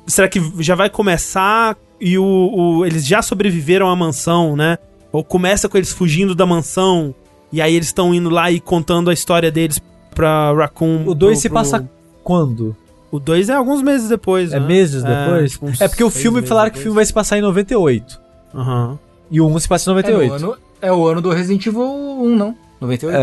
[0.06, 4.76] Será que já vai começar e o, o- eles já sobreviveram à mansão, né?
[5.10, 7.14] Ou começa com eles fugindo da mansão
[7.50, 9.80] e aí eles estão indo lá e contando a história deles
[10.14, 11.04] pra Raccoon.
[11.06, 11.88] O 2 pro- se pro- passa
[12.22, 12.76] quando?
[13.10, 14.66] O 2 é alguns meses depois, É né?
[14.66, 15.52] meses depois?
[15.52, 16.82] tipo, uns É porque o filme falaram que o depois.
[16.84, 18.20] filme vai se passar em 98.
[18.54, 18.98] Aham.
[19.30, 20.30] E o 1 se passa em É, 98.
[20.40, 22.54] no ano, é o ano do Resident Evil 1, não?
[22.80, 23.16] 98?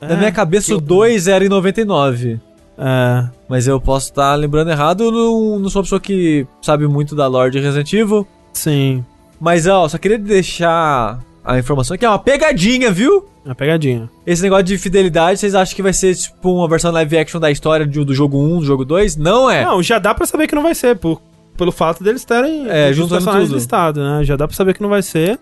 [0.00, 0.06] É.
[0.08, 2.38] Na minha cabeça que o eu- 2 era em 99.
[2.76, 3.28] É.
[3.48, 7.14] Mas eu posso estar lembrando errado, eu não, não sou uma pessoa que sabe muito
[7.14, 8.26] da lore de Resident Evil.
[8.52, 9.04] Sim.
[9.40, 13.26] Mas, ó, só queria deixar a informação que é uma pegadinha, viu?
[13.44, 14.08] É uma pegadinha.
[14.26, 17.50] Esse negócio de fidelidade, vocês acham que vai ser tipo uma versão live action da
[17.50, 19.16] história do, do jogo 1, do jogo 2?
[19.16, 19.64] Não é.
[19.64, 21.20] Não, já dá pra saber que não vai ser, por,
[21.56, 23.56] pelo fato deles terem É, os juntando personagens tudo.
[23.58, 24.24] listados, né?
[24.24, 25.38] Já dá pra saber que não vai ser.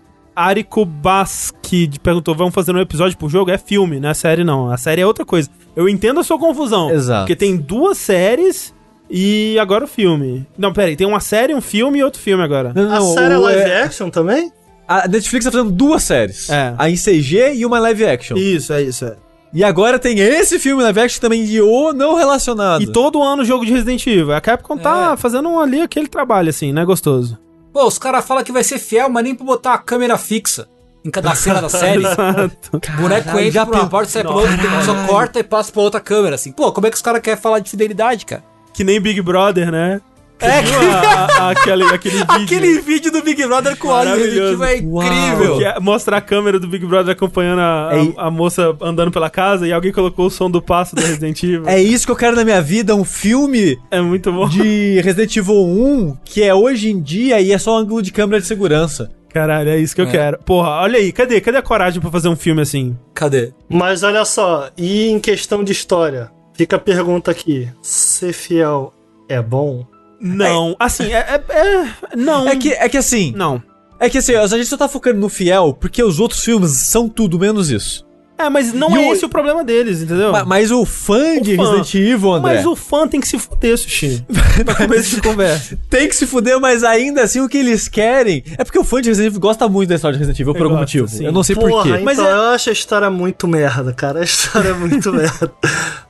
[0.85, 3.51] Baski perguntou: vamos fazer um episódio por jogo?
[3.51, 4.71] É filme, não é série, não.
[4.71, 5.49] A série é outra coisa.
[5.75, 6.89] Eu entendo a sua confusão.
[6.91, 7.21] Exato.
[7.21, 8.73] Porque tem duas séries
[9.09, 10.45] e agora o filme.
[10.57, 12.71] Não, peraí, tem uma série, um filme e outro filme agora.
[12.75, 14.51] Não, A não, série é live é- action também?
[14.87, 16.49] A Netflix tá fazendo duas séries.
[16.49, 16.73] É.
[16.77, 18.35] A em CG e uma live action.
[18.37, 19.15] Isso, é isso, é.
[19.61, 22.81] Agora tem esse filme live action também de o não relacionado.
[22.81, 24.33] E todo ano jogo de Resident Evil.
[24.33, 25.17] A Capcom tá É.
[25.17, 26.85] fazendo ali aquele trabalho, assim, né?
[26.85, 27.37] Gostoso.
[27.73, 30.67] Pô, os caras falam que vai ser fiel, mas nem pra botar a câmera fixa
[31.03, 32.03] em cada cena da série.
[32.05, 32.77] Exato.
[32.77, 35.81] O boneco Caralho, entra por uma porta, sai pra outra, só corta e passa pra
[35.81, 36.51] outra câmera, assim.
[36.51, 38.43] Pô, como é que os caras querem falar de fidelidade, cara?
[38.73, 40.01] Que nem Big Brother, né?
[40.43, 42.27] Você É, viu a- a- aquele, aquele vídeo?
[42.43, 45.57] Aquele vídeo do Big Brother com o áudio Evil é incrível.
[45.57, 49.11] Que é- mostra a câmera do Big Brother acompanhando a, a- É a moça andando
[49.11, 51.63] pela casa e alguém colocou o som do passo do Resident Evil.
[51.67, 54.47] É isso que eu quero na minha vida, um filme É muito bom.
[54.49, 58.11] de Resident Evil 1 que é hoje em dia e é só um ângulo de
[58.11, 59.09] câmera de segurança.
[59.33, 60.11] Caralho, é isso que eu É.
[60.11, 60.37] quero.
[60.45, 61.41] Porra, olha aí, cadê?
[61.41, 62.95] Cadê a coragem pra fazer um filme assim?
[63.15, 63.51] Cadê?
[63.67, 66.29] Mas olha só, e em questão de história?
[66.53, 68.93] Fica a pergunta aqui: ser fiel
[69.27, 69.87] é bom?
[70.23, 71.17] Não, assim, é,
[71.49, 72.47] é- é- Não.
[72.47, 73.61] É que, é que assim, Não.
[73.99, 77.09] é que assim, a gente só tá focando no fiel porque os outros filmes são
[77.09, 78.05] tudo menos isso.
[78.35, 80.31] É, mas não E é o- esse o problema deles, entendeu?
[80.31, 81.63] Ma- Mas o fã de fã.
[81.63, 84.25] Resident Evil, André, Mas o fã tem que se fuder, Sushi.
[84.65, 85.77] pra começo de conversa.
[85.87, 88.43] tem que se fuder, mas ainda assim o que eles querem...
[88.57, 90.61] É porque o fã de Resident Evil gosta muito da história de Resident Evil por
[90.61, 91.07] Eu algum gosto, motivo.
[91.07, 91.25] sim.
[91.25, 91.89] Eu não sei porquê.
[91.89, 94.21] então Mas é- eu acho a história muito merda, cara.
[94.21, 95.51] A história é muito merda.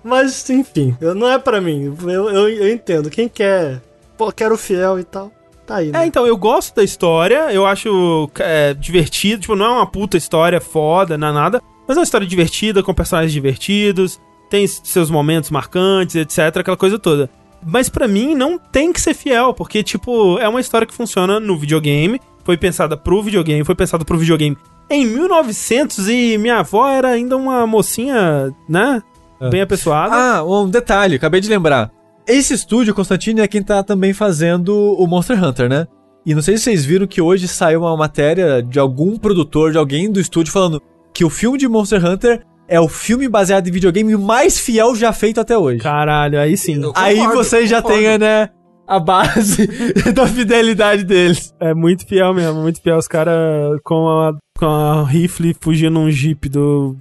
[0.02, 1.94] Mas, enfim, não é pra mim.
[2.03, 3.10] Eu, eu, eu entendo.
[3.10, 3.81] Quem quer,
[4.26, 5.32] pô, quero fiel e tal,
[5.66, 6.06] tá aí, É, né?
[6.06, 10.62] então, eu gosto da história, eu acho é, divertido, tipo, não é uma puta história
[10.62, 14.20] foda, não é nada, mas é uma história divertida, com personagens divertidos,
[14.50, 17.30] tem seus momentos marcantes, etc, aquela coisa toda.
[17.66, 21.40] Mas pra mim não tem que ser fiel, porque, tipo, é uma história que funciona
[21.40, 24.58] no videogame, foi pensada pro videogame, foi pensada pro videogame
[24.90, 29.02] em 1900 e minha avó era ainda uma mocinha, né,
[29.50, 30.14] bem apessoada.
[30.14, 31.90] Ah, um detalhe, acabei de lembrar.
[32.28, 35.88] Esse estúdio, Constantine, é quem tá também fazendo o Monster Hunter, né?
[36.26, 39.78] E não sei se vocês viram que hoje saiu uma matéria de algum produtor, de
[39.78, 40.82] alguém do estúdio, falando
[41.14, 45.12] que o filme de Monster Hunter é o filme baseado em videogame mais fiel já
[45.12, 45.80] feito até hoje.
[45.80, 46.82] Caralho, aí sim.
[46.82, 48.04] Eu Aí concordo, você já concordo.
[48.04, 48.50] tem, né,
[48.88, 49.68] a base
[50.16, 51.54] da fidelidade deles.
[51.60, 52.98] É muito fiel mesmo, muito fiel.
[52.98, 56.95] Os caras com a, com a rifle fugindo num jeep do.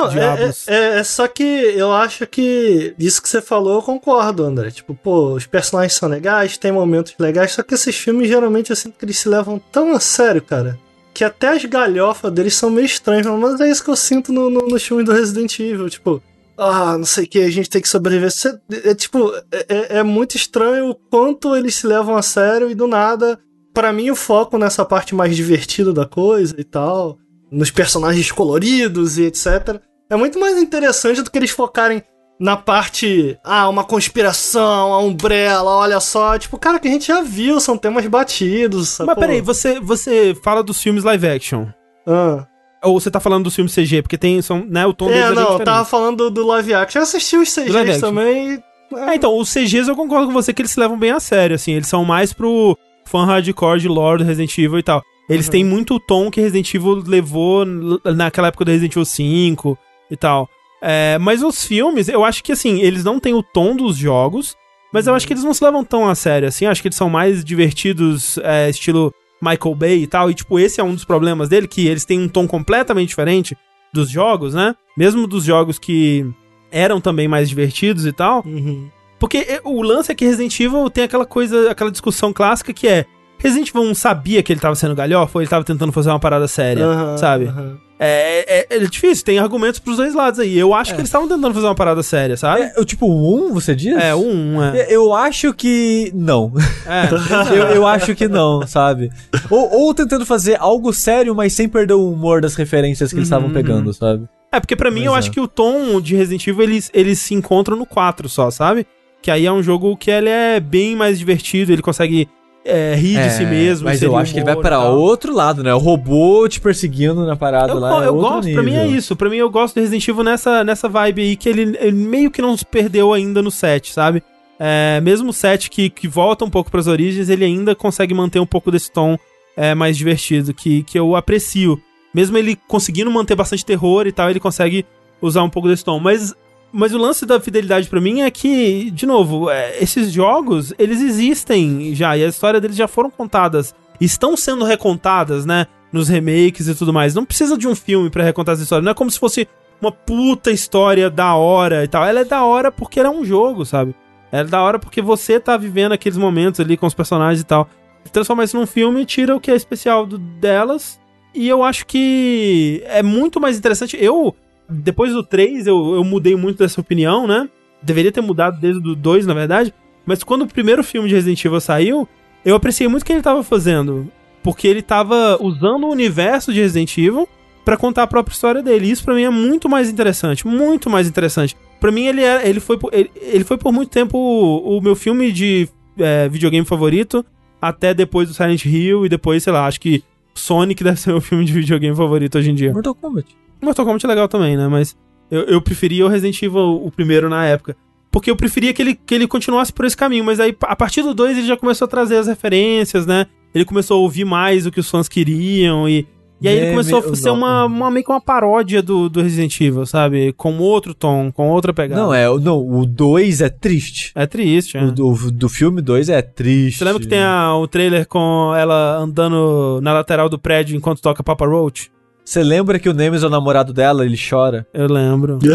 [0.00, 0.68] Não, é, Diabos.
[0.68, 4.70] é, é só que eu acho que isso que você falou eu concordo, André.
[4.70, 8.76] Tipo, pô, os personagens são legais, tem momentos legais, só que esses filmes geralmente eu
[8.76, 10.78] sinto que eles se levam tão a sério, cara.
[11.14, 14.50] Que até as galhofas deles são meio estranhas, mas é isso que eu sinto no,
[14.50, 15.88] no, nos filmes do Resident Evil.
[15.88, 16.22] Tipo,
[16.58, 18.30] ah, não sei o que, a gente tem que sobreviver.
[18.30, 22.70] Cê- é, tipo, é, é- é muito estranho o quanto eles se levam a sério
[22.70, 23.38] e do nada.
[23.72, 27.18] Pra mim, o foco nessa parte mais divertida da coisa e tal,
[27.50, 29.80] nos personagens coloridos e etc.
[30.08, 32.02] É muito mais interessante do que eles focarem
[32.38, 36.38] na parte, ah, uma conspiração, a Umbrella, olha só.
[36.38, 38.90] Tipo, cara, que a gente já viu, são temas batidos.
[38.90, 39.14] Sacou?
[39.14, 41.66] Mas peraí, você, você fala dos filmes live action.
[42.06, 42.46] Ah.
[42.84, 44.02] Ou você tá falando dos filmes CG?
[44.02, 44.40] Porque tem.
[44.42, 47.00] São, né, o tom É, é não, eu tava falando do, live action.
[47.00, 48.62] Eu assisti os CGs também.
[48.94, 51.56] É, então, os CGs eu concordo com você que eles se levam bem a sério,
[51.56, 51.72] assim.
[51.72, 55.02] Eles são mais pro fã hardcore de lore do Resident Evil e tal.
[55.28, 55.52] Eles Uhum.
[55.52, 57.64] têm muito o tom que Resident Evil levou
[58.04, 59.78] naquela época do Resident Evil 5
[60.10, 60.48] e tal.
[60.80, 64.56] É, mas os filmes, eu acho que, assim, eles não têm o tom dos jogos,
[64.92, 66.64] mas eu acho que eles não se levam tão a sério, assim.
[66.64, 70.30] Eu acho que eles são mais divertidos, é, estilo Michael Bay e tal.
[70.30, 73.56] E, tipo, esse é um dos problemas dele, que eles têm um tom completamente diferente
[73.92, 74.74] dos jogos, né?
[74.96, 76.26] Mesmo dos jogos que
[76.70, 78.42] eram também mais divertidos e tal.
[78.44, 78.88] Uhum.
[79.18, 82.86] Porque é, o lance é que Resident Evil tem aquela coisa, aquela discussão clássica que
[82.86, 83.06] é
[83.38, 86.20] Resident Evil 1 sabia que ele tava sendo galhofa ou ele tava tentando fazer uma
[86.20, 87.46] parada séria, Aham, sabe?
[87.46, 87.78] aham.
[87.98, 90.58] É, é, é difícil, tem argumentos pros dois lados aí.
[90.58, 92.62] Eu acho que eles estavam tentando fazer uma parada séria, sabe?
[92.62, 93.96] É, o tipo um, você diz?
[93.96, 94.78] É, o 1, é.
[94.80, 96.52] É, Eu acho que não.
[96.86, 97.08] É.
[97.56, 99.10] eu, eu acho que não, sabe?
[99.50, 103.26] Ou, ou tentando fazer algo sério, mas sem perder o humor das referências que eles
[103.28, 103.54] estavam Uhum.
[103.54, 104.28] pegando, sabe?
[104.52, 105.18] É, porque pra mim Pois eu é.
[105.18, 108.86] acho que o tom de Resident Evil eles, eles se encontram no 4 só, sabe?
[109.22, 112.28] Que aí é um jogo que ele é bem mais divertido, ele consegue
[112.66, 113.84] é, rir de si mesmo.
[113.86, 114.98] Mas eu acho que ele vai tal.
[114.98, 115.72] outro lado, né?
[115.74, 117.90] O robô te perseguindo na parada Eu, lá.
[117.90, 118.98] go- é eu outro gosto, pra mim é nível.
[118.98, 119.16] isso.
[119.16, 122.30] Pra mim eu gosto do Resident Evil nessa, nessa vibe aí que ele, ele meio
[122.30, 124.22] que não se perdeu ainda no 7, sabe?
[124.58, 128.40] É, mesmo o 7 que, que volta um pouco pras origens, ele ainda consegue manter
[128.40, 129.18] um pouco desse tom
[129.56, 131.80] é, mais divertido, que, que eu aprecio.
[132.14, 134.84] Mesmo ele conseguindo manter bastante terror e tal, ele consegue
[135.20, 136.00] usar um pouco desse tom.
[136.00, 136.34] Mas,
[136.72, 141.00] mas o lance da fidelidade pra mim é que, de novo, é, esses jogos, eles
[141.00, 143.74] existem já, e a história deles já foram contadas.
[144.00, 145.66] Estão sendo recontadas, né?
[145.92, 147.14] Nos remakes e tudo mais.
[147.14, 148.82] Não precisa de um filme pra recontar essa história.
[148.84, 149.48] Não é como se fosse
[149.80, 152.04] uma puta história da hora e tal.
[152.04, 153.94] Ela é da hora porque ela é um jogo, sabe?
[154.30, 157.44] Ela é da hora porque você tá vivendo aqueles momentos ali com os personagens e
[157.46, 157.68] tal.
[158.12, 161.00] Transformar isso num filme tira o que é especial do- delas.
[161.34, 163.96] E eu acho que é muito mais interessante.
[163.98, 164.34] Eu,
[164.68, 167.48] depois do 3, eu, eu mudei muito dessa opinião, né?
[167.82, 169.72] Deveria ter mudado desde o 2, na verdade.
[170.04, 172.08] Mas quando o primeiro filme de Resident Evil saiu,
[172.44, 174.10] eu apreciei muito o que ele tava fazendo.
[174.42, 177.28] Porque ele tava usando o universo de Resident Evil
[177.64, 178.88] pra contar a própria história dele.
[178.88, 181.56] Isso pra mim é muito mais interessante, muito mais interessante.
[181.80, 184.94] Pra mim ele é, ele foi ele, ele foi por muito tempo o, o meu
[184.94, 187.26] filme de é, videogame favorito,
[187.60, 191.20] até depois do Silent Hill e depois, sei lá, acho que Sonic deve ser meu
[191.20, 192.72] filme de videogame favorito hoje em dia.
[192.72, 193.26] Mortal Kombat.
[193.62, 194.68] Mortal Kombat é legal também, né?
[194.68, 194.96] Mas
[195.30, 197.76] eu, eu preferia o Resident Evil, o primeiro na época.
[198.10, 200.24] Porque eu preferia que ele, que ele continuasse por esse caminho.
[200.24, 203.26] Mas aí, a partir do 2, ele já começou a trazer as referências, né?
[203.54, 206.06] Ele começou a ouvir mais o que os fãs queriam e...
[206.38, 209.08] E aí ele É, começou me- a ser uma, uma meio que uma paródia do,
[209.08, 210.34] do Resident Evil, sabe?
[210.34, 211.98] Com outro tom, com outra pegada.
[211.98, 214.12] Não, é, o- não, o 2 é triste.
[214.14, 214.84] É triste, é.
[214.84, 216.76] O do, do filme 2 é triste.
[216.78, 221.00] Você lembra que tem a- o trailer com ela andando na lateral do prédio enquanto
[221.00, 221.90] toca Papa Roach?
[222.26, 224.66] Você lembra que o Nemesis é o namorado dela, ele chora?
[224.74, 225.38] Eu lembro.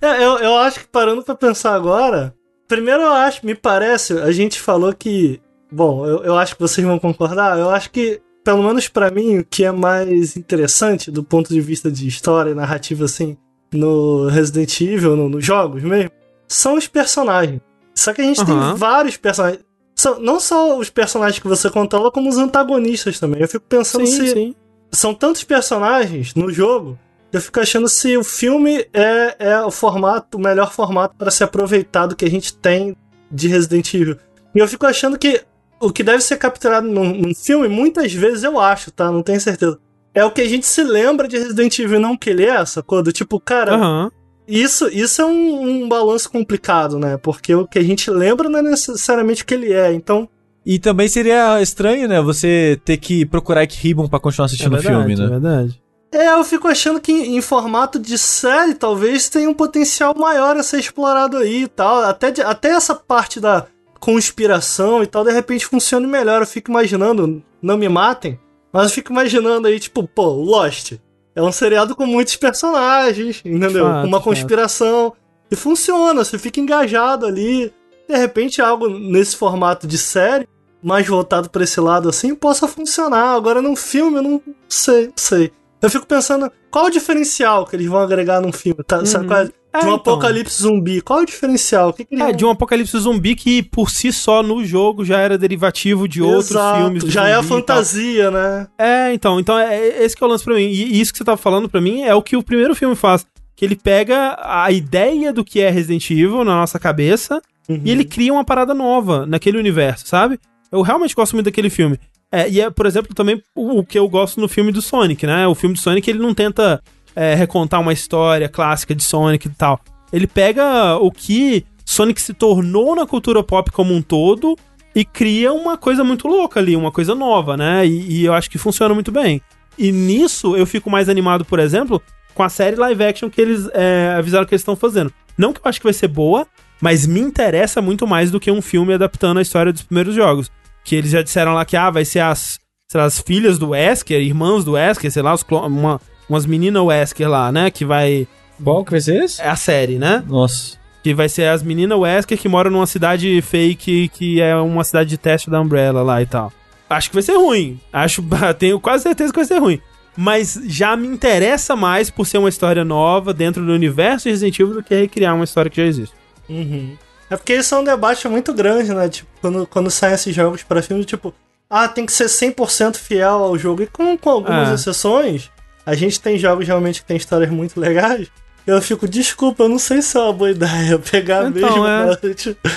[0.00, 2.34] É, eu, eu acho que parando pra pensar agora,
[2.66, 6.84] primeiro eu acho, me parece, a gente falou que, bom, eu, eu acho que vocês
[6.84, 11.22] vão concordar, eu acho que, pelo menos pra mim, o que é mais interessante do
[11.22, 13.36] ponto de vista de história e narrativa, assim,
[13.72, 16.10] no Resident Evil, no- nos jogos mesmo,
[16.48, 17.60] são os personagens.
[17.94, 18.70] Só que a gente Aham.
[18.70, 19.62] tem vários personagens.
[19.94, 23.40] São, não só os personagens que você controla, como os antagonistas também.
[23.40, 24.54] Eu fico pensando Sim, se sim.
[24.92, 26.98] São tantos personagens no jogo
[27.30, 31.30] que eu fico achando se o filme é, é o formato, o melhor formato para
[31.30, 32.94] ser aproveitado que a gente tem
[33.30, 34.18] de Resident Evil.
[34.54, 35.42] E eu fico achando que
[35.80, 39.10] o que deve ser capturado num, num filme, muitas vezes eu acho, tá?
[39.10, 39.78] Não tenho certeza.
[40.14, 43.02] É o que a gente se lembra de Resident Evil, não que ele é, sacou?
[43.02, 44.10] Do tipo, cara, Aham.
[44.46, 47.16] isso, isso é um, um balanço complicado, né?
[47.16, 49.90] Porque o que a gente lembra não é necessariamente o que ele é.
[49.90, 50.28] Então,
[50.64, 52.20] E também seria estranho, né?
[52.22, 55.26] Você ter que procurar Ike Ribbon pra continuar É assistindo o verdade, filme, é né?
[55.28, 55.82] verdade.
[56.12, 60.56] É, eu fico achando que em, em formato de série talvez tenha um potencial maior
[60.56, 62.02] a ser explorado aí e tal.
[62.02, 63.66] Até, de- até essa parte da
[63.98, 66.42] conspiração e tal, de repente funcione melhor.
[66.42, 68.38] Eu fico imaginando, não me matem,
[68.72, 70.92] mas eu fico imaginando aí, tipo, pô, Lost.
[71.34, 73.86] É um seriado com muitos personagens, entendeu?
[73.86, 74.24] Fato, uma fato.
[74.24, 75.14] conspiração.
[75.50, 77.72] E funciona, você fica engajado ali.
[78.08, 80.46] De repente, algo nesse formato de série,
[80.82, 83.34] mais voltado pra esse lado assim, possa funcionar.
[83.34, 85.52] Agora, num filme, eu não sei, não sei.
[85.80, 88.82] Eu fico pensando, qual o diferencial que eles vão agregar num filme?
[88.84, 89.44] Tá, sabe qual é?
[89.46, 89.94] De É, um então.
[89.94, 91.00] apocalipse zumbi.
[91.00, 91.88] Qual é o diferencial?
[91.88, 95.18] O que, que É, de um apocalipse zumbi que por si só no jogo já
[95.18, 97.02] era derivativo de outros Exato, filmes.
[97.04, 98.68] Já é a fantasia, né?
[98.78, 100.66] É, então, então é, é esse que é o lance pra mim.
[100.66, 103.26] E isso que você tava falando pra mim é o que o primeiro filme faz.
[103.56, 107.80] Que ele pega a ideia do que é Resident Evil na nossa cabeça Uhum.
[107.84, 110.38] e ele cria uma parada nova naquele universo, sabe?
[110.70, 111.98] Eu realmente gosto muito daquele filme.
[112.30, 115.26] É, e é, por exemplo, também o, o que eu gosto no filme do Sonic,
[115.26, 115.46] né?
[115.46, 116.82] O filme do Sonic, ele não tenta
[117.14, 119.78] é, recontar uma história clássica de Sonic e tal.
[120.12, 124.56] Ele pega o que Sonic se tornou na cultura pop como um todo
[124.94, 127.86] e cria uma coisa muito louca ali, uma coisa nova, né?
[127.86, 129.40] E, e eu acho que funciona muito bem.
[129.78, 132.00] E nisso eu fico mais animado, por exemplo,
[132.34, 135.12] com a série live action que eles é, avisaram que eles estão fazendo.
[135.36, 136.46] Não que eu acho que vai ser boa,
[136.82, 140.50] mas me interessa muito mais do que um filme adaptando a história dos primeiros jogos.
[140.82, 142.58] Que eles já disseram lá que ah, vai ser as,
[142.92, 147.30] lá, as filhas do Wesker, irmãos do Wesker, sei lá, os uma, umas meninas Wesker
[147.30, 147.70] lá, né?
[147.70, 148.26] Que vai.
[148.62, 149.40] Qual que vai ser esse?
[149.40, 150.24] É a série, né?
[150.26, 150.76] Nossa.
[151.04, 155.08] Que vai ser as meninas Wesker que moram numa cidade fake, que é uma cidade
[155.08, 156.52] de teste da Umbrella lá e tal.
[156.90, 157.78] Acho que vai ser ruim.
[157.92, 158.24] Acho,
[158.58, 159.80] tenho quase certeza que vai ser ruim.
[160.16, 164.58] Mas já me interessa mais por ser uma história nova dentro do universo de Resident
[164.58, 166.21] Evil do que recriar uma história que já existe.
[166.52, 166.96] Uhum.
[167.30, 169.08] É porque isso é um debate muito grande, né?
[169.08, 171.34] Tipo, quando, quando saem esses jogos pra filme, tipo,
[171.70, 173.82] ah, tem que ser 100% fiel ao jogo.
[173.82, 174.74] E com, com algumas É.
[174.74, 175.50] exceções,
[175.86, 178.28] a gente tem jogos realmente que tem histórias muito legais.
[178.66, 181.86] Eu fico, desculpa, eu não sei se é uma boa ideia pegar Então, mesmo.
[181.88, 182.34] é.
[182.34, 182.68] Tipo,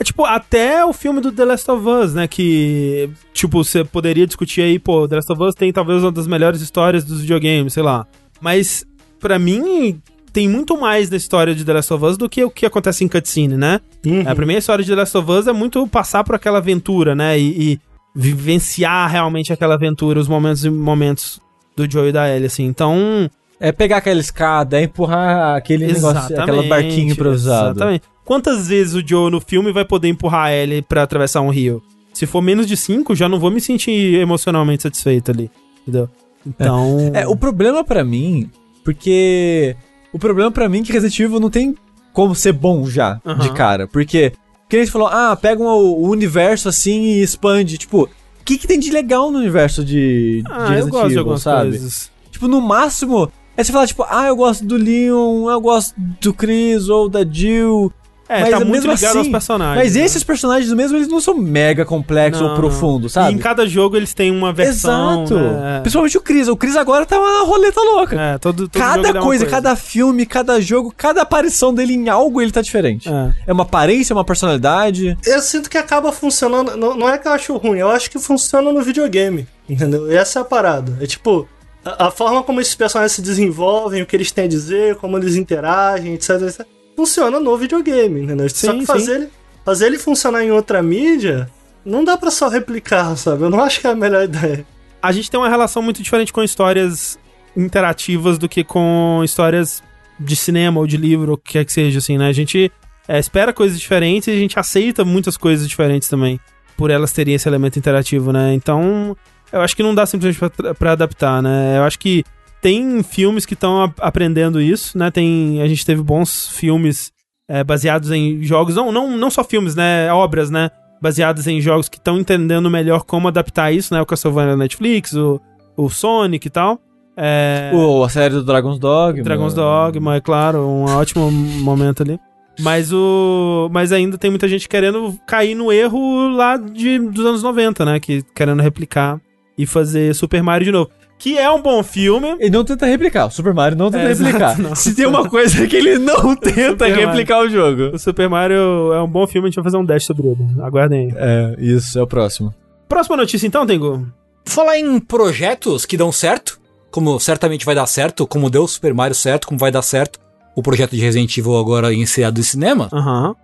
[0.00, 2.26] É tipo, até o filme do The Last of Us, né?
[2.26, 6.26] Que, tipo, você poderia discutir aí, pô, The Last of Us tem talvez uma das
[6.26, 8.04] melhores histórias dos videogames, sei lá.
[8.40, 8.84] Mas,
[9.20, 12.50] pra mim, tem muito mais na história de The Last of Us do que o
[12.50, 13.80] que acontece em cutscene, né?
[14.04, 14.22] Uhum.
[14.26, 17.38] A primeira história de The Last of Us é muito passar por aquela aventura, né?
[17.38, 17.80] E, e
[18.14, 21.40] vivenciar realmente aquela aventura, os momentos e momentos
[21.76, 22.64] do Joe e da Ellie, assim.
[22.64, 23.30] Então,
[23.60, 27.78] É pegar aquela escada, é empurrar aquele negócio, aquela barquinho improvisado.
[27.78, 28.04] Exatamente.
[28.24, 31.82] Quantas vezes o Joe no filme vai poder empurrar a Ellie pra atravessar um rio?
[32.12, 35.50] Se for menos de cinco, já não vou me sentir emocionalmente satisfeito ali.
[35.82, 36.08] Entendeu?
[36.46, 37.10] Então.
[37.14, 38.50] É, o problema pra mim,
[38.84, 39.76] porque
[40.12, 41.74] o problema pra mim é que Resident Evil não tem
[42.12, 43.38] como ser bom já, Aham.
[43.38, 43.86] de cara.
[43.88, 44.32] Porque,
[44.68, 47.78] que nem você falou, ah, pega um- o universo assim e expande.
[47.78, 48.08] Tipo, o
[48.44, 51.18] que, que tem de legal no universo de, de Ah, eu Resident gosto de Evil,
[51.20, 51.70] algumas sabe?
[51.70, 52.10] coisas.
[52.30, 56.34] Tipo, no máximo, é você falar, tipo, ah, eu gosto do Leon, eu gosto do
[56.34, 57.92] Chris ou da Jill.
[58.32, 59.84] É, Mas tá muito mesmo ligado assim, aos personagens.
[59.84, 60.04] Mas né?
[60.04, 63.34] esses personagens mesmo, eles não são mega complexos Não, ou profundos, E sabe?
[63.34, 65.24] em cada jogo eles têm uma versão.
[65.24, 65.38] Exato.
[65.38, 65.80] né?
[65.80, 66.48] Principalmente o Chris.
[66.48, 68.18] O Chris agora tá uma roleta louca.
[68.18, 72.08] É, todo, todo cada é uma coisa, cada filme, cada jogo, cada aparição dele em
[72.08, 73.06] algo, ele tá diferente.
[73.06, 73.34] É.
[73.48, 75.16] É uma aparência, uma personalidade.
[75.26, 76.74] Eu sinto que acaba funcionando.
[76.74, 79.46] Não, não é que eu acho ruim, eu acho que funciona no videogame.
[79.68, 80.10] Entendeu?
[80.10, 80.96] Essa é a parada.
[81.00, 81.46] É tipo.
[81.84, 85.18] A, a forma como esses personagens se desenvolvem, o que eles têm a dizer, como
[85.18, 86.40] eles interagem, etc.
[86.42, 88.48] etc funciona no videogame, entendeu?
[88.48, 89.12] Só Sim, que fazer sim.
[89.12, 89.28] ele,
[89.64, 91.48] fazer ele funcionar em outra mídia,
[91.84, 93.42] não dá pra só replicar, sabe?
[93.42, 94.66] Eu não acho que é a melhor ideia.
[95.00, 97.18] a gente tem uma relação muito diferente com histórias
[97.56, 99.82] interativas do que com histórias
[100.18, 102.28] de cinema ou de livro, ou o que quer que seja, assim, né?
[102.28, 102.70] A gente
[103.08, 106.38] é, espera coisas diferentes e a gente aceita muitas coisas diferentes também,
[106.76, 108.54] por elas terem esse elemento interativo, né?
[108.54, 109.16] Então,
[109.52, 110.40] eu acho que não dá simplesmente
[110.78, 111.78] pra adaptar, né?
[111.78, 112.24] Eu acho que
[112.62, 115.10] tem filmes que estão aprendendo isso, né?
[115.10, 117.12] Tem, a gente teve bons filmes
[117.48, 120.10] é, baseados em jogos, não, não, não só filmes, né?
[120.12, 120.70] Obras, né?
[121.02, 124.00] Baseadas em jogos que estão entendendo melhor como adaptar isso, né?
[124.00, 125.40] O Castlevania Netflix, o,
[125.76, 126.78] o Sonic e tal.
[127.16, 129.24] É, O, a série do Dragon's Dogma.
[129.24, 132.18] Dragon's Dogma, é claro, um ótimo momento ali.
[132.60, 133.68] Mas o.
[133.72, 137.98] Mas ainda tem muita gente querendo cair no erro lá de, dos anos 90, né?
[137.98, 139.20] Que querendo replicar
[139.58, 140.90] e fazer Super Mario de novo.
[141.22, 142.34] Que é um bom filme.
[142.40, 143.26] Ele não tenta replicar.
[143.26, 144.58] O Super Mario não tenta É, exato, replicar.
[144.58, 144.74] não.
[144.74, 147.06] Se tem uma coisa que ele não tenta Mario.
[147.06, 147.94] replicar o jogo.
[147.94, 150.44] O Super Mario é um bom filme, a gente vai fazer um dash sobre ele.
[150.60, 151.14] Aguardem aí.
[151.16, 152.52] É, isso, é o próximo.
[152.88, 154.04] Próxima notícia então, Tengu.
[154.44, 156.58] Falar em projetos que dão certo,
[156.90, 160.18] como certamente vai dar certo, como deu o Super Mario certo, como vai dar certo
[160.56, 162.88] o projeto de Resident Evil agora enseado em cinema.
[162.92, 163.36] Aham.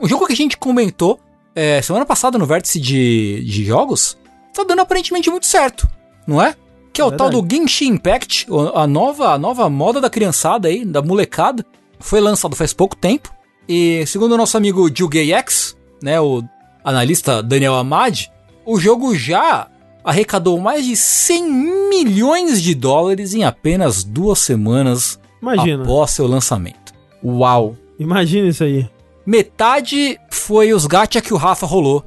[0.00, 1.20] Um jogo que a gente comentou
[1.54, 4.16] é, semana passada no vértice de, de jogos,
[4.54, 5.86] tá dando aparentemente muito certo,
[6.26, 6.54] não é?
[6.96, 10.82] Que é, o tal do Genshin Impact, a nova, a nova moda da criançada aí,
[10.82, 11.62] da molecada.
[12.00, 13.30] Foi lançado faz pouco tempo.
[13.68, 16.42] E segundo o nosso amigo JuGayX, né, o
[16.82, 18.28] analista Daniel Amad,
[18.64, 19.68] o jogo já
[20.02, 25.82] arrecadou mais de 100 milhões de dólares em apenas duas semanas Imagina.
[25.82, 26.94] após seu lançamento.
[27.22, 27.76] Uau.
[27.98, 28.88] Imagina isso aí.
[29.26, 32.02] Metade foi os gacha que o Rafa rolou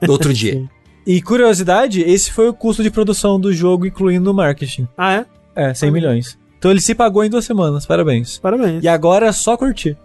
[0.00, 0.66] do outro dia.
[1.06, 4.86] E curiosidade, esse foi o custo de produção do jogo, incluindo o marketing.
[4.96, 5.26] Ah, é?
[5.54, 5.92] É, 100 Ah.
[5.92, 6.38] milhões.
[6.58, 8.38] Então ele se pagou em duas semanas, parabéns.
[8.38, 8.84] Parabéns.
[8.84, 9.96] E agora é só curtir.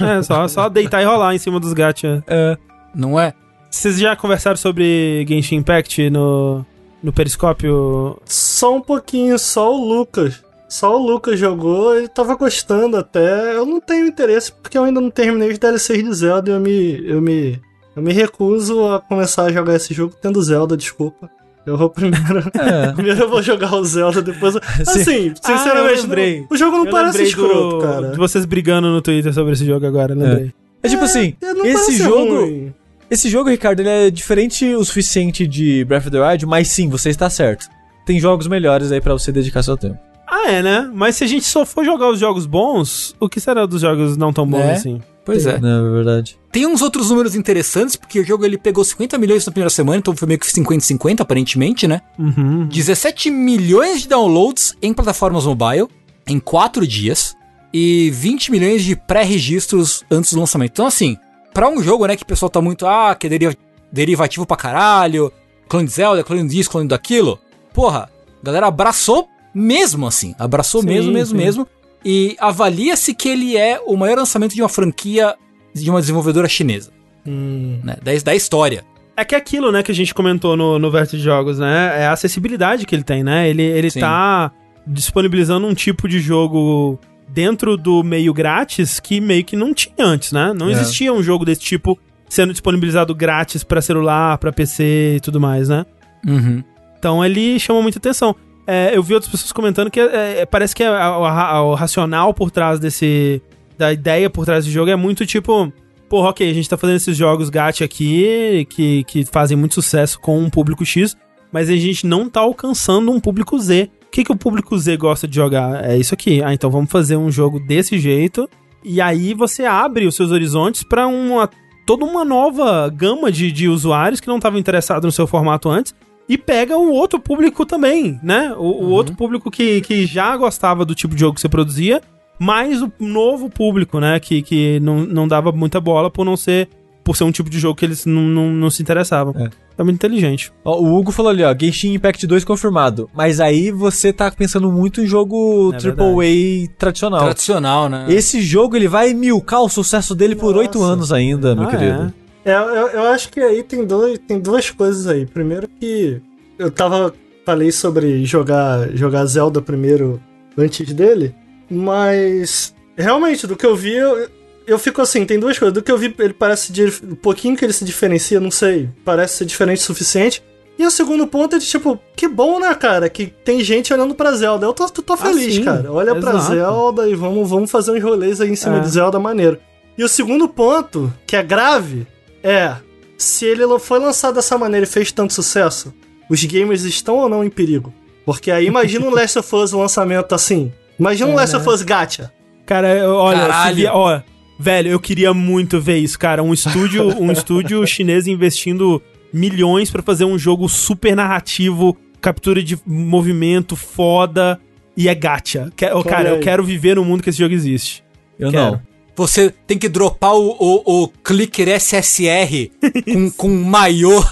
[0.00, 2.22] É, só, só deitar e rolar em cima dos gacha.
[2.26, 2.56] É,
[2.94, 3.32] Não é?
[3.70, 6.64] Vocês já conversaram sobre Genshin Impact no,
[7.02, 8.20] no Periscópio?
[8.24, 10.44] Só um pouquinho, só o Lucas.
[10.68, 13.56] Só o Lucas jogou e tava gostando até.
[13.56, 16.60] Eu não tenho interesse porque eu ainda não terminei os DLCs de Zelda e eu
[16.60, 17.60] me, eu me,
[17.96, 21.30] eu me recuso a começar a jogar esse jogo tendo Zelda, desculpa.
[21.66, 22.40] Eu vou primeiro.
[22.60, 22.92] é.
[22.92, 24.54] Primeiro eu vou jogar o Zelda, depois.
[24.54, 26.46] eu- Assim, Ah, eu sinceramente, lembrei.
[26.50, 28.10] o jogo não Eu parece escroto, do- cara.
[28.10, 30.52] De vocês brigando no Twitter sobre esse jogo agora, eu lembrei.
[30.82, 32.40] É tipo assim, É, não esse jogo.
[32.42, 32.74] ruim.
[33.10, 36.88] Esse jogo, Ricardo, ele é diferente o suficiente de Breath of the Wild, mas sim,
[36.90, 37.66] você está certo.
[38.04, 39.96] Tem jogos melhores aí pra você dedicar seu tempo.
[40.26, 40.90] Ah, é, né?
[40.92, 44.16] Mas se a gente só for jogar os jogos bons, o que será dos jogos
[44.18, 44.72] não tão bons Né?
[44.72, 45.00] assim?
[45.24, 45.58] Pois é.
[45.58, 46.38] Não, é verdade.
[46.52, 49.98] Tem uns outros números interessantes, porque o jogo ele pegou 50 milhões na primeira semana,
[49.98, 52.02] então foi meio que 50-50 aparentemente, né?
[52.18, 52.66] Uhum.
[52.66, 55.88] 17 milhões de downloads em plataformas mobile
[56.26, 57.34] em 4 dias
[57.72, 60.72] e 20 milhões de pré-registros antes do lançamento.
[60.72, 61.16] Então, assim,
[61.52, 63.54] pra um jogo, né, que o pessoal tá muito, ah, que é deriva-
[63.90, 65.32] derivativo pra caralho,
[65.68, 67.38] clone de Zelda, clone disso, clone daquilo,
[67.72, 68.10] porra,
[68.42, 71.44] a galera abraçou mesmo, assim, abraçou Sim, mesmo, mesmo, sim.
[71.44, 71.66] mesmo,
[72.04, 75.34] e avalia-se que ele é o maior lançamento de uma franquia
[75.74, 76.90] de uma desenvolvedora chinesa,
[77.26, 77.80] Hum.
[77.82, 78.84] né, da, da história.
[79.16, 82.02] É que é aquilo, né, que a gente comentou no, no Verso de Jogos, né?
[82.02, 83.48] É a acessibilidade que ele tem, né?
[83.48, 84.00] Ele, ele Sim.
[84.00, 84.50] tá
[84.86, 90.32] disponibilizando um tipo de jogo dentro do meio grátis que meio que não tinha antes,
[90.32, 90.52] né?
[90.54, 90.72] Não É.
[90.72, 95.68] existia um jogo desse tipo sendo disponibilizado grátis pra celular, pra PC e tudo mais,
[95.68, 95.86] né?
[96.26, 96.62] Uhum.
[96.98, 98.34] Então ele chama muita atenção.
[98.66, 102.50] É, eu vi outras pessoas comentando que é, é, parece que é o racional por
[102.50, 103.42] trás desse.
[103.76, 105.72] da ideia por trás do jogo é muito tipo.
[106.08, 110.20] Porra, ok, a gente tá fazendo esses jogos gacha aqui que, que fazem muito sucesso
[110.20, 111.16] com um público X,
[111.50, 113.90] mas a gente não tá alcançando um público Z.
[114.06, 115.84] O que, que o público Z gosta de jogar?
[115.84, 116.42] É isso aqui.
[116.42, 118.48] Ah, então vamos fazer um jogo desse jeito.
[118.84, 121.50] E aí você abre os seus horizontes pra uma
[121.86, 125.94] toda uma nova gama de, de usuários que não estavam interessados no seu formato antes
[126.28, 128.54] e pega o outro público também, né?
[128.56, 132.00] O, o outro público que, que já gostava do tipo de jogo que você produzia,
[132.38, 134.18] mais o novo público, né?
[134.18, 136.68] Que, que não, não dava muita bola por não ser.
[137.02, 139.34] Por ser um tipo de jogo que eles não, não, não se interessavam.
[139.36, 139.50] É.
[139.76, 140.50] É muito inteligente.
[140.64, 143.10] Ó, o Hugo falou ali, ó, Genshin Impact 2 confirmado.
[143.12, 147.20] Mas aí você tá pensando muito em jogo É AAA tradicional.
[147.20, 148.06] Tradicional, né?
[148.08, 150.58] Esse jogo, ele vai milcar o sucesso dele por Nossa.
[150.60, 152.02] oito anos ainda, meu Ah, querido.
[152.04, 155.26] É, eu, eu acho que aí tem, dois, tem duas coisas aí.
[155.26, 156.20] Primeiro que
[156.58, 157.14] eu tava.
[157.46, 160.18] Falei sobre jogar, jogar Zelda primeiro
[160.56, 161.34] antes dele,
[161.70, 164.28] mas realmente, do que eu vi, eu,
[164.66, 165.74] eu fico assim, tem duas coisas.
[165.74, 166.72] Do que eu vi, ele parece.
[167.04, 168.88] Um pouquinho que ele se diferencia, não sei.
[169.04, 170.42] Parece ser diferente o suficiente.
[170.78, 173.08] E o segundo ponto é de tipo, que bom, né, cara?
[173.10, 174.66] Que tem gente olhando pra Zelda.
[174.66, 175.92] Eu tô, tô, tô feliz, sim, cara.
[175.92, 176.54] Olha pra exato.
[176.54, 178.80] Zelda e vamos, vamos fazer uns rolês aí em cima É.
[178.80, 179.58] de Zelda maneiro.
[179.96, 182.06] E o segundo ponto, que é grave,
[182.44, 182.76] é
[183.18, 185.92] se ele foi lançado dessa maneira e fez tanto sucesso,
[186.30, 187.92] os gamers estão ou não em perigo?
[188.24, 190.72] Porque aí imagina um Last of Us lançamento assim.
[190.98, 191.60] Imagina um É, Last né?
[191.60, 192.32] of Us gacha.
[192.66, 194.20] Cara, eu- olha, via- ó,
[194.58, 196.42] velho, eu queria muito ver isso, cara.
[196.42, 202.78] Um estúdio, um estúdio chinês investindo milhões pra fazer um jogo super narrativo, captura de
[202.86, 204.58] movimento foda
[204.96, 205.70] e é gacha.
[205.76, 206.40] Que, oh, cara, eu aí.
[206.40, 208.02] quero viver no mundo que esse jogo existe.
[208.38, 208.62] Eu Quero.
[208.72, 208.80] não.
[209.16, 212.70] Você tem que dropar o, o, o clicker SSR
[213.12, 214.22] com, com um maiô.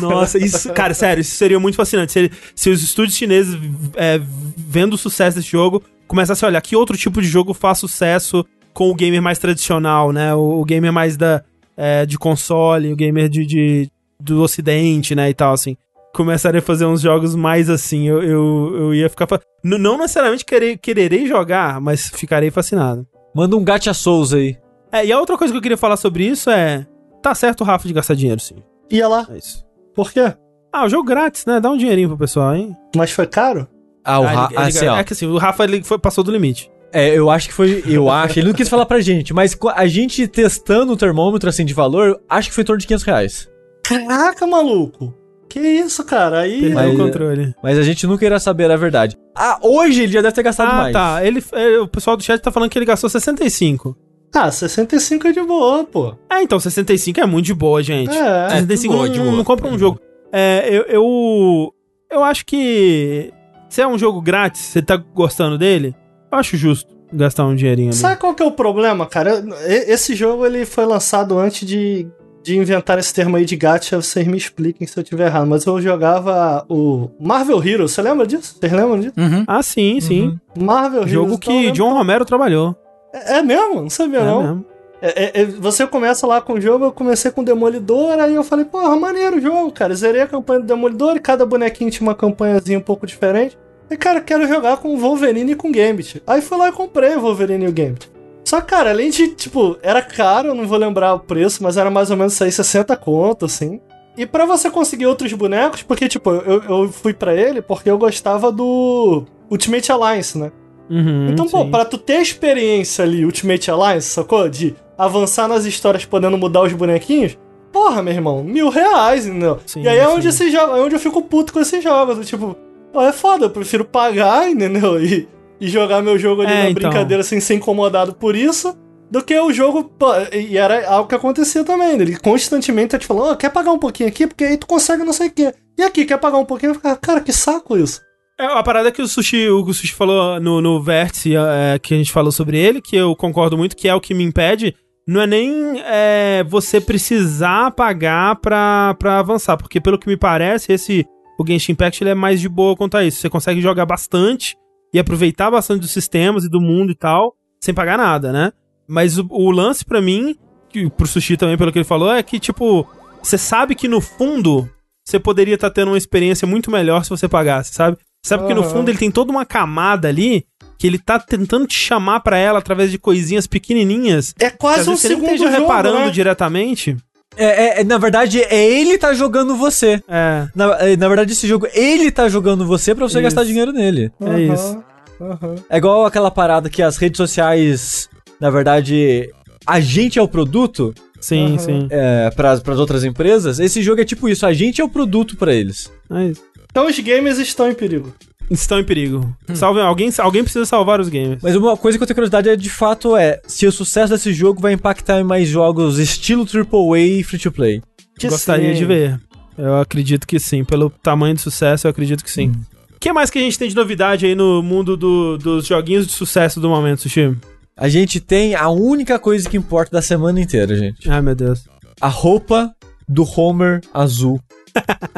[0.00, 2.12] Nossa, isso, cara, sério, isso seria muito fascinante.
[2.12, 3.58] Se, se os estúdios chineses,
[3.96, 4.20] é,
[4.56, 8.44] vendo o sucesso desse jogo, começassem a olhar que outro tipo de jogo faz sucesso
[8.72, 10.34] com o gamer mais tradicional, né?
[10.34, 11.42] O, o gamer mais da,
[11.76, 15.28] é, de console, o gamer de, de- do ocidente, né?
[15.30, 15.76] E tal, assim.
[16.14, 19.26] Começarem a fazer uns jogos mais assim, eu, eu, eu ia ficar.
[19.62, 23.06] não necessariamente querer, quererei jogar, mas ficarei fascinado.
[23.34, 24.56] Manda um Gacha Souls aí.
[24.92, 26.86] É, e a outra coisa que eu queria falar sobre isso é.
[27.22, 28.56] Tá certo o Rafa de gastar dinheiro, sim.
[28.90, 29.26] Ia lá.
[29.30, 29.64] É isso.
[29.94, 30.32] Por quê?
[30.72, 31.58] Ah, o jogo grátis, né?
[31.60, 32.76] Dá um dinheirinho pro pessoal, hein?
[32.94, 33.66] Mas foi caro?
[34.04, 36.22] Ah, o Ah, Ra ele- ele- assim, é que assim, o Rafa ele foi, passou
[36.22, 36.70] do limite.
[36.92, 37.82] É, eu acho que foi.
[37.86, 38.38] Eu acho.
[38.38, 42.20] Ele não quis falar pra gente, mas a gente testando o termômetro assim de valor,
[42.28, 43.48] acho que foi em torno de 500 reais.
[43.82, 45.12] Caraca, maluco.
[45.54, 46.40] Que isso, cara?
[46.40, 46.60] Aí.
[46.62, 47.54] Perdeu Mas- o controle.
[47.62, 49.16] Mas a gente nunca irá saber a verdade.
[49.36, 50.92] Ah, hoje ele já deve ter gastado Ah, mais.
[50.92, 51.24] tá.
[51.24, 53.96] Ele, é, o pessoal do chat tá falando que ele gastou 65.
[54.34, 56.12] Ah, 65 é de boa, pô.
[56.28, 58.10] Ah, então 65 é muito de boa, gente.
[58.16, 58.48] É.
[58.48, 59.32] 65 de boa, não, de boa.
[59.36, 60.00] não compra um jogo.
[60.32, 61.74] É, eu, eu.
[62.10, 63.32] Eu acho que.
[63.68, 65.94] Se é um jogo grátis, você tá gostando dele,
[66.32, 67.96] eu acho justo gastar um dinheirinho ali.
[67.96, 69.44] Sabe qual que é o problema, cara?
[69.68, 72.08] Esse jogo ele foi lançado antes de,
[72.44, 74.00] de inventar esse termo aí de gacha.
[74.00, 75.46] Vocês me expliquem se eu tiver errado.
[75.46, 77.92] Mas eu jogava o Marvel Heroes.
[77.92, 78.56] Você lembra disso?
[78.60, 79.14] Vocês lembram disso?
[79.16, 79.44] Uhum.
[79.46, 80.38] Ah, sim, sim.
[80.56, 81.12] Marvel Heroes.
[81.12, 82.76] Jogo então eu que lembro- John Romero trabalhou.
[83.12, 83.82] É, é mesmo?
[83.82, 84.42] Não sabia, É não.
[84.42, 84.64] mesmo.
[85.02, 88.42] É, é, é, você começa lá com o jogo, eu comecei com Demolidor, aí eu
[88.42, 89.94] falei, porra, maneiro o jogo, cara.
[89.94, 93.58] Zerei a campanha do Demolidor e cada bonequinho tinha uma campanhazinha um pouco diferente.
[93.90, 96.22] E, cara, quero jogar com o Wolverine e com o Gambit.
[96.26, 98.10] Aí fui lá e comprei o Wolverine e o Gambit.
[98.44, 101.76] Só que, cara, além de, tipo, era caro, eu não vou lembrar o preço, mas
[101.76, 103.80] era mais ou menos aí, 60 conto, assim.
[104.16, 107.98] E pra você conseguir outros bonecos, porque, tipo, eu, eu fui pra ele porque eu
[107.98, 110.52] gostava do Ultimate Alliance, né?
[110.90, 111.70] Uhum, Então, pô, sim.
[111.70, 114.48] pra tu ter a experiência ali, Ultimate Alliance, sacou?
[114.48, 117.36] De avançar nas histórias podendo mudar os bonequinhos,
[117.72, 119.58] porra, meu irmão, mil reais, entendeu?
[119.66, 120.12] Sim, e aí é sim.
[120.12, 122.28] onde, esse jogo, é onde eu fico puto com esses jogos.
[122.28, 122.54] Tipo,
[122.94, 125.02] é foda, eu prefiro pagar, entendeu?
[125.02, 125.26] E,
[125.60, 126.90] e jogar meu jogo ali É, na então.
[126.90, 128.76] brincadeira sem ser incomodado por isso.
[129.10, 129.92] Do que o jogo.
[130.32, 131.96] E era algo que acontecia também.
[131.96, 132.02] né?
[132.02, 134.26] Ele constantemente tá te falando, ó, quer pagar um pouquinho aqui?
[134.26, 135.52] Porque aí tu consegue não sei o quê.
[135.78, 136.74] E aqui, quer pagar um pouquinho?
[137.00, 138.00] Cara, que saco isso.
[138.40, 141.96] É, a parada que o Sushi, o Sushi falou no, no Vértice, é, que a
[141.96, 144.74] gente falou sobre ele, que eu concordo muito, que é o que me impede,
[145.06, 150.72] não é nem é, você precisar pagar pra, pra avançar, porque pelo que me parece,
[150.72, 151.04] esse,
[151.38, 153.20] o Genshin Impact, ele é mais de boa quanto a isso.
[153.20, 154.56] Você consegue jogar bastante
[154.94, 158.52] e aproveitar bastante dos sistemas e do mundo e tal, sem pagar nada, né?
[158.86, 160.36] Mas o, o lance pra mim,
[160.68, 162.86] que, pro Sushi também, pelo que ele falou, é que, tipo,
[163.20, 164.70] você sabe que no fundo
[165.04, 167.98] você poderia estar tendo uma experiência muito melhor se você pagasse, sabe?
[168.24, 170.46] Sabe que no fundo ele tem toda uma camada ali
[170.78, 174.34] que ele tá tentando te chamar pra ela através de coisinhas pequenininhas.
[174.40, 176.10] É quase um vezes você nem segundo esteja jogo, reparando né?
[176.10, 176.96] diretamente.
[177.36, 180.00] É, é- é, na verdade, é ele tá jogando você.
[180.08, 183.22] É, Na, é, na verdade, esse jogo, ele tá jogando você pra você Isso.
[183.24, 184.10] gastar dinheiro nele.
[184.20, 184.84] é Aham, isso.
[185.20, 185.54] aham.
[185.68, 188.08] É igual aquela parada que as redes sociais,
[188.40, 189.28] na verdade,
[189.66, 191.58] a gente é o produto Sim, Aham.
[191.58, 191.86] sim.
[191.90, 193.58] é, para as outras empresas.
[193.58, 195.90] Esse jogo é tipo isso, a gente é o produto pra eles.
[196.12, 196.42] É isso.
[196.70, 198.12] Então os gamers estão em perigo.
[198.50, 199.34] Estão em perigo.
[199.54, 201.38] Salve, alguém, alguém precisa salvar os games.
[201.42, 204.32] Mas uma coisa que eu tenho curiosidade é, de fato, é se o sucesso desse
[204.32, 207.82] jogo vai impactar em mais jogos estilo AAA e free-to-play.
[208.22, 208.78] Gostaria sim.
[208.78, 209.20] de ver.
[209.56, 210.64] Eu acredito que sim.
[210.64, 212.52] Pelo tamanho do sucesso, eu acredito que sim.
[212.94, 216.06] O que mais que a gente tem de novidade aí no mundo do- dos joguinhos
[216.06, 217.36] de sucesso do momento, Sushi?
[217.76, 221.10] A gente tem a única coisa que importa da semana inteira, gente.
[221.10, 221.64] Ai, meu Deus.
[222.00, 222.72] A roupa
[223.08, 224.40] do Homer azul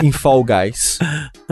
[0.02, 0.98] em Fall Guys.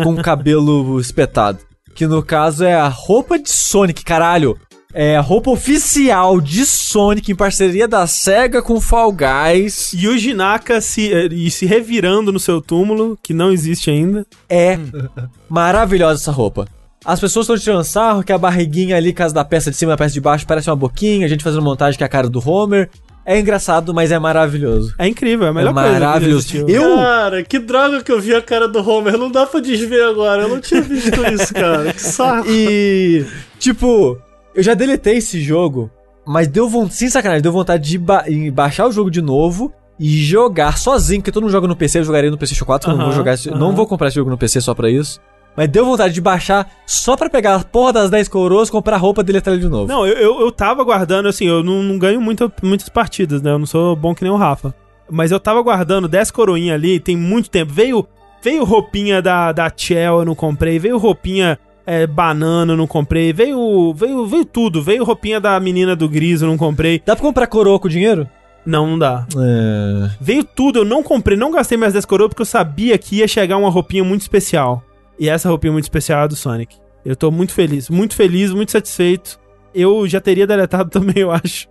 [0.03, 1.59] Com cabelo espetado.
[1.95, 4.59] Que no caso é a roupa de Sonic, caralho.
[4.93, 9.93] É a roupa oficial de Sonic em parceria da SEGA com Fall Guys.
[9.93, 14.25] Yuji Naka se, eh, e se revirando no seu túmulo, que não existe ainda.
[14.49, 14.79] É
[15.49, 16.69] maravilhosa essa roupa.
[17.05, 19.95] As pessoas estão tirando sarro que a barriguinha ali, caso da peça de cima e
[19.95, 21.27] da peça de baixo, parece uma boquinha.
[21.27, 22.89] A gente fazendo montagem que é a cara do Homer.
[23.27, 24.95] É engraçado, mas é maravilhoso.
[24.99, 25.89] É incrível, é a melhor É coisa.
[25.95, 26.57] que maravilhoso.
[26.69, 29.17] Eu- Cara, que droga que eu vi a cara do Homer.
[29.17, 30.43] Não dá pra desver agora.
[30.43, 31.93] Eu não tinha visto isso, cara.
[31.93, 32.47] Que saco.
[32.51, 33.25] E,
[33.59, 34.19] tipo,
[34.55, 35.91] eu já deletei esse jogo,
[36.27, 40.09] mas deu vontade, sem sacanagem, deu vontade de ba- baixar o jogo de novo e
[40.23, 43.05] jogar sozinho, porque todo mundo joga no PC, eu jogaria no PlayStation 4, não Aham,
[43.07, 43.59] vou jogar, esse- aham.
[43.59, 45.19] não vou comprar esse jogo no PC só pra isso.
[45.57, 48.99] Mas deu vontade de baixar só pra pegar a porra das 10 coroas, comprar a
[48.99, 49.87] roupa e deletar ele de novo.
[49.87, 53.51] Não, eu, eu, eu tava guardando, assim, eu não, não ganho muita, muitas partidas, né?
[53.53, 54.75] Eu não sou bom que nem o Rafa.
[55.11, 57.73] Mas eu tava guardando 10 coroinhas ali tem muito tempo.
[57.73, 58.07] Veio
[58.45, 60.79] Veio roupinha da, da Chell, eu não comprei.
[60.79, 63.33] Veio roupinha é, banana, eu não comprei.
[63.33, 64.83] Veio, veio, veio tudo.
[64.83, 67.01] Veio roupinha da menina do Gris, eu não comprei.
[67.07, 68.29] Dá pra comprar coroa com dinheiro?
[68.67, 69.27] Não, não dá.
[69.35, 70.11] É.
[70.21, 73.29] Veio tudo, eu não comprei, não gastei mais 10 coroas porque eu sabia que ia
[73.29, 74.83] chegar uma roupinha muito especial.
[75.19, 76.77] E essa roupinha muito especial é a do Sonic.
[77.05, 79.39] Eu tô muito feliz, muito feliz, muito satisfeito.
[79.75, 81.69] Eu já teria deletado também, eu acho,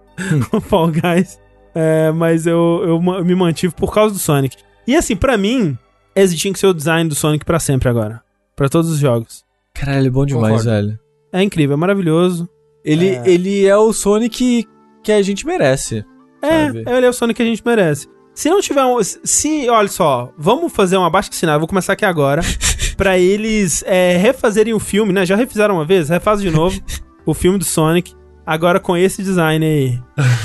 [0.51, 1.39] o Fall Guys.
[1.75, 4.57] É, mas eu, eu me mantive por causa do Sonic.
[4.85, 5.77] E assim, pra mim,
[6.15, 8.21] esse tinha que ser o design do Sonic pra sempre agora.
[8.55, 9.43] Pra todos os jogos.
[9.73, 10.69] Caralho, é bom demais, Concordo.
[10.69, 10.99] velho.
[11.31, 12.47] É incrível, é maravilhoso.
[12.85, 13.15] Ele É.
[13.15, 13.29] é.
[13.29, 14.67] ele é o Sonic
[15.03, 16.05] que a gente merece.
[16.41, 16.83] É, Sabe?
[16.85, 18.07] ele é o Sonic que a gente merece.
[18.35, 18.97] Se não tiver um.
[19.01, 22.41] Se, olha só, vamos fazer um abaixo assinado, vou começar aqui agora.
[22.95, 25.25] pra eles é, refazerem o filme, né?
[25.25, 26.79] Já refizeram uma vez, refaz de novo
[27.25, 28.13] o filme do Sonic.
[28.45, 29.99] Agora com esse design aí.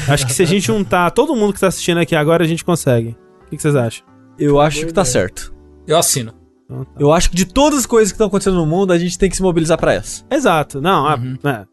[0.09, 2.65] Acho que se a gente juntar todo mundo que tá assistindo aqui agora, a gente
[2.65, 3.17] consegue.
[3.47, 4.07] O que, vocês acham?
[4.39, 5.53] Eu acho que tá certo.
[5.87, 6.33] Eu assino.
[6.65, 6.91] Então tá.
[6.97, 9.29] Eu acho que de todas as coisas que estão acontecendo no mundo, a gente tem
[9.29, 10.23] que se mobilizar pra essa.
[10.31, 10.81] Exato.
[10.81, 11.37] Não, a- Uhum.
[11.45, 11.67] é,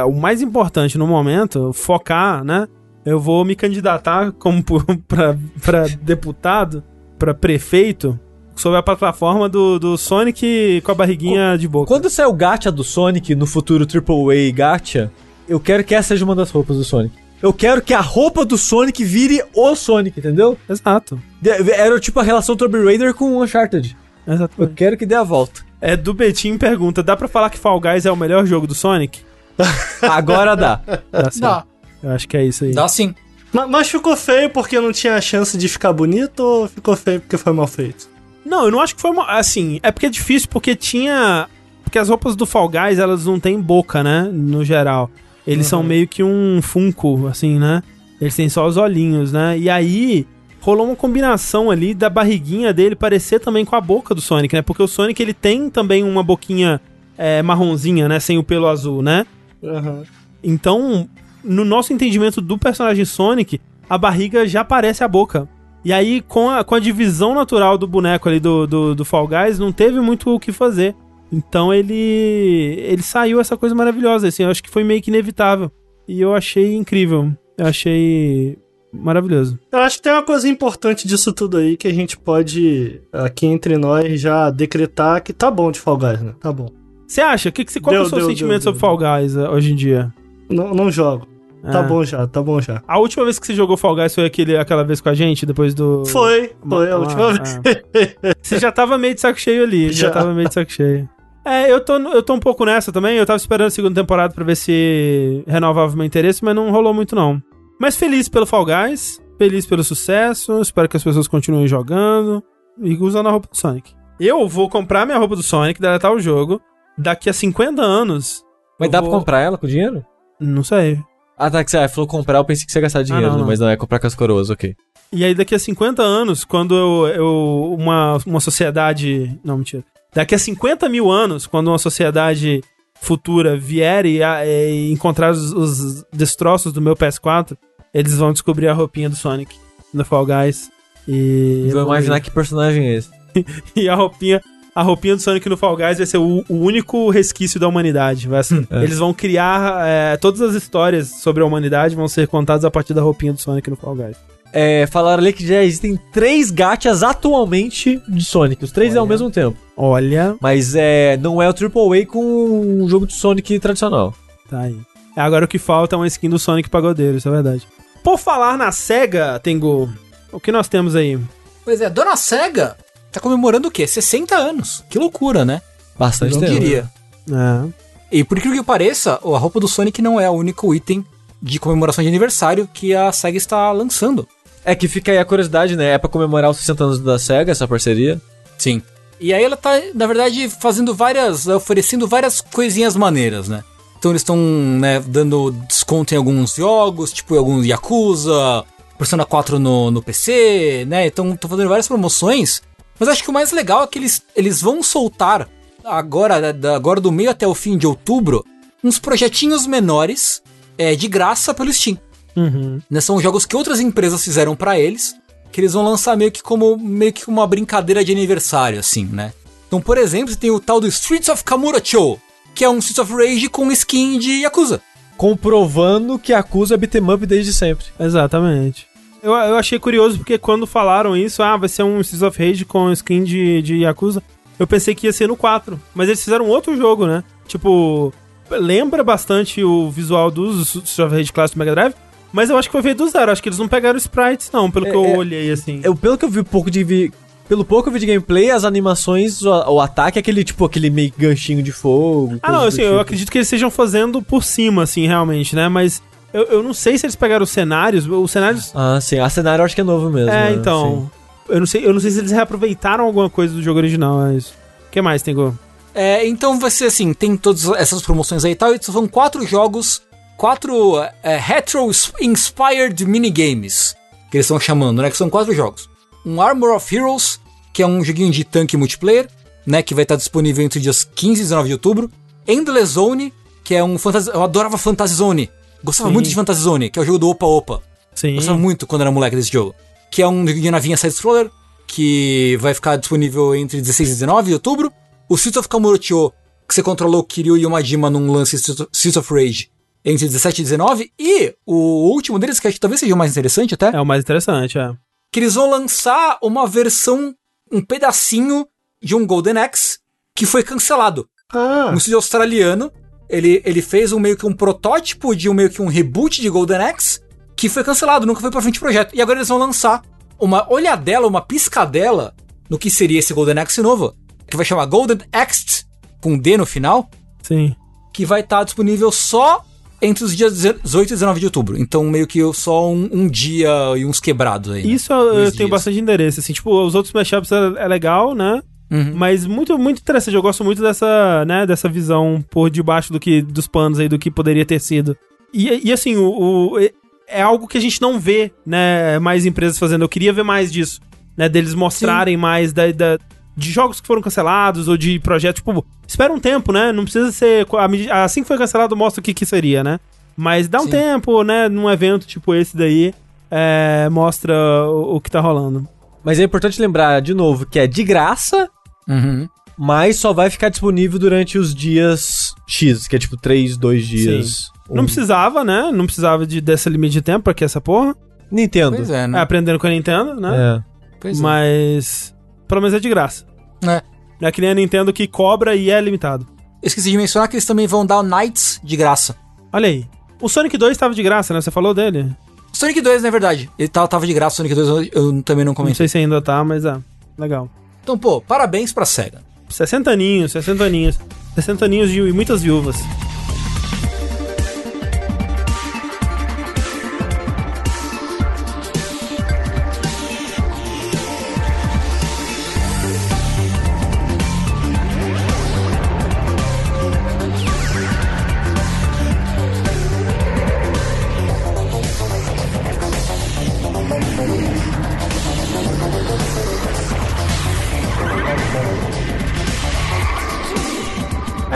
[0.00, 2.68] é, o mais importante no momento, focar, né?
[3.04, 4.62] Eu vou me candidatar como
[5.08, 6.84] pra deputado,
[7.18, 8.18] pra prefeito,
[8.54, 11.86] sob a plataforma do, do Sonic com a barriguinha de boca.
[11.88, 15.10] Quando sair o gacha do Sonic no futuro AAA gacha,
[15.48, 17.14] eu quero que essa seja uma das roupas do Sonic.
[17.42, 20.56] Eu quero que a roupa do Sonic vire o Sonic, entendeu?
[20.68, 21.20] Exato.
[21.42, 23.94] De- Era tipo a relação Tomb Raider com Uncharted.
[24.26, 24.74] Eu Exatamente.
[24.74, 25.60] quero que dê a volta.
[25.80, 28.74] É do Betim pergunta: dá pra falar que Fall Guys é o melhor jogo do
[28.74, 29.20] Sonic?
[30.00, 30.76] Agora dá.
[30.78, 30.98] Tá
[31.30, 31.40] certo.
[31.40, 31.64] Dá.
[32.02, 32.72] Eu acho que é isso aí.
[32.72, 33.14] Dá sim.
[33.52, 37.36] Ma- Mas ficou feio porque não tinha chance de ficar bonito ou ficou feio porque
[37.36, 38.08] foi mal feito?
[38.44, 39.26] Não, eu não acho que foi uma.
[39.26, 41.48] Assim, é porque é difícil, porque tinha.
[41.82, 44.28] Porque as roupas do Fall Guys, elas não têm boca, né?
[44.32, 45.10] No geral.
[45.46, 47.82] Eles são meio que um Funko, assim, né?
[48.20, 49.58] Eles têm só os olhinhos, né?
[49.58, 50.26] E aí.
[50.60, 54.62] Rolou uma combinação ali da barriguinha dele parecer também com a boca do Sonic, né?
[54.62, 56.80] Porque o Sonic ele tem também uma boquinha
[57.18, 58.18] é, marronzinha, né?
[58.18, 59.26] Sem o pelo azul, né?
[59.62, 60.04] Aham.
[60.42, 61.06] Então,
[61.44, 65.46] no nosso entendimento do personagem Sonic, a barriga já parece a boca.
[65.84, 69.28] E aí, com a, com a divisão natural do boneco ali do, do, do Fall
[69.28, 70.94] Guys, não teve muito o que fazer.
[71.30, 71.94] Então ele.
[71.94, 75.70] ele saiu essa coisa maravilhosa, assim, eu acho que foi meio que inevitável.
[76.06, 77.32] E eu achei incrível.
[77.58, 78.58] Eu achei
[78.92, 79.58] maravilhoso.
[79.72, 83.46] Eu acho que tem uma coisa importante disso tudo aí que a gente pode, aqui
[83.46, 86.34] entre nós, já decretar que tá bom de Fall Guys, né?
[86.40, 86.68] Tá bom.
[87.06, 87.50] Você acha?
[87.50, 88.88] Que que, qual que é o Deu, seu deu, sentimento deu, sobre deu.
[88.88, 90.12] Fall Guys eh, hoje em dia?
[90.48, 91.26] Não, não jogo.
[91.72, 91.82] Tá Ah.
[91.82, 92.82] bom já, tá bom já.
[92.86, 95.46] A última vez que você jogou Fall Guys foi aquele, aquela vez com a gente,
[95.46, 96.04] depois do.
[96.06, 97.56] Foi, foi a Ah, última vez.
[97.56, 98.34] ah.
[98.42, 100.12] Você já tava meio de saco cheio ali, já, Já.
[100.12, 101.08] tava meio de saco cheio.
[101.46, 103.16] É, eu tô, eu tô um pouco nessa também.
[103.16, 106.92] Eu tava esperando a segunda temporada pra ver se renovava meu interesse, mas não rolou
[106.92, 107.40] muito não.
[107.80, 112.42] Mas feliz pelo Fall Guys, feliz pelo sucesso, espero que as pessoas continuem jogando
[112.82, 113.92] e usando a roupa do Sonic.
[114.20, 116.60] Eu vou comprar minha roupa do Sonic, deletar o jogo,
[116.96, 118.42] daqui a 50 anos.
[118.78, 120.04] Mas dá vou- pra comprar ela com dinheiro?
[120.40, 120.98] Não sei.
[121.36, 123.38] Ah, tá, que você ah, falou comprar, eu pensei que você ia gastar dinheiro, não,
[123.38, 123.46] não.
[123.46, 124.74] mas não é comprar com as coroas, ok.
[125.12, 129.38] E aí, daqui a 50 anos, quando eu, eu- uma, uma sociedade.
[129.44, 129.84] Não, mentira.
[130.12, 132.60] Daqui a 50 mil anos, quando uma sociedade
[133.00, 137.56] futura vier e, e encontrar os, os destroços do meu PS4,
[137.92, 139.56] eles vão descobrir a roupinha do Sonic
[139.92, 140.70] no Fall Guys.
[141.06, 141.68] E.
[141.72, 143.10] Vou imaginar que personagem é esse.
[143.74, 144.40] E a roupinha.
[144.74, 148.26] A roupinha do Sonic no Fall Guys vai ser o, o único resquício da humanidade.
[148.28, 148.82] Vai ser- É.
[148.82, 149.86] Eles vão criar.
[149.86, 153.40] é, todas as histórias sobre a humanidade vão ser contadas a partir da roupinha do
[153.40, 154.16] Sonic no Fall Guys.
[154.52, 159.04] É, falaram ali que já existem três gachas atualmente de Sonic, os três é ao
[159.04, 159.08] Olha.
[159.10, 159.56] mesmo tempo.
[159.76, 160.36] Olha.
[160.40, 164.14] Mas é, não é o AAA com o jogo de Sonic tradicional.
[164.48, 164.76] Tá aí.
[165.16, 167.66] Agora o que falta é uma skin do Sonic Pagodeiro, isso é verdade.
[168.02, 169.88] Por falar na SEGA, Tengu,
[170.32, 171.18] o que nós temos aí?
[171.64, 172.76] Pois é, Dona Sega
[173.14, 173.86] tá comemorando o quê?
[173.86, 174.84] 60 anos.
[174.90, 175.62] Que loucura, né?
[175.98, 176.52] Bastante Não tempo.
[176.52, 176.90] diria.
[177.30, 177.68] É.
[178.12, 181.04] E por incrível que pareça, a roupa do Sonic não é o único item
[181.42, 184.26] de comemoração de aniversário que a SEGA está lançando.
[184.64, 185.92] É que fica aí a curiosidade, né?
[185.92, 188.20] É pra comemorar os 60 anos da SEGA, essa parceria.
[188.56, 188.80] Sim.
[189.20, 191.46] E aí ela tá, na verdade, fazendo várias.
[191.46, 193.62] oferecendo várias coisinhas maneiras, né?
[193.98, 198.64] Então eles estão, né, dando desconto em alguns jogos, tipo em alguns Yakuza,
[198.98, 201.06] Persona 4 no, no PC, né?
[201.06, 202.62] Então estão fazendo várias promoções.
[202.98, 205.48] Mas acho que o mais legal é que eles, eles vão soltar
[205.84, 208.44] agora, da- agora do meio até o fim de outubro,
[208.82, 210.42] uns projetinhos menores
[210.78, 211.98] é, de graça pelo Steam.
[212.36, 212.80] Uhum.
[212.90, 213.00] né?
[213.00, 215.14] São jogos que outras empresas fizeram pra eles,
[215.52, 219.32] que eles vão lançar meio que como meio que uma brincadeira de aniversário, assim, né?
[219.68, 222.18] Então, por exemplo, você tem o tal do Streets of Kamurocho,
[222.54, 224.80] que é um Streets of Rage com skin de Yakuza.
[225.16, 227.86] Comprovando que acusa beat'em up desde sempre.
[227.98, 228.86] Exatamente.
[229.24, 232.64] Eu, eu achei curioso porque quando falaram isso, ah, vai ser um Streets of Rage
[232.64, 234.22] com skin de, de Yakuza,
[234.58, 235.80] eu pensei que ia ser no 4.
[235.94, 237.24] Mas eles fizeram outro jogo, né?
[237.48, 238.12] Tipo,
[238.50, 241.94] lembra bastante o visual dos Streets of Rage Classic Mega Drive,
[242.32, 243.32] mas eu acho que foi feito do zero.
[243.32, 245.80] Acho que eles não pegaram sprites, não, pelo É, que eu é, olhei, assim.
[245.82, 247.12] Eu, pelo que eu vi pouco de vi-
[247.48, 250.64] pelo pouco que eu vi de gameplay, as animações, o, o ataque é aquele tipo
[250.64, 252.38] aquele meio ganchinho de fogo.
[252.42, 253.00] Ah, não, assim, do eu tipo.
[253.02, 255.68] acredito que eles estejam fazendo por cima, assim, realmente, né?
[255.68, 256.02] Mas
[256.34, 258.08] eu, eu não sei se eles pegaram os cenários.
[258.08, 258.72] Os cenários.
[258.74, 260.30] Ah, sim, a cenário eu acho que é novo mesmo.
[260.30, 260.52] é, né?
[260.52, 261.08] então.
[261.48, 264.34] Eu não, sei, eu não sei se eles reaproveitaram alguma coisa do jogo original, é
[264.34, 264.54] isso.
[264.88, 265.56] O que mais, Tengo?
[265.94, 269.46] É, então vai ser assim, tem todas essas promoções aí e tal, e são quatro
[269.46, 270.02] jogos,
[270.36, 273.94] quatro é, retro-inspired minigames,
[274.28, 275.88] que eles estão chamando, né, que são quatro jogos.
[276.26, 277.38] Um Armor of Heroes,
[277.72, 279.28] que é um joguinho de tanque multiplayer,
[279.64, 282.10] né, que vai estar disponível entre os dias 15 e 19 de outubro.
[282.48, 283.32] Endless Zone,
[283.62, 284.30] que é um fantasy...
[284.30, 285.48] Eu adorava Fantasy Zone,
[285.84, 286.14] gostava Sim.
[286.14, 287.82] muito de Fantasy Zone, que é o jogo do Opa Opa.
[288.14, 288.34] Sim.
[288.36, 289.74] Gostava muito quando era moleque desse jogo.
[290.10, 291.50] Que é um jogo de navinha side-scroller,
[291.86, 294.92] que vai ficar disponível entre 16 e 19 de outubro.
[295.28, 296.32] O Streets of Kamurocho,
[296.66, 299.70] que você controlou Kiryu e o Majima num lance Streets of Rage,
[300.04, 301.12] entre 17 e 19.
[301.18, 304.06] E o último deles, que acho que talvez seja o mais interessante até, É o
[304.06, 304.92] mais interessante, é.
[305.32, 307.34] que eles vão lançar uma versão,
[307.70, 308.66] um pedacinho
[309.02, 309.98] de um Golden Axe
[310.34, 311.28] que foi cancelado.
[311.52, 312.90] Ah, Um estúdio australiano,
[313.34, 316.48] ele, ele fez um meio que um protótipo de um meio que um reboot de
[316.48, 317.20] Golden Axe
[317.56, 319.14] que foi cancelado, nunca foi pra frente o projeto.
[319.14, 320.02] E agora eles vão lançar
[320.38, 322.34] uma olhadela, uma piscadela
[322.68, 324.14] no que seria esse Golden Axe novo,
[324.48, 325.84] que vai chamar Golden Axe
[326.20, 327.08] com D no final,
[327.42, 327.74] Sim.
[328.12, 329.64] que vai estar disponível só
[330.02, 331.78] entre os dias 18 e 19 de outubro.
[331.78, 334.84] Então meio que só um, um dia e uns quebrados aí.
[334.84, 334.88] né?
[334.88, 338.62] Isso eu, eu tenho bastante interesse, assim, tipo, os outros mashups é, é legal, né?
[338.94, 339.12] Uhum.
[339.14, 340.34] Mas muito, muito interessante.
[340.34, 344.18] Eu gosto muito dessa, né, dessa visão por debaixo do que, dos panos aí, do
[344.18, 345.16] que poderia ter sido.
[345.52, 346.78] E, e assim, o, o-
[347.26, 350.02] é- algo que a gente não vê, né, mais empresas fazendo.
[350.02, 351.00] Eu queria ver mais disso,
[351.36, 353.18] né, deles mostrarem mais da, da-
[353.56, 357.30] de jogos que foram cancelados ou de projetos, tipo, espera um tempo, né, não precisa
[357.32, 357.66] ser,
[358.12, 359.98] assim que foi cancelado mostra o que que seria, né.
[360.36, 360.90] Mas dá um Sim.
[360.90, 363.14] tempo, né, num evento tipo esse daí,
[363.50, 364.54] é, mostra
[364.88, 365.88] o, o que tá rolando.
[366.24, 368.68] Mas é importante lembrar, de novo, que é de graça,
[369.08, 369.48] Uhum.
[369.76, 374.70] mas só vai ficar disponível durante os dias X, que é tipo 3, 2 dias.
[374.88, 375.90] Não Um- precisava, né?
[375.92, 378.14] Não precisava de, dessa limite de tempo pra que essa porra.
[378.50, 378.96] Nintendo.
[378.96, 379.40] Pois é, É, né?
[379.40, 380.50] aprendendo com a Nintendo, né?
[380.78, 380.82] É.
[381.20, 381.42] Pois é.
[381.42, 382.34] Mas.
[382.68, 383.44] Pelo menos é de graça.
[383.82, 384.02] É.
[384.40, 386.46] Não é que nem a Nintendo que cobra e é limitado.
[386.82, 389.34] Eu esqueci de mencionar que eles também vão dar o Knights de graça.
[389.72, 390.06] Olha aí.
[390.40, 391.60] O Sonic 2 tava de graça, né?
[391.60, 392.30] Você falou dele?
[392.72, 393.70] Sonic 2, na verdade.
[393.78, 395.94] Ele tava, tava de graça, Sonic 2 eu, eu também não Não comentei.
[395.96, 396.96] sei se ainda tá, mas é.
[397.38, 397.70] Legal.
[398.04, 399.40] Então, pô, parabéns pra SEGA.
[399.70, 401.18] 60 aninhos, 60 aninhos.
[401.54, 402.96] 60 aninhos e muitas viúvas.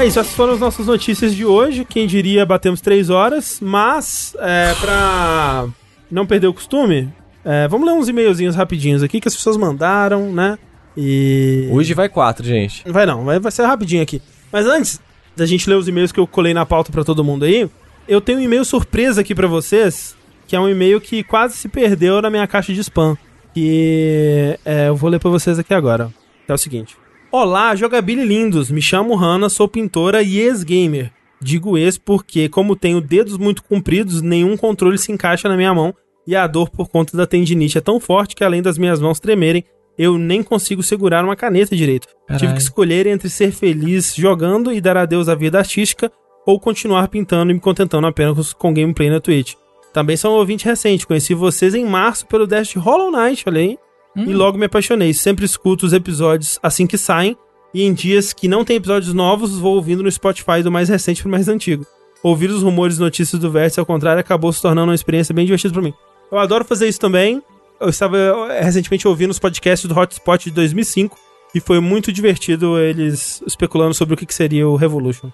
[0.09, 1.85] Isso, essas foram as nossas notícias de hoje.
[1.85, 3.59] Quem diria, batemos três horas.
[3.61, 5.69] Mas, é, pra
[6.11, 7.13] não perder o costume,
[7.45, 10.59] é, vamos ler uns e-mailzinhos rapidinhos aqui que as pessoas mandaram, né?
[10.97, 11.69] E.
[11.71, 12.91] Hoje vai 4, gente.
[12.91, 14.23] Vai não, vai, vai ser rapidinho aqui.
[14.51, 14.99] Mas antes
[15.37, 17.69] da gente ler os e-mails que eu colei na pauta pra todo mundo aí,
[18.09, 21.69] eu tenho um e-mail surpresa aqui pra vocês, que é um e-mail que quase se
[21.69, 23.17] perdeu na minha caixa de spam.
[23.53, 26.11] Que é, eu vou ler pra vocês aqui agora.
[26.49, 26.97] É o seguinte.
[27.31, 28.71] Olá, jogabili lindos.
[28.71, 31.13] Me chamo Hanna, sou pintora e ex-gamer.
[31.39, 35.95] Digo ex porque, como tenho dedos muito compridos, nenhum controle se encaixa na minha mão
[36.27, 39.21] e a dor por conta da tendinite é tão forte que, além das minhas mãos
[39.21, 39.63] tremerem,
[39.99, 42.09] eu nem consigo segurar uma caneta direito.
[42.39, 46.11] Tive que escolher entre ser feliz jogando e dar adeus à vida artística
[46.47, 49.53] ou continuar pintando e me contentando apenas com gameplay na Twitch.
[49.93, 53.79] Também sou um ouvinte recente, conheci vocês em março pelo Dash Hollow Knight, olha aí,
[54.27, 55.13] e logo me apaixonei.
[55.13, 57.37] Sempre escuto os episódios assim que saem,
[57.73, 61.23] e em dias que não tem episódios novos, vou ouvindo no Spotify do mais recente
[61.23, 61.87] pro mais antigo.
[62.23, 65.45] Ouvir os rumores e notícias do Vértice, ao contrário, acabou se tornando uma experiência bem
[65.45, 65.95] divertida pra mim.
[66.33, 67.43] Eu adoro fazer isso também.
[67.81, 68.17] Eu estava
[68.51, 71.17] eh, recentemente ouvindo os podcasts do Hotspot de 2005
[71.55, 75.31] e foi muito divertido eles especulando sobre o que seria o Revolution.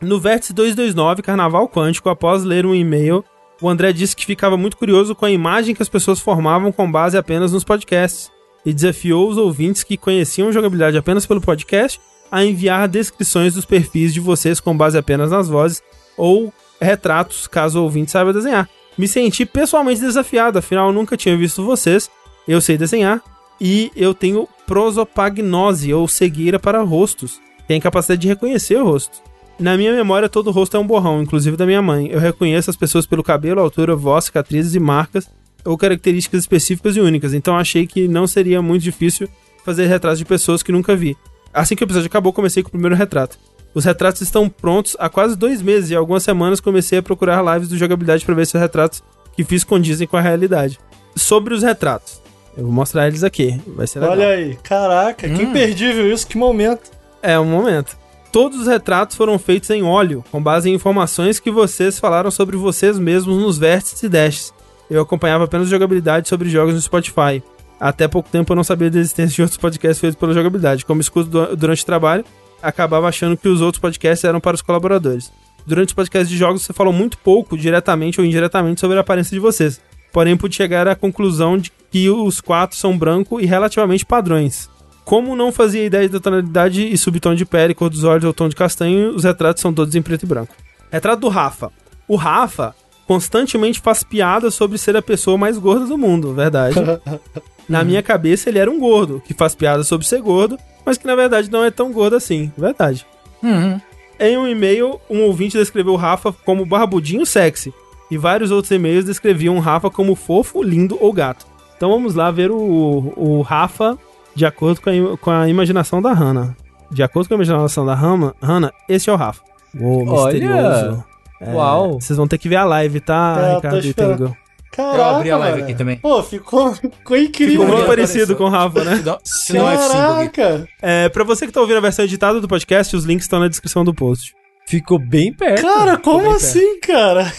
[0.00, 3.24] No Vértice 229, Carnaval Quântico, após ler um e-mail,
[3.64, 6.90] o André disse que ficava muito curioso com a imagem que as pessoas formavam com
[6.92, 8.30] base apenas nos podcasts
[8.62, 11.98] e desafiou os ouvintes que conheciam jogabilidade apenas pelo podcast
[12.30, 15.82] a enviar descrições dos perfis de vocês com base apenas nas vozes
[16.14, 18.68] ou retratos, caso o ouvinte saiba desenhar.
[18.98, 22.10] Me senti pessoalmente desafiado, afinal nunca tinha visto vocês,
[22.46, 23.22] eu sei desenhar,
[23.58, 27.40] e eu tenho prosopagnose, ou cegueira para rostos.
[27.66, 29.22] Tenho capacidade de reconhecer o rosto.
[29.58, 32.08] Na minha memória, todo rosto é um borrão, inclusive da minha mãe.
[32.08, 35.28] Eu reconheço as pessoas pelo cabelo, altura, voz, cicatrizes e marcas,
[35.64, 39.28] ou características específicas e únicas, então achei que não seria muito difícil
[39.64, 41.16] fazer retratos de pessoas que nunca vi.
[41.52, 43.38] Assim que o episódio acabou, comecei com o primeiro retrato.
[43.72, 47.68] Os retratos estão prontos há quase dois meses e algumas semanas comecei a procurar lives
[47.68, 49.02] do jogabilidade para ver se os retratos
[49.34, 50.78] que fiz condizem com a realidade.
[51.16, 52.20] Sobre os retratos,
[52.56, 54.16] eu vou mostrar eles aqui, vai ser legal.
[54.16, 56.90] Olha aí, caraca, que imperdível isso, que momento.
[57.22, 57.96] É um momento.
[58.34, 62.56] Todos os retratos foram feitos em óleo, com base em informações que vocês falaram sobre
[62.56, 64.52] vocês mesmos nos vértices e dashes.
[64.90, 67.40] Eu acompanhava apenas jogabilidade sobre jogos no Spotify.
[67.78, 70.84] Até pouco tempo eu não sabia da existência de outros podcasts feitos pela jogabilidade.
[70.84, 72.24] Como escuto du- durante o trabalho,
[72.60, 75.30] acabava achando que os outros podcasts eram para os colaboradores.
[75.64, 79.32] Durante os podcasts de jogos, você falou muito pouco, diretamente ou indiretamente, sobre a aparência
[79.32, 79.80] de vocês.
[80.12, 84.68] Porém, pude chegar à conclusão de que os quatro são branco e relativamente padrões.
[85.04, 88.48] Como não fazia ideia da tonalidade e subtom de pele, cor dos olhos ou tom
[88.48, 90.54] de castanho, os retratos são todos em preto e branco.
[90.90, 91.70] Retrato do Rafa.
[92.08, 92.74] O Rafa
[93.06, 96.76] constantemente faz piadas sobre ser a pessoa mais gorda do mundo, verdade.
[97.68, 101.06] Na minha cabeça, ele era um gordo, que faz piadas sobre ser gordo, mas que
[101.06, 103.06] na verdade não é tão gordo assim, verdade.
[103.42, 103.80] Uhum.
[104.20, 107.72] Em um e-mail, um ouvinte descreveu o Rafa como barbudinho sexy,
[108.10, 111.46] e vários outros e-mails descreviam o Rafa como fofo, lindo ou gato.
[111.76, 113.98] Então vamos lá ver o, o Rafa
[114.34, 116.54] de acordo com a, com a imaginação da Hannah.
[116.90, 119.42] De acordo com a imaginação da Hannah, Hannah esse é o Rafa.
[119.78, 120.32] O Olha!
[120.32, 121.04] misterioso.
[121.40, 122.00] É, Uau.
[122.00, 124.44] Vocês vão ter que ver a live, tá, É, tô Ricardo e?
[124.74, 125.64] Caraca, Eu abri a live mano.
[125.70, 125.96] aqui também.
[125.98, 127.60] Pô, ficou, ficou incrível.
[127.60, 128.36] Ficou muito parecido apareceu.
[128.36, 128.96] com o Rafa, né?
[128.96, 130.28] Se não- Se é F5 aqui.
[130.40, 133.38] Caraca, É, pra você que tá ouvindo a versão editada do podcast, os links estão
[133.40, 134.32] na descrição do post.
[134.66, 135.62] Ficou bem perto.
[135.62, 137.30] cara, como assim, cara?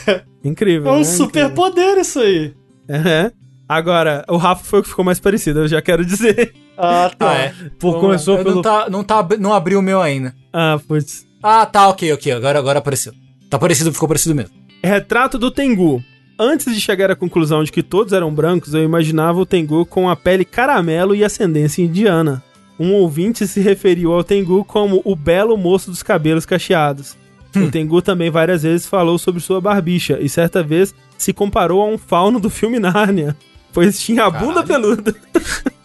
[0.44, 0.92] Incrível.
[0.92, 1.04] É um né?
[1.04, 2.54] super poder isso aí.
[2.88, 3.32] É.
[3.68, 6.54] Agora, o Rafa foi o que ficou mais parecido, eu já quero dizer.
[6.78, 7.32] Ah, tá.
[7.32, 7.54] Ah, é.
[7.80, 8.56] Pô, Vamos começou pelo.
[8.56, 10.36] não, tá, não, tá, não abriu o meu ainda.
[10.52, 11.26] Ah, putz.
[11.42, 12.32] Ah, tá, ok, ok.
[12.32, 13.14] Agora, agora apareceu.
[13.50, 14.52] Tá parecido, ficou parecido mesmo.
[14.84, 16.04] Retrato do Tengu.
[16.38, 20.10] Antes de chegar à conclusão de que todos eram brancos, eu imaginava o Tengu com
[20.10, 22.44] a pele caramelo e ascendência indiana.
[22.78, 27.16] Um ouvinte se referiu ao Tengu como o belo moço dos cabelos cacheados.
[27.56, 31.86] O Tengu também várias vezes falou sobre sua barbicha e certa vez se comparou a
[31.88, 33.34] um fauno do filme Nárnia,
[33.72, 35.16] pois tinha a bunda peluda.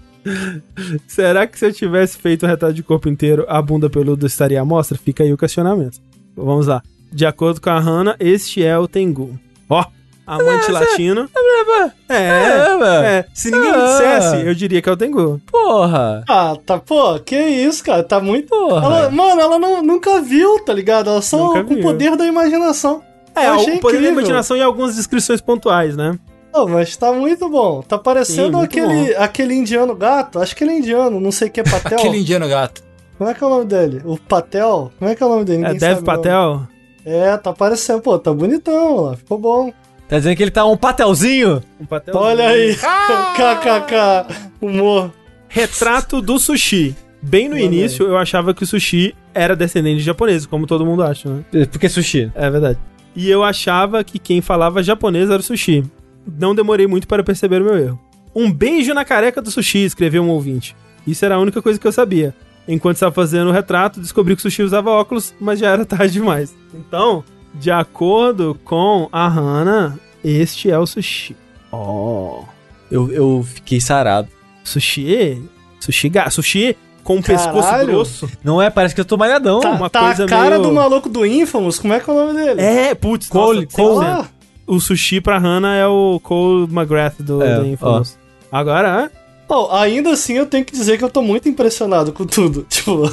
[1.07, 4.61] Será que se eu tivesse feito o retrato de corpo inteiro, a bunda peluda estaria
[4.61, 4.99] à mostra?
[4.99, 5.99] Fica aí o questionamento.
[6.37, 6.83] Vamos lá.
[7.13, 9.39] De acordo com a Hannah, este é o Tengu.
[9.69, 9.85] Ó,
[10.27, 11.29] amante latino.
[12.09, 13.25] É, é.
[13.35, 13.85] Se ninguém Ah.
[13.87, 15.41] dissesse, eu diria que é o Tengu.
[15.51, 16.25] Porra!
[16.29, 18.49] Ah, tá, pô, que isso, cara, tá muito...
[18.49, 18.87] Porra!
[18.87, 21.11] Ela, mano, ela não- nunca viu, tá ligado?
[21.11, 23.03] Ela só Nunca com o poder da imaginação.
[23.35, 26.19] É, Eu o poder da imaginação e algumas descrições pontuais, né?
[26.53, 27.83] Pô, mas tá muito bom.
[27.83, 30.41] Tá parecendo Sim, aquele, aquele indiano gato.
[30.41, 31.99] Acho que ele é indiano, não sei o que é Patel.
[31.99, 32.83] Aquele indiano gato.
[33.17, 34.01] Como é que é o nome dele?
[34.05, 34.91] O Patel?
[34.99, 35.65] Como é que é o nome dele?
[35.65, 36.07] É Ninguém Dev o nome.
[36.07, 36.69] Patel.
[37.05, 38.01] É, tá parecendo.
[38.01, 39.15] Pô, tá bonitão, ó.
[39.15, 39.73] Ficou bom.
[40.09, 41.63] Tá dizendo que ele tá um patelzinho?
[41.81, 42.75] Um patel Olha aí.
[43.37, 44.35] KKK.
[44.61, 45.13] Humor.
[45.49, 46.97] Retrato do sushi.
[47.23, 50.87] Bem no Olha início, eu achava que o sushi era descendente de japonês, como todo
[50.87, 51.67] mundo acha, né?
[51.71, 52.33] Porque sushi.
[52.35, 52.79] É verdade.
[53.15, 55.85] E eu achava que quem falava japonês era o sushi.
[56.27, 58.01] Não demorei muito para perceber o meu erro.
[58.35, 60.77] Um beijo na careca do sushi, escreveu um ouvinte.
[61.07, 62.35] Isso era a única coisa que eu sabia.
[62.69, 66.13] Enquanto estava fazendo o retrato, descobri que o sushi usava óculos, mas já era tarde
[66.13, 66.55] demais.
[66.75, 67.25] Então,
[67.55, 71.35] de acordo com a Hannah, este é o sushi.
[71.73, 72.45] Oh.
[72.91, 74.29] Eu, eu fiquei sarado.
[74.63, 75.43] Sushi?
[75.81, 78.31] Sushi, ga- sushi com um pescoço grosso.
[78.45, 78.69] Não é?
[78.71, 79.61] Parece que eu tô malhadão.
[79.61, 81.79] Tá, uma tá coisa a cara meio- do maluco do Infamous.
[81.79, 82.61] Como é que é o nome dele?
[82.61, 84.29] É, putz, Cole- nossa, Cole.
[84.71, 84.77] 100%.
[84.77, 88.19] O sushi pra Hannah é o Cole McGrath do, É, do Infamous.
[88.51, 89.21] Agora, é?
[89.49, 92.65] Pô, ainda assim eu tenho que dizer que eu tô muito impressionado com tudo.
[92.71, 93.05] Tipo,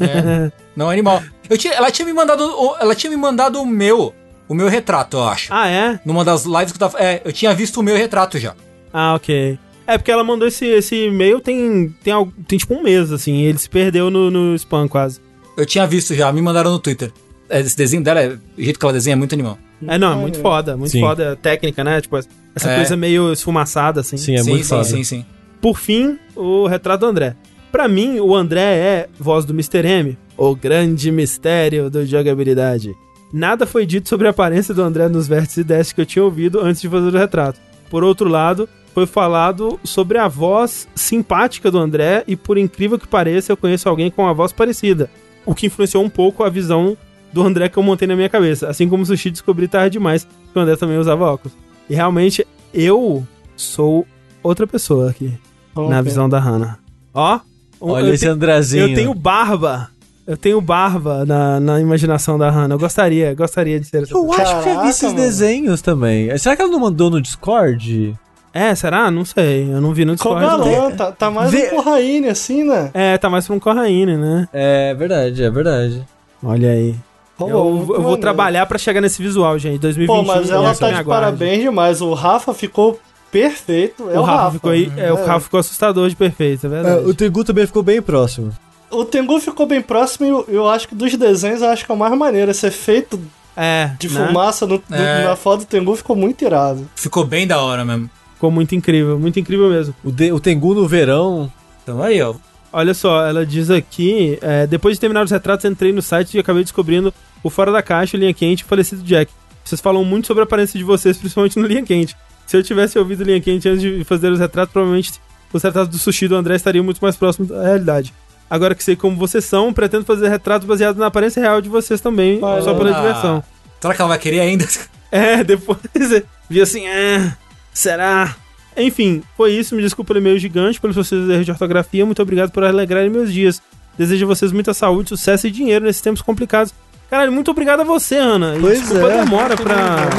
[0.00, 0.52] É.
[0.76, 1.22] Não, animal.
[1.48, 2.42] Eu tinha, ela tinha me mandado.
[2.44, 4.12] o- Ela tinha me mandado o meu.
[4.48, 5.52] O meu retrato, eu acho.
[5.52, 5.98] Ah, é?
[6.04, 7.02] Numa das lives que eu tava.
[7.02, 8.54] É, eu tinha visto o meu retrato já.
[8.92, 9.58] Ah, ok.
[9.86, 13.34] É porque ela mandou esse, esse e-mail tem, tem, al- tem tipo um mês, assim.
[13.36, 15.20] e Ele se perdeu no, no spam quase.
[15.56, 17.10] Eu tinha visto já, me mandaram no Twitter.
[17.48, 19.56] É, Esse desenho dela, é- o jeito que ela desenha é muito animal.
[19.86, 21.00] É, não, é muito foda, muito Sim.
[21.00, 21.32] foda.
[21.32, 22.00] a Técnica, né?
[22.00, 22.16] Tipo,
[22.54, 22.76] essa É.
[22.76, 24.16] coisa meio esfumaçada, assim.
[24.16, 24.84] Sim, é sim, muito sim, foda.
[24.84, 25.24] sim, sim.
[25.60, 27.34] Por fim, o retrato do André.
[27.72, 29.86] Pra mim, o André é voz do Mr.
[29.86, 32.94] M, o grande mistério do jogabilidade.
[33.32, 36.24] Nada foi dito sobre a aparência do André nos vértices e desks que eu tinha
[36.24, 37.60] ouvido antes de fazer o retrato.
[37.90, 43.06] Por outro lado, foi falado sobre a voz simpática do André e, por incrível que
[43.06, 45.10] pareça, eu conheço alguém com uma voz parecida,
[45.44, 46.96] o que influenciou um pouco a visão
[47.36, 48.66] do André que eu montei na minha cabeça.
[48.68, 51.54] Assim como o Sushi descobri tarde demais que o André também usava óculos.
[51.88, 54.06] E realmente, eu sou
[54.42, 55.32] outra pessoa aqui,
[55.76, 56.78] na visão da Hannah.
[57.12, 57.40] Ó,
[57.80, 58.88] um- Olha eu, esse te- Andrezinho.
[58.88, 59.90] eu tenho barba.
[60.26, 62.74] Eu tenho barba na, na imaginação da Hannah.
[62.74, 65.16] Eu gostaria, gostaria de ser essa Eu acho que eu vi esses mano.
[65.16, 66.36] desenhos também.
[66.38, 68.14] Será que ela não mandou no Discord?
[68.52, 69.10] É, será?
[69.10, 69.70] Não sei.
[69.70, 70.44] Eu não vi no Discord.
[70.44, 70.90] não.
[70.96, 72.90] Tá, tá mais Vê- um Corraine, assim, né?
[72.94, 74.48] É, tá mais pra um Corraine, né?
[74.52, 76.02] É verdade, é verdade.
[76.42, 76.94] Olha aí.
[77.38, 79.78] Eu, muito eu vou trabalhar pra chegar nesse visual, gente.
[79.78, 80.16] 2021.
[80.16, 81.04] Pô, mas ela tá me de aguarde.
[81.26, 82.00] parabéns demais.
[82.00, 82.98] O Rafa ficou
[83.30, 84.08] perfeito.
[84.10, 87.04] É o, Rafa, ficou aí, é, o Rafa ficou assustador de perfeito, é verdade.
[87.06, 88.50] o Tengu também ficou bem próximo.
[88.90, 91.90] O Tengu ficou bem próximo e eu, eu acho que dos desenhos eu acho que
[91.92, 92.50] é o mais maneiro.
[92.50, 93.20] Esse efeito
[93.56, 94.26] É, de né?
[94.26, 95.24] fumaça no- É.
[95.24, 96.88] na foto do Tengu ficou muito irado.
[96.94, 98.08] Ficou bem da hora mesmo.
[98.34, 99.94] Ficou muito incrível, muito incrível mesmo.
[100.04, 101.52] O, de- o Tengu no verão.
[101.82, 102.34] Então aí, ó.
[102.72, 106.40] Olha só, ela diz aqui: é, depois de terminar os retratos, entrei no site e
[106.40, 107.12] acabei descobrindo
[107.42, 109.32] o Fora da Caixa, o Linha Quente e o falecido Jack.
[109.64, 112.16] Vocês falam muito sobre a aparência de vocês, principalmente no Linha Quente.
[112.46, 115.20] Se eu tivesse ouvido Linha Quente antes de fazer os retratos, provavelmente
[115.52, 118.14] os retratos do sushi do André estariam muito mais próximos da realidade.
[118.48, 122.00] Agora que sei como vocês são, pretendo fazer retratos baseados na aparência real de vocês
[122.00, 123.42] também, Olha só pela diversão.
[123.80, 124.66] Será que ela vai querer ainda?
[125.08, 125.78] É, depois
[126.50, 127.32] vi assim, é,
[127.72, 128.34] será?
[128.76, 129.74] Enfim, foi isso.
[129.74, 132.04] Me desculpa pelo e-mail gigante, pelos seus erros de ortografia.
[132.04, 133.60] Muito obrigado por alegrarem meus dias.
[133.98, 136.74] Desejo a vocês muita saúde, sucesso e dinheiro nesses tempos complicados.
[137.08, 138.56] Caralho, muito obrigado a você, Ana.
[138.56, 139.20] E Pois desculpa é.
[139.20, 139.74] a demora pra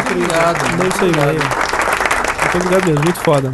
[0.10, 0.82] Obrigado.
[0.84, 1.40] ler seu e-mail.
[2.42, 3.52] Muito obrigado mesmo, muito foda.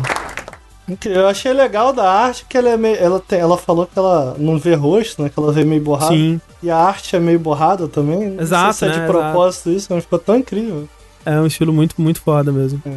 [1.05, 2.95] Eu achei legal da arte que ela é meio.
[2.97, 5.29] Ela, tem, ela falou que ela não vê rosto, né?
[5.29, 6.13] Que ela vê meio borrada.
[6.13, 8.31] Sim, E a arte é meio borrada também.
[8.31, 9.05] Não Exato, sei se é né?
[9.05, 10.87] de propósito isso, mas ficou tão incrível.
[11.25, 12.81] é um estilo muito, muito foda mesmo.
[12.85, 12.91] É.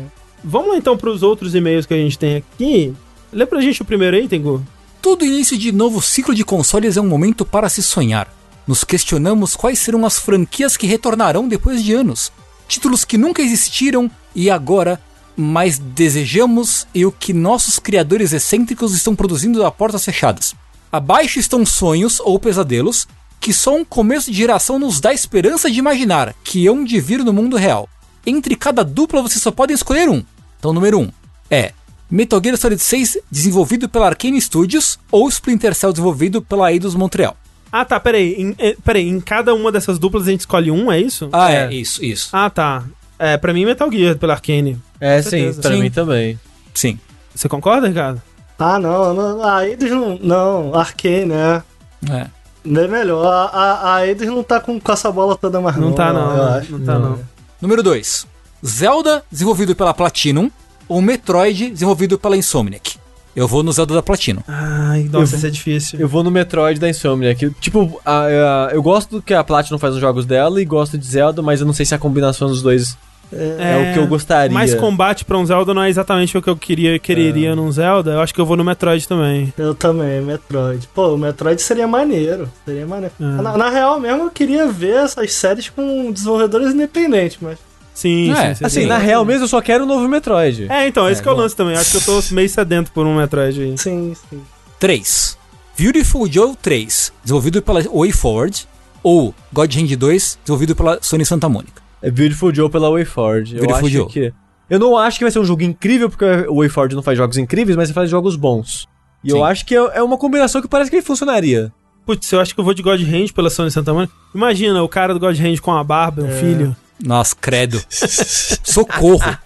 [0.45, 2.95] Vamos lá então pros outros e-mails que a gente tem aqui.
[3.33, 4.65] Lê pra gente o primeiro aí, Tengu.
[5.03, 8.33] Todo início de novo ciclo de consoles é um momento para se sonhar.
[8.67, 12.33] Nos questionamos quais serão as franquias que retornarão depois de anos.
[12.67, 15.01] Títulos que nunca existiram e agora
[15.37, 20.55] mais desejamos e o que nossos criadores excêntricos estão produzindo a portas fechadas.
[20.91, 23.07] Abaixo estão sonhos ou pesadelos
[23.39, 27.23] que só um começo de geração nos dá esperança de imaginar que hão de vir
[27.23, 27.89] no mundo real.
[28.27, 30.23] Entre cada dupla você só pode escolher um.
[30.59, 31.11] Então, número 1 um
[31.51, 31.73] é
[32.11, 37.37] Metal Gear Solid 6 desenvolvido pela Arkane Studios ou Splinter Cell desenvolvido pela Eidos Montreal.
[37.71, 38.35] Ah, tá, peraí.
[38.35, 41.29] Em, eh, peraí, em cada uma dessas duplas a gente escolhe um, é isso?
[41.33, 42.31] Ah, é, isso, isso.
[42.33, 42.85] Ah, tá.
[43.19, 44.81] É, pra mim Metal Gear pela Arkane.
[45.01, 45.83] É, sim, pra Sim.
[45.83, 46.39] mim também.
[46.73, 46.99] Sim.
[47.35, 48.21] Você concorda, Ricardo?
[48.59, 49.43] Ah, não, não.
[49.43, 50.19] A Eidos não.
[50.19, 51.63] Não, Arcane, né?
[52.11, 52.27] É.
[52.65, 53.27] Não é melhor.
[53.27, 56.37] A, a, a Eidos não tá com, com essa bola toda mais Não, tá, não.
[56.37, 56.73] eu acho.
[56.73, 57.19] Não tá, não.
[57.61, 58.27] Número 2.
[58.65, 60.51] Zelda desenvolvido pela Platinum
[60.89, 62.99] ou Metroid desenvolvido pela Insomniac.
[63.35, 64.43] Eu vou no Zelda da Platinum.
[64.49, 66.01] Ai, Eu nossa, vou- isso é difícil.
[66.01, 67.51] Eu vou no Metroid da Insomniac.
[67.61, 70.97] Tipo, a- a- eu gosto do que a Platinum faz nos jogos dela e gosto
[70.97, 72.97] de Zelda, mas eu não sei se a combinação dos dois
[73.33, 74.53] é, o que eu gostaria.
[74.53, 77.55] Mais combate pra um Zelda não é exatamente o que eu queria, quereria É.
[77.55, 78.13] num Zelda.
[78.13, 79.53] Eu acho que eu vou no Metroid também.
[79.59, 80.89] Eu também, Metroid.
[80.95, 82.49] Pô, o Metroid seria maneiro.
[82.65, 83.15] Seria maneiro.
[83.21, 83.25] É.
[83.25, 87.59] Na, na real mesmo, eu queria ver essas séries com desenvolvedores independentes, mas.
[87.95, 88.65] Sim, É, sim, sim.
[88.67, 88.87] Assim, sim.
[88.87, 90.67] na real mesmo, eu só quero o novo Metroid.
[90.71, 91.75] É, então, esse É, que é o lance também.
[91.75, 93.79] Eu Acho que eu tô meio sedento por um Metroid aí.
[93.79, 94.41] Sim, sim.
[94.79, 95.39] 3.
[95.79, 98.67] Beautiful Joe 3, desenvolvido pela WayForward,
[99.03, 101.83] ou God Hand 2, desenvolvido pela Sony Santa Mônica.
[102.03, 103.55] É Beautiful Joe pela WayForward.
[103.55, 104.07] Eu Beautiful acho Joe.
[104.07, 104.33] que...
[104.69, 107.39] Eu não acho que vai ser um jogo incrível, porque o WayForward não faz jogos
[107.39, 108.89] incríveis, mas ele faz jogos bons.
[109.23, 109.37] E Sim.
[109.37, 111.73] eu acho que é é uma combinação que parece que funcionaria.
[112.05, 114.13] Putz, eu acho que eu vou de God Hand pela Sony Santa Mônica.
[114.35, 116.77] Imagina o cara do God Hand com a barba, um filho.
[117.03, 117.83] Nossa, credo.
[117.91, 119.37] Socorro.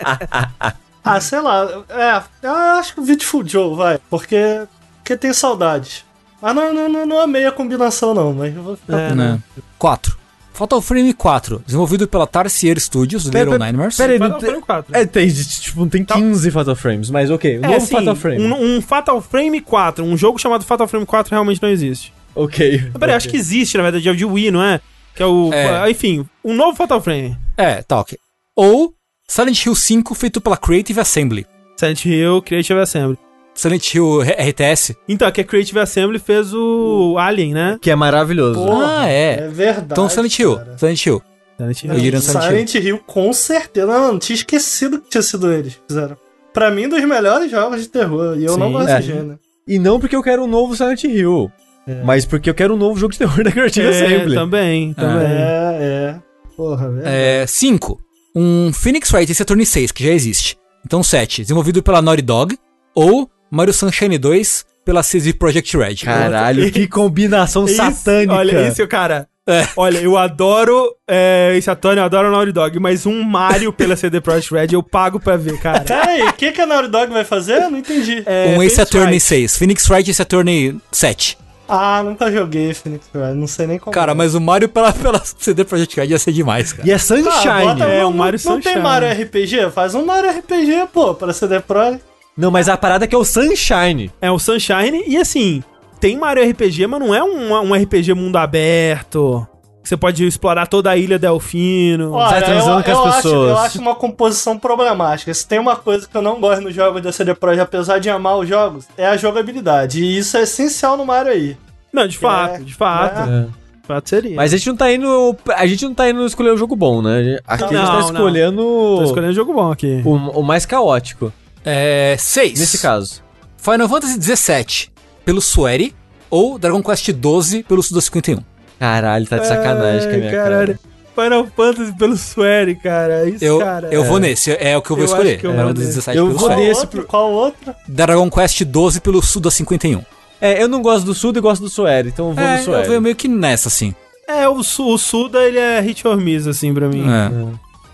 [1.03, 1.85] Ah, sei lá.
[1.89, 3.99] É, eu acho que o Beautiful Joe vai.
[4.11, 4.67] Porque.
[4.99, 6.05] Porque tem saudades.
[6.41, 8.33] Mas não, não, não, não amei a combinação, não.
[8.35, 8.99] Mas eu vou ficar.
[8.99, 9.41] É, né?
[9.79, 10.19] 4.
[10.53, 13.97] Fatal Frame 4, desenvolvido pela Tarsier Studios, do Pera- Little pera- Nightmares.
[13.97, 14.97] pera aí, Fatal Frame 4.
[14.97, 17.59] É, tem, tipo, tem 15 Fatal Frames, mas ok.
[17.59, 18.43] O É, novo sim, Fatal Frame.
[18.45, 22.13] Um, um Fatal Frame 4, um jogo chamado Fatal Frame 4 realmente não existe.
[22.35, 22.91] Ok.
[22.99, 24.81] Peraí, acho que existe, na verdade, é o de Wii, não é?
[25.15, 25.51] Que é o.
[25.53, 25.91] É.
[25.91, 27.37] Enfim, um novo Fatal Frame.
[27.57, 28.19] É, tá ok.
[28.55, 28.93] Ou
[29.27, 31.47] Silent Hill 5, feito pela Creative Assembly.
[31.77, 33.19] Silent Hill, Creative Assembly.
[33.61, 34.97] Silent Hill RTS.
[35.09, 37.79] Então, aqui a Creative Assembly fez o Alien, né?
[37.81, 38.65] Que é maravilhoso.
[38.71, 39.41] Ah, é.
[39.45, 39.89] É verdade.
[39.93, 40.57] Então Silent Hill.
[40.57, 40.79] cara.
[40.79, 41.23] Silent Hill.
[41.59, 41.93] Silent Hill.
[41.93, 42.51] Eu diria Silent Hill.
[42.51, 43.87] Silent Hill, com certeza.
[43.87, 46.17] Não, não tinha esquecido que tinha sido eles que fizeram.
[46.53, 48.37] Pra mim, dos melhores jogos de terror.
[48.39, 49.01] E eu não Sim, gosto é.
[49.01, 49.39] de gênero.
[49.69, 51.51] E não porque eu quero um novo Silent Hill,
[51.87, 52.03] É.
[52.03, 54.35] mas porque eu quero um novo jogo de terror da Creative É, Assembly.
[54.35, 55.27] também, também.
[55.29, 56.17] É, é.
[56.57, 57.07] Porra, velho.
[57.07, 58.01] É, 5.
[58.35, 60.57] Um Phoenix Wright Saturn 6, que já existe.
[60.85, 61.43] Então 7.
[61.43, 62.59] Desenvolvido pela Naughty Dog.
[62.95, 65.97] Ou Mario Sunshine 2 pela CD Projekt Red.
[65.97, 68.35] Caralho, que combinação Isso, satânica.
[68.35, 69.29] Olha isso, cara.
[69.77, 73.97] Olha, eu adoro é, esse Atônio, eu adoro a Naughty Dog, mas um Mario pela
[73.97, 75.81] CD Projekt Red eu pago pra ver, cara.
[75.87, 77.63] Peraí, o que, que a Naughty Dog vai fazer?
[77.63, 78.23] Eu não entendi.
[78.27, 79.21] É, um Ace Attorney Wright.
[79.21, 79.57] 6.
[79.57, 81.37] Phoenix Wright e Ace Attorney 7.
[81.69, 83.93] Ah, nunca joguei Phoenix Wright, não sei nem como.
[83.93, 84.15] Cara, é.
[84.15, 86.89] mas o Mario pela, pela CD Projekt Red ia ser demais, cara.
[86.89, 87.29] E é Sunshine.
[87.29, 88.83] Ah, bota- é, não, o Mario não, não tem Sunshine.
[88.83, 89.71] Mario RPG?
[89.73, 92.10] Faz um Mario RPG, pô, pra CD Projekt.
[92.37, 94.11] Não, mas a parada é que é o Sunshine.
[94.21, 95.63] É o Sunshine, e assim,
[96.01, 99.47] tem Mario RPG, mas não é um, um RPG mundo aberto.
[99.83, 102.13] Você pode explorar toda a ilha Delfino.
[102.13, 103.51] Olha, transando eu, com as eu Acho, pessoas.
[103.51, 105.33] eu acho uma composição problemática.
[105.33, 108.09] Se tem uma coisa que eu não gosto nos jogos da CD Projekt, apesar de
[108.11, 110.03] amar os jogos, é a jogabilidade.
[110.05, 111.57] E isso é essencial no Mario aí.
[111.93, 113.21] Não, de fato, de fato.
[113.29, 113.43] É.
[113.81, 114.37] De fato seria.
[114.37, 115.37] Mas a gente não tá indo.
[115.57, 117.39] A gente não tá indo escolher o jogo bom, né?
[117.47, 118.01] Aqui a gente Não, tá não.
[118.01, 118.63] escolhendo
[118.99, 120.03] Tô escolhendo um jogo bom aqui.
[120.05, 121.33] o, o mais caótico.
[121.65, 122.17] É.
[122.19, 122.59] 6.
[122.59, 123.23] Nesse caso.
[123.57, 124.89] Final Fantasy XVII
[125.25, 125.95] pelo Sueri
[126.31, 128.39] ou Dragon Quest XII pelo Suda 51.
[128.79, 130.79] Caralho, tá de sacanagem com a minha caralho.
[131.15, 133.29] Final Fantasy pelo Swery, cara.
[133.29, 133.89] Isso, Eu, cara.
[133.93, 135.31] eu vou nesse, é o que eu vou Eu escolher.
[135.33, 136.01] acho que eu Final vou Fantasy nesse.
[136.01, 136.63] XVII Eu pelo vou Sueri.
[136.69, 136.87] nesse.
[136.87, 137.05] Qual outro?
[137.07, 137.75] Qual outro?
[137.87, 140.03] Dragon Quest XII pelo Suda 51.
[140.41, 142.65] É, eu não gosto do Suda e gosto do Sueri, então eu vou É, no
[142.65, 142.83] Sueri.
[142.85, 143.95] eu venho meio que nessa, assim.
[144.27, 147.05] É, o, Su- o Suda, ele é hit or miss, assim, pra mim.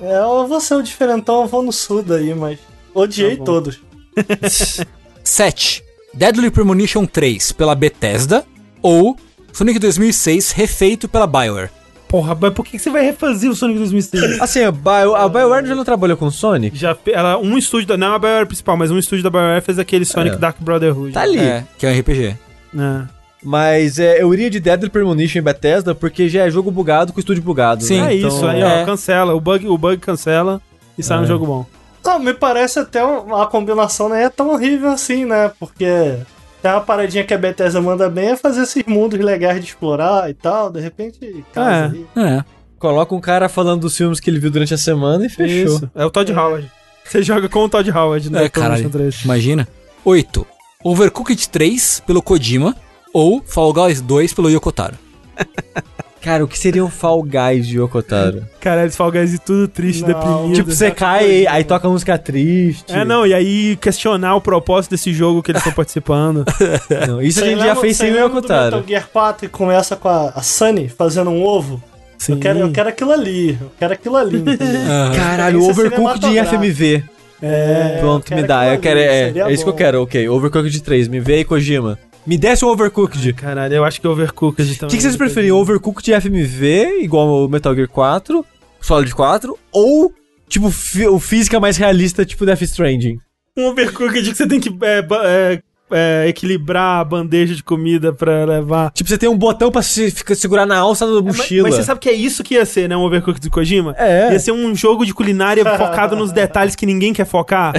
[0.00, 0.06] É.
[0.06, 2.58] É, eu vou ser o diferentão, eu vou no sul daí, mas
[3.00, 3.80] odiei Tá todos.
[5.22, 5.82] 7.
[6.14, 8.44] Deadly Premonition 3 pela Bethesda
[8.80, 9.16] ou
[9.52, 11.70] Sonic 2006 refeito pela BioWare.
[12.08, 14.38] Porra, mas por que você vai refazer o Sonic 2006?
[14.40, 16.76] Assim, a, Bio, a BioWare já não trabalhou com o Sonic?
[16.78, 19.78] Já ela, um estúdio, da, não a BioWare principal, mas um estúdio da BioWare fez
[19.78, 20.38] aquele Sonic É.
[20.38, 21.12] Dark Brotherhood.
[21.12, 21.38] Tá ali.
[21.40, 22.36] É, que é um RPG.
[22.78, 23.02] É.
[23.42, 27.20] Mas é, eu iria de Deadly Premonition em Bethesda porque já é jogo bugado com
[27.20, 27.82] estúdio bugado.
[27.84, 28.00] Sim.
[28.00, 28.12] né?
[28.14, 28.82] é Então, isso, aí, é.
[28.82, 29.34] ó, cancela.
[29.34, 30.60] O bug, o bug cancela
[30.96, 31.26] e sai um É.
[31.26, 31.66] jogo bom.
[32.06, 35.50] Não, me parece até um- a combinação não é tão horrível assim, né?
[35.58, 36.16] Porque
[36.62, 40.30] tem uma paradinha que a Bethesda manda bem é fazer esses mundos legais de explorar
[40.30, 40.70] e tal.
[40.70, 42.20] De repente, casa É.
[42.20, 42.24] aí.
[42.38, 42.44] É.
[42.78, 45.76] Coloca um cara falando dos filmes que ele viu durante a semana e fechou.
[45.76, 45.90] Isso.
[45.94, 46.70] É o Todd Howard.
[47.04, 48.90] Você joga com o Todd Howard no É, caralho.
[48.90, 49.24] 3.
[49.24, 49.66] Imagina.
[50.04, 50.46] 8.
[50.84, 52.76] Overcooked 3 pelo Kojima
[53.12, 54.94] ou Fall Guys 2 pelo Yokotaro.
[56.26, 58.42] Cara, o que seria um Fall Guys de Yokotaro?
[58.58, 60.08] Caralho, Fall Guys e tudo triste, Não.
[60.08, 60.54] deprimido.
[60.54, 62.92] tipo, você cai, aí toca música triste.
[62.92, 66.44] É, não, e aí questionar o propósito desse jogo que eles estão participando.
[67.06, 68.78] Não, isso a gente já fez sem o Yokotaro.
[68.78, 71.80] Metal Gear 4 e começa com a, a Sunny fazendo um ovo.
[72.18, 72.32] Sim.
[72.32, 73.56] Eu quero, eu quero aquilo ali.
[73.60, 74.38] Eu quero aquilo ali.
[74.52, 74.80] entendeu?
[75.14, 76.64] Caralho, é Overcooked em cinematográfico.
[76.64, 77.04] FMV.
[77.40, 78.74] É, Pronto, me dá.
[78.74, 80.28] Eu quero, é, seria é isso que eu quero, ok.
[80.28, 81.98] Overcooked 3, me vê aí, Kojima.
[82.26, 83.32] Me desce um Overcooked.
[83.34, 84.90] Caralho, eu acho que Overcooked O também.
[84.90, 85.52] que, que vocês preferem?
[85.52, 88.44] Overcooked FMV, igual o Metal Gear 4,
[88.80, 90.12] Solid 4, ou,
[90.48, 93.18] tipo, o física mais realista, tipo Death Stranding?
[93.56, 98.44] Um Overcooked que você tem que é, é, é, equilibrar a bandeja de comida pra
[98.44, 98.90] levar.
[98.92, 101.68] Tipo, você tem um botão pra se, fica- segurar na alça da Mas, mochila.
[101.68, 102.96] mas você sabe que é isso que ia ser, né?
[102.96, 103.94] Um Overcooked do Kojima?
[103.98, 104.32] É.
[104.32, 107.72] Ia ser um jogo de culinária focado nos detalhes que ninguém quer focar.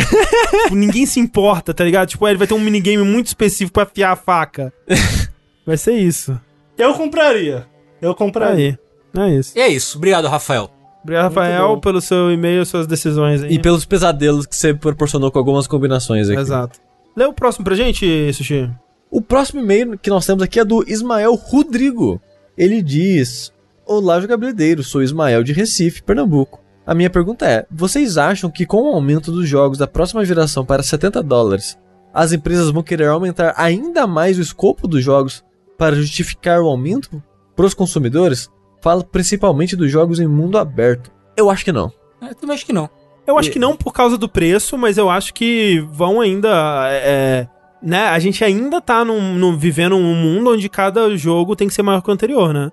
[0.63, 2.07] Tipo, ninguém se importa, tá ligado?
[2.09, 4.71] Tipo, ele vai ter um minigame muito específico pra afiar a faca.
[5.65, 6.39] Vai ser isso.
[6.77, 7.65] Eu compraria.
[8.01, 8.79] Eu compraria.
[9.15, 9.21] Aí.
[9.25, 9.51] É isso.
[9.57, 9.97] E é isso.
[9.97, 10.69] Obrigado, Rafael.
[11.03, 13.53] Obrigado, Rafael, pelo seu e-mail e suas decisões aí.
[13.53, 16.39] E pelos pesadelos que você proporcionou com algumas combinações aqui.
[16.39, 16.79] Exato.
[17.17, 18.69] Lê o próximo pra gente, Sushi.
[19.09, 22.21] O próximo e-mail que nós temos aqui é do Ismael Rodrigo.
[22.55, 23.51] Ele diz:
[23.87, 26.61] Olá, jogabilideiros, sou Ismael de Recife, Pernambuco.
[26.85, 30.63] A minha pergunta é: vocês acham que com o aumento dos jogos da próxima geração
[30.63, 31.75] para 70 dólares,
[32.13, 35.43] as empresas vão querer aumentar ainda mais o escopo dos jogos
[35.75, 37.19] para justificar o aumento
[37.55, 38.47] para os consumidores?
[38.79, 41.11] Falo principalmente dos jogos em mundo aberto.
[41.35, 41.91] Eu acho que não.
[42.21, 42.87] Eu também acho que não.
[43.27, 46.49] Eu acho que não por causa do preço, mas eu acho que vão ainda.
[46.89, 47.47] é,
[47.83, 48.05] né?
[48.07, 51.83] A gente ainda tá num, num- vivendo um mundo onde cada jogo tem que ser
[51.83, 52.71] maior que o anterior, né?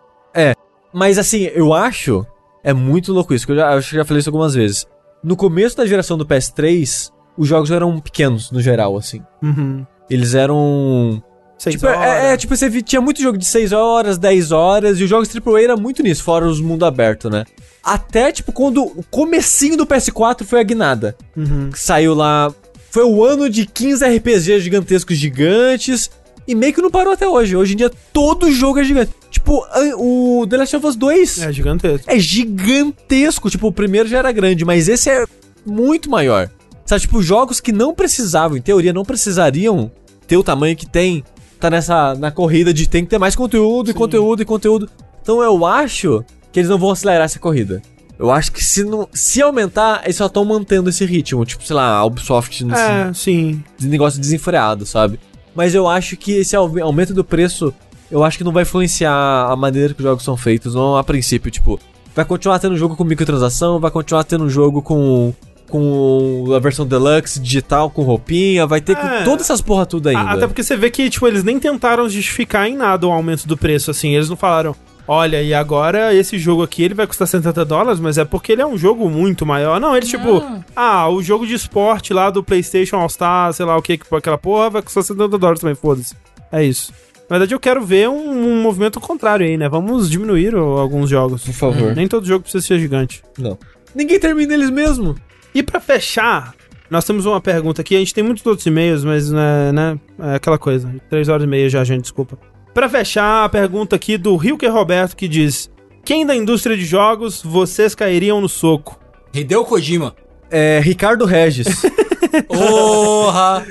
[0.92, 2.24] Mas assim, eu acho.
[2.62, 4.86] É muito louco isso, que eu já, acho que eu já falei isso algumas vezes.
[5.22, 9.20] No começo da geração do PS3, os jogos eram pequenos, no geral, assim.
[9.42, 9.84] Uhum.
[10.08, 11.22] Eles eram.
[11.58, 15.04] Seis Tipo, é, é, tipo, você tinha muito jogo de 6 horas, 10 horas, e
[15.04, 17.44] os jogos AAA era muito nisso, fora os mundo aberto, né?
[17.84, 21.16] Até, tipo, quando o comecinho do PS4 foi a guinada.
[21.36, 21.70] Uhum.
[21.74, 22.52] Saiu lá.
[22.90, 26.10] Foi o ano de 15 RPGs gigantescos gigantes.
[26.46, 27.56] E meio que não parou até hoje.
[27.56, 29.12] Hoje em dia todo jogo é gigante.
[29.30, 29.64] Tipo,
[29.98, 32.10] o The Last of Us 2 É gigantesco.
[32.10, 33.50] é gigantesco.
[33.50, 35.26] Tipo, o primeiro já era grande, mas esse é
[35.66, 36.48] muito maior.
[36.86, 39.90] Sabe, tipo, jogos que não precisavam, em teoria, não precisariam
[40.26, 41.24] ter o tamanho que tem,
[41.58, 43.98] tá nessa na corrida de tem que ter mais conteúdo e Sim.
[43.98, 44.88] conteúdo e conteúdo.
[45.22, 46.22] Então eu acho
[46.54, 47.82] que eles não vão acelerar essa corrida.
[48.16, 51.74] Eu acho que se não se aumentar, eles só estão mantendo esse ritmo, tipo, sei
[51.74, 53.62] lá, a Ubisoft nesse É, sim.
[53.82, 55.18] negócio desenfreado, sabe?
[55.54, 57.74] Mas eu acho que esse au- aumento do preço
[58.10, 61.02] eu acho que não vai influenciar a maneira que os jogos são feitos, não a
[61.02, 61.80] princípio, tipo,
[62.14, 65.34] vai continuar tendo jogo com microtransação, vai continuar tendo jogo com
[65.68, 69.18] com a versão deluxe digital com roupinha, vai ter É.
[69.18, 70.30] com todas essas porra tudo ainda.
[70.30, 73.56] Até porque você vê que, tipo, eles nem tentaram justificar em nada o aumento do
[73.56, 74.14] preço, assim.
[74.14, 74.76] Eles não falaram,
[75.06, 78.62] olha, e agora esse jogo aqui ele vai custar 70 dólares, mas é porque ele
[78.62, 79.80] é um jogo muito maior.
[79.80, 80.42] Não, eles, tipo,
[80.74, 84.38] ah, o jogo de esporte lá do PlayStation All-Star, sei lá o que, que aquela
[84.38, 86.14] porra, vai custar 70 dólares também, foda-se.
[86.50, 86.92] É isso.
[87.28, 89.66] Na verdade, eu quero ver um, um movimento contrário aí, né?
[89.68, 91.42] Vamos diminuir o- alguns jogos.
[91.44, 91.94] Por favor.
[91.96, 93.22] Nem todo jogo precisa ser gigante.
[93.38, 93.58] Não.
[93.94, 95.14] Ninguém termina eles mesmo.
[95.54, 96.54] E pra fechar,
[96.90, 97.96] nós temos uma pergunta aqui.
[97.96, 100.94] A gente tem muitos outros e-mails, mas né, né, é aquela coisa.
[101.08, 102.36] Três horas e meia já, gente, desculpa.
[102.74, 105.70] Pra fechar, a pergunta aqui do Rilke Roberto que diz:
[106.04, 108.98] Quem da indústria de jogos vocês cairiam no soco?
[109.32, 110.16] Hideo Kojima.
[110.50, 111.68] É Ricardo Regis.
[112.48, 113.64] Porra!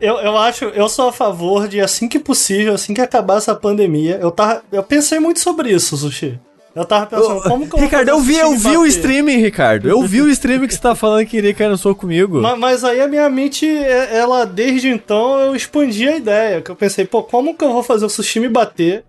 [0.00, 3.54] Eu, eu acho, eu sou a favor de assim que possível, assim que acabar essa
[3.54, 4.18] pandemia.
[4.20, 6.40] Eu tava, eu pensei muito sobre isso, Sushi.
[6.74, 8.86] Eu tava pensando, como que eu vou Ricardo, fazer eu o vi, eu vi o
[8.86, 9.88] streaming, Ricardo.
[9.90, 12.40] Eu vi o streaming que você tá falando que queria cair no soco comigo.
[12.40, 16.62] Ma- Mas, aí a minha mente, é- ela, desde então, eu expandi a ideia.
[16.62, 19.04] Que eu pensei, pô, como que eu vou fazer o sushi me bater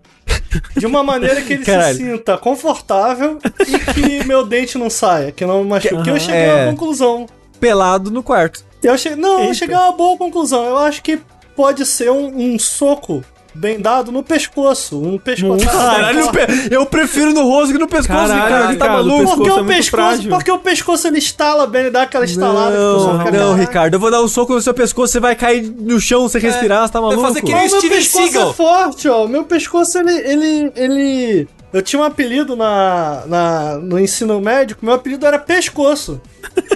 [0.76, 1.96] de uma maneira que ele Caralho.
[1.96, 6.02] se sinta confortável e que meu dente não saia, que não machuque.
[6.02, 6.62] Que eu cheguei a É.
[6.64, 7.26] uma conclusão.
[7.58, 8.62] Pelado no quarto.
[8.82, 9.16] Eu che...
[9.16, 9.54] Não, eu Eita.
[9.54, 10.64] cheguei a uma boa conclusão.
[10.66, 11.18] Eu acho que
[11.56, 15.00] pode ser um, um soco bem dado no pescoço.
[15.00, 15.64] Um pescoço.
[15.66, 18.72] Caralho, eu, pe- eu prefiro no rosto que no pescoço, Caralho, Ricardo.
[18.72, 19.36] Você tá Ricardo, maluco?
[19.36, 22.24] Porque pescoço é o muito pescoço, porque o pescoço ele estala bem, ele dá aquela
[22.24, 22.76] estalada.
[22.76, 23.54] Não, não, "Caraca".
[23.54, 26.40] Ricardo, eu vou dar um soco no seu pescoço, você vai cair no chão sem
[26.40, 27.22] respirar, você tá maluco?
[27.22, 28.50] fazer que Mas nem meu pescoço Seagal.
[28.50, 29.26] é forte, ó.
[29.26, 31.48] Meu pescoço, ele, ele, ele...
[31.72, 36.20] Eu tinha um apelido na, na, no ensino médico, meu apelido era pescoço.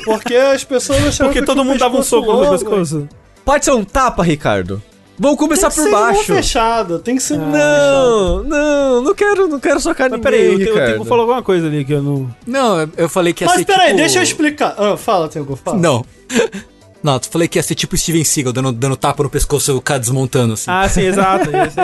[0.05, 3.09] Porque as pessoas achavam Porque todo mundo dava um soco no pescoço.
[3.45, 4.83] Pode ser um tapa, Ricardo.
[5.19, 6.23] Vamos Tem começar que por ser de mão baixo.
[6.35, 10.55] fechada, tem que ser Não, não, não quero, não quero socar Mas ninguém, peraí,
[10.89, 12.31] o Tengu- falou alguma coisa ali que eu não.
[12.47, 13.97] Não, eu- falei que ia Mas ser peraí, tipo...
[13.99, 14.75] deixa eu explicar.
[14.79, 15.77] Ah, fala, Tengu, fala.
[15.79, 16.05] Não.
[17.01, 19.75] Não, tu falei que ia ser tipo Steven Seagal, dando, dando tapa no pescoço e
[19.75, 20.65] o cara desmontando, assim.
[20.67, 21.47] Ah, sim, exato.
[21.49, 21.79] Isso.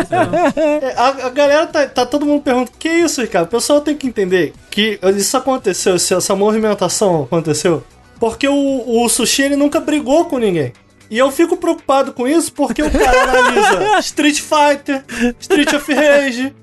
[0.85, 3.47] É, a, a galera tá, tá todo mundo perguntando, que isso, Ricardo?
[3.47, 7.85] O pessoal tem que entender que isso aconteceu, essa movimentação aconteceu,
[8.19, 10.73] porque o, o Sushi ele nunca brigou com ninguém.
[11.11, 15.05] E eu fico preocupado com isso porque o cara analisa Street Fighter,
[15.41, 16.55] Street of Rage.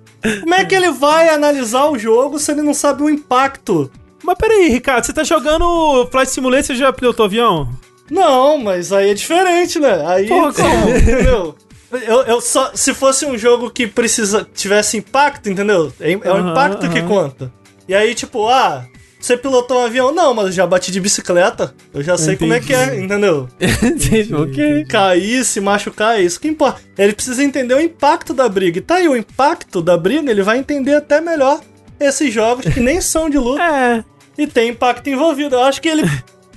[0.41, 3.91] Como é que ele vai analisar o jogo se ele não sabe o impacto?
[4.23, 7.69] Mas peraí, Ricardo, você tá jogando Flight Simulator, você já pilotou avião?
[8.09, 10.05] Não, mas aí é diferente, né?
[10.05, 10.89] Aí, Porra, como?
[10.95, 11.55] entendeu?
[11.91, 15.91] Eu, eu só, se fosse um jogo que precisa tivesse impacto, entendeu?
[15.99, 17.07] É, é o impacto que aham.
[17.07, 17.51] conta.
[17.87, 18.85] E aí, tipo, ah,
[19.21, 20.13] você pilotou um avião?
[20.13, 21.73] Não, mas eu já bati de bicicleta.
[21.93, 23.47] Eu já sei como é que é, entendeu?
[23.59, 24.85] Entendi, ok.
[24.85, 26.81] Cair, se machucar, é isso que importa.
[26.97, 28.79] Ele precisa entender o impacto da briga.
[28.79, 31.61] E tá aí, o impacto da briga, ele vai entender até melhor
[31.99, 34.03] esses jogos que nem são de luta É.
[34.37, 35.55] e tem impacto envolvido.
[35.55, 36.03] Eu acho que ele.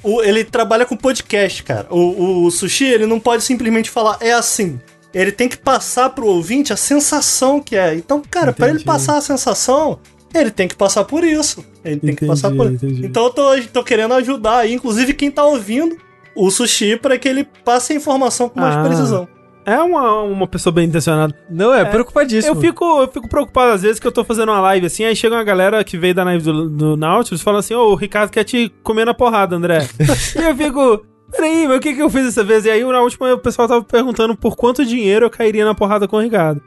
[0.02, 1.86] o- ele trabalha com podcast, cara.
[1.90, 4.80] O, o sushi, ele não pode simplesmente falar, é assim.
[5.12, 7.94] Ele tem que passar pro ouvinte a sensação que é.
[7.94, 8.84] Então, cara, pra ele Entendi.
[8.86, 10.00] passar a sensação,
[10.34, 11.64] ele tem que passar por isso.
[11.84, 13.06] Ele tem que passar por entendi.
[13.06, 15.96] Então eu tô, tô querendo ajudar aí, inclusive quem tá ouvindo
[16.36, 18.82] o sushi, para que ele passe a informação com mais Ah.
[18.82, 19.28] precisão.
[19.66, 21.34] É uma, uma pessoa bem intencionada.
[21.48, 22.54] Não, é, preocupadíssimo.
[22.54, 25.16] Eu fico, eu fico preocupado às vezes que eu tô fazendo uma live assim, aí
[25.16, 27.94] chega uma galera que veio da live do, do Nautilus e fala assim: Ô, o
[27.94, 29.88] Ricardo quer te comer na porrada, André.
[30.38, 31.06] e eu fico.
[31.30, 32.66] Peraí, mas o que, que eu fiz dessa vez?
[32.66, 36.06] E aí, na última, o pessoal tava perguntando por quanto dinheiro eu cairia na porrada
[36.06, 36.60] com o Ricardo.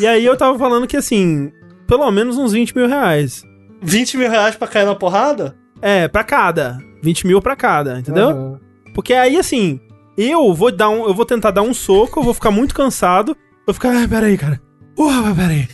[0.00, 1.52] E aí eu tava falando que assim,
[1.88, 3.42] pelo menos uns 20 mil reais.
[3.82, 5.56] 20 mil reais pra cair na porrada?
[5.82, 6.78] É, pra cada.
[7.02, 8.28] 20 mil pra cada, entendeu?
[8.28, 8.60] Aham.
[8.94, 9.80] Porque aí, assim,
[10.16, 11.04] eu vou dar um.
[11.06, 13.32] Eu vou tentar dar um soco, eu vou ficar muito cansado.
[13.32, 13.36] Eu
[13.66, 14.60] vou ficar, ah, peraí, cara.
[14.94, 15.68] Porra, peraí.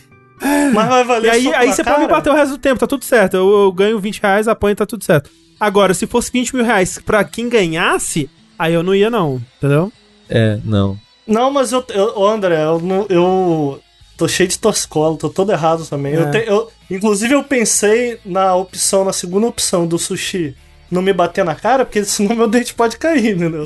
[0.73, 2.17] Mas vai valer E aí, aí você pode me cara?
[2.17, 3.35] bater o resto do tempo, tá tudo certo.
[3.35, 5.29] Eu, eu ganho 20 reais, apanho, tá tudo certo.
[5.59, 8.29] Agora, se fosse 20 mil reais pra quem ganhasse,
[8.59, 9.91] aí eu não ia, não, entendeu?
[10.29, 10.97] É, não.
[11.25, 13.79] Não, mas eu, eu ô, André, eu, não- eu
[14.17, 16.13] tô cheio de torcicolo, tô todo errado também.
[16.15, 16.19] É.
[16.19, 20.55] Eu te- eu- inclusive, eu pensei na opção, na segunda opção do sushi
[20.91, 23.65] não me bater na cara, porque senão meu dente pode cair, entendeu?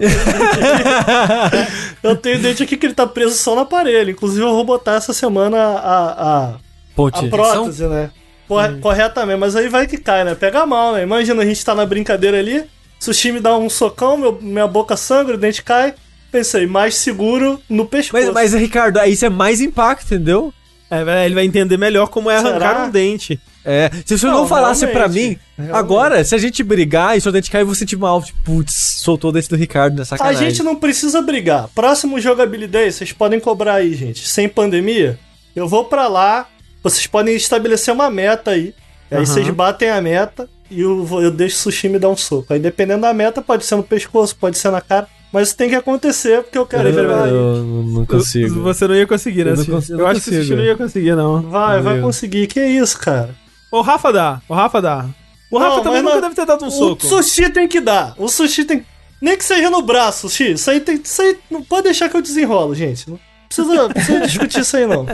[2.01, 4.11] Eu tenho o dente aqui que ele tá preso só no aparelho.
[4.11, 6.07] Inclusive, eu vou botar essa semana a,
[6.47, 6.53] a,
[6.95, 7.25] Ponte.
[7.25, 8.09] a prótese, né?
[8.47, 10.33] Corre- Corretamente, mas aí vai que cai, né?
[10.33, 11.03] Pega mal, né?
[11.03, 12.63] Imagina a gente tá na brincadeira ali,
[12.99, 15.93] sushi me dá um socão, meu, minha boca sangra, o dente cai.
[16.31, 18.31] Pensei, mais seguro no pescoço.
[18.31, 20.53] Mas, mas, Ricardo, aí isso é mais impacto, entendeu?
[20.91, 22.85] É, ele vai entender melhor como é arrancar Será?
[22.85, 23.39] um dente.
[23.63, 27.21] É, se você não, Não, falasse pra mim, realmente, agora, se a gente brigar e
[27.21, 28.21] seu dente cair, eu vou sentir mal.
[28.23, 30.49] Tipo, putz, soltou o dente do Ricardo nessa A sacanagem.
[30.49, 31.67] gente não precisa brigar.
[31.75, 34.27] Próximo jogabilidade, vocês podem cobrar aí, gente.
[34.27, 35.19] Sem pandemia,
[35.55, 36.47] Eu vou pra lá,
[36.81, 38.73] vocês podem estabelecer uma meta aí.
[39.11, 42.53] Aí vocês batem a meta e eu, eu deixo o sushi me dar um soco.
[42.53, 45.07] Aí dependendo da meta, pode ser no pescoço, pode ser na cara.
[45.31, 47.07] Mas isso tem que acontecer, porque eu quero Eu, ver.
[47.07, 48.61] Vai, eu não consigo.
[48.61, 49.51] Você não ia conseguir, né?
[49.51, 50.55] Eu não consigo- eu eu acho que o Sushi consigo.
[50.57, 51.41] não ia conseguir, não.
[51.43, 52.47] vai, vai conseguir.
[52.47, 53.35] Que isso, cara?
[53.71, 55.05] O Rafa dá, o Rafa dá.
[55.51, 57.05] O Não, Rafa também nunca não- deve ter dado um o soco.
[57.05, 58.13] sushi tem que dar.
[58.17, 58.83] O sushi tem.
[59.21, 60.53] Nem que seja no braço, sushi.
[60.53, 60.99] Isso aí tem.
[61.03, 63.07] Isso aí não pode deixar que eu desenrolo, gente.
[63.09, 65.05] Não precisa, precisa discutir isso aí, não.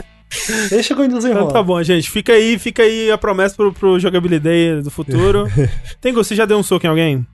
[0.70, 1.52] Deixa que eu Então desenrolo.
[1.52, 2.10] tá bom, gente.
[2.10, 5.46] Fica aí, fica aí a promessa pro, pro jogabilidade do futuro.
[6.00, 7.26] Tengu, você já deu um soco em alguém?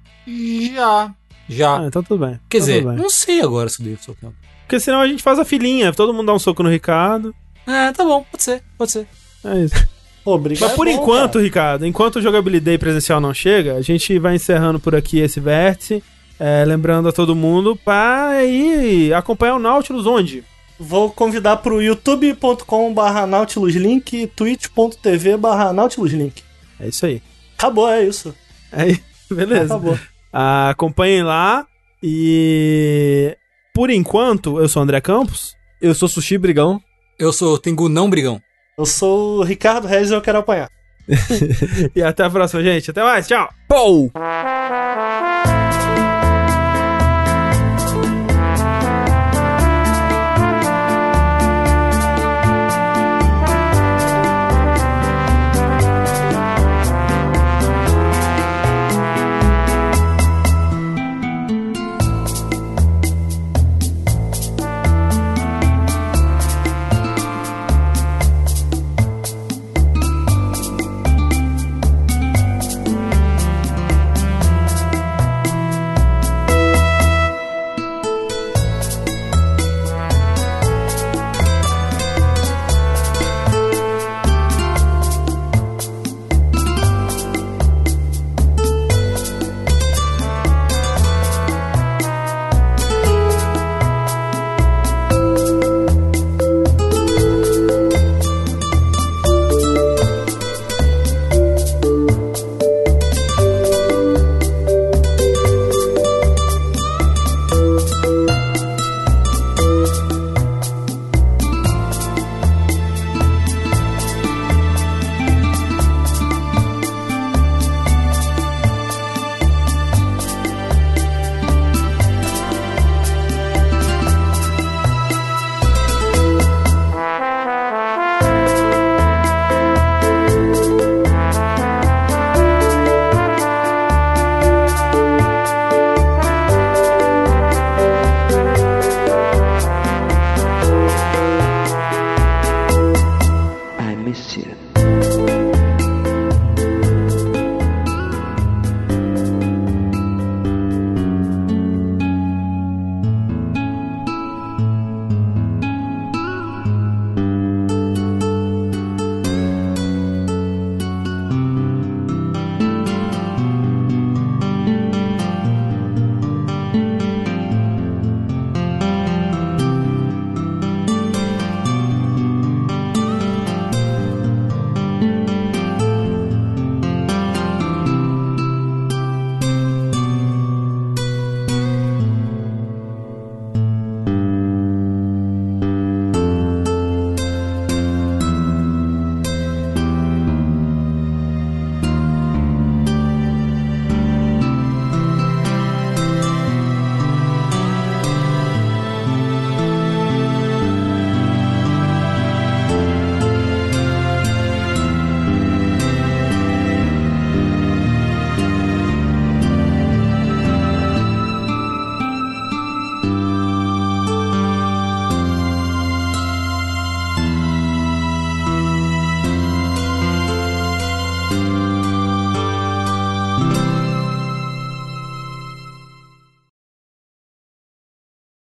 [0.75, 1.11] Já.
[1.49, 1.81] Já.
[1.81, 2.39] Ah, então tudo bem.
[2.49, 2.97] Quer Então dizer, bem.
[2.97, 4.19] não sei agora se eu dei soco.
[4.23, 4.33] não.
[4.63, 7.35] Porque senão a gente faz a filinha, todo mundo dá um soco no Ricardo.
[7.67, 9.07] É, tá bom, pode ser, pode ser.
[9.45, 9.89] É isso.
[10.25, 10.69] Obrigado.
[10.69, 11.45] Mas por É bom, enquanto, cara.
[11.45, 16.03] Ricardo, enquanto o jogabilidade presencial não chega, a gente vai encerrando por aqui esse vértice.
[16.41, 20.43] é, lembrando a todo mundo pra ir acompanhar o Nautilus onde?
[20.79, 26.43] Vou convidar pro youtube.com/barra nautiluslink e twitch.tv/barra nautiluslink.
[26.81, 27.23] É isso aí.
[27.57, 28.35] Acabou, é isso.
[28.73, 28.97] É,
[29.33, 29.75] beleza.
[29.75, 29.99] Acabou.
[30.33, 31.67] Ah, acompanhem lá
[32.03, 33.37] e
[33.75, 35.55] por enquanto eu sou o André Campos.
[35.81, 36.81] Eu sou Sushi Brigão.
[37.19, 38.41] Eu sou Tengu não brigão.
[38.79, 40.69] Eu sou o Ricardo Reis e eu quero apanhar.
[41.95, 42.91] E até a próxima, gente.
[42.91, 43.27] Até mais.
[43.27, 43.49] Tchau.
[43.69, 44.11] Pou!
[44.11, 44.23] Tchau.